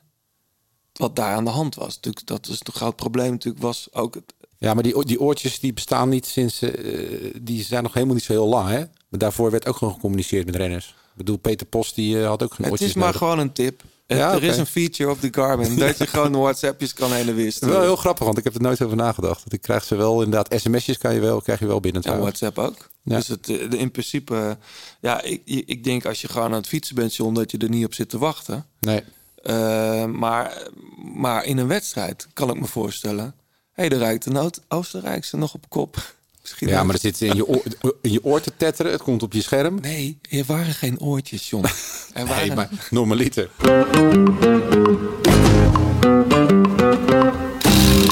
Wat 0.93 1.15
daar 1.15 1.35
aan 1.35 1.43
de 1.43 1.49
hand 1.49 1.75
was. 1.75 1.95
Natuurlijk, 1.95 2.27
dat 2.27 2.47
is 2.47 2.59
het 2.59 2.69
groot 2.69 2.95
probleem 2.95 3.31
natuurlijk 3.31 3.63
was 3.63 3.87
ook... 3.91 4.13
Het... 4.13 4.33
Ja, 4.57 4.73
maar 4.73 4.83
die, 4.83 5.05
die 5.05 5.21
oortjes 5.21 5.59
die 5.59 5.73
bestaan 5.73 6.09
niet 6.09 6.25
sinds... 6.25 6.61
Uh, 6.61 7.33
die 7.41 7.63
zijn 7.63 7.83
nog 7.83 7.93
helemaal 7.93 8.15
niet 8.15 8.23
zo 8.23 8.33
heel 8.33 8.47
lang, 8.47 8.69
hè? 8.69 8.77
Maar 8.77 9.19
daarvoor 9.19 9.51
werd 9.51 9.67
ook 9.67 9.77
gewoon 9.77 9.93
gecommuniceerd 9.93 10.45
met 10.45 10.55
renners. 10.55 10.87
Ik 10.87 11.17
bedoel, 11.17 11.37
Peter 11.37 11.67
Post 11.67 11.95
die 11.95 12.15
uh, 12.15 12.27
had 12.27 12.43
ook 12.43 12.53
geen 12.53 12.63
Het 12.63 12.71
oortjes 12.71 12.89
is 12.89 12.95
maar 12.95 13.03
nodig. 13.03 13.19
gewoon 13.19 13.39
een 13.39 13.53
tip. 13.53 13.83
Ja, 14.17 14.29
er 14.29 14.35
okay. 14.35 14.49
is 14.49 14.57
een 14.57 14.65
feature 14.65 15.09
op 15.09 15.21
de 15.21 15.27
Garmin 15.31 15.75
dat 15.75 15.97
je 15.97 16.07
gewoon 16.13 16.31
WhatsAppjes 16.31 16.93
kan 16.93 17.13
heen 17.13 17.27
en 17.27 17.35
weer 17.35 17.51
sturen. 17.51 17.75
Wel 17.75 17.83
heel 17.83 17.95
grappig, 17.95 18.25
want 18.25 18.37
ik 18.37 18.43
heb 18.43 18.55
er 18.55 18.61
nooit 18.61 18.81
over 18.81 18.97
nagedacht. 18.97 19.53
Ik 19.53 19.61
krijg 19.61 19.83
ze 19.83 19.95
wel 19.95 20.23
inderdaad 20.23 20.61
sms'jes 20.61 20.97
kan 20.97 21.13
je 21.13 21.19
wel, 21.19 21.41
krijg 21.41 21.59
je 21.59 21.67
wel 21.67 21.79
binnen. 21.79 22.01
En 22.01 22.19
WhatsApp 22.19 22.57
ook. 22.57 22.89
Ja. 23.03 23.15
Dus 23.15 23.27
het, 23.27 23.45
de, 23.45 23.77
in 23.77 23.91
principe, 23.91 24.57
ja, 25.01 25.21
ik, 25.21 25.41
ik 25.45 25.83
denk 25.83 26.05
als 26.05 26.21
je 26.21 26.27
gewoon 26.27 26.47
aan 26.47 26.53
het 26.53 26.67
fietsen 26.67 26.95
bent, 26.95 27.15
John, 27.15 27.33
dat 27.33 27.51
je 27.51 27.57
er 27.57 27.69
niet 27.69 27.85
op 27.85 27.93
zit 27.93 28.09
te 28.09 28.17
wachten. 28.17 28.65
Nee. 28.79 29.03
Uh, 29.43 30.05
maar, 30.05 30.67
maar 31.15 31.45
in 31.45 31.57
een 31.57 31.67
wedstrijd 31.67 32.27
kan 32.33 32.49
ik 32.49 32.59
me 32.59 32.65
voorstellen. 32.65 33.35
Hé, 33.71 33.83
hey, 33.83 33.89
er 33.89 33.97
rijdt 33.97 34.23
de 34.23 34.51
Oostenrijkse 34.67 35.37
nog 35.37 35.53
op 35.53 35.69
kop. 35.69 36.13
Misschien 36.41 36.67
ja, 36.67 36.83
maar 36.83 36.93
het 36.93 37.01
zit 37.01 37.21
in 37.21 37.35
je, 37.35 37.47
oor, 37.47 37.63
in 38.01 38.11
je 38.11 38.23
oor 38.23 38.41
te 38.41 38.51
tetteren. 38.57 38.91
Het 38.91 39.01
komt 39.01 39.23
op 39.23 39.33
je 39.33 39.41
scherm. 39.41 39.79
Nee, 39.81 40.19
er 40.29 40.45
waren 40.45 40.73
geen 40.73 40.99
oortjes, 40.99 41.49
John. 41.49 41.65
Er 42.13 42.25
waren... 42.25 42.47
Nee, 42.47 42.55
maar 42.55 42.69
normaliter. 42.89 43.49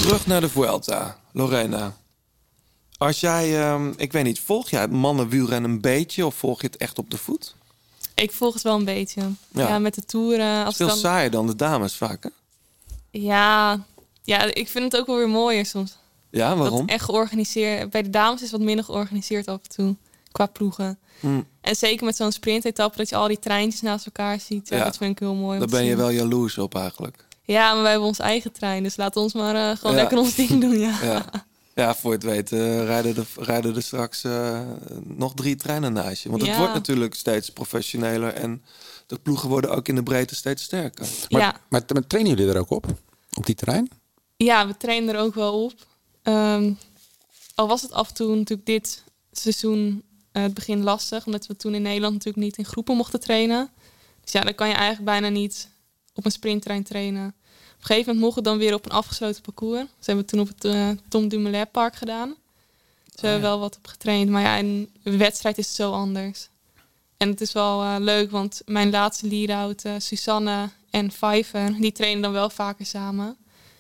Terug 0.02 0.28
naar 0.28 0.42
de 0.42 0.50
Vuelta, 0.50 1.18
Lorena. 1.32 1.98
Als 2.98 3.20
jij, 3.20 3.72
um, 3.72 3.94
ik 3.98 4.12
weet 4.12 4.24
niet, 4.24 4.40
volg 4.40 4.70
jij 4.70 4.88
mannenwielrennen 4.88 5.72
een 5.72 5.82
beetje 5.82 6.26
of 6.26 6.36
volg 6.36 6.62
je 6.62 6.68
het 6.68 6.78
echt 6.78 7.00
op 7.00 7.12
de 7.12 7.18
voet? 7.18 7.56
Ik 8.16 8.32
volg 8.32 8.54
het 8.54 8.64
wel 8.64 8.76
een 8.76 8.86
beetje. 8.86 9.22
Ja, 9.52 9.68
ja 9.68 9.80
met 9.80 9.96
de 9.96 10.06
toeren. 10.06 10.66
Als 10.66 10.76
veel 10.76 10.88
dan... 10.88 10.98
saaier 10.98 11.32
dan 11.32 11.48
de 11.48 11.56
dames 11.56 11.96
vaak, 11.96 12.24
hè? 12.24 12.30
Ja, 13.12 13.84
ja, 14.24 14.54
ik 14.54 14.68
vind 14.68 14.92
het 14.92 15.02
ook 15.02 15.08
wel 15.08 15.18
weer 15.18 15.30
mooier 15.30 15.66
soms. 15.66 15.98
Ja, 16.30 16.56
waarom? 16.56 16.80
Dat 16.80 16.90
echt 16.90 17.04
georganiseerd. 17.04 17.90
Bij 17.90 18.02
de 18.02 18.10
dames 18.10 18.42
is 18.42 18.52
wat 18.52 18.62
minder 18.62 18.86
georganiseerd 18.86 19.48
af 19.48 19.60
en 19.64 19.70
toe. 19.70 19.96
Qua 20.32 20.46
ploegen. 20.46 21.00
Mm. 21.20 21.46
En 21.62 21.76
zeker 21.76 22.06
met 22.06 22.16
zo'n 22.16 22.32
sprintetappe 22.32 22.98
dat 22.98 23.10
je 23.10 23.16
al 23.16 23.28
die 23.28 23.40
treintjes 23.40 23.82
naast 23.82 24.06
elkaar 24.06 24.40
ziet. 24.40 24.70
Ja, 24.70 24.78
ja. 24.78 24.84
dat 24.84 24.98
vind 24.98 25.12
ik 25.12 25.20
heel 25.20 25.36
mooi. 25.36 25.60
Daar 25.60 25.68
ben 25.68 25.86
je 25.86 25.96
wel 25.96 26.10
jaloers 26.10 26.58
op 26.58 26.76
eigenlijk. 26.76 27.26
Ja, 27.44 27.74
maar 27.74 27.82
wij 27.82 27.92
hebben 27.92 28.08
ons 28.08 28.20
eigen 28.20 28.52
trein. 28.52 28.84
Dus 28.84 28.98
laat 28.98 29.16
ons 29.16 29.34
maar 29.34 29.56
uh, 29.56 29.78
gewoon 29.78 29.96
ja. 29.96 30.02
lekker 30.02 30.18
ons 30.18 30.36
ding 30.36 30.62
doen. 30.62 30.80
Ja, 30.80 30.98
ja. 31.04 31.26
ja 31.76 31.96
voor 31.96 32.12
het 32.12 32.24
weten 32.24 32.58
uh, 32.58 32.84
rijden, 32.84 33.16
er, 33.16 33.28
rijden 33.36 33.76
er 33.76 33.84
straks 33.84 34.24
uh, 34.24 34.60
nog 35.04 35.34
drie 35.34 35.56
treinen 35.56 35.94
naast 35.94 36.24
je. 36.24 36.30
Want 36.30 36.42
het 36.42 36.58
wordt 36.58 36.74
natuurlijk 36.74 37.16
steeds 37.16 37.50
professioneler. 37.50 38.34
En 38.34 38.64
de 39.08 39.20
ploegen 39.20 39.50
worden 39.50 39.72
ook 39.72 39.88
in 39.88 39.96
de 39.96 40.04
breedte 40.04 40.36
steeds 40.36 40.64
sterker. 40.64 41.08
Maar, 41.30 41.42
ja. 41.42 41.56
maar, 41.70 41.84
maar 41.94 42.08
trainen 42.08 42.36
jullie 42.36 42.54
er 42.54 42.60
ook 42.60 42.70
op? 42.70 42.86
Op 43.34 43.46
die 43.46 43.56
terrein? 43.56 43.90
Ja, 44.38 44.68
we 44.68 44.78
trainen 44.78 45.16
er 45.16 45.22
ook 45.22 45.36
wel 45.36 45.64
op. 45.64 45.74
Um, 46.24 46.78
al 47.56 47.68
was 47.68 47.82
het 47.82 47.92
af 47.92 48.08
en 48.08 48.14
toe 48.14 48.36
natuurlijk 48.36 48.68
dit 48.68 49.04
seizoen 49.32 50.04
uh, 50.34 50.44
het 50.44 50.54
begin 50.54 50.84
lastig, 50.84 51.26
omdat 51.26 51.48
we 51.48 51.56
toen 51.56 51.76
in 51.76 51.82
Nederland 51.82 52.14
natuurlijk 52.14 52.44
niet 52.44 52.58
in 52.58 52.66
groepen 52.66 52.96
mochten 52.96 53.20
trainen. 53.20 53.70
Dus 54.22 54.32
ja, 54.32 54.42
dan 54.42 54.56
kan 54.56 54.68
je 54.68 54.74
eigenlijk 54.74 55.06
bijna 55.06 55.30
niet 55.30 55.70
op 56.14 56.26
een 56.26 56.32
sprinttrein 56.32 56.84
trainen. 56.84 57.28
Op 57.28 57.86
een 57.86 57.86
gegeven 57.86 58.06
moment 58.06 58.20
mocht 58.20 58.36
het 58.36 58.46
dan 58.46 58.58
weer 58.58 58.74
op 58.74 58.86
een 58.86 58.92
afgesloten 58.92 59.42
parcours. 59.42 59.80
Ze 59.80 60.12
hebben 60.12 60.18
het 60.18 60.28
toen 60.28 60.40
op 60.40 60.48
het 60.48 60.66
eh, 60.66 60.90
Tom 61.10 61.28
Dumoulin 61.28 61.70
Park 61.72 61.96
gedaan. 61.96 62.36
Ze 63.16 63.26
hebben 63.26 63.42
wel 63.42 63.60
wat 63.60 63.78
op 63.78 63.88
getraind. 63.88 64.30
Maar 64.30 64.42
ja, 64.42 64.60
een 64.60 64.90
wedstrijd 65.04 65.58
is 65.58 65.68
het 65.68 65.76
zo 65.76 65.92
anders. 65.92 66.50
En 67.18 67.30
het 67.30 67.42
is 67.42 67.52
wel 67.52 67.82
eh, 67.82 67.96
leuk, 68.00 68.32
want 68.32 68.62
mijn 68.66 68.90
laatste 68.90 69.28
lead-out, 69.28 69.84
eh, 69.84 69.94
Susanne 69.98 70.70
en 70.90 71.12
Vijver, 71.12 71.76
die 71.82 71.92
trainen 71.92 72.22
dan 72.22 72.32
wel 72.32 72.50
vaker 72.50 72.86
samen. 72.86 73.38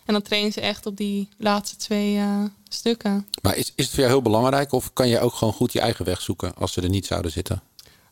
En 0.09 0.15
dan 0.15 0.23
trainen 0.23 0.51
ze 0.51 0.61
echt 0.61 0.85
op 0.85 0.97
die 0.97 1.29
laatste 1.37 1.75
twee 1.75 2.17
eh, 2.17 2.43
stukken. 2.69 3.27
Maar 3.41 3.57
is, 3.57 3.71
is 3.75 3.85
het 3.85 3.89
voor 3.89 3.99
jou 3.99 4.09
heel 4.09 4.21
belangrijk 4.21 4.71
of 4.71 4.93
kan 4.93 5.07
je 5.07 5.19
ook 5.19 5.33
gewoon 5.33 5.53
goed 5.53 5.73
je 5.73 5.79
eigen 5.79 6.05
weg 6.05 6.21
zoeken 6.21 6.55
als 6.55 6.73
ze 6.73 6.81
er 6.81 6.89
niet 6.89 7.05
zouden 7.05 7.31
zitten? 7.31 7.61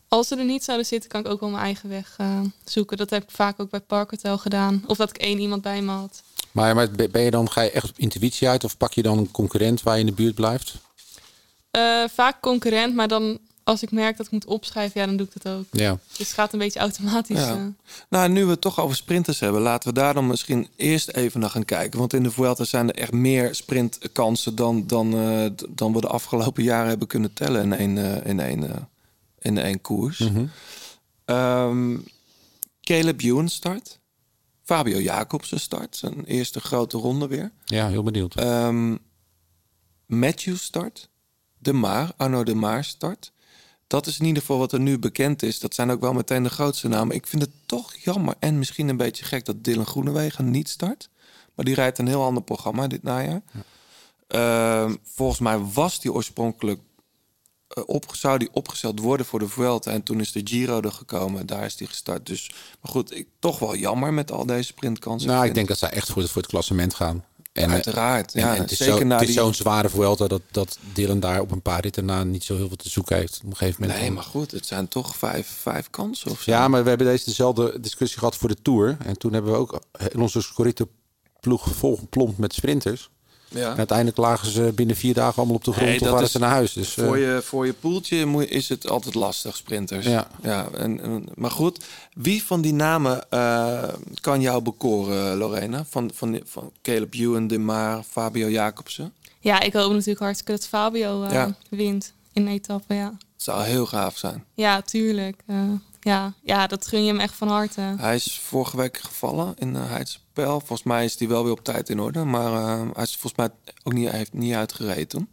Als 0.08 0.28
ze 0.28 0.36
er 0.36 0.46
niet 0.46 0.64
zouden 0.64 0.86
zitten, 0.86 1.10
kan 1.10 1.20
ik 1.20 1.28
ook 1.28 1.40
wel 1.40 1.50
mijn 1.50 1.64
eigen 1.64 1.90
weg 1.90 2.16
eh, 2.18 2.40
zoeken. 2.66 2.98
Dat 2.98 3.10
heb 3.10 3.24
ik 3.24 3.32
vaak 3.32 3.60
ook 3.60 3.70
bij 3.70 3.80
Park 3.80 4.10
Hotel 4.10 4.38
gedaan. 4.38 4.84
Of 4.88 4.98
dat 4.98 5.10
ik 5.10 5.18
één 5.18 5.40
iemand 5.40 5.62
bij 5.62 5.82
me 5.82 5.92
had. 5.92 6.24
Maar, 6.52 6.76
maar 6.76 6.92
ben 6.92 7.22
je 7.22 7.32
dan, 7.32 7.52
ga 7.52 7.62
je 7.62 7.72
echt 7.72 7.90
op 7.90 7.98
intuïtie 7.98 8.48
uit 8.48 8.64
of 8.64 8.78
pak 8.78 8.94
je 8.94 9.02
dan 9.02 9.18
een 9.18 9.32
concurrent 9.32 9.84
waar 9.84 9.94
je 9.94 10.00
in 10.00 10.06
de 10.06 10.12
buurt 10.12 10.36
blijft? 10.36 10.76
Eh, 11.72 12.04
vaak 12.14 12.42
concurrent, 12.42 12.96
maar 12.96 13.08
dan 13.08 13.40
als 13.68 13.84
ik 13.84 13.92
merk 13.92 14.18
dat 14.18 14.26
ik 14.26 14.32
moet 14.32 14.46
opschrijven, 14.46 15.02
ja, 15.02 15.08
dan 15.08 15.18
doe 15.18 15.28
ik 15.28 15.44
dat 15.44 15.54
ook. 15.54 15.66
Ja. 15.72 16.00
Dus 16.08 16.18
het 16.18 16.28
gaat 16.28 16.54
een 16.54 16.60
beetje 16.60 16.80
automatisch. 16.80 17.40
Ja. 17.40 17.74
Nou, 18.10 18.30
nu 18.30 18.46
we 18.46 18.52
het 18.52 18.62
toch 18.62 18.80
over 18.80 18.96
sprinters 18.96 19.40
hebben, 19.40 19.62
laten 19.62 19.90
we 19.90 20.00
daar 20.00 20.14
dan 20.14 20.28
misschien 20.28 20.68
eerst 20.76 21.10
even 21.10 21.40
naar 21.40 21.50
gaan 21.50 21.66
kijken. 21.66 22.00
Want 22.00 22.14
in 22.14 22.24
de 22.24 22.32
Vuelta 22.32 22.64
zijn 22.64 22.90
er 22.90 22.96
echt 22.96 23.12
meer 23.12 23.56
sprintkansen 23.56 24.56
dan, 24.56 24.88
dan, 24.88 25.14
eh, 25.14 25.46
dan 25.70 25.94
we 25.94 26.02
de 26.02 26.08
afgelopen 26.08 26.64
jaren 26.64 26.90
hebben 26.90 27.08
kunnen 27.08 27.34
tellen 27.34 27.62
in 27.62 27.74
één, 27.74 27.98
eh, 27.98 28.30
in 28.30 28.40
één, 28.40 28.74
eh, 28.74 28.82
in 29.40 29.58
één 29.58 29.82
koers. 29.82 30.20
Mhm. 30.20 30.46
Ehm, 31.26 31.98
Caleb 32.82 33.22
Ewan 33.22 33.50
start. 33.50 34.00
Fabio 34.64 35.00
Jacobsen 35.00 35.60
start. 35.60 35.96
Zijn 35.96 36.26
eerste 36.26 36.60
grote 36.60 36.98
ronde 36.98 37.28
weer. 37.28 37.52
Ja, 37.66 37.88
heel 37.88 38.04
benieuwd. 38.04 38.36
Ehm, 38.36 38.96
Matthew 40.06 40.56
start. 40.56 41.10
De 41.58 41.74
Maar, 41.74 42.12
Arno 42.18 42.44
de 42.44 42.56
Maar 42.56 42.84
start. 42.84 43.32
Dat 43.88 44.08
is 44.08 44.20
in 44.20 44.26
ieder 44.26 44.42
geval 44.42 44.58
wat 44.58 44.72
er 44.72 44.80
nu 44.80 45.00
bekend 45.00 45.44
is. 45.44 45.60
Dat 45.60 45.76
zijn 45.76 45.92
ook 45.92 46.02
wel 46.02 46.14
meteen 46.14 46.44
de 46.44 46.50
grootste 46.50 46.88
namen. 46.88 47.16
Ik 47.16 47.28
vind 47.28 47.42
het 47.42 47.52
toch 47.66 47.96
jammer 47.96 48.36
en 48.40 48.58
misschien 48.58 48.88
een 48.88 48.98
beetje 48.98 49.26
gek 49.26 49.46
dat 49.46 49.64
Dylan 49.64 49.86
Groenewegen 49.86 50.52
niet 50.52 50.70
start. 50.70 51.10
Maar 51.56 51.66
die 51.66 51.76
rijdt 51.76 51.98
een 51.98 52.08
heel 52.08 52.24
ander 52.24 52.44
programma 52.44 52.88
dit 52.88 53.04
najaar. 53.04 53.42
Ehm, 54.28 54.96
volgens 55.04 55.40
mij 55.40 55.58
was 55.58 56.00
die 56.00 56.14
oorspronkelijk 56.14 56.80
eh, 57.68 57.84
op, 57.86 58.06
zou 58.12 58.38
die 58.38 58.50
opgesteld 58.52 59.00
worden 59.00 59.26
voor 59.26 59.40
de 59.40 59.48
Vuelta. 59.48 59.92
En 59.92 60.04
toen 60.04 60.20
is 60.20 60.32
de 60.32 60.42
Giro 60.44 60.82
er 60.82 60.92
gekomen. 60.92 61.46
Daar 61.46 61.66
is 61.66 61.76
die 61.76 61.88
gestart. 61.88 62.26
Dus, 62.26 62.52
maar 62.82 62.92
goed, 62.92 63.16
ik, 63.16 63.28
toch 63.40 63.60
wel 63.60 63.76
jammer 63.76 64.14
met 64.14 64.32
al 64.32 64.46
deze 64.46 64.64
sprintkansen. 64.64 65.30
Nou, 65.30 65.46
ik 65.46 65.54
denk 65.54 65.68
dat 65.68 65.78
zij 65.78 65.90
echt 65.90 66.12
voor, 66.12 66.28
voor 66.28 66.42
het 66.42 66.52
klassement 66.52 66.94
gaan. 66.94 67.26
En, 67.58 67.68
eh, 67.68 67.74
Uiteraard, 67.74 68.34
en- 68.34 68.42
ja, 68.42 68.56
en 68.56 68.62
het 68.62 68.72
is, 68.72 68.78
zeker 68.78 68.98
zo, 68.98 69.04
na 69.04 69.14
het 69.18 69.28
is 69.28 69.34
die- 69.34 69.44
zo'n 69.44 69.54
zware 69.54 69.90
Vuelta 69.90 70.28
dat, 70.28 70.42
dat 70.52 70.78
Dylan 70.94 71.20
daar 71.20 71.42
op 71.42 71.52
een 71.52 71.62
paar 71.62 71.82
ritten 71.82 72.06
na 72.06 72.24
niet 72.24 72.44
zo 72.44 72.56
heel 72.56 72.68
veel 72.68 72.76
te 72.78 72.90
zoeken 72.90 73.16
heeft. 73.18 73.40
Op 73.44 73.50
een 73.52 73.56
gegeven 73.58 73.82
moment. 73.82 74.00
Nee, 74.00 74.12
maar 74.12 74.24
goed, 74.24 74.52
het 74.52 74.66
zijn 74.66 74.88
toch 74.88 75.16
vijf, 75.16 75.48
vijf 75.48 75.90
kansen 75.90 76.32
of 76.32 76.42
zo. 76.42 76.52
Ja, 76.52 76.68
maar 76.68 76.84
we 76.84 76.90
hebben 76.90 77.08
deze 77.08 77.26
dezelfde 77.26 77.80
discussie 77.80 78.20
gehad 78.20 78.36
voor 78.36 78.50
de 78.50 78.58
Tour. 78.62 78.98
En 79.06 79.18
toen 79.18 79.34
hebben 79.34 79.52
we 79.52 79.58
ook 79.58 79.82
in 80.12 80.20
onze 80.22 80.42
Scorito 80.42 80.88
ploeg 81.40 81.68
volgeplompt 81.76 82.38
met 82.38 82.54
sprinters. 82.54 83.10
Ja. 83.50 83.72
En 83.72 83.78
uiteindelijk 83.78 84.18
lagen 84.18 84.52
ze 84.52 84.72
binnen 84.76 84.96
vier 84.96 85.14
dagen 85.14 85.36
allemaal 85.38 85.56
op 85.56 85.64
de 85.64 85.72
grond 85.72 85.86
Nee, 85.88 85.96
of 85.96 86.02
dat 86.02 86.10
waren 86.12 86.26
is 86.26 86.32
ze 86.32 86.40
naar 86.40 86.50
huis. 86.50 86.74
Dus, 86.74 86.98
eh, 86.98 87.06
voor, 87.06 87.18
je, 87.18 87.42
voor 87.44 87.66
je 87.66 87.74
poeltje 87.74 88.26
moet, 88.26 88.44
je- 88.44 88.50
is 88.50 88.70
het 88.70 88.90
altijd 88.90 89.16
lastig, 89.16 89.56
sprinters. 89.56 90.06
Ja. 90.06 90.28
ja 90.42 90.68
en, 90.74 91.02
en- 91.02 91.26
maar 91.36 91.52
goed, 91.52 91.86
wie 92.14 92.44
van 92.44 92.62
die 92.62 92.74
namen 92.74 93.30
eh, 93.30 93.84
kan 94.22 94.42
jou 94.42 94.62
bekoren, 94.62 95.38
Lorena? 95.38 95.86
Van, 95.90 96.12
van, 96.14 96.42
van 96.46 96.72
Caleb 96.82 97.14
Ewan, 97.14 97.48
De 97.48 97.58
Maar, 97.60 98.04
Fabio 98.10 98.50
Jacobsen? 98.50 99.14
Ja, 99.40 99.60
ik 99.60 99.74
hoop 99.74 99.92
natuurlijk 99.92 100.20
hartstikke 100.20 100.52
dat 100.52 100.68
Fabio 100.68 101.24
eh, 101.24 101.32
Ja. 101.32 101.56
wint 101.70 102.14
in 102.34 102.48
etappe. 102.48 102.94
Ja, 102.94 103.06
Het 103.18 103.44
zou 103.44 103.64
heel 103.64 103.86
gaaf 103.86 104.18
zijn. 104.18 104.44
ja 104.54 104.82
tuurlijk. 104.82 105.42
Eh, 105.46 105.56
ja. 106.02 106.34
ja, 106.44 106.68
dat 106.68 106.88
gun 106.88 107.04
je 107.04 107.12
hem 107.12 107.20
echt 107.20 107.34
van 107.36 107.48
harte. 107.48 107.82
Hij 107.98 108.16
is 108.16 108.40
vorige 108.44 108.78
week 108.78 108.98
gevallen 108.98 109.54
in 109.58 109.74
uh, 109.76 109.82
Volgens 110.46 110.84
mij 110.84 111.06
is 111.06 111.20
hij 111.20 111.28
wel 111.28 111.44
weer 111.44 111.52
op 111.52 111.64
tijd 111.64 111.90
in 111.90 112.00
orde. 112.00 112.24
Maar 112.24 112.54
eh, 112.54 112.90
hij 112.94 113.04
is 113.04 113.18
volgens 113.18 113.36
mij 113.36 113.50
ook 113.84 113.94
niet, 113.94 114.10
heeft 114.10 114.34
niet 114.34 114.54
uitgereden 114.54 115.08
toen. 115.08 115.30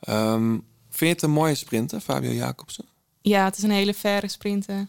Ehm, 0.00 0.48
vind 0.88 0.98
je 0.98 1.06
het 1.06 1.22
een 1.22 1.30
mooie 1.30 1.54
sprinter, 1.54 2.00
Fabio 2.00 2.30
Jacobsen? 2.32 2.84
Ja, 3.20 3.44
het 3.44 3.56
is 3.56 3.62
een 3.62 3.70
hele 3.70 3.94
verre 3.94 4.28
sprinter. 4.28 4.88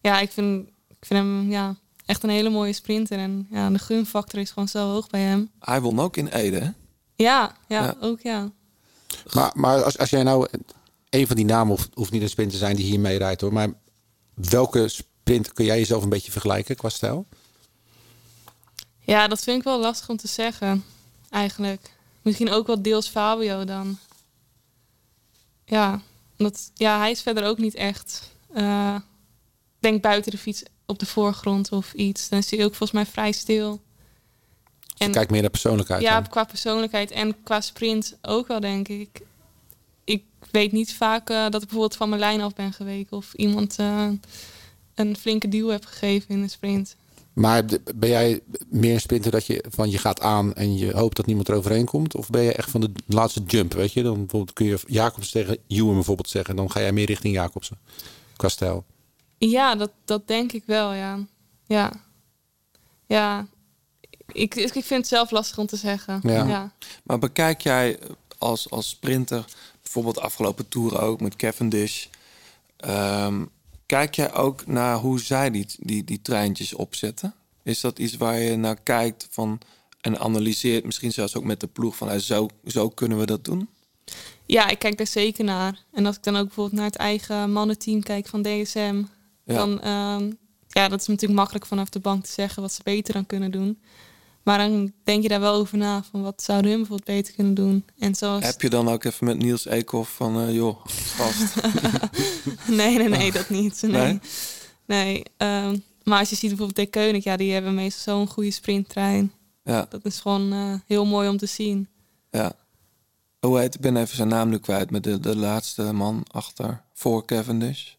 Ja, 0.00 0.20
ik 0.20 0.30
vind, 0.30 0.68
ik 0.88 1.06
vind 1.06 1.20
hem 1.20 1.50
ja, 1.50 1.76
echt 2.06 2.22
een 2.22 2.30
hele 2.30 2.50
mooie 2.50 2.72
sprinter. 2.72 3.18
En 3.18 3.46
ja, 3.50 3.70
de 3.70 3.78
gunfactor 3.78 4.40
is 4.40 4.50
gewoon 4.50 4.68
zo 4.68 4.90
hoog 4.92 5.08
bij 5.08 5.20
hem. 5.20 5.50
Hij 5.58 5.80
won 5.80 6.00
ook 6.00 6.16
in 6.16 6.26
Ede, 6.28 6.58
hè? 6.58 6.70
Ja, 7.14 7.56
ja, 7.68 7.84
Ja. 7.84 7.96
ook 8.00 8.20
ja. 8.20 8.50
Maar, 9.32 9.52
maar 9.54 9.82
als, 9.82 9.98
als 9.98 10.10
jij 10.10 10.22
nou 10.22 10.48
een 11.10 11.26
van 11.26 11.36
die 11.36 11.44
namen 11.44 11.68
hoeft, 11.76 11.88
hoeft 11.94 12.10
niet 12.12 12.22
een 12.22 12.28
sprint 12.28 12.50
te 12.50 12.56
zijn 12.56 12.76
die 12.76 12.84
hier 12.84 13.00
mee 13.00 13.18
rijdt 13.18 13.40
hoor. 13.40 13.52
Maar 13.52 13.68
welke 14.34 14.88
sprint 14.88 15.52
kun 15.52 15.64
jij 15.64 15.78
jezelf 15.78 16.02
een 16.02 16.08
beetje 16.08 16.32
vergelijken 16.32 16.76
qua 16.76 16.88
stijl? 16.88 17.26
Ja, 19.10 19.28
dat 19.28 19.42
vind 19.42 19.58
ik 19.58 19.64
wel 19.64 19.80
lastig 19.80 20.08
om 20.08 20.16
te 20.16 20.28
zeggen, 20.28 20.84
eigenlijk. 21.30 21.90
Misschien 22.22 22.50
ook 22.50 22.66
wel 22.66 22.82
deels 22.82 23.08
Fabio 23.08 23.64
dan. 23.64 23.98
Ja, 25.64 26.00
omdat, 26.38 26.70
ja 26.74 26.98
hij 26.98 27.10
is 27.10 27.22
verder 27.22 27.44
ook 27.44 27.58
niet 27.58 27.74
echt... 27.74 28.30
eh, 28.52 28.96
denk 29.78 30.02
buiten 30.02 30.30
de 30.30 30.38
fiets 30.38 30.62
op 30.86 30.98
de 30.98 31.06
voorgrond 31.06 31.72
of 31.72 31.92
iets. 31.92 32.28
Dan 32.28 32.38
is 32.38 32.50
hij 32.50 32.64
ook 32.64 32.74
volgens 32.74 32.90
mij 32.90 33.06
vrij 33.06 33.32
stil. 33.32 33.80
En, 34.96 35.10
Kijk 35.10 35.30
meer 35.30 35.40
naar 35.40 35.50
persoonlijkheid. 35.50 36.02
Ja, 36.02 36.20
dan. 36.20 36.30
qua 36.30 36.44
persoonlijkheid 36.44 37.10
en 37.10 37.42
qua 37.42 37.60
sprint 37.60 38.16
ook 38.22 38.46
wel, 38.46 38.60
denk 38.60 38.88
ik. 38.88 39.20
Ik 40.04 40.24
weet 40.50 40.72
niet 40.72 40.94
vaak 40.94 41.30
eh, 41.30 41.42
dat 41.42 41.62
ik 41.62 41.68
bijvoorbeeld 41.68 41.96
van 41.96 42.08
mijn 42.08 42.20
lijn 42.20 42.40
af 42.40 42.54
ben 42.54 42.72
geweken... 42.72 43.16
of 43.16 43.34
iemand 43.34 43.78
eh, 43.78 44.08
een 44.94 45.16
flinke 45.16 45.48
duw 45.48 45.68
heb 45.68 45.84
gegeven 45.84 46.28
in 46.28 46.42
een 46.42 46.50
sprint. 46.50 46.96
Maar 47.32 47.64
ben 47.94 48.08
jij 48.08 48.40
meer 48.68 48.94
een 48.94 49.00
sprinter 49.00 49.30
dat 49.30 49.46
je 49.46 49.64
van 49.68 49.90
je 49.90 49.98
gaat 49.98 50.20
aan 50.20 50.54
en 50.54 50.76
je 50.76 50.92
hoopt 50.92 51.16
dat 51.16 51.26
niemand 51.26 51.48
er 51.48 51.54
overheen 51.54 51.84
komt? 51.84 52.14
Of 52.14 52.30
ben 52.30 52.42
je 52.42 52.52
echt 52.52 52.70
van 52.70 52.80
de 52.80 52.90
laatste 53.06 53.42
jump, 53.46 53.72
weet 53.72 53.92
je? 53.92 54.02
Dan 54.02 54.16
bijvoorbeeld 54.16 54.52
kun 54.52 54.66
je 54.66 54.78
Jacobs 54.86 55.30
tegen 55.30 55.58
Ewan 55.66 55.94
bijvoorbeeld 55.94 56.28
zeggen. 56.28 56.56
Dan 56.56 56.70
ga 56.70 56.80
jij 56.80 56.92
meer 56.92 57.06
richting 57.06 57.34
Jacobsen 57.34 57.78
qua 58.36 58.48
stijl. 58.48 58.84
Ja, 59.38 59.74
dat, 59.74 59.90
dat 60.04 60.28
denk 60.28 60.52
ik 60.52 60.62
wel, 60.66 60.92
ja. 60.92 61.18
Ja. 61.66 61.92
Ja. 63.06 63.46
Ik, 64.32 64.54
ik 64.54 64.72
vind 64.72 64.88
het 64.88 65.08
zelf 65.08 65.30
lastig 65.30 65.58
om 65.58 65.66
te 65.66 65.76
zeggen. 65.76 66.20
Ja. 66.22 66.46
ja. 66.46 66.72
Maar 67.02 67.18
bekijk 67.18 67.60
jij 67.60 67.98
als, 68.38 68.70
als 68.70 68.88
sprinter, 68.88 69.44
bijvoorbeeld 69.82 70.14
de 70.14 70.20
afgelopen 70.20 70.68
tour 70.68 71.00
ook 71.00 71.20
met 71.20 71.36
Cavendish, 71.36 72.06
ehm, 72.76 73.44
kijk 73.90 74.14
jij 74.14 74.34
ook 74.34 74.66
naar 74.66 74.96
hoe 74.96 75.20
zij 75.20 75.50
die, 75.50 75.66
die, 75.78 76.04
die 76.04 76.22
treintjes 76.22 76.74
opzetten? 76.74 77.34
Is 77.62 77.80
dat 77.80 77.98
iets 77.98 78.16
waar 78.16 78.38
je 78.38 78.56
naar 78.56 78.80
kijkt 78.82 79.28
van, 79.30 79.58
en 80.00 80.18
analyseert, 80.18 80.84
misschien 80.84 81.12
zelfs 81.12 81.36
ook 81.36 81.44
met 81.44 81.60
de 81.60 81.66
ploeg, 81.66 81.96
van 81.96 82.20
zo, 82.20 82.48
zo 82.66 82.88
kunnen 82.88 83.18
we 83.18 83.26
dat 83.26 83.44
doen? 83.44 83.68
Ja, 84.46 84.68
ik 84.68 84.78
kijk 84.78 84.96
daar 84.96 85.06
zeker 85.06 85.44
naar. 85.44 85.84
En 85.92 86.06
als 86.06 86.16
ik 86.16 86.22
dan 86.22 86.36
ook 86.36 86.44
bijvoorbeeld 86.44 86.76
naar 86.76 86.90
het 86.90 86.96
eigen 86.96 87.52
mannenteam 87.52 88.02
kijk 88.02 88.26
van 88.26 88.42
DSM, 88.42 89.02
Ja. 89.44 89.54
dan 89.54 89.80
ehm, 89.80 90.32
ja, 90.68 90.88
dat 90.88 91.00
is 91.00 91.06
natuurlijk 91.06 91.38
makkelijk 91.38 91.66
vanaf 91.66 91.88
de 91.88 92.00
bank 92.00 92.24
te 92.24 92.32
zeggen 92.32 92.62
wat 92.62 92.72
ze 92.72 92.80
beter 92.84 93.14
dan 93.14 93.26
kunnen 93.26 93.50
doen. 93.50 93.80
Maar 94.42 94.58
dan 94.58 94.92
denk 95.04 95.22
je 95.22 95.28
daar 95.28 95.40
wel 95.40 95.54
over 95.54 95.78
na 95.78 96.02
van 96.10 96.22
wat 96.22 96.42
zouden 96.42 96.70
hun 96.70 96.80
bijvoorbeeld 96.80 97.16
beter 97.16 97.34
kunnen 97.34 97.54
doen. 97.54 97.84
En 97.98 98.14
zoals 98.14 98.44
Heb 98.44 98.60
je 98.60 98.70
dan 98.70 98.88
ook 98.88 99.04
even 99.04 99.26
met 99.26 99.38
Niels 99.38 99.66
Eekhoff 99.66 100.14
van, 100.14 100.40
eh, 100.40 100.54
joh, 100.54 100.86
vast. 100.86 101.54
nee, 102.78 102.98
nee, 102.98 103.08
nee, 103.08 103.32
dat 103.32 103.48
niet. 103.48 103.82
Nee. 103.82 103.90
Nee? 103.92 104.20
nee? 104.86 105.22
ehm, 105.36 105.76
maar 106.04 106.18
als 106.18 106.30
je 106.30 106.36
ziet 106.36 106.48
bijvoorbeeld 106.48 106.76
De 106.76 106.86
Keunig, 106.86 107.24
ja, 107.24 107.36
die 107.36 107.52
hebben 107.52 107.74
meestal 107.74 108.16
zo'n 108.16 108.28
goede 108.28 108.50
sprinttrein. 108.50 109.32
Ja. 109.64 109.86
Dat 109.88 110.04
is 110.04 110.20
gewoon 110.20 110.52
eh, 110.52 110.74
heel 110.86 111.06
mooi 111.06 111.28
om 111.28 111.36
te 111.36 111.46
zien. 111.46 111.88
Ja. 112.30 112.52
Hoe 113.40 113.58
heet, 113.58 113.74
ik 113.74 113.80
ben 113.80 113.96
even 113.96 114.16
zijn 114.16 114.28
naam 114.28 114.48
nu 114.48 114.58
kwijt, 114.58 114.90
met 114.90 115.04
de, 115.04 115.20
de 115.20 115.36
laatste 115.36 115.92
man 115.92 116.24
achter, 116.30 116.82
voor 116.94 117.24
Cavendish. 117.24 117.92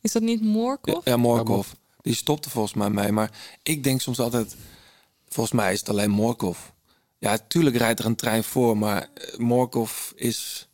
Is 0.00 0.12
dat 0.12 0.22
niet 0.22 0.42
Morkov? 0.42 1.04
Ja, 1.04 1.16
Morkov. 1.16 1.68
Die 2.00 2.14
stopte 2.14 2.50
volgens 2.50 2.74
mij 2.74 2.90
mee. 2.90 3.12
Maar 3.12 3.30
ik 3.62 3.84
denk 3.84 4.00
soms 4.00 4.20
altijd, 4.20 4.56
volgens 5.34 5.56
mij 5.56 5.72
is 5.72 5.78
het 5.78 5.88
alleen 5.88 6.10
Morkov. 6.10 6.58
Ja, 7.18 7.38
tuurlijk 7.48 7.76
rijdt 7.76 7.98
er 7.98 8.06
een 8.06 8.16
trein 8.16 8.44
voor, 8.44 8.78
maar 8.78 9.08
eh, 9.14 9.38
Morkov 9.38 10.10
is, 10.14 10.68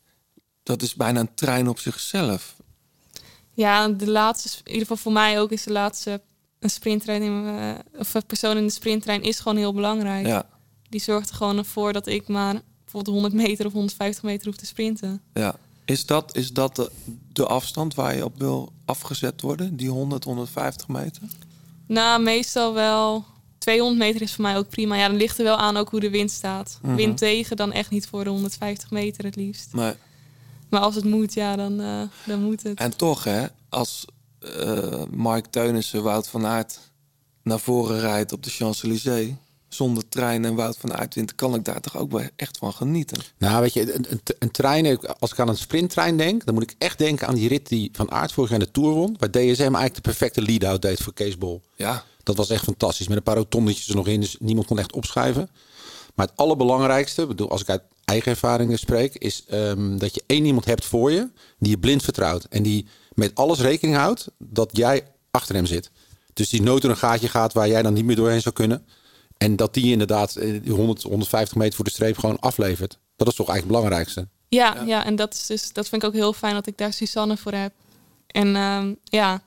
dat 0.63 0.81
is 0.81 0.95
bijna 0.95 1.19
een 1.19 1.33
trein 1.33 1.67
op 1.67 1.79
zichzelf. 1.79 2.55
Ja, 3.53 3.87
de 3.87 4.09
laatste, 4.09 4.49
in 4.57 4.71
ieder 4.71 4.81
geval 4.81 4.97
voor 4.97 5.11
mij 5.11 5.39
ook, 5.39 5.51
is 5.51 5.63
de 5.63 5.71
laatste 5.71 6.21
een 6.59 6.69
sprinttrein 6.69 7.21
in, 7.21 7.45
eh, 7.45 7.99
of 7.99 8.13
een 8.13 8.25
persoon 8.25 8.57
in 8.57 8.65
de 8.65 8.71
sprinttrein 8.71 9.23
is 9.23 9.39
gewoon 9.39 9.57
heel 9.57 9.73
belangrijk. 9.73 10.25
Ja. 10.25 10.49
Die 10.89 11.01
zorgt 11.01 11.29
er 11.29 11.35
gewoon 11.35 11.65
voor 11.65 11.93
dat 11.93 12.07
ik 12.07 12.27
maar 12.27 12.61
bijvoorbeeld 12.83 13.15
100 13.15 13.33
meter 13.33 13.65
of 13.65 13.73
150 13.73 14.23
meter 14.23 14.47
hoef 14.47 14.55
te 14.55 14.65
sprinten. 14.65 15.21
Ja. 15.33 15.55
Is 15.85 16.05
dat, 16.05 16.35
is 16.35 16.53
dat 16.53 16.75
de, 16.75 16.91
de 17.33 17.45
afstand 17.45 17.95
waar 17.95 18.15
je 18.15 18.23
op 18.25 18.37
wil 18.37 18.71
afgezet 18.85 19.41
worden? 19.41 19.75
Die 19.75 19.89
100, 19.89 20.23
150 20.23 20.87
meter? 20.87 21.21
Nou, 21.85 22.21
meestal 22.21 22.73
wel. 22.73 23.25
200 23.67 23.99
meter 23.99 24.21
is 24.21 24.33
voor 24.33 24.43
mij 24.43 24.57
ook 24.57 24.69
prima. 24.69 24.95
Ja, 24.95 25.07
dan 25.07 25.17
ligt 25.17 25.37
er 25.37 25.43
wel 25.43 25.57
aan 25.57 25.77
ook 25.77 25.89
hoe 25.89 25.99
de 25.99 26.09
wind 26.09 26.31
staat. 26.31 26.79
Mhm. 26.81 26.95
Wind 26.95 27.17
tegen, 27.17 27.55
dan 27.55 27.71
echt 27.71 27.89
niet 27.89 28.07
voor 28.07 28.23
de 28.23 28.29
150 28.29 28.91
meter 28.91 29.23
het 29.23 29.35
liefst. 29.35 29.67
Maar, 29.71 29.95
Maar 30.69 30.81
als 30.81 30.95
het 30.95 31.03
moet, 31.03 31.33
ja, 31.33 31.55
dan, 31.55 31.81
eh, 31.81 32.01
dan 32.25 32.41
moet 32.43 32.63
het. 32.63 32.79
en 32.79 32.97
toch, 32.97 33.23
hè, 33.23 33.45
als 33.69 34.05
eh 34.39 35.01
Mark 35.11 35.45
Teunissen 35.45 36.03
Wout 36.03 36.27
van 36.27 36.45
Aert 36.45 36.79
naar 37.43 37.59
voren 37.59 37.99
rijdt 37.99 38.31
op 38.31 38.43
de 38.43 38.49
Champs-Élysées... 38.49 39.31
zonder 39.67 40.09
trein 40.09 40.45
en 40.45 40.55
Wout 40.55 40.77
van 40.77 40.93
Aert 40.93 41.15
wint... 41.15 41.35
kan 41.35 41.55
ik 41.55 41.65
daar 41.65 41.81
toch 41.81 41.97
ook 41.97 42.11
wel 42.11 42.23
echt 42.35 42.57
van 42.57 42.73
genieten. 42.73 43.21
Nou, 43.37 43.61
weet 43.61 43.73
je, 43.73 43.93
een, 43.95 44.05
een, 44.09 44.21
een 44.39 44.51
trein, 44.51 44.99
als 45.19 45.31
ik 45.31 45.39
aan 45.39 45.49
een 45.49 45.57
sprinttrein 45.57 46.17
denk, 46.17 46.45
dan 46.45 46.53
moet 46.53 46.63
ik 46.63 46.75
echt 46.77 46.97
denken 46.97 47.27
aan 47.27 47.35
die 47.35 47.47
rit 47.47 47.67
die 47.67 47.89
Van 47.93 48.11
Aert 48.11 48.31
vorig 48.31 48.49
jaar 48.49 48.59
in 48.59 48.65
de 48.65 48.71
Tour 48.71 48.93
won. 48.93 49.15
Waar 49.19 49.31
DSM 49.31 49.61
eigenlijk 49.61 49.95
de 49.95 50.01
perfecte 50.01 50.41
lead-out 50.41 50.81
deed 50.81 50.99
voor 50.99 51.13
Kees 51.13 51.37
Bol. 51.37 51.61
Ja, 51.75 52.03
Dat 52.27 52.37
was 52.37 52.49
echt 52.49 52.63
fantastisch. 52.63 53.07
Met 53.07 53.17
een 53.17 53.23
paar 53.23 53.35
rotondetjes 53.35 53.89
er 53.89 53.95
nog 53.95 54.07
in, 54.07 54.21
dus 54.21 54.35
niemand 54.39 54.67
kon 54.67 54.79
echt 54.79 54.93
opschuiven. 54.93 55.49
Maar 56.15 56.27
het 56.27 56.37
allerbelangrijkste, 56.37 57.25
bedoel, 57.25 57.49
als 57.49 57.61
ik 57.61 57.69
uit 57.69 57.81
eigen 58.05 58.31
ervaringen 58.31 58.79
spreek, 58.79 59.15
is 59.15 59.43
ehm, 59.47 59.97
dat 59.97 60.15
je 60.15 60.23
één 60.25 60.45
iemand 60.45 60.65
hebt 60.65 60.85
voor 60.85 61.11
je 61.11 61.29
die 61.59 61.69
je 61.69 61.79
blind 61.79 62.03
vertrouwt. 62.03 62.43
En 62.43 62.63
die 62.63 62.87
met 63.13 63.35
alles 63.35 63.59
rekening 63.59 63.97
houdt 63.97 64.27
dat 64.37 64.69
jij 64.73 65.07
achter 65.31 65.55
hem 65.55 65.65
zit. 65.65 65.91
Dus 66.33 66.49
die 66.49 66.63
door 66.63 66.83
een 66.83 66.97
gaatje 66.97 67.27
gaat 67.27 67.53
waar 67.53 67.67
jij 67.67 67.81
dan 67.81 67.93
niet 67.93 68.05
meer 68.05 68.15
doorheen 68.15 68.41
zou 68.41 68.55
kunnen. 68.55 68.85
En 69.37 69.55
dat 69.55 69.73
die 69.73 69.91
inderdaad 69.91 70.35
eh, 70.35 70.61
die 70.61 70.73
100, 70.73 71.01
150 71.01 71.57
meter 71.57 71.75
voor 71.75 71.85
de 71.85 71.91
streep 71.91 72.17
gewoon 72.17 72.39
aflevert. 72.39 72.99
Dat 73.15 73.27
is 73.27 73.35
toch 73.35 73.49
eigenlijk 73.49 73.79
het 73.79 73.85
belangrijkste. 73.85 74.27
Ja, 74.47 74.83
ja. 74.85 75.05
en 75.05 75.15
dat, 75.15 75.33
is 75.33 75.45
dus, 75.45 75.73
dat 75.73 75.89
vind 75.89 76.03
ik 76.03 76.07
ook 76.07 76.15
heel 76.15 76.33
fijn 76.33 76.53
dat 76.53 76.67
ik 76.67 76.77
daar 76.77 76.93
Suzanne 76.93 77.37
voor 77.37 77.51
heb. 77.51 77.73
En 78.27 78.55
ehm, 78.55 78.93
ja, 79.03 79.41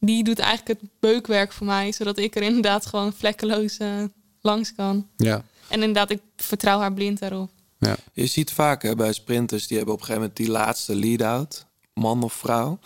die 0.00 0.24
doet 0.24 0.38
eigenlijk 0.38 0.80
het 0.80 0.90
beukwerk 1.00 1.52
voor 1.52 1.66
mij, 1.66 1.92
zodat 1.92 2.18
ik 2.18 2.36
er 2.36 2.42
inderdaad 2.42 2.86
gewoon 2.86 3.12
vlekkeloos 3.12 3.76
eh, 3.76 4.04
langs 4.40 4.74
kan. 4.74 5.08
Ja. 5.16 5.44
En 5.68 5.80
inderdaad, 5.80 6.10
ik 6.10 6.20
vertrouw 6.36 6.78
haar 6.78 6.92
blind 6.94 7.18
daarop. 7.18 7.50
ja. 7.78 7.96
Je 8.12 8.26
ziet 8.26 8.52
vaak 8.52 8.82
hè, 8.82 8.94
bij 8.94 9.12
sprinters, 9.12 9.66
die 9.66 9.76
hebben 9.76 9.94
op 9.94 10.00
een 10.00 10.06
gegeven 10.06 10.28
moment 10.28 10.46
die 10.46 10.56
laatste 10.56 10.94
lead-out, 10.94 11.66
man 11.94 12.22
of 12.22 12.32
vrouw. 12.32 12.78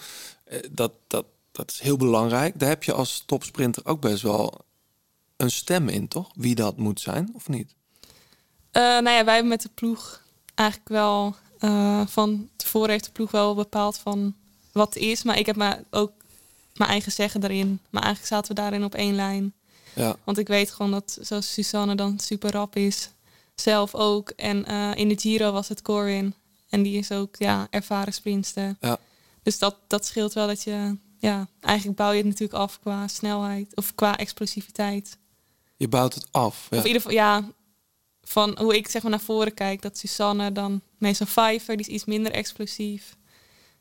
Eh, 0.44 0.58
Dat, 0.70 0.92
dat, 1.06 1.24
dat 1.52 1.70
is 1.70 1.80
heel 1.80 1.96
belangrijk. 1.96 2.58
Daar 2.58 2.68
heb 2.68 2.82
je 2.84 2.92
als 2.92 3.22
topsprinter 3.26 3.86
ook 3.86 4.00
best 4.00 4.22
wel 4.22 4.64
een 5.36 5.50
stem 5.50 5.88
in, 5.88 6.08
toch? 6.08 6.30
Wie 6.34 6.54
dat 6.54 6.76
moet 6.76 7.00
zijn, 7.00 7.30
of 7.34 7.48
niet? 7.48 7.74
Eh, 8.70 8.82
nou 8.82 9.10
ja, 9.10 9.24
wij 9.24 9.34
hebben 9.34 9.48
met 9.48 9.62
de 9.62 9.70
ploeg 9.74 10.22
eigenlijk 10.54 10.88
wel 10.88 11.34
eh, 11.58 12.06
van 12.06 12.48
tevoren 12.56 12.90
heeft 12.90 13.04
de 13.04 13.10
ploeg 13.10 13.30
wel 13.30 13.54
bepaald 13.54 13.98
van 13.98 14.34
wat 14.72 14.94
het 14.94 15.02
is. 15.02 15.22
Maar 15.22 15.38
ik 15.38 15.46
heb 15.46 15.56
maar 15.56 15.82
ook 15.90 16.12
mijn 16.74 16.90
eigen 16.90 17.12
zeggen 17.12 17.40
daarin. 17.40 17.80
Maar 17.90 18.02
eigenlijk 18.02 18.32
zaten 18.32 18.54
we 18.54 18.60
daarin 18.60 18.84
op 18.84 18.94
één 18.94 19.14
lijn. 19.14 19.54
Ja, 19.94 20.16
Want 20.24 20.38
ik 20.38 20.46
weet 20.46 20.70
gewoon 20.70 20.90
dat 20.90 21.18
zoals 21.20 21.52
Susanne 21.52 21.94
dan 21.94 22.18
super 22.18 22.50
rap 22.50 22.76
is. 22.76 23.08
Zelf 23.54 23.94
ook. 23.94 24.30
En 24.30 24.64
eh, 24.64 24.90
in 24.94 25.08
de 25.08 25.18
Giro 25.18 25.52
was 25.52 25.68
het 25.68 25.82
Corin. 25.82 26.34
En 26.68 26.82
die 26.82 26.98
is 26.98 27.10
ook 27.10 27.36
ja, 27.36 27.66
ervaren 27.70 28.12
sprinter. 28.12 28.76
ja, 28.80 28.98
Dus 29.42 29.58
dat, 29.58 29.76
dat 29.86 30.06
scheelt 30.06 30.32
wel 30.32 30.46
dat 30.46 30.62
je... 30.62 30.96
Ja, 31.18 31.48
eigenlijk 31.60 31.96
bouw 31.96 32.10
je 32.10 32.16
het 32.16 32.26
natuurlijk 32.26 32.58
af 32.58 32.80
qua 32.80 33.08
snelheid. 33.08 33.76
Of 33.76 33.94
qua 33.94 34.16
explosiviteit. 34.16 35.18
je 35.76 35.88
bouwt 35.88 36.14
het 36.14 36.26
af. 36.30 36.66
Ja. 36.70 36.76
Of 36.76 36.82
in 36.82 36.86
ieder 36.86 37.02
geval, 37.02 37.16
ja, 37.16 37.44
van 38.22 38.58
hoe 38.58 38.76
ik 38.76 38.88
zeg 38.88 39.02
maar 39.02 39.10
naar 39.10 39.20
voren 39.20 39.54
kijk, 39.54 39.82
dat 39.82 39.98
Susanne 39.98 40.52
dan 40.52 40.80
meestal 40.98 41.26
Vijver, 41.26 41.76
die 41.76 41.86
is 41.86 41.92
iets 41.92 42.04
minder 42.04 42.32
explosief. 42.32 43.16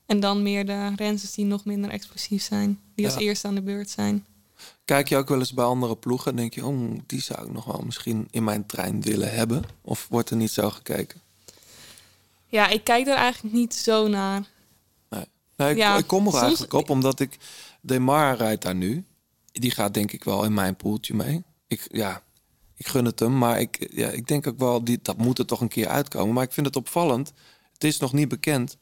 En 0.06 0.20
dan 0.20 0.44
meer 0.44 0.66
de 0.66 0.96
renners 0.96 1.34
die 1.34 1.46
nog 1.46 1.66
minder 1.66 1.90
explosief 1.92 2.44
zijn, 2.44 2.80
die 2.96 3.06
als 3.06 3.14
Ja. 3.14 3.20
eerste 3.20 3.48
aan 3.48 3.56
de 3.56 3.62
beurt 3.62 3.90
zijn. 3.90 4.26
Kijk 4.86 5.10
je 5.10 5.18
ook 5.18 5.30
wel 5.30 5.40
eens 5.40 5.54
bij 5.54 5.66
andere 5.66 5.96
ploegen 5.96 6.32
en 6.32 6.38
denk 6.38 6.54
je, 6.54 6.66
oh, 6.66 6.92
die 7.06 7.22
zou 7.22 7.46
ik 7.48 7.52
nog 7.54 7.66
wel 7.66 7.82
misschien 7.86 8.28
in 8.32 8.44
mijn 8.44 8.66
trein 8.66 9.02
willen 9.02 9.34
hebben? 9.34 9.64
Of 9.82 10.08
wordt 10.10 10.30
er 10.30 10.36
niet 10.36 10.52
zo 10.52 10.70
gekeken? 10.70 11.22
Ja, 12.48 12.68
ik 12.68 12.84
kijk 12.84 13.08
er 13.08 13.16
eigenlijk 13.16 13.56
niet 13.56 13.74
zo 13.76 14.08
naar. 14.08 14.44
Nee, 15.10 15.26
nee 15.56 15.72
ik, 15.72 15.78
Ja, 15.78 15.98
ik 15.98 16.08
kom 16.08 16.26
er 16.26 16.32
soms- 16.32 16.44
eigenlijk 16.44 16.74
op 16.74 16.90
omdat 16.90 17.20
ik... 17.20 17.38
Demar 17.82 18.36
rijdt 18.38 18.62
daar 18.62 18.76
nu. 18.76 19.06
Die 19.52 19.72
gaat 19.72 19.94
denk 19.94 20.12
ik 20.12 20.24
wel 20.24 20.44
in 20.44 20.54
mijn 20.54 20.76
poeltje 20.76 21.14
mee. 21.14 21.44
Ik, 21.68 21.88
ja, 21.92 22.22
ik 22.78 22.88
gun 22.88 23.06
het 23.06 23.20
hem, 23.20 23.38
maar 23.38 23.60
ik, 23.60 23.88
ja, 23.92 24.10
ik 24.10 24.28
denk 24.28 24.48
ook 24.48 24.58
wel... 24.60 24.84
Die, 24.84 25.00
dat 25.02 25.18
moet 25.18 25.40
er 25.40 25.46
toch 25.46 25.62
een 25.62 25.68
keer 25.68 25.88
uitkomen. 25.88 26.34
Maar 26.34 26.44
ik 26.44 26.52
vind 26.52 26.66
het 26.66 26.76
opvallend. 26.76 27.34
Het 27.74 27.84
is 27.84 27.98
nog 27.98 28.14
niet 28.14 28.28
bekend. 28.28 28.78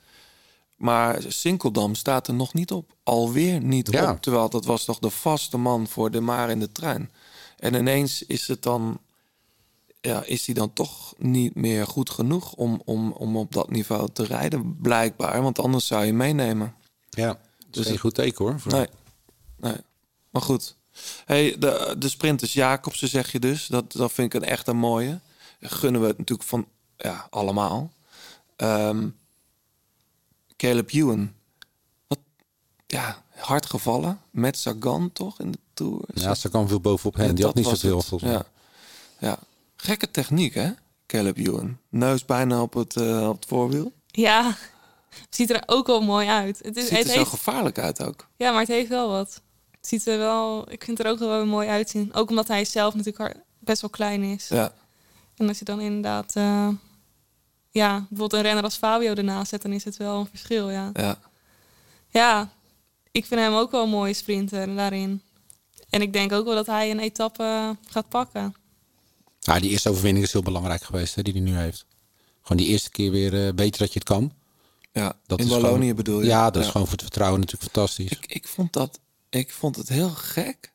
Maar 0.81 1.21
Sinkeldam 1.27 1.95
staat 1.95 2.27
er 2.27 2.33
nog 2.33 2.53
niet 2.53 2.71
op. 2.71 2.93
Alweer 3.03 3.61
niet 3.61 3.91
Ja. 3.91 4.11
op. 4.11 4.21
Terwijl 4.21 4.49
dat 4.49 4.65
was 4.65 4.85
toch 4.85 4.99
de 4.99 5.09
vaste 5.09 5.57
man 5.57 5.87
voor 5.87 6.11
Demar 6.11 6.49
in 6.49 6.59
de 6.59 6.71
trein. 6.71 7.11
En 7.57 7.73
ineens 7.73 8.23
is 8.25 8.47
het 8.47 8.63
dan... 8.63 8.99
Ja, 10.01 10.23
is 10.23 10.45
hij 10.45 10.55
dan 10.55 10.73
toch 10.73 11.13
niet 11.17 11.55
meer 11.55 11.87
goed 11.87 12.09
genoeg 12.09 12.53
om, 12.53 12.81
om, 12.85 13.11
om 13.11 13.37
op 13.37 13.51
dat 13.53 13.69
niveau 13.69 14.09
te 14.13 14.23
rijden? 14.23 14.77
Blijkbaar, 14.81 15.41
want 15.41 15.59
anders 15.59 15.87
zou 15.87 16.05
je 16.05 16.13
meenemen. 16.13 16.75
ja. 17.09 17.27
Dat 17.27 17.37
is 17.69 17.75
Dus 17.77 17.85
niet 17.85 17.93
ik- 17.95 17.99
goed 18.01 18.13
teken 18.13 18.45
hoor. 18.45 18.59
Voor- 18.59 18.71
Nee, 18.71 18.87
nee. 19.57 19.75
Maar 20.29 20.41
goed. 20.41 20.75
Hey, 21.25 21.55
de, 21.59 21.95
de 21.97 22.09
sprinters 22.09 22.53
Jacobsen 22.53 23.07
zeg 23.07 23.31
je 23.31 23.39
dus. 23.39 23.67
Dat, 23.67 23.91
dat 23.91 24.11
vind 24.11 24.33
ik 24.33 24.41
een 24.41 24.47
echt 24.49 24.67
een 24.67 24.77
mooie. 24.77 25.19
Gunnen 25.59 26.01
we 26.01 26.07
het 26.07 26.17
natuurlijk 26.17 26.49
van 26.49 26.65
ja, 26.97 27.27
allemaal. 27.29 27.91
Ehm, 28.55 29.07
Caleb 30.61 30.91
Ewan. 30.91 31.33
Wat, 32.07 32.19
ja, 32.87 33.23
hard 33.35 33.65
gevallen. 33.65 34.19
Met 34.31 34.57
Sagan 34.57 35.11
toch 35.13 35.39
in 35.39 35.51
de 35.51 35.59
Tour. 35.73 36.01
Ja, 36.13 36.35
ze 36.35 36.49
kan 36.49 36.67
veel 36.67 36.81
bovenop 36.81 37.15
hen. 37.15 37.27
Ja, 37.27 37.33
Die 37.33 37.45
had 37.45 37.53
dat 37.55 37.63
niet 37.63 37.71
was 37.71 37.79
zoveel 37.81 38.01
volgens 38.01 38.31
mij. 38.31 38.39
Ja. 38.39 39.27
ja. 39.27 39.37
Gekke 39.75 40.11
techniek 40.11 40.53
hè, 40.53 40.71
Caleb 41.05 41.37
Ewan. 41.37 41.77
Neus 41.89 42.25
bijna 42.25 42.61
op 42.61 42.73
het, 42.73 42.95
eh, 42.95 43.29
op 43.29 43.35
het 43.35 43.45
voorwiel. 43.45 43.91
Ja, 44.07 44.57
ziet 45.29 45.49
er 45.49 45.63
ook 45.65 45.87
wel 45.87 46.01
mooi 46.01 46.27
uit. 46.27 46.59
Het, 46.63 46.77
is, 46.77 46.87
Ziet 46.87 46.97
het 46.97 47.05
er 47.07 47.11
zo 47.11 47.17
heeft, 47.17 47.29
gevaarlijk 47.29 47.79
uit 47.79 48.03
ook. 48.03 48.27
ja, 48.35 48.51
maar 48.51 48.59
het 48.59 48.69
heeft 48.69 48.89
wel 48.89 49.09
wat. 49.09 49.41
Het 49.71 49.87
ziet 49.87 50.07
er 50.07 50.17
wel, 50.17 50.71
ik 50.71 50.83
vind 50.83 50.97
het 50.97 51.07
er 51.07 51.13
ook 51.13 51.19
wel 51.19 51.45
mooi 51.45 51.67
uitzien. 51.67 52.13
Ook 52.13 52.29
omdat 52.29 52.47
hij 52.47 52.65
zelf 52.65 52.95
natuurlijk 52.95 53.35
best 53.59 53.81
wel 53.81 53.89
klein 53.89 54.23
is. 54.23 54.47
Ja, 54.47 54.73
En 55.37 55.47
als 55.47 55.59
je 55.59 55.65
dan 55.65 55.79
inderdaad, 55.79 56.35
eh, 56.35 56.67
ja, 57.71 57.93
bijvoorbeeld 57.99 58.33
een 58.33 58.41
renner 58.41 58.63
als 58.63 58.75
Fabio 58.77 59.13
ernaast 59.13 59.49
zet, 59.49 59.61
dan 59.61 59.71
is 59.73 59.83
het 59.83 59.97
wel 59.97 60.19
een 60.19 60.27
verschil, 60.27 60.69
ja. 60.69 60.89
ja. 60.93 61.19
Ja, 62.07 62.51
ik 63.11 63.25
vind 63.25 63.39
hem 63.39 63.53
ook 63.53 63.71
wel 63.71 63.83
een 63.83 63.89
mooie 63.89 64.13
sprinter 64.13 64.75
daarin. 64.75 65.21
En 65.89 66.01
ik 66.01 66.13
denk 66.13 66.31
ook 66.31 66.45
wel 66.45 66.55
dat 66.55 66.65
hij 66.65 66.91
een 66.91 66.99
etappe 66.99 67.77
gaat 67.87 68.09
pakken. 68.09 68.55
Ja, 69.39 69.59
die 69.59 69.69
eerste 69.69 69.89
overwinning 69.89 70.25
is 70.25 70.31
heel 70.33 70.41
belangrijk 70.41 70.83
geweest, 70.83 71.15
hè, 71.15 71.21
die 71.21 71.33
hij 71.33 71.41
nu 71.41 71.55
heeft. 71.55 71.85
Gewoon 72.41 72.57
die 72.63 72.67
eerste 72.71 72.89
keer 72.89 73.11
weer 73.11 73.47
eh 73.47 73.53
beter 73.53 73.79
dat 73.79 73.93
je 73.93 73.99
het 73.99 74.07
kan. 74.07 74.33
ja. 74.91 75.13
Dat 75.27 75.39
in 75.39 75.45
is 75.45 75.51
Wallonië 75.51 75.79
gewoon- 75.79 75.95
bedoel 75.95 76.19
je? 76.19 76.25
Ja, 76.25 76.49
dat 76.49 76.61
is 76.63 76.67
gewoon 76.69 76.83
voor 76.87 76.95
het 76.95 77.01
vertrouwen 77.05 77.39
natuurlijk 77.39 77.71
fantastisch. 77.71 78.11
Ik, 78.11 78.25
ik, 78.25 78.47
vond 78.47 78.73
dat, 78.73 78.99
ik 79.29 79.51
vond 79.51 79.75
het 79.75 79.89
heel 79.89 80.09
gek. 80.09 80.71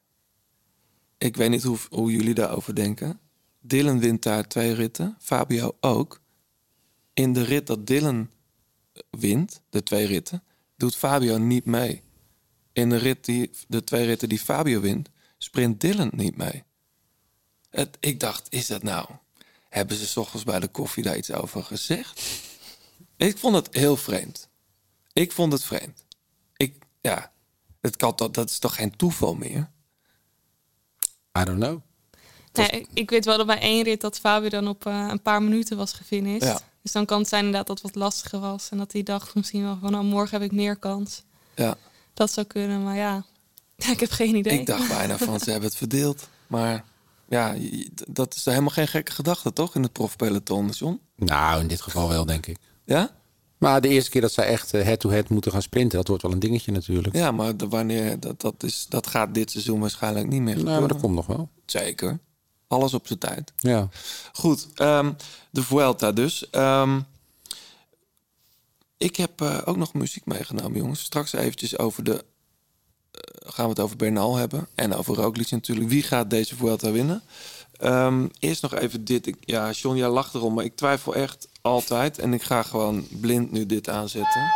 Ik 1.19 1.37
weet 1.37 1.51
niet 1.51 1.63
hoe, 1.63 1.79
hoe 1.91 2.11
jullie 2.13 2.35
daarover 2.35 2.75
denken. 2.75 3.19
Dylan 3.61 3.99
wint 4.01 4.23
daar 4.23 4.49
twee 4.49 4.73
ritten. 4.75 5.17
Fabio 5.21 5.77
ook. 5.81 6.21
In 7.17 7.33
de 7.33 7.43
rit 7.43 7.67
dat 7.67 7.87
Dylan 7.87 8.31
wint, 9.11 9.61
de 9.71 9.83
twee 9.83 10.07
ritten, 10.07 10.43
doet 10.77 10.97
Fabio 10.97 11.39
niet 11.39 11.65
mee. 11.65 12.03
In 12.73 12.89
de, 12.91 12.97
rit 12.97 13.25
die, 13.25 13.51
de 13.69 13.85
twee 13.85 14.05
ritten 14.07 14.29
die 14.29 14.39
Fabio 14.39 14.81
wint, 14.81 15.09
sprint 15.39 15.81
Dylan 15.81 16.11
niet 16.13 16.37
mee. 16.37 16.65
Het, 17.71 17.97
ik 18.01 18.21
dacht, 18.21 18.47
is 18.51 18.67
dat 18.67 18.83
nou? 18.83 19.09
Hebben 19.69 19.97
ze 19.97 20.07
's 20.07 20.17
ochtends 20.17 20.45
bij 20.45 20.61
de 20.61 20.69
koffie 20.69 21.03
daar 21.03 21.17
iets 21.17 21.33
over 21.33 21.63
gezegd? 21.65 22.21
Ik 23.17 23.39
vond 23.39 23.55
het 23.55 23.69
heel 23.75 23.97
vreemd. 23.97 24.49
Ik 25.13 25.33
vond 25.33 25.53
het 25.53 25.65
vreemd. 25.65 26.05
Ik, 26.57 26.75
ja, 27.01 27.33
het 27.81 27.97
kan, 27.97 28.15
toch- 28.15 28.31
dat 28.31 28.51
is 28.51 28.59
toch 28.59 28.75
geen 28.75 28.97
toeval 28.97 29.35
meer? 29.35 29.71
I 31.39 31.45
don't 31.45 31.59
know. 31.61 31.81
Nee, 32.53 32.69
ik- 32.69 32.89
ik 32.93 33.11
weet 33.11 33.25
wel 33.25 33.37
dat 33.37 33.47
bij 33.47 33.61
één 33.61 33.83
rit 33.85 34.01
dat 34.01 34.19
Fabio 34.19 34.49
dan 34.49 34.69
op 34.69 34.87
eh, 34.87 35.07
een 35.11 35.23
paar 35.23 35.43
minuten 35.43 35.77
was 35.77 35.93
gefinished. 35.93 36.43
Ja. 36.43 36.61
Dus 36.87 36.95
dan 36.95 37.05
kan 37.07 37.19
het 37.19 37.29
zijn 37.29 37.45
inderdaad 37.45 37.67
dat 37.67 37.83
het 37.83 37.93
wat 37.93 38.03
lastiger 38.03 38.41
was. 38.41 38.69
En 38.71 38.79
dat 38.79 38.93
hij 38.93 39.03
dacht 39.03 39.35
misschien 39.35 39.63
wel 39.63 39.79
van, 39.81 39.91
nou, 39.91 40.05
morgen 40.05 40.41
heb 40.41 40.51
ik 40.51 40.57
meer 40.57 40.77
kans. 40.77 41.23
Ja, 41.55 41.77
Dat 42.15 42.33
zou 42.33 42.47
kunnen, 42.47 42.83
maar 42.83 42.97
ja, 42.97 43.25
ik 43.93 44.01
heb 44.01 44.11
geen 44.11 44.35
idee. 44.37 44.59
ik 44.59 44.67
dacht 44.67 44.89
bijna 44.89 45.17
van 45.19 45.41
ze 45.41 45.51
hebben 45.51 45.69
het 45.69 45.79
verdeeld. 45.79 46.29
Maar 46.47 46.85
ja, 47.29 47.55
dat 48.11 48.35
is 48.35 48.45
helemaal 48.45 48.69
geen 48.71 48.89
gekke 48.89 49.13
gedachte, 49.13 49.53
toch? 49.53 49.75
In 49.75 49.83
het 49.83 49.93
profpeloton, 49.93 50.69
John? 50.69 51.01
Nou, 51.17 51.61
in 51.61 51.67
dit 51.67 51.81
geval 51.81 52.09
wel, 52.09 52.27
denk 52.27 52.47
ik. 52.47 52.57
Ja? 52.85 53.11
Maar 53.59 53.81
de 53.81 53.89
eerste 53.89 54.11
keer 54.11 54.21
dat 54.21 54.33
zij 54.33 54.47
echt 54.47 54.75
eh, 54.75 54.83
head-to-head 54.85 55.29
moeten 55.29 55.53
gaan 55.53 55.63
sprinten, 55.63 55.99
dat 55.99 56.09
wordt 56.09 56.23
wel 56.23 56.33
een 56.33 56.39
dingetje 56.39 56.73
natuurlijk. 56.73 57.15
Ja, 57.17 57.31
maar 57.31 57.57
de- 57.57 57.69
wanneer, 57.69 58.21
dat, 58.21 58.41
dat, 58.41 58.63
is, 58.63 58.87
dat 58.89 59.07
gaat 59.07 59.35
dit 59.35 59.51
seizoen 59.51 59.81
waarschijnlijk 59.81 60.27
niet 60.27 60.41
meer 60.41 60.55
Nou, 60.55 60.65
maar 60.65 60.73
gebeuren. 60.75 60.89
dat 60.89 61.01
komt 61.01 61.15
nog 61.15 61.27
wel. 61.27 61.49
Zeker. 61.67 62.19
Alles 62.69 62.95
op 62.95 63.07
zijn 63.07 63.19
tijd. 63.19 63.53
Ja. 63.57 63.89
Goed, 64.33 64.69
ehm, 64.75 65.13
de 65.51 65.63
Vuelta 65.63 66.13
dus. 66.13 66.51
Ehm, 66.51 67.01
ik 68.97 69.17
heb 69.17 69.41
eh, 69.41 69.59
ook 69.65 69.77
nog 69.77 69.95
muziek 69.95 70.25
meegenomen, 70.25 70.79
jongens. 70.79 71.01
Straks 71.01 71.33
eventjes 71.33 71.79
over 71.79 72.05
de 72.05 72.25
gaan 73.47 73.65
we 73.65 73.71
het 73.71 73.81
over 73.81 73.97
Bernal 73.97 74.37
hebben. 74.37 74.69
En 74.75 74.95
over 74.95 75.15
Roglic 75.15 75.51
natuurlijk. 75.51 75.89
Wie 75.89 76.03
gaat 76.03 76.31
deze 76.31 76.57
Vuelta 76.57 76.91
winnen? 76.91 77.23
Ehm, 77.77 78.27
eerst 78.39 78.63
nog 78.63 78.75
even 78.75 79.05
dit. 79.05 79.27
Ik, 79.27 79.37
ja, 79.41 79.71
John, 79.71 79.97
jij 79.97 80.09
lacht 80.09 80.35
erom, 80.35 80.55
maar 80.55 80.65
ik 80.65 80.77
twijfel 80.77 81.15
echt 81.15 81.49
altijd. 81.61 82.19
En 82.19 82.33
ik 82.33 82.43
ga 82.43 82.63
gewoon 82.63 83.07
blind 83.21 83.51
nu 83.51 83.67
dit 83.67 83.89
aanzetten. 83.89 84.53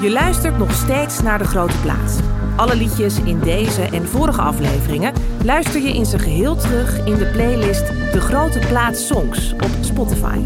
Je 0.00 0.10
luistert 0.10 0.58
nog 0.58 0.72
steeds 0.72 1.22
naar 1.22 1.38
De 1.38 1.44
Grote 1.44 1.76
Plaats. 1.82 2.16
Alle 2.56 2.76
liedjes 2.76 3.20
in 3.20 3.40
deze 3.40 3.82
en 3.82 4.08
vorige 4.08 4.40
afleveringen 4.40 5.12
luister 5.44 5.80
je 5.80 5.94
in 5.94 6.06
zijn 6.06 6.22
geheel 6.22 6.56
terug 6.56 7.04
in 7.04 7.14
de 7.14 7.26
playlist 7.26 7.86
De 8.12 8.20
Grote 8.20 8.58
Plaats 8.58 9.06
Songs 9.06 9.52
op 9.52 9.70
Spotify. 9.80 10.38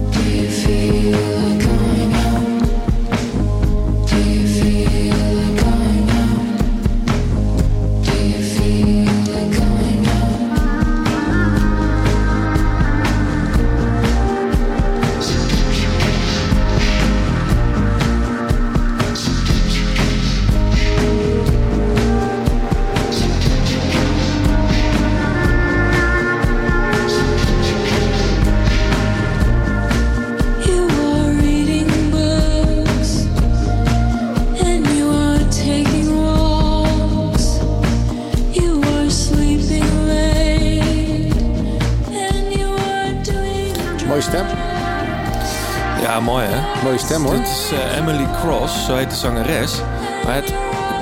Dit 46.93 47.01
is 47.01 47.71
eh, 47.73 47.97
Emily 47.97 48.27
Cross, 48.41 48.85
zo 48.85 48.95
heet 48.95 49.11
de 49.11 49.17
zangeres. 49.17 49.81
Maar 50.25 50.35
het 50.35 50.55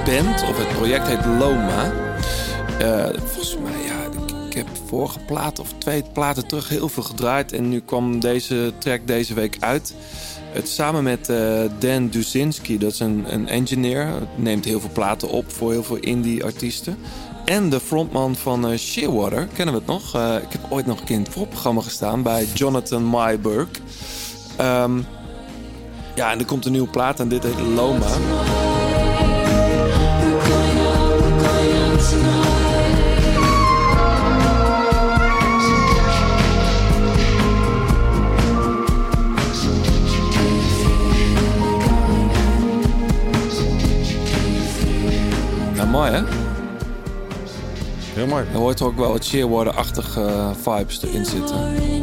band 0.05 0.43
of 0.43 0.59
het 0.59 0.69
project 0.69 1.07
heet 1.07 1.25
Loma. 1.25 1.93
Eh, 2.79 3.05
volgens 3.25 3.57
mij, 3.63 3.85
ja, 3.87 4.21
ik, 4.47 4.55
heb 4.55 4.67
vorige 4.87 5.19
plaat 5.19 5.59
of 5.59 5.73
twee 5.79 6.05
platen 6.13 6.47
terug 6.47 6.69
heel 6.69 6.89
veel 6.89 7.03
gedraaid. 7.03 7.53
En 7.53 7.69
nu 7.69 7.81
kwam 7.81 8.21
deze 8.21 8.73
track 8.79 9.07
deze 9.07 9.35
week 9.35 9.57
uit. 9.61 9.95
Het 10.53 10.69
samen 10.69 11.03
met 11.03 11.29
eh, 11.29 11.63
Dan 11.79 12.09
Duzinski, 12.09 12.79
dat 12.79 12.93
is 12.93 13.01
een, 13.01 13.25
een 13.29 13.49
engineer. 13.49 14.09
Neemt 14.37 14.65
heel 14.65 14.81
veel 14.81 14.93
platen 14.93 15.29
op 15.29 15.53
voor 15.53 15.71
heel 15.71 15.85
veel 15.85 15.99
indie-artiesten. 16.01 16.99
En 17.45 17.71
de 17.71 17.81
frontman 17.81 18.37
van 18.37 18.69
eh, 18.69 18.79
Shearwater, 18.79 19.49
kennen 19.55 19.75
we 19.75 19.81
het 19.81 19.89
nog? 19.89 20.15
Ik 20.43 20.53
heb 20.53 20.67
ooit 20.69 20.87
nog 20.87 20.99
een 20.99 21.05
keer 21.05 21.17
in 21.17 21.23
het 21.23 21.33
voorprogramma 21.33 21.81
gestaan 21.81 22.23
bij 22.23 22.45
Jonathan 22.55 23.11
Myburg. 23.11 23.69
Ehm, 24.57 24.99
ja, 26.21 26.31
en 26.31 26.39
er 26.39 26.45
komt 26.45 26.65
een 26.65 26.73
nieuwe 26.73 26.89
plaat 26.89 27.21
en 27.21 27.29
dit 27.29 27.43
heet 27.43 27.61
Loma. 27.75 28.07
Mooi 45.91 46.11
hè? 46.11 46.23
Heel 48.15 48.27
mooi. 48.27 48.45
Er 48.53 48.59
hoort 48.59 48.83
ook 48.83 48.97
wel 48.97 49.13
wat 49.13 49.25
Shearwater-achtige 49.25 50.21
eh, 50.21 50.51
vibes 50.63 51.03
erin 51.03 51.25
zitten. 51.25 52.00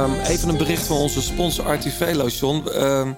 Ehm, 0.00 0.20
even 0.30 0.48
een 0.48 0.56
bericht 0.56 0.86
van 0.86 0.96
onze 0.96 1.22
sponsor 1.22 1.64
Artivelo, 1.66 2.26
John. 2.26 2.68
Ehm, 2.68 3.12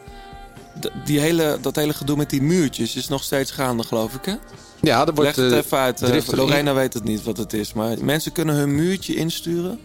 die 1.04 1.20
hele, 1.20 1.58
dat 1.60 1.76
hele 1.76 1.92
gedoe 1.92 2.16
met 2.16 2.30
die 2.30 2.42
muurtjes 2.42 2.96
is 2.96 3.08
nog 3.08 3.22
steeds 3.22 3.50
gaande, 3.50 3.82
geloof 3.82 4.14
ik, 4.14 4.24
hè? 4.24 4.34
Ja, 4.80 5.06
er 5.06 5.14
wordt... 5.14 5.36
Leg 5.36 5.46
het 5.46 5.52
eh, 5.52 5.58
even 5.58 5.78
uit. 5.78 6.02
eh, 6.02 6.22
Lorena 6.36 6.74
weet 6.74 6.94
het 6.94 7.04
niet 7.04 7.22
wat 7.24 7.36
het 7.36 7.52
is. 7.52 7.72
Maar 7.72 7.96
mensen 8.04 8.32
kunnen 8.32 8.54
hun 8.54 8.74
muurtje 8.74 9.14
insturen. 9.14 9.78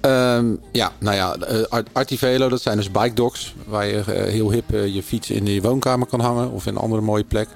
Ehm, 0.00 0.54
ja, 0.72 0.92
nou 0.98 1.16
ja, 1.16 1.34
eh, 1.34 1.62
Art- 1.68 1.88
Artivelo, 1.92 2.48
dat 2.48 2.62
zijn 2.62 2.76
dus 2.76 2.90
bike 2.90 3.14
docks. 3.14 3.54
Waar 3.66 3.86
je 3.86 4.02
heel 4.10 4.50
hip 4.50 4.70
je 4.70 5.02
fiets 5.02 5.30
in 5.30 5.46
je 5.46 5.60
woonkamer 5.60 6.06
kan 6.06 6.20
hangen. 6.20 6.50
Of 6.50 6.66
in 6.66 6.74
een 6.74 6.80
andere 6.82 7.02
mooie 7.02 7.24
plek. 7.24 7.48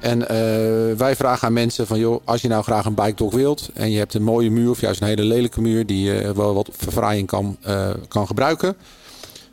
En 0.00 0.28
eh, 0.28 0.96
wij 0.96 1.16
vragen 1.16 1.46
aan 1.46 1.52
mensen 1.52 1.86
van... 1.86 1.98
joh, 1.98 2.20
als 2.24 2.42
je 2.42 2.48
nou 2.48 2.62
graag 2.62 2.84
een 2.84 2.94
bike 2.94 3.14
dock 3.14 3.32
wilt... 3.32 3.70
en 3.74 3.90
je 3.90 3.98
hebt 3.98 4.14
een 4.14 4.22
mooie 4.22 4.50
muur 4.50 4.70
of 4.70 4.80
juist 4.80 5.00
een 5.00 5.06
hele 5.06 5.24
lelijke 5.24 5.60
muur... 5.60 5.86
die 5.86 6.04
je 6.04 6.34
wel 6.34 6.54
wat 6.54 6.68
verfraaiing 6.72 7.26
kan, 7.26 7.56
eh, 7.62 7.90
kan 8.08 8.26
gebruiken... 8.26 8.76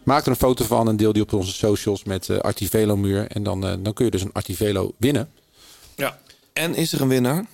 maak 0.04 0.24
er 0.24 0.30
een 0.30 0.36
foto 0.36 0.66
van 0.66 0.88
en 0.88 0.98
deel 0.98 1.14
die 1.14 1.22
op 1.22 1.34
onze 1.34 1.54
socials 1.54 2.04
met 2.04 2.30
eh, 2.30 2.38
Artivelo 2.38 2.98
muur. 2.98 3.28
En 3.28 3.44
dan, 3.44 3.68
eh, 3.68 3.74
dan 3.80 3.94
kun 3.94 4.06
je 4.06 4.12
dus 4.12 4.22
een 4.22 4.34
Artivelo 4.34 4.92
winnen. 4.98 5.30
Ja. 5.96 6.20
En 6.54 6.76
is 6.76 6.94
er 6.94 7.02
een 7.02 7.08
winnaar? 7.08 7.46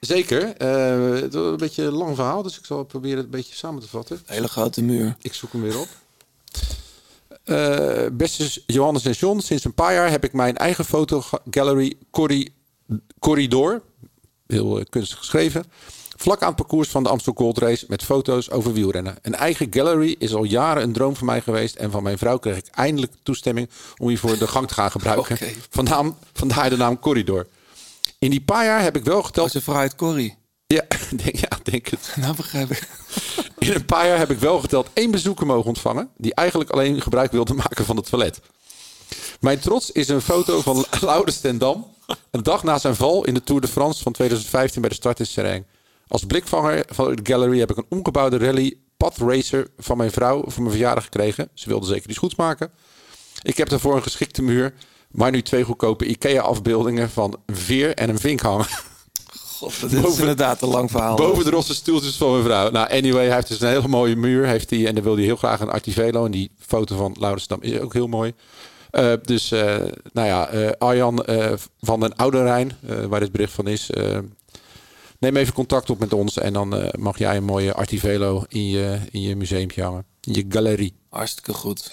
Zeker. 0.00 0.56
Eh, 0.56 1.20
het 1.20 1.34
is 1.34 1.40
een 1.40 1.56
beetje 1.56 1.82
een 1.82 1.92
lang 1.92 2.14
verhaal, 2.14 2.42
dus 2.42 2.58
ik 2.58 2.64
zal 2.64 2.84
proberen 2.84 3.16
het 3.16 3.24
een 3.24 3.30
beetje 3.30 3.54
samen 3.54 3.82
te 3.82 3.88
vatten. 3.88 4.22
Hele 4.26 4.48
grote 4.48 4.82
muur. 4.82 5.16
Ik 5.22 5.34
zoek 5.34 5.52
hem 5.52 5.62
weer 5.62 5.78
op. 5.78 5.88
Eh, 7.50 8.06
beste 8.12 8.62
Johannes 8.66 9.04
en 9.04 9.12
John, 9.12 9.38
sinds 9.38 9.64
een 9.64 9.74
paar 9.74 9.92
jaar 9.92 10.10
heb 10.10 10.24
ik 10.24 10.32
mijn 10.32 10.56
eigen 10.56 10.84
fotogallery 10.84 11.94
Corri- 12.10 12.54
Corridor, 13.18 13.82
heel 14.46 14.78
eh, 14.78 14.84
kunstig 14.88 15.18
geschreven, 15.18 15.64
vlak 16.16 16.40
aan 16.42 16.48
het 16.48 16.56
parcours 16.56 16.88
van 16.88 17.02
de 17.02 17.08
Amstel 17.08 17.32
Gold 17.36 17.58
Race 17.58 17.84
met 17.88 18.04
foto's 18.04 18.50
over 18.50 18.72
wielrennen. 18.72 19.16
Een 19.22 19.34
eigen 19.34 19.66
gallery 19.70 20.16
is 20.18 20.34
al 20.34 20.44
jaren 20.44 20.82
een 20.82 20.92
droom 20.92 21.16
van 21.16 21.26
mij 21.26 21.40
geweest 21.40 21.74
en 21.76 21.90
van 21.90 22.02
mijn 22.02 22.18
vrouw 22.18 22.38
kreeg 22.38 22.56
ik 22.56 22.66
eindelijk 22.66 23.12
toestemming 23.22 23.70
om 23.96 24.08
hiervoor 24.08 24.38
de 24.38 24.48
gang 24.48 24.68
te 24.68 24.74
gaan 24.74 24.90
gebruiken. 24.90 25.38
Vandaar, 25.70 26.04
vandaar 26.32 26.70
de 26.70 26.76
naam 26.76 26.98
Corridor. 26.98 27.46
In 28.18 28.30
die 28.30 28.40
paar 28.40 28.64
jaar 28.64 28.82
heb 28.82 28.96
ik 28.96 29.04
wel 29.04 29.22
geteld... 29.22 29.44
Als 29.44 29.54
een 29.54 29.62
vrouw 29.62 29.76
uit 29.76 29.94
Corrie. 29.94 30.36
Ja, 30.74 30.82
denk, 31.24 31.36
ja, 31.36 31.48
denk 31.62 31.88
het. 31.88 32.12
Nou 32.16 32.36
begrijp 32.36 32.70
ik. 32.70 32.88
In 33.58 33.72
een 33.72 33.84
paar 33.84 34.06
jaar 34.06 34.18
heb 34.18 34.30
ik 34.30 34.38
wel 34.38 34.60
geteld 34.60 34.88
één 34.92 35.10
bezoeker 35.10 35.46
mogen 35.46 35.68
ontvangen... 35.68 36.10
die 36.16 36.34
eigenlijk 36.34 36.70
alleen 36.70 37.02
gebruik 37.02 37.32
wilde 37.32 37.54
maken 37.54 37.84
van 37.84 37.96
het 37.96 38.06
toilet. 38.06 38.40
Mijn 39.40 39.58
trots 39.58 39.90
is 39.90 40.08
een 40.08 40.20
foto 40.20 40.60
van 40.60 40.84
Laurens 41.00 41.40
ten 41.40 41.58
Dam... 41.58 41.86
een 42.30 42.42
dag 42.42 42.62
na 42.62 42.78
zijn 42.78 42.94
val 42.94 43.24
in 43.24 43.34
de 43.34 43.42
Tour 43.42 43.60
de 43.60 43.68
France 43.68 44.02
van 44.02 44.12
2015 44.12 44.80
bij 44.80 44.90
de 44.90 44.96
start 44.96 45.18
in 45.18 45.26
Sereng. 45.26 45.64
Als 46.08 46.24
blikvanger 46.24 46.84
van 46.88 47.14
de 47.14 47.20
gallery 47.22 47.58
heb 47.58 47.70
ik 47.70 47.76
een 47.76 47.86
omgebouwde 47.88 48.38
rally 48.38 48.78
padracer 48.96 49.70
van 49.78 49.96
mijn 49.96 50.10
vrouw 50.10 50.42
voor 50.46 50.62
mijn 50.62 50.74
verjaardag 50.74 51.04
gekregen. 51.04 51.48
Ze 51.54 51.68
wilde 51.68 51.86
zeker 51.86 52.10
iets 52.10 52.18
goeds 52.18 52.34
maken. 52.34 52.70
Ik 53.42 53.56
heb 53.56 53.68
daarvoor 53.68 53.96
een 53.96 54.02
geschikte 54.02 54.42
muur... 54.42 54.74
maar 55.10 55.30
nu 55.30 55.42
twee 55.42 55.64
goedkope 55.64 56.06
IKEA-afbeeldingen 56.06 57.10
van 57.10 57.40
een 57.46 57.56
veer 57.56 57.94
en 57.94 58.08
een 58.08 58.18
vink 58.18 58.40
hangen. 58.40 58.66
God, 59.68 59.92
is 59.92 60.18
inderdaad 60.18 60.62
een 60.62 60.68
lang 60.68 60.90
verhaal. 60.90 61.16
Boven 61.16 61.44
de 61.44 61.50
rosse 61.50 61.74
stoeltjes 61.74 62.16
van 62.16 62.30
mijn 62.32 62.44
vrouw. 62.44 62.70
Nou, 62.70 62.90
anyway, 62.90 63.26
hij 63.26 63.34
heeft 63.34 63.48
dus 63.48 63.60
een 63.60 63.68
hele 63.68 63.88
mooie 63.88 64.16
muur. 64.16 64.46
Heeft 64.46 64.70
hij, 64.70 64.86
en 64.86 64.94
dan 64.94 65.04
wil 65.04 65.14
hij 65.14 65.24
heel 65.24 65.36
graag 65.36 65.60
een 65.60 65.70
Artivelo. 65.70 66.24
En 66.24 66.30
die 66.30 66.50
foto 66.58 66.96
van 66.96 67.16
Laurensdam 67.20 67.58
is 67.62 67.78
ook 67.78 67.92
heel 67.92 68.06
mooi. 68.06 68.32
Eh, 68.90 69.12
dus, 69.22 69.52
eh, 69.52 69.76
nou 70.12 70.26
ja, 70.28 70.48
eh, 70.48 70.70
Arjan 70.78 71.24
eh, 71.24 71.52
van 71.80 72.00
den 72.00 72.16
Oude 72.16 72.42
Rijn, 72.42 72.72
eh, 72.88 73.04
waar 73.04 73.20
dit 73.20 73.32
bericht 73.32 73.52
van 73.52 73.66
is. 73.66 73.90
neem 75.18 75.36
even 75.36 75.52
contact 75.54 75.90
op 75.90 75.98
met 75.98 76.12
ons. 76.12 76.38
En 76.38 76.52
dan 76.52 76.76
eh, 76.76 76.88
mag 76.98 77.18
jij 77.18 77.36
een 77.36 77.44
mooie 77.44 77.72
Artivelo 77.74 78.44
in 78.48 78.68
je, 78.68 78.98
in 79.10 79.20
je 79.20 79.36
museumpje 79.36 79.82
hangen. 79.82 80.04
In 80.20 80.34
je 80.34 80.44
galerie. 80.48 80.94
Hartstikke 81.08 81.52
goed. 81.52 81.90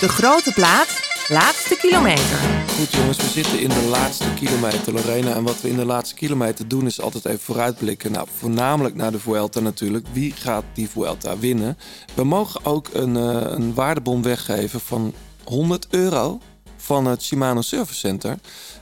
De 0.00 0.08
Grote 0.08 0.52
Plaat, 0.52 0.99
laatste 1.30 1.76
kilometer. 1.76 2.38
Goed 2.78 2.92
jongens, 2.92 3.16
we 3.16 3.28
zitten 3.28 3.60
in 3.60 3.68
de 3.68 3.88
laatste 3.90 4.34
kilometer, 4.34 4.92
Lorena. 4.92 5.34
En 5.34 5.42
wat 5.42 5.60
we 5.60 5.68
in 5.68 5.76
de 5.76 5.84
laatste 5.84 6.14
kilometer 6.14 6.68
doen 6.68 6.86
is 6.86 7.00
altijd 7.00 7.24
even 7.24 7.40
vooruitblikken. 7.40 8.12
Nou, 8.12 8.28
voornamelijk 8.36 8.94
naar 8.94 9.12
de 9.12 9.20
Vuelta 9.20 9.60
natuurlijk. 9.60 10.06
Wie 10.12 10.32
gaat 10.32 10.64
die 10.74 10.88
Vuelta 10.88 11.38
winnen? 11.38 11.78
We 12.14 12.24
mogen 12.24 12.64
ook 12.64 12.88
een, 12.92 13.16
eh, 13.16 13.52
een 13.52 13.74
waardebon 13.74 14.22
weggeven 14.22 14.80
van 14.80 15.14
100 15.44 15.86
euro 15.90 16.40
van 16.76 17.06
het 17.06 17.22
Shimano 17.22 17.60
Service 17.60 17.98
Center. 17.98 18.38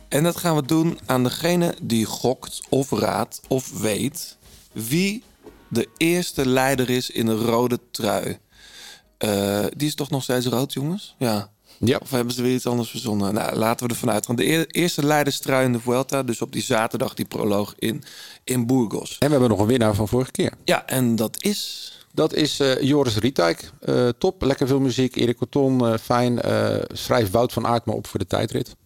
En 0.08 0.22
dat 0.22 0.36
gaan 0.36 0.56
we 0.56 0.62
doen 0.62 0.98
aan 1.06 1.22
degene 1.22 1.74
die 1.82 2.04
gokt 2.04 2.60
of 2.68 2.90
raadt 2.90 3.40
of 3.48 3.78
weet... 3.78 4.36
wie 4.72 5.22
de 5.68 5.88
eerste 5.96 6.46
leider 6.46 6.90
is 6.90 7.10
in 7.10 7.26
de 7.26 7.36
rode 7.36 7.78
trui. 7.90 8.38
Eh, 9.18 9.64
die 9.76 9.88
is 9.88 9.94
toch 9.94 10.10
nog 10.10 10.22
steeds 10.22 10.46
rood, 10.46 10.72
jongens? 10.72 11.14
Ja. 11.18 11.50
Ja. 11.78 11.98
Of 12.02 12.10
hebben 12.10 12.34
ze 12.34 12.42
weer 12.42 12.54
iets 12.54 12.66
anders 12.66 12.90
verzonnen? 12.90 13.34
Nou, 13.34 13.56
laten 13.56 13.86
we 13.86 13.92
ervan 13.92 14.10
uitgaan. 14.10 14.36
De 14.36 14.46
eer- 14.46 14.66
eerste 14.66 15.06
leiderstrui 15.06 15.64
in 15.64 15.72
de 15.72 15.80
Vuelta, 15.80 16.22
dus 16.22 16.42
op 16.42 16.52
die 16.52 16.62
zaterdag, 16.62 17.14
die 17.14 17.24
proloog 17.24 17.74
in, 17.78 18.02
in 18.44 18.66
Burgos. 18.66 19.16
En 19.18 19.26
we 19.26 19.30
hebben 19.30 19.48
nog 19.50 19.60
een 19.60 19.66
winnaar 19.66 19.94
van 19.94 20.08
vorige 20.08 20.30
keer. 20.30 20.52
Ja, 20.64 20.86
en 20.86 21.16
dat 21.16 21.42
is... 21.42 21.92
Dat 22.12 22.34
is 22.34 22.60
eh, 22.60 22.80
Joris 22.82 23.16
Rietijk. 23.16 23.72
Eh, 23.80 24.08
top, 24.18 24.42
lekker 24.42 24.66
veel 24.66 24.80
muziek. 24.80 25.16
Erik 25.16 25.36
Corton, 25.36 25.86
eh, 25.86 25.98
fijn. 25.98 26.38
Schrijf 26.92 27.30
Wout 27.30 27.52
van 27.52 27.66
Aert 27.66 27.84
maar 27.84 27.94
op 27.94 28.06
voor 28.06 28.18
de 28.18 28.26
tijdrit. 28.26 28.76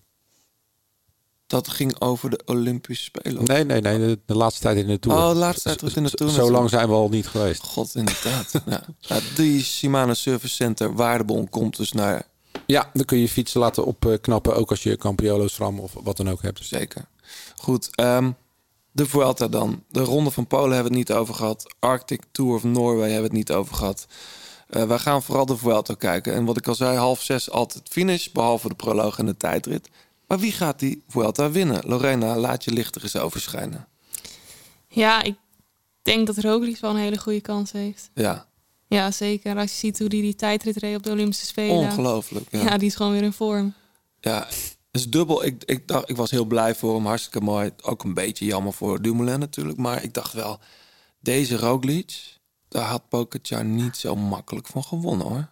Dat 1.46 1.68
ging 1.68 2.00
over 2.00 2.30
de 2.30 2.40
Olympische 2.44 3.04
Spelen. 3.04 3.44
Nee, 3.44 3.64
nee, 3.64 3.80
nee. 3.80 3.98
De, 3.98 4.18
de 4.26 4.34
laatste 4.34 4.62
tijd 4.62 4.76
in 4.76 4.86
de 4.86 4.98
Tour. 4.98 5.18
Oh, 5.18 5.28
de 5.28 5.34
laatste 5.34 5.76
tijd 5.76 5.96
in 5.96 6.04
de 6.04 6.10
Tour 6.10 6.32
Zo 6.32 6.50
lang 6.50 6.70
zijn 6.70 6.88
we 6.88 6.94
al 6.94 7.08
niet 7.08 7.26
geweest. 7.26 7.62
God, 7.62 7.94
inderdaad. 7.94 8.52
ja. 8.66 8.84
Ja, 8.98 9.18
die 9.34 9.62
Shimano 9.62 10.14
Service 10.14 10.54
Center 10.54 10.94
Waardebon 10.94 11.48
komt 11.48 11.76
dus 11.76 11.92
naar... 11.92 12.22
Ja, 12.66 12.90
dan 12.92 13.04
kun 13.04 13.16
je 13.16 13.22
je 13.22 13.28
fietsen 13.28 13.60
laten 13.60 13.84
opknappen. 13.84 14.56
Ook 14.56 14.70
als 14.70 14.82
je 14.82 14.96
Campiolo, 14.96 15.48
SRAM 15.48 15.80
of 15.80 15.92
wat 16.02 16.16
dan 16.16 16.30
ook 16.30 16.42
hebt. 16.42 16.64
Zeker. 16.64 17.04
Goed, 17.56 17.88
ehm, 17.94 18.30
de 18.92 19.06
Vuelta 19.06 19.48
dan. 19.48 19.84
De 19.88 20.00
Ronde 20.00 20.30
van 20.30 20.46
Polen 20.46 20.74
hebben 20.74 20.92
we 20.92 20.98
het 20.98 21.08
niet 21.08 21.18
over 21.18 21.34
gehad. 21.34 21.74
Arctic 21.78 22.22
Tour 22.32 22.54
of 22.54 22.64
Norway 22.64 23.10
hebben 23.10 23.30
we 23.30 23.36
het 23.36 23.48
niet 23.48 23.52
over 23.52 23.74
gehad. 23.74 24.06
Eh 24.68 24.84
wij 24.84 24.98
gaan 24.98 25.22
vooral 25.22 25.46
de 25.46 25.56
Vuelta 25.56 25.94
kijken. 25.94 26.34
En 26.34 26.44
wat 26.44 26.56
ik 26.56 26.68
al 26.68 26.74
zei, 26.74 26.96
half 26.96 27.22
zes 27.22 27.50
altijd 27.50 27.88
finish. 27.88 28.28
Behalve 28.28 28.68
de 28.68 28.74
proloog 28.74 29.18
en 29.18 29.26
de 29.26 29.36
tijdrit. 29.36 29.88
Maar 30.26 30.38
wie 30.38 30.52
gaat 30.52 30.78
die 30.78 31.02
Vuelta 31.08 31.50
winnen? 31.50 31.82
Lorena, 31.86 32.36
laat 32.36 32.64
je 32.64 32.72
licht 32.72 32.94
er 32.94 33.02
eens 33.02 33.16
over 33.16 33.40
schijnen. 33.40 33.88
Ja, 34.88 35.22
ik 35.22 35.36
denk 36.02 36.26
dat 36.26 36.38
Roglic 36.38 36.78
wel 36.78 36.90
een 36.90 36.96
hele 36.96 37.18
goede 37.18 37.40
kans 37.40 37.72
heeft. 37.72 38.10
Ja, 38.14 38.46
Ja, 38.92 39.10
zeker. 39.10 39.56
Als 39.56 39.70
je 39.70 39.76
ziet 39.76 39.98
hoe 39.98 40.08
die 40.08 40.22
die 40.22 40.34
tijdrit 40.34 40.76
reed 40.76 40.96
op 40.96 41.02
de 41.02 41.10
Olympische 41.10 41.46
Spelen. 41.46 41.76
ongelooflijk. 41.76 42.46
Ja. 42.50 42.62
Ja. 42.62 42.78
die 42.78 42.88
is 42.88 42.94
gewoon 42.94 43.12
weer 43.12 43.22
in 43.22 43.32
vorm. 43.32 43.74
Ja, 44.20 44.46
het 44.46 44.76
is 44.90 45.10
dubbel. 45.10 45.44
Ik, 45.44 45.64
ik, 45.64 45.88
dacht, 45.88 46.10
ik 46.10 46.16
was 46.16 46.30
heel 46.30 46.44
blij 46.44 46.74
voor 46.74 46.94
hem. 46.94 47.06
Hartstikke 47.06 47.40
mooi. 47.40 47.70
Ook 47.82 48.04
een 48.04 48.14
beetje 48.14 48.44
jammer 48.44 48.72
voor 48.72 49.02
Dumoulin 49.02 49.38
natuurlijk. 49.38 49.78
Maar 49.78 50.02
ik 50.02 50.14
dacht 50.14 50.32
wel, 50.32 50.58
deze 51.20 51.56
Roglic... 51.56 52.38
daar 52.68 52.86
had 52.86 53.08
Pogacar 53.08 53.64
niet 53.64 53.96
zo 53.96 54.16
makkelijk 54.16 54.66
van 54.66 54.84
gewonnen 54.84 55.26
hoor. 55.26 55.48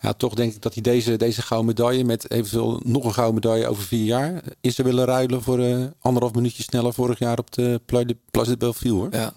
Ja, 0.00 0.12
toch 0.12 0.34
denk 0.34 0.54
ik 0.54 0.62
dat 0.62 0.74
hij 0.74 0.82
deze, 0.82 1.16
deze 1.16 1.42
gouden 1.42 1.66
medaille 1.66 2.04
met 2.04 2.30
eventueel 2.30 2.80
nog 2.84 3.04
een 3.04 3.14
gouden 3.14 3.34
medaille 3.34 3.66
over 3.66 3.82
vier 3.82 4.04
jaar 4.04 4.42
is 4.60 4.74
ze 4.74 4.82
willen 4.82 5.04
ruilen 5.04 5.42
voor 5.42 5.58
eh, 5.58 5.84
anderhalf 5.98 6.34
minuutje 6.34 6.62
sneller 6.62 6.94
vorig 6.94 7.18
jaar 7.18 7.38
op 7.38 7.52
de, 7.52 7.80
Place 8.30 8.46
de 8.46 8.56
Belleville 8.56 8.94
hoor. 8.94 9.08
Ja. 9.10 9.32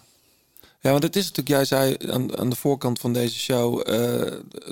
Ja, 0.82 0.92
want 0.92 1.04
het 1.04 1.16
is 1.16 1.24
natuurlijk, 1.24 1.48
jij 1.48 1.66
zei 1.66 1.96
aan, 2.12 2.38
aan 2.38 2.50
de 2.50 2.56
voorkant 2.56 3.00
van 3.00 3.14
deze 3.14 3.40
show, 3.40 3.80
eh, 3.80 3.86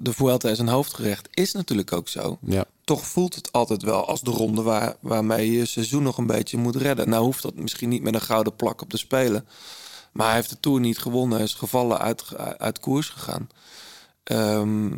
de 0.01 0.13
Vuelta 0.13 0.49
is 0.49 0.59
een 0.59 0.67
hoofdgerecht. 0.67 1.27
Is 1.31 1.51
natuurlijk 1.51 1.93
ook 1.93 2.07
zo. 2.07 2.37
Ja. 2.41 2.65
Toch 2.83 3.07
voelt 3.07 3.35
het 3.35 3.51
altijd 3.51 3.83
wel 3.83 4.07
als 4.07 4.21
de 4.21 4.31
ronde 4.31 4.61
waar, 4.61 4.95
waarmee 4.99 5.51
je 5.51 5.57
je 5.57 5.65
seizoen 5.65 6.03
nog 6.03 6.17
een 6.17 6.27
beetje 6.27 6.57
moet 6.57 6.75
redden. 6.75 7.09
Nou 7.09 7.23
hoeft 7.23 7.41
dat 7.41 7.55
misschien 7.55 7.89
niet 7.89 8.01
met 8.01 8.13
een 8.13 8.21
gouden 8.21 8.55
plak 8.55 8.81
op 8.81 8.89
de 8.89 8.97
Spelen. 8.97 9.47
Maar 10.11 10.25
hij 10.25 10.35
heeft 10.35 10.49
de 10.49 10.59
Tour 10.59 10.79
niet 10.79 10.97
gewonnen. 10.97 11.37
Hij 11.37 11.45
is 11.45 11.53
gevallen 11.53 11.99
uit, 11.99 12.37
uit 12.57 12.79
koers 12.79 13.09
gegaan. 13.09 13.47
Ehm, 14.23 14.91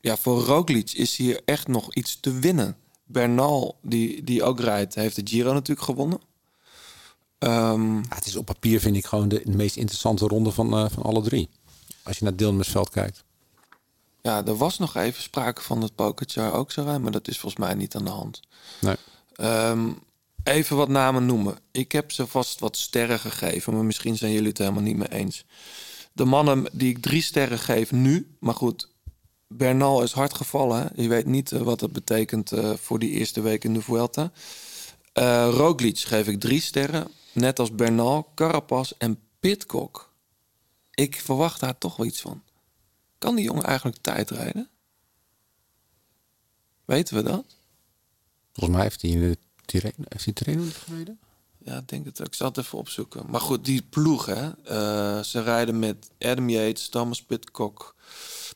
ja, 0.00 0.16
voor 0.16 0.40
Roglic 0.40 0.92
is 0.92 1.16
hier 1.16 1.40
echt 1.44 1.68
nog 1.68 1.94
iets 1.94 2.20
te 2.20 2.38
winnen. 2.38 2.76
Bernal, 3.04 3.78
die, 3.82 4.24
die 4.24 4.42
ook 4.42 4.60
rijdt, 4.60 4.94
heeft 4.94 5.16
de 5.16 5.22
Giro 5.24 5.52
natuurlijk 5.52 5.86
gewonnen. 5.86 6.20
Ehm, 7.44 7.94
Ja, 7.94 8.14
het 8.14 8.26
is 8.26 8.36
op 8.36 8.46
papier 8.46 8.80
vind 8.80 8.96
ik 8.96 9.06
gewoon 9.06 9.28
de, 9.28 9.42
de 9.44 9.56
meest 9.56 9.76
interessante 9.76 10.26
ronde 10.26 10.50
van, 10.50 10.74
eh, 10.74 10.86
van 10.90 11.02
alle 11.02 11.22
drie. 11.22 11.48
Als 12.02 12.18
je 12.18 12.24
naar 12.24 12.36
Dilmersveld 12.36 12.90
kijkt. 12.90 13.24
Ja, 14.22 14.44
er 14.44 14.56
was 14.56 14.78
nog 14.78 14.94
even 14.96 15.22
sprake 15.22 15.62
van 15.62 15.80
dat 15.80 15.94
Pogacar 15.94 16.52
ook 16.52 16.72
zou 16.72 16.86
rijden, 16.86 17.02
maar 17.02 17.12
dat 17.12 17.28
is 17.28 17.38
volgens 17.38 17.64
mij 17.64 17.74
niet 17.74 17.94
aan 17.94 18.04
de 18.04 18.10
hand. 18.10 18.40
Nee. 18.80 18.96
Ehm, 19.34 19.88
even 20.44 20.76
wat 20.76 20.88
namen 20.88 21.26
noemen. 21.26 21.58
Ik 21.72 21.92
heb 21.92 22.12
ze 22.12 22.26
vast 22.26 22.60
wat 22.60 22.76
sterren 22.76 23.18
gegeven, 23.20 23.74
maar 23.74 23.84
misschien 23.84 24.16
zijn 24.16 24.32
jullie 24.32 24.48
het 24.48 24.58
helemaal 24.58 24.82
niet 24.82 24.96
mee 24.96 25.12
eens. 25.12 25.44
De 26.12 26.24
mannen 26.24 26.64
die 26.72 26.90
ik 26.90 27.02
drie 27.02 27.22
sterren 27.22 27.58
geef 27.58 27.92
nu, 27.92 28.36
maar 28.40 28.54
goed, 28.54 28.88
Bernal 29.48 30.02
is 30.02 30.12
hard 30.12 30.34
gevallen. 30.34 30.82
Hè? 30.82 31.02
Je 31.02 31.08
weet 31.08 31.26
niet 31.26 31.52
eh, 31.52 31.60
wat 31.60 31.80
dat 31.80 31.92
betekent 31.92 32.52
eh, 32.52 32.72
voor 32.74 32.98
die 32.98 33.10
eerste 33.10 33.40
week 33.40 33.64
in 33.64 33.74
de 33.74 33.82
Vuelta. 33.82 34.32
Eh 35.12 35.48
Roglic 35.50 35.98
geef 35.98 36.26
ik 36.26 36.40
drie 36.40 36.60
sterren, 36.60 37.08
net 37.34 37.58
als 37.58 37.74
Bernal, 37.74 38.32
Carapaz 38.34 38.92
en 38.98 39.18
Pitcock. 39.40 40.12
Ik 40.90 41.20
verwacht 41.20 41.60
daar 41.60 41.78
toch 41.78 41.96
wel 41.96 42.06
iets 42.06 42.20
van. 42.20 42.42
Kan 43.18 43.36
die 43.36 43.44
jongen 43.44 43.64
eigenlijk 43.64 43.98
tijdrijden? 44.00 44.68
Weten 46.84 47.16
we 47.16 47.22
dat? 47.22 47.56
Volgens 48.52 48.76
mij 48.76 48.84
heeft 48.84 49.02
hij 49.02 49.10
in 49.10 49.20
de 49.20 49.38
Tirreno, 49.64 50.64
gereden? 50.72 51.18
Ja, 51.64 51.76
ik 51.78 51.88
denk 51.88 52.04
het 52.04 52.20
ook. 52.20 52.26
Ik 52.26 52.34
zal 52.34 52.48
het 52.48 52.58
even 52.58 52.78
opzoeken. 52.78 53.24
Maar 53.28 53.40
goed, 53.40 53.64
die 53.64 53.82
ploeg, 53.90 54.26
hè. 54.26 54.50
eh, 54.64 55.22
ze 55.22 55.42
rijden 55.42 55.78
met 55.78 56.10
Adam 56.18 56.48
Yates, 56.48 56.88
Thomas 56.88 57.22
Pitcock, 57.22 57.94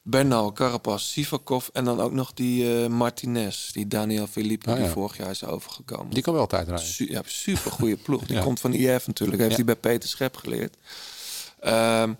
Bernal, 0.02 0.52
Carapaz, 0.52 1.04
Sivakov... 1.12 1.68
en 1.72 1.84
dan 1.84 2.00
ook 2.00 2.12
nog 2.12 2.32
die 2.34 2.82
eh, 2.82 2.88
Martinez, 2.88 3.70
die 3.70 3.88
Daniel 3.88 4.26
Felipe... 4.26 4.70
Oh, 4.70 4.76
die 4.76 4.84
ja. 4.84 4.90
vorig 4.90 5.16
jaar 5.16 5.30
is 5.30 5.44
overgekomen. 5.44 6.14
Die 6.14 6.22
kan 6.22 6.34
wel 6.34 6.46
tijdrijden. 6.46 6.86
Su 6.86 7.10
ja, 7.10 7.22
super 7.26 7.70
goede 7.72 7.96
ploeg. 7.96 8.24
Die 8.26 8.36
Ja. 8.38 8.42
komt 8.42 8.60
van 8.60 8.72
IF 8.72 9.06
natuurlijk. 9.06 9.40
Heeft 9.42 9.56
hij 9.56 9.64
bij 9.64 9.76
Peter 9.76 10.08
Schep 10.08 10.36
geleerd. 10.36 10.76
Ehm, 11.60 12.12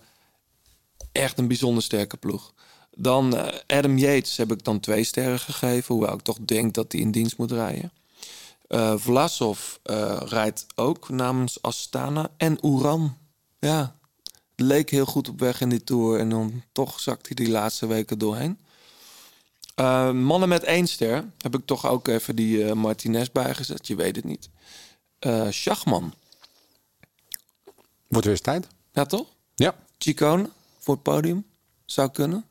echt 1.13 1.39
een 1.39 1.49
bijzonder 1.49 1.83
sterke 1.83 2.17
ploeg. 2.17 2.53
Dan 2.97 3.37
eh, 3.37 3.77
Adam 3.79 3.99
Yates 3.99 4.37
heb 4.37 4.53
ik 4.53 4.65
dan 4.65 4.81
twee 4.81 5.05
sterren 5.05 5.39
gegeven. 5.41 5.95
Hoewel 5.95 6.15
ik 6.15 6.21
toch 6.23 6.39
denk 6.45 6.75
dat 6.75 6.93
hij 6.93 7.01
in 7.01 7.11
dienst 7.11 7.37
moet 7.37 7.53
rijden. 7.53 7.93
Eh 8.69 8.95
Vlasov 8.97 9.75
eh, 9.83 10.21
rijdt 10.25 10.67
ook 10.75 11.09
namens 11.09 11.63
Astana. 11.63 12.31
En 12.37 12.67
Uran. 12.67 13.17
Ja, 13.59 13.97
leek 14.57 14.91
heel 14.91 15.07
goed 15.07 15.29
op 15.29 15.41
weg 15.41 15.61
in 15.61 15.69
die 15.69 15.85
Tour. 15.85 16.19
En 16.19 16.29
dan 16.29 16.63
toch 16.73 17.01
zakt 17.01 17.27
hij 17.27 17.35
die 17.35 17.51
laatste 17.51 17.87
weken 17.87 18.19
doorheen. 18.19 18.59
Eh, 19.75 20.11
mannen 20.11 20.49
met 20.49 20.65
één 20.65 20.87
ster 20.87 21.25
heb 21.39 21.55
ik 21.55 21.67
toch 21.67 21.87
ook 21.87 22.09
even 22.09 22.37
die 22.37 22.75
Martinez 22.75 23.29
bijgezet. 23.33 23.87
Je 23.87 23.97
weet 23.97 24.17
het 24.17 24.25
niet. 24.25 24.49
Schachman. 25.51 26.15
Wordt 28.09 28.27
weer 28.27 28.35
eens 28.35 28.41
tijd. 28.41 28.67
Ja, 28.93 29.05
toch? 29.05 29.27
Ja. 29.55 29.75
Chicone 29.99 30.51
voor 30.79 30.95
het 30.95 31.03
podium. 31.03 31.47
Zou 31.85 32.11
kunnen. 32.11 32.45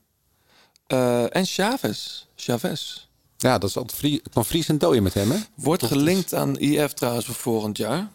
En 1.32 1.46
Chavez. 1.46 2.26
Chavez. 2.36 3.07
Ja, 3.38 3.58
dat 3.58 3.70
is 3.70 3.78
altijd 3.78 4.00
vrie, 4.00 4.22
kan 4.34 4.46
Fries 4.46 4.68
en 4.70 4.78
dooien 4.78 5.04
met 5.04 5.14
hem 5.14 5.32
hè? 5.32 5.38
Wordt 5.56 5.86
gelinkt 5.86 6.34
aan 6.34 6.58
IF 6.60 6.94
trouwens 6.94 7.26
voor 7.26 7.36
volgend 7.36 7.78
jaar. 7.78 8.10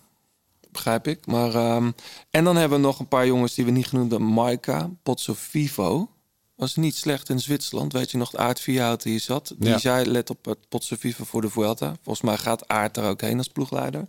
Begrijp 0.70 1.06
ik. 1.06 1.26
Maar, 1.26 1.54
ehm, 1.54 1.90
en 2.30 2.44
dan 2.44 2.56
hebben 2.56 2.78
we 2.80 2.84
nog 2.86 2.98
een 2.98 3.08
paar 3.08 3.26
jongens 3.26 3.54
die 3.54 3.64
we 3.64 3.70
niet 3.70 3.86
genoemd 3.86 4.10
hebben. 4.10 4.32
Maika, 4.32 4.90
Potso 5.02 5.34
Vivo. 5.36 6.10
Was 6.54 6.76
niet 6.76 6.96
slecht 6.96 7.28
in 7.28 7.40
Zwitserland. 7.40 7.92
Weet 7.92 8.10
je 8.10 8.18
nog, 8.18 8.36
Aard 8.36 8.60
Vierhout 8.60 9.02
die 9.02 9.12
hier 9.12 9.20
zat. 9.20 9.54
Die 9.58 9.68
Ja. 9.68 9.78
zei, 9.78 10.10
let 10.10 10.30
op 10.30 10.44
het 10.44 10.58
Potso 10.68 10.96
Vivo 10.98 11.24
voor 11.24 11.40
de 11.40 11.50
Vuelta. 11.50 11.96
Volgens 12.02 12.24
mij 12.26 12.36
gaat 12.38 12.68
Aard 12.68 12.96
er 12.96 13.04
ook 13.04 13.20
heen 13.20 13.38
als 13.38 13.48
ploegleider. 13.48 14.06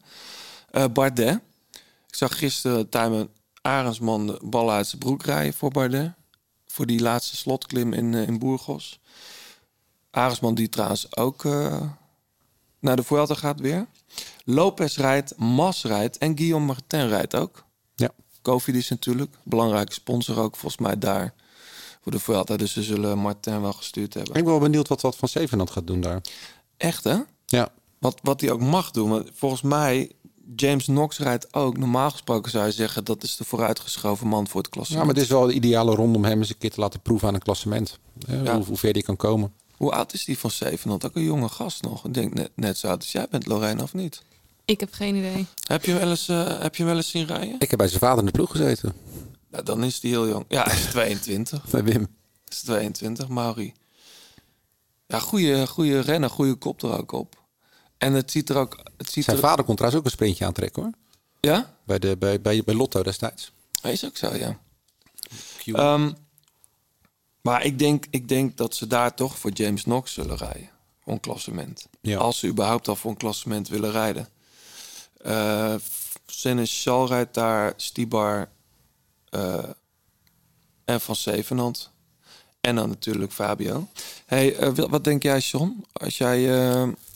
Eh, 0.71 0.85
Bardet. 0.93 1.39
Ik 2.07 2.15
zag 2.15 2.37
gisteren 2.37 2.89
Tijmen 2.89 3.29
Arendsman 3.61 4.27
de 4.27 4.39
bal 4.43 4.71
uit 4.71 4.87
zijn 4.87 4.99
broek 5.01 5.23
rijden 5.23 5.53
voor 5.53 5.71
Bardet. 5.71 6.11
Voor 6.67 6.85
die 6.85 6.99
laatste 7.01 7.35
slotklim 7.35 7.93
in, 7.93 8.13
eh, 8.13 8.27
in 8.27 8.39
Burgos. 8.39 8.99
Arendsman 10.13 10.55
die 10.55 10.69
trouwens 10.69 11.17
ook 11.17 11.45
eh, 11.45 11.81
naar 12.79 12.95
de 12.95 13.03
Vuelta 13.03 13.35
gaat 13.35 13.59
weer. 13.59 13.87
Lopez 14.45 14.97
rijdt, 14.97 15.37
Mas 15.37 15.83
rijdt 15.83 16.17
en 16.17 16.37
Guillaume 16.37 16.65
Martin 16.65 17.07
rijdt 17.07 17.35
ook. 17.35 17.63
Ja. 17.95 18.09
Covid 18.41 18.75
is 18.75 18.89
natuurlijk 18.89 19.35
belangrijke 19.43 19.93
sponsor 19.93 20.39
ook 20.39 20.55
volgens 20.55 20.81
mij 20.81 20.97
daar 20.97 21.33
voor 22.01 22.11
de 22.11 22.19
Vuelta. 22.19 22.57
Dus 22.57 22.73
ze 22.73 22.83
zullen 22.83 23.17
Martin 23.17 23.61
wel 23.61 23.73
gestuurd 23.73 24.13
hebben. 24.13 24.35
Ik 24.35 24.43
ben 24.43 24.51
wel 24.51 24.61
benieuwd 24.61 24.87
wat, 24.87 25.01
wat 25.01 25.15
Van 25.15 25.29
Zevenand 25.29 25.71
gaat 25.71 25.87
doen 25.87 26.01
daar. 26.01 26.21
Echt 26.77 27.03
hè? 27.03 27.17
Ja. 27.45 27.71
Wat, 27.99 28.19
wat 28.23 28.41
hij 28.41 28.51
ook 28.51 28.61
mag 28.61 28.91
doen. 28.91 29.09
Want 29.09 29.29
volgens 29.33 29.61
mij, 29.61 30.11
James 30.55 30.85
Knox 30.85 31.17
rijdt 31.19 31.53
ook. 31.53 31.77
Normaal 31.77 32.11
gesproken 32.11 32.51
zou 32.51 32.65
je 32.65 32.71
zeggen 32.71 33.03
dat 33.03 33.23
is 33.23 33.35
de 33.35 33.43
vooruitgeschoven 33.43 34.27
man 34.27 34.47
voor 34.47 34.61
het 34.61 34.69
ja, 34.69 34.75
klassement. 34.75 35.05
maar 35.05 35.15
het 35.15 35.23
is 35.23 35.29
wel 35.29 35.45
de 35.47 35.53
ideale 35.53 35.95
ronde 35.95 36.17
om 36.17 36.23
hem 36.23 36.39
eens 36.39 36.49
een 36.49 36.57
keer 36.57 36.71
te 36.71 36.79
laten 36.79 37.01
proeven 37.01 37.27
aan 37.27 37.33
een 37.33 37.39
klassement. 37.41 37.99
Ja. 38.27 38.55
hoe, 38.55 38.65
hoe 38.65 38.77
ver 38.77 38.93
die 38.93 39.03
kan 39.03 39.15
komen. 39.15 39.53
Hoe 39.83 39.91
oud 39.91 40.13
is 40.13 40.25
die 40.25 40.39
van 40.39 40.51
Zevenand? 40.51 41.05
Ook 41.05 41.15
een 41.15 41.23
jonge 41.23 41.49
gast 41.49 41.81
nog. 41.81 42.05
Ik 42.05 42.13
denk 42.13 42.33
net, 42.33 42.51
net 42.55 42.77
zo 42.77 42.87
oud 42.87 43.01
als 43.01 43.11
jij 43.11 43.27
bent, 43.29 43.45
Lorena, 43.45 43.83
of 43.83 43.93
niet? 43.93 44.21
Ik 44.65 44.79
heb 44.79 44.93
geen 44.93 45.15
idee. 45.15 45.45
Heb 45.67 45.85
je 45.85 45.91
hem 45.91 45.99
wel 45.99 46.09
eens, 46.09 46.27
eh, 46.27 46.59
heb 46.59 46.75
je 46.75 46.83
hem 46.83 46.91
wel 46.91 46.95
eens 46.95 47.09
zien 47.09 47.25
rijden? 47.25 47.55
Ik 47.59 47.69
heb 47.69 47.79
bij 47.79 47.87
zijn 47.87 47.99
vader 47.99 48.19
in 48.19 48.25
de 48.25 48.31
ploeg 48.31 48.51
gezeten. 48.51 48.93
Nou, 49.49 49.63
dan 49.63 49.83
is 49.83 50.01
hij 50.01 50.11
heel 50.11 50.27
jong. 50.27 50.45
Ja, 50.47 50.63
hij 50.63 50.73
is 50.73 50.85
22. 50.85 51.65
Bij 51.71 51.83
Wim. 51.83 52.07
is 52.47 52.61
22, 52.61 53.27
Mauri. 53.27 53.73
Ja, 55.07 55.19
goede, 55.19 55.67
goede 55.67 55.99
renner, 55.99 56.29
goede 56.29 56.55
kop 56.55 56.83
er 56.83 56.97
ook 56.97 57.11
op. 57.11 57.43
En 57.97 58.13
het 58.13 58.31
ziet 58.31 58.49
er 58.49 58.55
ook... 58.55 58.83
Het 58.97 59.09
ziet 59.09 59.23
Zijn 59.23 59.37
er, 59.37 59.43
vader 59.43 59.65
kon 59.65 59.75
trouwens 59.75 60.01
ook 60.01 60.07
een 60.07 60.15
sprintje 60.15 60.45
aantrekken 60.45 60.81
hoor. 60.83 60.91
Ja? 61.39 61.77
Bij, 61.85 61.99
de, 61.99 62.17
bij, 62.17 62.41
bij, 62.41 62.63
bij 62.63 62.75
Lotto 62.75 63.03
destijds. 63.03 63.51
Hij 63.81 63.91
is 63.91 64.05
ook 64.05 64.17
zo, 64.17 64.35
ja. 64.35 64.59
Ehm, 65.65 66.11
maar 67.43 67.65
ik 67.65 67.79
denk, 67.79 68.05
ik 68.09 68.27
denk 68.27 68.57
dat 68.57 68.75
ze 68.75 68.87
daar 68.87 69.13
toch 69.13 69.37
voor 69.37 69.51
James 69.51 69.83
Knox 69.83 70.13
zullen 70.13 70.37
rijden. 70.37 70.69
voor 71.03 71.13
een 71.13 71.19
klassement. 71.19 71.87
Ja. 72.01 72.17
Als 72.17 72.39
ze 72.39 72.47
überhaupt 72.47 72.87
al 72.87 72.95
voor 72.95 73.11
een 73.11 73.17
klassement 73.17 73.67
willen 73.67 73.91
rijden. 73.91 74.27
Eh 75.21 75.75
Seneschal 76.25 77.07
rijdt 77.07 77.33
daar, 77.33 77.73
Stibar 77.77 78.49
eh, 79.29 79.63
en 80.85 81.01
Van 81.01 81.15
Zevenand. 81.15 81.91
En 82.61 82.75
dan 82.75 82.89
natuurlijk 82.89 83.31
Fabio. 83.31 83.87
Hey, 84.25 84.55
eh, 84.55 84.71
wat- 84.75 85.03
denk 85.03 85.23
jij, 85.23 85.39
John? 85.39 85.85
Als 85.93 86.17
jij, 86.17 86.45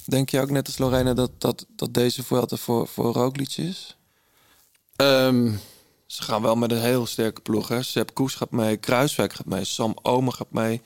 denk 0.05 0.29
je 0.29 0.41
ook 0.41 0.49
net 0.49 0.65
als 0.67 0.77
Lorena 0.77 1.13
dat, 1.13 1.31
dat, 1.37 1.65
dat 1.75 1.93
deze 1.93 2.23
Vuelta 2.23 2.55
voor, 2.55 2.87
voor 2.87 3.13
Roglic 3.13 3.57
is? 3.57 3.95
Ehm, 4.95 5.51
Ze 6.07 6.23
gaan 6.23 6.41
wel 6.41 6.55
met 6.55 6.71
een 6.71 6.81
heel 6.81 7.05
sterke 7.05 7.41
ploeg. 7.41 7.67
Hè? 7.67 7.84
Sepp 7.84 8.13
Koes 8.13 8.35
gaat 8.35 8.51
mee, 8.51 8.77
Kruiswijk 8.77 9.34
gaat 9.34 9.45
mee, 9.45 9.63
Sam 9.63 9.95
Omen 10.01 10.34
gaat 10.34 10.51
mee, 10.51 10.81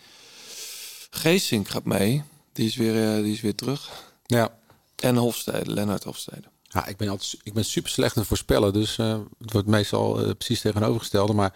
Geesink 1.10 1.68
gaat 1.68 1.84
mee. 1.86 2.24
Die 2.54 2.66
is 2.68 2.76
weer, 2.76 3.16
eh, 3.16 3.24
die 3.24 3.34
is 3.34 3.42
weer 3.42 3.56
terug. 3.56 3.90
ja. 4.26 4.60
En 4.96 5.16
Hofstede, 5.16 5.74
Lennart 5.74 6.04
Hofstede. 6.04 6.44
Ja, 6.64 6.86
ik 6.86 6.98
ben 6.98 7.08
altijd 7.10 7.38
ik 7.44 7.54
ben 7.54 7.66
super 7.66 7.90
slecht 7.90 8.16
in 8.16 8.26
voorspellen, 8.26 8.74
dus 8.74 8.98
eh, 8.98 9.20
het 9.40 9.52
wordt 9.52 9.68
meestal 9.68 10.20
eh, 10.20 10.32
precies 10.34 10.62
tegenovergestelde. 10.62 11.34
Maar 11.34 11.54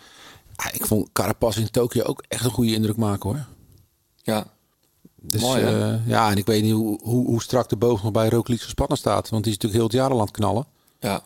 ik 0.73 0.85
vond 0.85 1.09
Carapaz 1.13 1.57
in 1.57 1.71
Tokio 1.71 2.03
ook 2.03 2.23
echt 2.27 2.43
een 2.45 2.51
goede 2.51 2.73
indruk 2.73 2.95
maken 2.95 3.29
hoor. 3.29 3.45
Ja, 4.23 4.47
Dus, 5.15 5.41
Mooi, 5.41 5.61
ja, 6.05 6.31
en 6.31 6.37
ik 6.37 6.45
weet 6.45 6.63
niet 6.63 6.73
hoe, 6.73 6.99
hoe, 7.03 7.25
hoe 7.25 7.41
strak 7.41 7.69
de 7.69 7.75
boog 7.75 8.03
nog 8.03 8.11
bij 8.11 8.29
Roglic 8.29 8.61
gespannen 8.61 8.97
staat, 8.97 9.29
want 9.29 9.43
die 9.43 9.53
is 9.53 9.59
natuurlijk 9.59 9.73
heel 9.73 9.83
het 9.83 9.93
jaar 9.93 10.09
al 10.09 10.19
aan 10.19 10.25
het 10.25 10.35
knallen. 10.35 10.65
ja, 10.99 11.23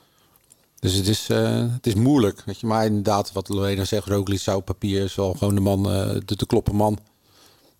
Dus 0.79 0.93
het 0.93 1.07
is, 1.07 1.29
eh, 1.29 1.73
het 1.73 1.87
is 1.87 1.93
moeilijk. 1.93 2.41
Weet 2.45 2.59
je. 2.59 2.67
Maar 2.67 2.85
inderdaad, 2.85 3.31
wat 3.31 3.49
Lorena 3.49 3.85
zegt, 3.85 4.07
Roglic 4.07 4.39
zou 4.39 4.57
op 4.57 4.65
papier 4.65 5.03
is 5.03 5.15
wel 5.15 5.33
gewoon 5.33 5.55
de 5.55 5.61
man, 5.61 5.91
eh, 5.91 6.15
de 6.25 6.35
te 6.35 6.45
kloppen 6.45 6.75
man. 6.75 6.99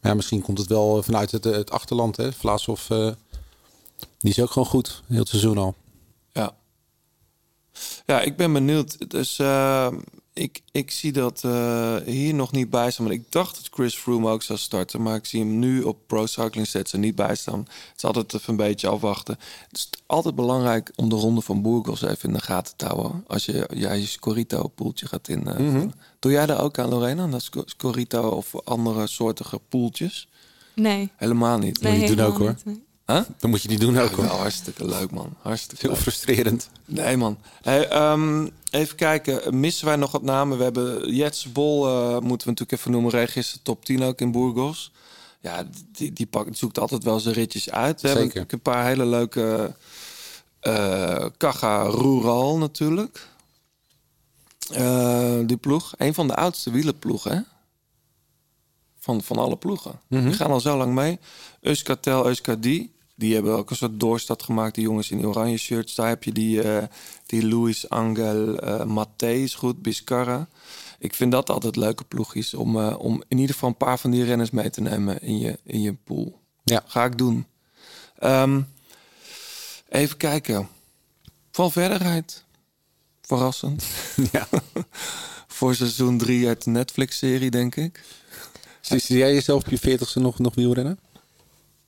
Ja, 0.02 0.14
misschien 0.14 0.42
komt 0.42 0.58
het 0.58 0.68
wel 0.68 1.04
vanuit 1.04 1.32
het, 1.32 1.44
het 1.44 1.72
achterland. 1.72 2.18
Hè? 2.18 2.34
Vlaasov, 2.34 2.90
eh 2.90 3.12
die 4.20 4.32
is 4.32 4.40
ook 4.40 4.52
gewoon 4.52 4.68
goed, 4.68 5.04
heel 5.08 5.20
het 5.20 5.28
seizoen 5.28 5.58
al. 5.58 5.76
ja. 6.34 6.56
Ja, 8.06 8.22
ik 8.22 8.38
ben 8.38 8.54
benieuwd. 8.54 9.10
Dus 9.10 9.40
eh, 9.40 9.88
ik, 10.40 10.62
ik 10.72 10.92
zie 10.92 11.12
dat 11.12 11.44
eh, 11.44 11.96
hier 12.06 12.34
nog 12.34 12.52
niet 12.52 12.70
bij 12.70 12.92
staan. 12.92 13.06
Maar 13.06 13.14
ik 13.14 13.32
dacht 13.32 13.56
dat 13.56 13.70
Chris 13.74 13.96
Froome 13.96 14.30
ook 14.30 14.44
zou 14.44 14.60
starten. 14.60 15.02
Maar 15.02 15.16
ik 15.16 15.26
zie 15.26 15.40
hem 15.40 15.60
nu 15.60 15.82
op 15.82 15.98
Pro 16.08 16.26
Cycling 16.26 16.68
er 16.74 17.00
niet 17.00 17.16
bij 17.16 17.36
staan. 17.36 17.60
Het 17.60 17.94
is 17.98 18.04
altijd 18.04 18.34
even 18.34 18.50
een 18.50 18.56
beetje 18.56 18.88
afwachten. 18.88 19.38
Het 19.68 19.78
is 19.78 19.90
altijd 20.06 20.36
belangrijk 20.36 20.92
om 20.96 21.10
de 21.10 21.16
ronde 21.16 21.42
van 21.42 21.62
Burgos 21.62 22.02
even 22.02 22.30
in 22.30 22.36
de 22.36 22.42
gaten 22.42 22.74
te 22.76 22.86
houden. 22.86 23.24
Als 23.28 23.46
je 23.46 23.70
jij 23.74 24.00
je 24.00 24.06
Scorito-poeltje 24.06 25.08
gaat 25.08 25.28
in. 25.28 25.48
eh, 25.48 25.82
Doe 26.20 26.32
jij 26.32 26.46
daar 26.46 26.62
ook 26.62 26.80
aan, 26.80 26.90
Lorena? 26.90 27.28
Dat 27.28 27.42
Sco- 27.42 27.64
Scorito 27.66 28.30
of 28.30 28.56
andere 28.64 29.08
soortige 29.08 29.60
poeltjes? 29.70 30.28
Nee. 30.76 31.10
Helemaal 31.16 31.58
niet. 31.58 31.82
nee 31.82 32.00
je 32.00 32.16
doen 32.16 32.26
ook, 32.26 32.38
hoor. 32.38 32.48
niet, 32.50 32.66
nee. 32.66 32.84
Huh? 33.10 33.22
Dan 33.40 33.50
moet 33.50 33.62
je 33.62 33.68
die 33.68 33.80
doen 33.80 33.98
ook 34.00 34.10
Ja, 34.10 34.16
wel 34.16 34.38
hartstikke 34.38 34.86
leuk, 34.86 35.12
man. 35.12 35.36
Hartstikke 35.42 35.86
Heel 35.86 35.94
leuk. 35.94 36.02
frustrerend. 36.02 36.70
Nee, 36.86 37.18
man. 37.18 37.38
Hey, 37.62 37.88
ehm, 37.90 38.48
even 38.70 38.96
kijken. 38.96 39.60
Missen 39.60 39.86
wij 39.86 39.96
nog 39.96 40.12
wat 40.12 40.22
namen? 40.22 40.58
We 40.58 40.64
hebben 40.64 41.14
Jets 41.16 41.52
Bol, 41.52 41.88
eh, 41.88 42.10
moeten 42.12 42.48
we 42.48 42.54
natuurlijk 42.54 42.72
even 42.72 42.92
noemen. 42.92 43.12
Register 43.12 43.62
top 43.62 43.86
10 43.86 44.04
ook 44.04 44.22
in 44.22 44.32
Burgos. 44.32 44.92
Ja, 45.40 45.68
die, 45.92 46.14
die 46.14 46.26
pakt, 46.26 46.58
zoekt 46.58 46.80
altijd 46.80 47.04
wel 47.04 47.20
zijn 47.20 47.36
ritjes 47.36 47.70
uit. 47.70 48.02
We 48.02 48.08
hebben 48.08 48.26
Zeker. 48.28 48.42
natuurlijk 48.42 48.52
een 48.52 48.74
paar 48.74 48.86
hele 48.86 49.06
leuke... 49.06 49.76
eh 50.60 51.26
Caja 51.38 51.82
Rural 51.84 52.58
natuurlijk. 52.58 53.28
Eh, 54.72 55.40
die 55.46 55.58
ploeg. 55.58 55.94
Een 55.98 56.14
van 56.14 56.28
de 56.28 56.36
oudste 56.36 56.72
wielerploegen, 56.72 57.32
hè? 57.32 57.42
Van, 59.00 59.22
van 59.24 59.38
alle 59.38 59.56
ploegen. 59.58 60.00
Die 60.08 60.34
gaan 60.34 60.52
al 60.52 60.60
zo 60.60 60.78
lang 60.78 60.94
mee. 60.94 61.20
Euskatel, 61.62 62.26
Euskadi. 62.28 62.92
Die 63.20 63.34
hebben 63.34 63.58
ook 63.58 63.70
een 63.70 63.76
soort 63.76 64.00
doorstad 64.00 64.44
gemaakt. 64.44 64.76
Die 64.76 64.84
jongens 64.84 65.12
in 65.12 65.18
die 65.18 65.28
oranje 65.28 65.58
shirts. 65.58 65.96
Daar 65.96 66.08
heb 66.08 66.24
je 66.24 66.32
die, 66.32 66.62
eh, 66.62 66.84
die 67.26 67.48
Luis 67.48 67.90
Angel 67.90 68.56
Maté 68.86 69.32
is 69.32 69.56
goed. 69.56 69.82
Biscarra. 69.82 70.48
Ik 71.00 71.14
vind 71.14 71.32
dat 71.32 71.50
altijd 71.50 71.76
leuke 71.76 72.04
ploegjes. 72.04 72.54
Om, 72.54 72.80
eh, 72.80 73.00
om 73.00 73.24
in 73.28 73.38
ieder 73.38 73.54
geval 73.54 73.70
een 73.70 73.78
paar 73.78 74.00
van 74.00 74.12
die 74.12 74.24
renners 74.24 74.50
mee 74.50 74.70
te 74.70 74.82
nemen 74.82 75.22
in 75.22 75.40
je, 75.40 75.60
in 75.64 75.82
je 75.82 75.94
pool. 75.94 76.40
Ja. 76.64 76.84
Ga 76.86 77.06
ik 77.06 77.18
doen. 77.18 77.46
Ehm, 78.20 78.62
even 79.90 80.18
kijken. 80.18 80.68
Van 81.52 81.72
verderheid. 81.72 82.44
Verrassend. 83.22 83.86
Ja. 84.32 84.48
Voor 85.48 85.76
seizoen 85.76 86.18
3 86.18 86.48
uit 86.48 86.64
de 86.64 86.70
Netflix-serie, 86.70 87.52
denk 87.52 87.76
ik. 87.76 88.04
Zie 88.82 89.18
jij 89.18 89.34
jezelf 89.34 89.64
op 89.64 89.70
je 89.70 89.78
veertigste 89.78 90.20
nog, 90.20 90.40
nog 90.40 90.56
wielrennen? 90.56 91.00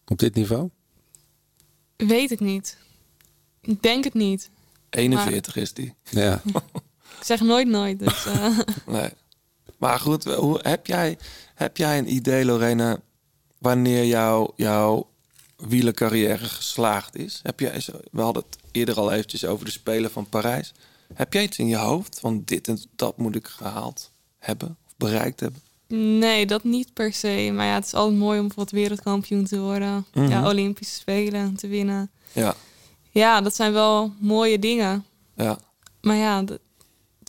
Op 0.07 0.19
dit 0.19 0.35
niveau? 0.35 0.69
Weet 2.07 2.31
ik 2.31 2.39
niet. 2.39 2.77
Ik 3.61 3.81
denk 3.81 4.03
het 4.03 4.13
niet. 4.13 4.49
41 4.89 5.55
is 5.55 5.73
die. 5.73 5.93
Ja. 6.09 6.41
Ik 7.19 7.27
zeg 7.27 7.41
nooit 7.41 7.67
nooit. 7.67 7.99
Dus, 7.99 8.25
eh, 8.25 8.59
Nee. 8.85 9.09
Maar 9.77 9.99
goed, 9.99 10.23
hoe, 10.23 10.59
heb, 10.61 10.85
jij, 10.85 11.17
heb 11.55 11.77
jij 11.77 11.97
een 11.97 12.13
idee, 12.13 12.45
Lorena, 12.45 12.99
wanneer 13.57 14.05
jouw, 14.05 14.53
jouw 14.55 15.09
wielercarrière 15.55 16.45
geslaagd 16.45 17.15
is? 17.15 17.39
Heb 17.43 17.59
jij, 17.59 17.83
we 18.11 18.21
hadden 18.21 18.43
het 18.49 18.57
eerder 18.71 18.95
al 18.95 19.11
eventjes 19.11 19.45
over 19.45 19.65
de 19.65 19.71
Spelen 19.71 20.11
van 20.11 20.29
Parijs. 20.29 20.73
Heb 21.13 21.33
jij 21.33 21.43
iets 21.43 21.57
in 21.57 21.67
je 21.67 21.75
hoofd 21.75 22.19
van 22.19 22.41
dit 22.45 22.67
en 22.67 22.79
dat 22.95 23.17
moet 23.17 23.35
ik 23.35 23.47
gehaald 23.47 24.11
hebben 24.39 24.77
of 24.85 24.93
bereikt 24.97 25.39
hebben? 25.39 25.61
Nee, 25.91 26.45
dat 26.45 26.63
niet 26.63 26.93
per 26.93 27.13
se. 27.13 27.51
Maar 27.53 27.65
ja, 27.65 27.73
het 27.73 27.85
is 27.85 27.93
altijd 27.93 28.17
mooi 28.17 28.39
om 28.39 28.45
bijvoorbeeld 28.47 28.75
wereldkampioen 28.81 29.45
te 29.45 29.59
worden. 29.59 30.05
Mhm. 30.13 30.29
Ja, 30.29 30.47
Olympische 30.49 30.95
Spelen 30.95 31.55
te 31.55 31.67
winnen. 31.67 32.09
Ja, 32.33 32.55
Ja, 33.11 33.41
dat 33.41 33.55
zijn 33.55 33.73
wel 33.73 34.13
mooie 34.19 34.59
dingen. 34.59 35.05
ja, 35.35 35.59
Maar 36.01 36.15
ja, 36.15 36.41
dat- 36.43 36.59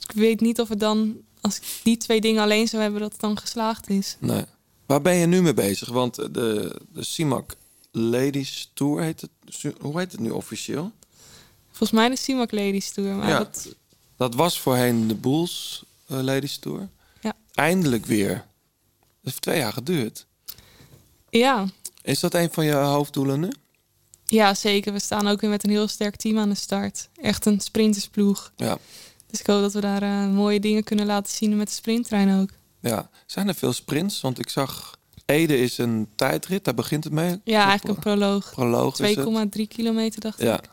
ik 0.09 0.13
weet 0.13 0.41
niet 0.41 0.61
of 0.61 0.69
het 0.69 0.81
dan, 0.81 1.17
als 1.41 1.57
ik 1.57 1.63
die 1.83 1.97
twee 1.97 2.21
dingen 2.21 2.43
alleen 2.43 2.69
zou 2.69 2.83
hebben, 2.83 3.01
dat 3.01 3.13
het 3.13 3.21
dan 3.21 3.39
geslaagd 3.39 3.89
is. 3.89 4.17
nee. 4.21 4.45
Waar 4.87 5.03
ben 5.03 5.15
je 5.15 5.27
nu 5.27 5.43
mee 5.43 5.55
bezig? 5.55 5.89
Want 5.89 6.15
de, 6.15 6.81
de 6.93 7.05
CIMAC 7.05 7.55
Ladies 7.91 8.71
Tour 8.75 9.03
heet 9.03 9.21
het. 9.21 9.31
Hoe 9.81 9.99
heet 9.99 10.13
het 10.13 10.21
nu 10.21 10.31
officieel? 10.31 10.93
Volgens 11.69 11.91
mij 11.91 12.09
de 12.09 12.17
CIMAC 12.17 12.53
Ladies 12.53 12.91
Tour. 12.93 13.15
Maar 13.15 13.29
Ja. 13.29 13.39
dat, 13.39 13.75
Dat 14.17 14.35
was 14.35 14.61
voorheen 14.61 15.09
de 15.09 15.15
Bulls 15.15 15.85
eh, 16.07 16.21
Ladies 16.21 16.59
Tour. 16.59 16.89
Ja. 17.21 17.33
Eindelijk 17.55 18.07
weer. 18.07 18.45
Heeft 19.23 19.43
twee 19.43 19.59
jaar 19.59 19.73
geduurd. 19.73 20.27
ja, 21.31 21.67
Is 22.03 22.21
dat 22.21 22.35
een 22.35 22.49
van 22.53 22.65
je 22.65 22.73
hoofddoelen 22.73 23.41
nu? 23.41 23.53
ja, 24.25 24.55
zeker. 24.55 24.93
We 24.93 24.99
staan 25.01 25.27
ook 25.29 25.41
weer 25.41 25.51
met 25.51 25.65
een 25.65 25.71
heel 25.71 25.89
sterk 25.89 26.17
team 26.17 26.39
aan 26.39 26.49
de 26.49 26.55
start. 26.55 27.09
Echt 27.23 27.47
een 27.47 27.61
sprintersploeg. 27.61 28.53
Ja. 28.57 28.79
Dus 29.27 29.41
ik 29.41 29.47
hoop 29.47 29.61
dat 29.61 29.73
we 29.73 29.81
daar 29.81 30.03
eh, 30.03 30.29
mooie 30.29 30.61
dingen 30.61 30.85
kunnen 30.85 31.07
laten 31.07 31.33
zien 31.33 31.57
met 31.57 31.67
de 31.69 31.75
sprinttrein 31.75 32.41
ook. 32.41 32.51
ja. 32.81 33.11
Zijn 33.27 33.49
er 33.49 33.55
veel 33.55 33.73
sprints? 33.73 34.21
Want 34.21 34.39
ik 34.39 34.49
zag... 34.49 34.97
Ede 35.27 35.59
is 35.59 35.79
een 35.79 36.09
tijdrit, 36.15 36.65
daar 36.65 36.75
begint 36.75 37.05
het 37.05 37.13
mee. 37.13 37.41
Ja, 37.45 37.65
eigenlijk 37.67 37.97
een 37.97 38.03
proloog. 38.03 38.51
proloog 38.51 38.99
is 39.01 39.17
het. 39.17 39.59
2,3 39.59 39.63
kilometer 39.69 40.21
dacht 40.21 40.41
Ja. 40.41 40.55
ik. 40.59 40.69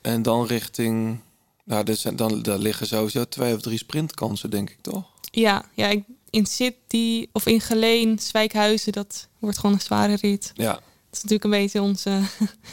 En 0.00 0.22
dan 0.22 0.46
richting... 0.46 1.20
Nou, 1.64 1.94
zijn, 1.94 2.16
dan, 2.16 2.42
daar 2.42 2.58
liggen 2.58 2.86
sowieso 2.86 3.24
twee 3.28 3.54
of 3.54 3.60
drie 3.60 3.78
sprintkansen, 3.78 4.50
denk 4.50 4.70
ik 4.70 4.78
toch? 4.80 5.04
Ja, 5.20 5.64
ja 5.74 5.86
ik, 5.88 6.04
in 6.32 6.46
City 6.46 7.26
of 7.32 7.46
in 7.46 7.60
Geleen, 7.60 8.18
Zwijkhuizen, 8.18 8.92
dat 8.92 9.28
wordt 9.38 9.58
gewoon 9.58 9.74
een 9.74 9.80
zware 9.80 10.14
rit. 10.14 10.50
Ja. 10.54 10.72
Dat 10.72 10.82
is 11.12 11.22
natuurlijk 11.22 11.44
een 11.44 11.50
beetje 11.62 11.82
ons 11.82 12.04
eh, 12.12 12.24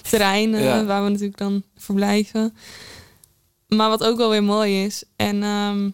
terrein 0.09 0.53
eh, 0.55 0.63
Ja. 0.63 0.85
waar 0.85 1.03
we 1.03 1.09
natuurlijk 1.09 1.37
dan 1.37 1.63
verblijven. 1.77 2.55
Maar 3.67 3.89
wat 3.89 4.03
ook 4.03 4.17
wel 4.17 4.29
weer 4.29 4.43
mooi 4.43 4.83
is. 4.85 5.03
En 5.15 5.43
ehm, 5.43 5.89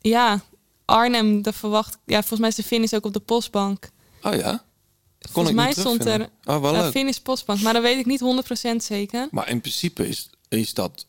ja, 0.00 0.40
Arnhem, 0.84 1.42
dat 1.42 1.54
verwacht 1.54 1.98
Ja, 2.06 2.18
volgens 2.18 2.40
mij 2.40 2.48
is 2.48 2.54
de 2.54 2.62
finish 2.62 2.92
ook 2.92 3.04
op 3.06 3.12
de 3.12 3.20
postbank. 3.20 3.90
Oh 4.22 4.34
ja? 4.34 4.50
Kon 4.50 5.30
volgens 5.32 5.48
ik 5.54 5.60
mij 5.60 5.72
stond 5.72 6.04
er. 6.04 6.28
Oh, 6.44 6.60
wel 6.60 6.74
een 6.74 6.80
leuk. 6.80 6.90
finish 6.90 7.16
postbank. 7.16 7.60
Maar 7.60 7.72
dat 7.72 7.82
weet 7.82 7.98
ik 7.98 8.06
niet 8.06 8.20
100% 8.72 8.76
zeker. 8.76 9.28
Maar 9.30 9.48
in 9.48 9.60
principe 9.60 10.08
is, 10.08 10.30
is 10.48 10.74
dat... 10.74 11.06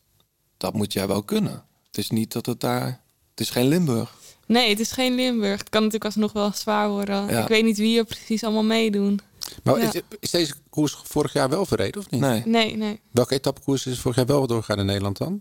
Dat 0.56 0.74
moet 0.74 0.92
jij 0.92 1.06
wel 1.06 1.22
kunnen. 1.22 1.64
Het 1.86 1.98
is 1.98 2.10
niet 2.10 2.32
dat 2.32 2.46
het 2.46 2.60
daar... 2.60 2.86
Het 3.30 3.40
is 3.40 3.50
geen 3.50 3.68
Limburg. 3.68 4.14
Nee, 4.46 4.68
het 4.68 4.80
is 4.80 4.92
geen 4.92 5.14
Limburg. 5.14 5.58
Het 5.58 5.68
kan 5.68 5.80
natuurlijk 5.82 6.04
alsnog 6.10 6.32
wel 6.32 6.52
zwaar 6.54 6.88
worden. 6.88 7.26
Ja. 7.28 7.42
Ik 7.42 7.48
weet 7.48 7.64
niet 7.64 7.78
wie 7.78 7.98
er 7.98 8.04
precies 8.04 8.44
allemaal 8.44 8.64
meedoen. 8.64 9.20
Maar 9.62 9.78
Ja. 9.80 9.92
is, 9.92 10.00
is 10.20 10.30
deze 10.30 10.54
koers 10.70 10.96
vorig 11.04 11.32
jaar 11.32 11.48
wel 11.48 11.66
verreden 11.66 12.00
of 12.00 12.10
niet? 12.10 12.20
Nee. 12.20 12.42
Nee, 12.46 12.76
nee. 12.76 13.00
Welke 13.10 13.34
etappekoers 13.34 13.86
is 13.86 13.98
vorig 13.98 14.16
jaar 14.16 14.26
wel 14.26 14.46
doorgegaan 14.46 14.78
in 14.78 14.86
Nederland 14.86 15.16
dan? 15.18 15.32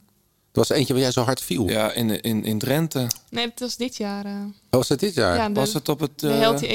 Er 0.52 0.60
was 0.60 0.70
eentje 0.70 0.94
waar 0.94 1.02
jij 1.02 1.12
zo 1.12 1.22
hard 1.22 1.42
viel. 1.42 1.70
Ja, 1.70 1.92
in, 1.92 2.22
in, 2.22 2.44
in 2.46 2.58
Drenthe. 2.60 3.08
Nee, 3.30 3.46
dat 3.48 3.60
was 3.60 3.78
dit 3.78 3.98
jaar. 3.98 4.26
eh. 4.26 4.32
Was 4.70 4.88
dat 4.88 5.00
dit 5.00 5.14
jaar? 5.14 5.36
ja, 5.36 5.42
Ja, 5.42 5.48
de, 5.48 5.54
Was 5.54 5.74
het 5.74 5.90
op 5.90 6.00
het... 6.00 6.20
de 6.20 6.30
eh, 6.30 6.38
Healthy 6.38 6.66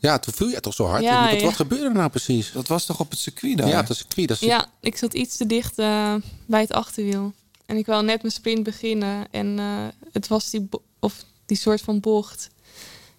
Agent. 0.00 0.22
toen 0.22 0.34
viel 0.34 0.48
jij 0.50 0.60
toch 0.60 0.74
zo 0.74 0.84
hard? 0.86 1.02
Ja, 1.02 1.30
wat, 1.30 1.40
ja. 1.40 1.46
wat 1.46 1.54
gebeurde 1.56 1.84
er 1.84 1.92
nou 1.92 2.08
precies? 2.10 2.52
Dat 2.52 2.68
was 2.68 2.86
toch 2.86 3.00
op 3.00 3.10
het 3.10 3.18
circuit 3.18 3.56
daar? 3.58 3.68
Ja, 3.68 3.80
dat 3.80 3.90
is 3.90 3.98
circuit. 3.98 4.28
Dat 4.28 4.40
is 4.40 4.46
Ja, 4.48 4.66
ik 4.80 4.96
zat 4.96 5.14
iets 5.14 5.36
te 5.36 5.46
dicht 5.46 5.78
eh, 5.78 6.14
bij 6.46 6.60
het 6.60 6.72
achterwiel. 6.72 7.32
En 7.66 7.76
ik 7.76 7.86
wou 7.86 8.04
net 8.04 8.22
mijn 8.22 8.34
sprint 8.34 8.62
beginnen. 8.62 9.26
En 9.30 9.58
eh, 9.58 9.84
het 10.12 10.28
was 10.28 10.50
die, 10.50 10.68
of 11.00 11.24
die 11.48 11.56
soort 11.56 11.80
van 11.80 12.00
bocht. 12.00 12.50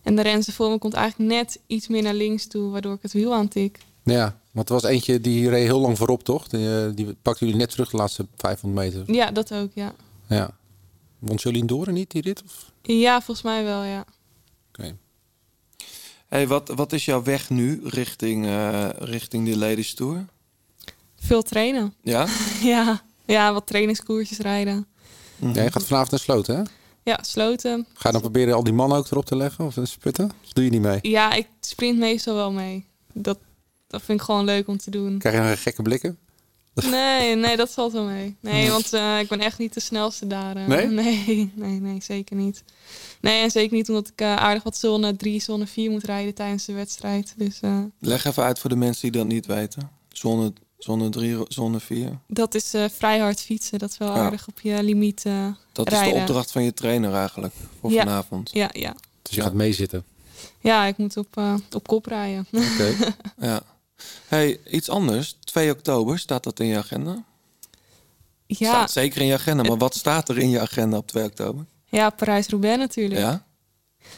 En 0.02 0.16
de 0.16 0.22
renster 0.22 0.54
voor 0.54 0.70
me 0.70 0.78
komt 0.78 0.94
eigenlijk 0.94 1.32
net 1.32 1.60
iets 1.68 1.88
meer 1.88 2.02
naar 2.02 2.14
links 2.14 2.48
toe, 2.48 2.72
waardoor 2.72 2.94
ik 2.94 3.02
het 3.02 3.14
wiel 3.14 3.34
aantik. 3.34 3.78
Ja, 4.04 4.40
want 4.52 4.68
er 4.70 4.74
was 4.74 4.84
eentje 4.84 5.22
die 5.22 5.50
reed 5.50 5.66
heel 5.66 5.80
lang 5.80 5.98
voorop, 5.98 6.24
toch? 6.24 6.48
Die, 6.48 6.86
eh, 6.86 6.90
die 6.96 7.14
pakten 7.22 7.46
jullie 7.46 7.62
net 7.62 7.72
terug 7.72 7.90
de 7.90 7.98
laatste 7.98 8.28
500 8.36 8.86
meter. 8.86 9.14
Ja, 9.16 9.32
dat 9.32 9.54
ook, 9.54 9.72
ja. 9.74 9.94
Ja. 10.28 10.58
Won 11.20 11.36
Jolien 11.36 11.68
Doren 11.68 11.94
niet 11.94 12.12
die 12.12 12.22
rit? 12.22 12.44
Of? 12.46 12.72
Ja, 12.82 13.22
volgens 13.22 13.42
mij 13.46 13.64
wel, 13.64 13.84
ja. 13.84 14.06
Oké. 14.68 14.96
Hey, 16.28 16.48
wat, 16.48 16.70
wat 16.76 16.94
is 16.94 17.06
jouw 17.06 17.24
weg 17.24 17.50
nu 17.50 17.82
richting, 17.84 18.46
eh, 18.46 18.90
richting 18.98 19.46
die 19.46 19.58
Ladies 19.58 19.94
Tour? 19.94 20.26
Veel 21.16 21.42
trainen. 21.42 21.94
Ja? 22.02 22.28
ja. 22.62 23.02
ja, 23.26 23.54
wat 23.54 23.68
trainingskoersjes 23.68 24.38
rijden. 24.38 24.88
Ja, 25.36 25.64
je 25.64 25.72
gaat 25.72 25.84
vanavond 25.84 26.12
naar 26.12 26.20
Sloten, 26.20 26.56
hè? 26.56 26.64
Ja, 27.10 27.20
sloten. 27.22 27.86
Ga 27.94 28.08
je 28.08 28.12
dan 28.12 28.22
proberen 28.22 28.54
al 28.56 28.64
die 28.64 28.74
mannen 28.74 28.98
ook 28.98 29.12
erop 29.12 29.26
te 29.26 29.36
leggen? 29.36 29.66
Of 29.66 29.76
een 29.76 29.88
sputten? 29.88 30.32
Of 30.46 30.54
doe 30.54 30.64
je 30.64 30.70
niet 30.70 30.82
mee? 30.82 31.00
Ja, 31.02 31.34
ik 31.34 31.48
sprint 31.60 31.98
meestal 32.00 32.36
wel 32.36 32.52
mee. 32.52 32.86
Dat, 33.14 33.38
dat 33.88 34.02
vind 34.02 34.20
ik 34.20 34.26
gewoon 34.26 34.46
leuk 34.46 34.68
om 34.68 34.78
te 34.78 34.92
doen. 34.92 35.18
Krijg 35.18 35.36
je 35.36 35.42
dan 35.42 35.58
gekke 35.58 35.82
blikken? 35.82 36.18
Nee, 36.90 37.36
nee, 37.36 37.58
dat 37.58 37.70
valt 37.72 37.92
wel 37.94 38.04
mee. 38.04 38.36
Nee, 38.42 38.70
want 38.70 38.94
eh, 38.94 39.20
ik 39.20 39.28
ben 39.28 39.40
echt 39.40 39.58
niet 39.58 39.74
de 39.74 39.80
snelste 39.80 40.28
daar. 40.28 40.56
eh. 40.56 40.68
Nee? 40.68 40.88
nee? 41.04 41.52
Nee, 41.56 41.80
nee, 41.80 42.02
zeker 42.02 42.36
niet. 42.36 42.64
Nee, 43.22 43.42
en 43.44 43.52
zeker 43.52 43.76
niet 43.78 43.90
omdat 43.90 44.08
ik 44.08 44.22
eh, 44.22 44.36
aardig 44.36 44.64
wat 44.64 44.78
zone 44.78 45.16
3, 45.16 45.42
zone 45.42 45.68
4 45.68 45.92
moet 45.92 46.04
rijden 46.04 46.34
tijdens 46.34 46.66
de 46.66 46.74
wedstrijd. 46.74 47.34
Dus 47.38 47.60
eh, 47.62 47.80
Leg 48.00 48.26
even 48.26 48.44
uit 48.44 48.60
voor 48.60 48.70
de 48.70 48.76
mensen 48.76 49.02
die 49.12 49.22
dat 49.22 49.28
niet 49.32 49.46
weten. 49.46 49.90
Zone, 50.10 50.54
zone 50.78 51.10
3, 51.10 51.38
zone 51.48 51.80
4. 51.80 52.20
dat 52.28 52.56
is 52.56 52.74
eh, 52.74 52.86
vrij 52.92 53.20
hard 53.20 53.42
fietsen. 53.42 53.80
Dat 53.80 53.90
is 53.90 53.98
wel 53.98 54.16
Ja. 54.16 54.22
aardig 54.22 54.48
op 54.48 54.60
je 54.60 54.84
limiet 54.84 55.24
Dat 55.86 55.92
is 56.06 56.10
de 56.10 56.16
opdracht 56.16 56.52
van 56.52 56.64
je 56.64 56.74
trainer 56.74 57.14
eigenlijk 57.14 57.54
voor 57.80 57.92
Ja. 57.92 58.04
vanavond. 58.04 58.50
Ja, 58.54 58.70
ja. 58.74 58.96
Dus 59.22 59.36
je 59.36 59.42
gaat 59.42 59.54
meezitten. 59.54 60.04
ja, 60.60 60.86
ik 60.86 60.98
moet 60.98 61.18
op, 61.18 61.38
eh, 61.38 61.54
op 61.72 61.88
kop 61.88 62.06
rijden. 62.06 62.48
Oké. 62.52 62.96
Ja. 63.48 63.62
Hey, 64.28 64.60
iets 64.70 64.90
anders. 64.90 65.38
2 65.44 65.72
oktober, 65.72 66.20
staat 66.20 66.44
dat 66.44 66.60
in 66.60 66.66
je 66.66 66.78
agenda? 66.78 67.24
ja, 68.46 68.70
Staat 68.70 68.92
zeker 68.92 69.22
in 69.22 69.28
je 69.28 69.34
agenda, 69.34 69.64
maar 69.64 69.78
wat 69.78 69.96
staat 69.96 70.30
er 70.30 70.38
in 70.38 70.50
je 70.50 70.60
agenda 70.60 70.98
op 70.98 71.08
2 71.08 71.24
oktober? 71.24 71.66
ja 71.86 72.10
Parijs-Roubaix 72.10 72.78
natuurlijk. 72.78 73.20
Ja? 73.22 73.46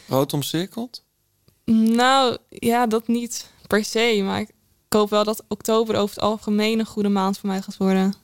Rood 0.08 0.32
omcirkeld? 0.32 1.02
Nou, 1.64 2.36
ja, 2.48 2.86
dat 2.86 3.08
niet 3.08 3.50
per 3.66 3.84
se. 3.84 4.20
Maar 4.24 4.40
ik 4.40 4.50
hoop 4.88 5.10
wel 5.10 5.24
dat 5.24 5.44
oktober 5.48 5.96
over 5.96 6.14
het 6.14 6.24
algemeen 6.24 6.78
een 6.78 6.86
goede 6.86 7.08
maand 7.08 7.38
voor 7.38 7.48
mij 7.48 7.62
gaat 7.62 7.76
worden. 7.76 8.14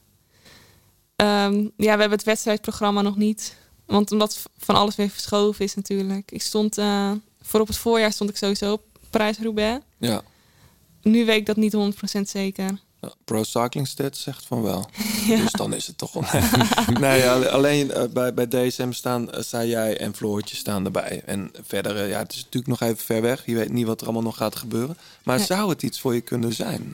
Ehm, 1.19 1.53
ja, 1.61 1.93
we 1.93 1.99
hebben 1.99 2.11
het 2.11 2.23
wedstrijdprogramma 2.23 3.01
nog 3.01 3.15
niet. 3.15 3.55
Want 3.85 4.11
omdat 4.11 4.43
van 4.57 4.75
alles 4.75 4.95
weer 4.95 5.09
verschoven 5.09 5.65
is 5.65 5.75
natuurlijk. 5.75 6.31
Ik 6.31 6.41
stond, 6.41 6.77
eh, 6.77 7.11
voor 7.41 7.59
op 7.59 7.67
het 7.67 7.77
voorjaar 7.77 8.11
stond 8.11 8.29
ik 8.29 8.37
sowieso 8.37 8.71
op 8.71 8.81
Parijs-Roubaix. 9.09 9.85
Ja. 9.97 10.21
Nu 11.01 11.25
weet 11.25 11.37
ik 11.37 11.45
dat 11.45 11.55
niet 11.55 11.73
100% 11.73 12.29
zeker. 12.29 12.79
Ja, 13.01 13.13
Pro 13.25 13.43
Cycling 13.43 13.87
Stats 13.87 14.21
zegt 14.21 14.45
van 14.45 14.61
wel. 14.61 14.89
Dus 15.27 15.51
dan 15.51 15.73
is 15.73 15.87
het 15.87 15.97
toch 15.97 16.13
wel... 16.13 16.23
nee, 16.99 17.29
alleen 17.29 17.91
eh, 17.91 18.03
bij, 18.09 18.33
bij 18.33 18.47
DSM 18.47 18.91
staan, 18.91 19.31
eh, 19.31 19.41
sta 19.41 19.63
jij 19.63 19.97
en 19.97 20.15
Floortje 20.15 20.55
staan 20.55 20.85
erbij. 20.85 21.21
En 21.25 21.51
verder, 21.67 21.95
eh, 21.95 22.09
ja, 22.09 22.19
het 22.19 22.31
is 22.33 22.43
natuurlijk 22.43 22.67
nog 22.67 22.81
even 22.89 23.05
ver 23.05 23.21
weg. 23.21 23.45
Je 23.45 23.55
weet 23.55 23.71
niet 23.71 23.85
wat 23.85 23.99
er 23.99 24.05
allemaal 24.05 24.23
nog 24.23 24.37
gaat 24.37 24.55
gebeuren. 24.55 24.97
Maar 25.23 25.37
Nee. 25.37 25.45
zou 25.45 25.69
het 25.69 25.83
iets 25.83 25.99
voor 25.99 26.13
je 26.13 26.21
kunnen 26.21 26.53
zijn? 26.53 26.93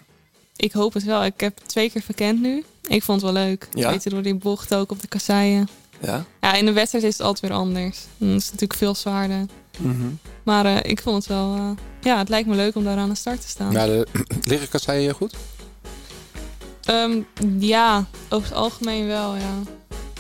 Ik 0.56 0.72
hoop 0.72 0.94
het 0.94 1.04
wel. 1.04 1.26
Ik 1.26 1.40
heb 1.40 1.56
het 1.60 1.68
twee 1.68 1.92
keer 1.92 2.02
verkend 2.02 2.42
nu. 2.42 2.64
Ik 2.88 3.04
vond 3.04 3.22
het 3.22 3.32
wel 3.32 3.44
leuk. 3.44 3.68
Ja? 3.74 3.90
Weet 3.90 4.04
je, 4.04 4.10
door 4.10 4.22
die 4.22 4.36
bocht 4.36 4.76
ook 4.76 4.92
op 4.92 5.02
de 5.02 5.08
kasseien. 5.08 5.68
Ja? 6.00 6.26
Ja, 6.42 6.54
in 6.54 6.66
de 6.66 6.72
wedstrijd 6.72 7.04
is 7.04 7.18
het 7.18 7.22
altijd 7.28 7.48
weer 7.52 7.60
anders. 7.60 8.00
Dan 8.18 8.28
is 8.30 8.44
het 8.44 8.52
natuurlijk 8.52 8.80
veel 8.80 8.96
zwaarder. 8.96 9.46
Mhm. 9.78 10.08
Maar 10.44 10.66
eh, 10.66 10.92
ik 10.92 11.02
vond 11.02 11.16
het 11.16 11.26
wel... 11.28 11.56
eh, 11.56 11.70
ja, 12.02 12.18
het 12.18 12.30
lijkt 12.30 12.48
me 12.48 12.56
leuk 12.56 12.76
om 12.76 12.84
daar 12.84 12.98
aan 12.98 13.10
de 13.10 13.16
start 13.16 13.42
te 13.42 13.48
staan. 13.48 13.72
Ja, 13.72 13.86
de 13.86 14.08
liggen 14.44 14.70
kasseien 14.70 15.14
goed? 15.14 15.36
Ehm, 16.84 17.22
ja, 17.60 18.06
over 18.30 18.48
het 18.48 18.58
algemeen 18.58 19.08
wel, 19.08 19.36
ja. 19.36 19.54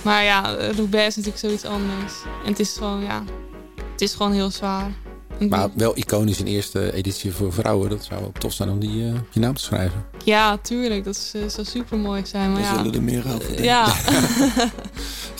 Maar 0.03 0.23
ja, 0.23 0.55
eh, 0.57 0.69
Roubaix 0.75 1.07
is 1.07 1.15
natuurlijk 1.15 1.43
zoiets 1.43 1.63
anders. 1.65 2.13
En 2.43 2.49
het 2.49 2.59
is 2.59 2.73
gewoon, 2.73 3.01
ja... 3.03 3.23
Het 3.91 4.01
is 4.01 4.13
gewoon 4.13 4.31
heel 4.31 4.49
zwaar. 4.49 4.91
Ik 5.37 5.49
Maar 5.49 5.69
wel 5.73 5.97
iconisch 5.97 6.39
een 6.39 6.47
eerste 6.47 6.93
editie 6.93 7.31
voor 7.33 7.53
vrouwen. 7.53 7.89
Dat 7.89 8.03
zou 8.09 8.23
ook 8.25 8.37
tof 8.37 8.53
zijn 8.53 8.69
om 8.69 8.79
die 8.79 9.07
eh, 9.07 9.13
op 9.13 9.27
je 9.31 9.39
naam 9.39 9.53
te 9.55 9.63
schrijven. 9.63 10.05
Ja, 10.23 10.57
tuurlijk. 10.57 11.03
Dat 11.03 11.15
is, 11.15 11.31
eh, 11.35 11.41
zou 11.49 11.67
super 11.67 11.97
mooi 11.97 12.25
zijn. 12.25 12.51
Maar 12.51 12.61
We 12.61 12.67
ja, 12.67 12.75
zullen 12.75 12.93
er 12.93 13.03
meer 13.03 13.23
over 13.27 13.39
denken. 13.47 13.63
ja. 13.63 13.93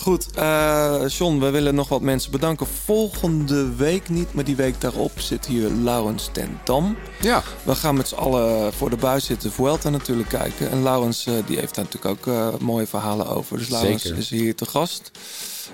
Goed, 0.00 0.26
eh 0.34 1.02
John, 1.08 1.38
we 1.38 1.50
willen 1.50 1.74
nog 1.74 1.88
wat 1.88 2.00
mensen 2.00 2.30
bedanken. 2.30 2.66
Volgende 2.84 3.74
week 3.74 4.08
niet, 4.08 4.34
maar 4.34 4.44
die 4.44 4.56
week 4.56 4.80
daarop 4.80 5.12
zit 5.20 5.46
hier 5.46 5.68
Laurens 5.70 6.28
ten 6.32 6.60
Dam. 6.64 6.96
Ja. 7.20 7.42
We 7.62 7.74
gaan 7.74 7.96
met 7.96 8.08
z'n 8.08 8.14
allen 8.14 8.72
voor 8.72 8.90
de 8.90 8.96
buis 8.96 9.24
zitten 9.24 9.52
Vuelta 9.52 9.88
natuurlijk 9.90 10.28
kijken. 10.28 10.70
En 10.70 10.82
Laurens 10.82 11.24
die 11.46 11.58
heeft 11.58 11.74
daar 11.74 11.84
natuurlijk 11.90 12.26
ook 12.26 12.60
mooie 12.60 12.86
verhalen 12.86 13.26
over. 13.28 13.58
Dus 13.58 13.68
Laurens 13.68 14.02
Zeker. 14.02 14.18
is 14.18 14.30
hier 14.30 14.54
te 14.54 14.66
gast. 14.66 15.10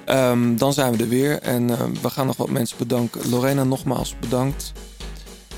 Ehm, 0.05 0.57
dan 0.57 0.73
zijn 0.73 0.93
we 0.97 1.03
er 1.03 1.09
weer 1.09 1.39
en 1.39 1.70
eh, 1.70 1.81
we 2.03 2.11
gaan 2.11 2.27
nog 2.27 2.37
wat 2.37 2.51
mensen 2.51 2.77
bedanken. 2.79 3.31
Lorena, 3.31 3.65
nogmaals 3.65 4.15
bedankt. 4.20 4.73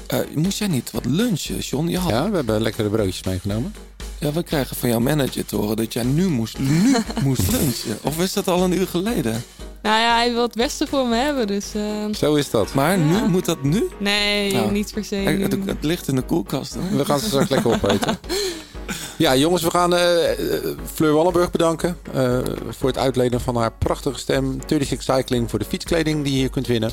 Eh, 0.06 0.18
moest 0.34 0.58
jij 0.58 0.68
niet 0.68 0.90
wat 0.90 1.04
lunchen, 1.04 1.58
John? 1.58 1.86
Je 1.88 1.98
had, 1.98 2.10
ja. 2.10 2.22
Ja, 2.24 2.30
we 2.30 2.36
hebben 2.36 2.62
lekkere 2.62 2.88
broodjes 2.88 3.22
meegenomen. 3.24 3.74
we 4.18 4.42
krijgen 4.42 4.76
van 4.76 4.88
jouw 4.88 4.98
manager 5.00 5.44
te 5.44 5.56
horen 5.56 5.76
dat 5.76 5.92
jij 5.92 6.02
nu 6.04 6.28
moest, 6.28 6.58
nu 6.58 6.96
moest 7.24 7.52
lunchen. 7.52 7.98
Of 8.02 8.18
is 8.20 8.32
dat 8.32 8.48
al 8.48 8.62
een 8.64 8.72
uur 8.78 8.86
geleden? 8.86 9.42
Nou 9.82 10.00
ja, 10.00 10.14
hij 10.16 10.32
wil 10.32 10.42
het 10.42 10.54
beste 10.54 10.86
voor 10.86 11.06
me 11.06 11.16
hebben, 11.16 11.46
dus... 11.46 11.74
eh, 11.74 11.82
Zo 12.18 12.34
is 12.34 12.50
dat. 12.50 12.74
Maar 12.74 12.98
nu 12.98 13.14
Ja. 13.14 13.26
moet 13.26 13.44
dat 13.44 13.62
nu? 13.62 13.88
nee, 13.98 14.52
Nou, 14.52 14.72
niet 14.72 14.92
per 14.92 15.04
se. 15.04 15.14
Het, 15.16 15.52
het 15.66 15.84
ligt 15.84 16.08
in 16.08 16.14
de 16.14 16.22
koelkast. 16.22 16.76
We 16.96 17.04
gaan 17.04 17.18
ze 17.18 17.26
straks 17.26 17.48
lekker 17.50 17.70
opeten. 17.72 18.18
Ja, 19.18 19.36
jongens, 19.36 19.62
we 19.62 19.70
gaan 19.70 19.94
eh, 19.94 20.06
Fleur 20.92 21.12
Wallenburg 21.12 21.50
bedanken 21.50 21.96
eh, 22.12 22.38
voor 22.68 22.88
het 22.88 22.98
uitlenen 22.98 23.40
van 23.40 23.56
haar 23.56 23.72
prachtige 23.72 24.18
stem. 24.18 24.58
36 24.66 25.02
Cycling 25.02 25.50
voor 25.50 25.58
de 25.58 25.64
fietskleding 25.64 26.24
die 26.24 26.32
je 26.32 26.38
hier 26.38 26.50
kunt 26.50 26.66
winnen. 26.66 26.90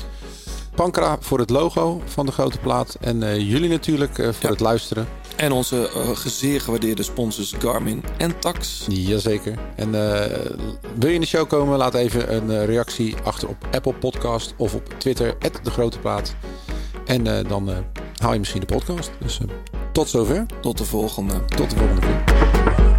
Pankra 0.74 1.16
voor 1.20 1.38
het 1.38 1.50
logo 1.50 2.02
van 2.04 2.26
de 2.26 2.32
grote 2.32 2.58
plaat. 2.58 2.96
En 3.00 3.22
eh, 3.22 3.36
jullie 3.50 3.68
natuurlijk 3.68 4.14
voor 4.14 4.34
Ja. 4.40 4.48
het 4.48 4.60
luisteren. 4.60 5.08
En 5.36 5.52
onze 5.52 5.90
zeer 6.26 6.60
gewaardeerde 6.60 7.02
sponsors 7.02 7.54
Garmin 7.58 8.04
en 8.18 8.38
Tax. 8.38 8.84
Jazeker. 8.88 9.58
En 9.76 9.90
wil 10.98 11.08
je 11.08 11.14
in 11.14 11.20
de 11.20 11.26
show 11.26 11.48
komen? 11.48 11.78
Laat 11.78 11.94
even 11.94 12.34
een 12.34 12.66
reactie 12.66 13.14
achter 13.24 13.48
op 13.48 13.56
Apple 13.70 13.94
Podcast 13.94 14.54
of 14.56 14.74
op 14.74 14.94
Twitter, 14.98 15.34
de 15.62 15.70
grote 15.70 15.98
plaat. 15.98 16.34
En 17.06 17.24
dan 17.48 17.70
haal 18.16 18.32
je 18.32 18.38
misschien 18.38 18.60
de 18.60 18.66
podcast. 18.66 19.10
Dus 19.18 19.38
tot 19.92 20.08
zover. 20.08 20.46
Tot 20.60 20.78
de 20.78 20.84
volgende. 20.84 21.44
Tot 21.44 21.70
de 21.70 21.76
volgende 21.76 22.00
keer. 22.00 22.91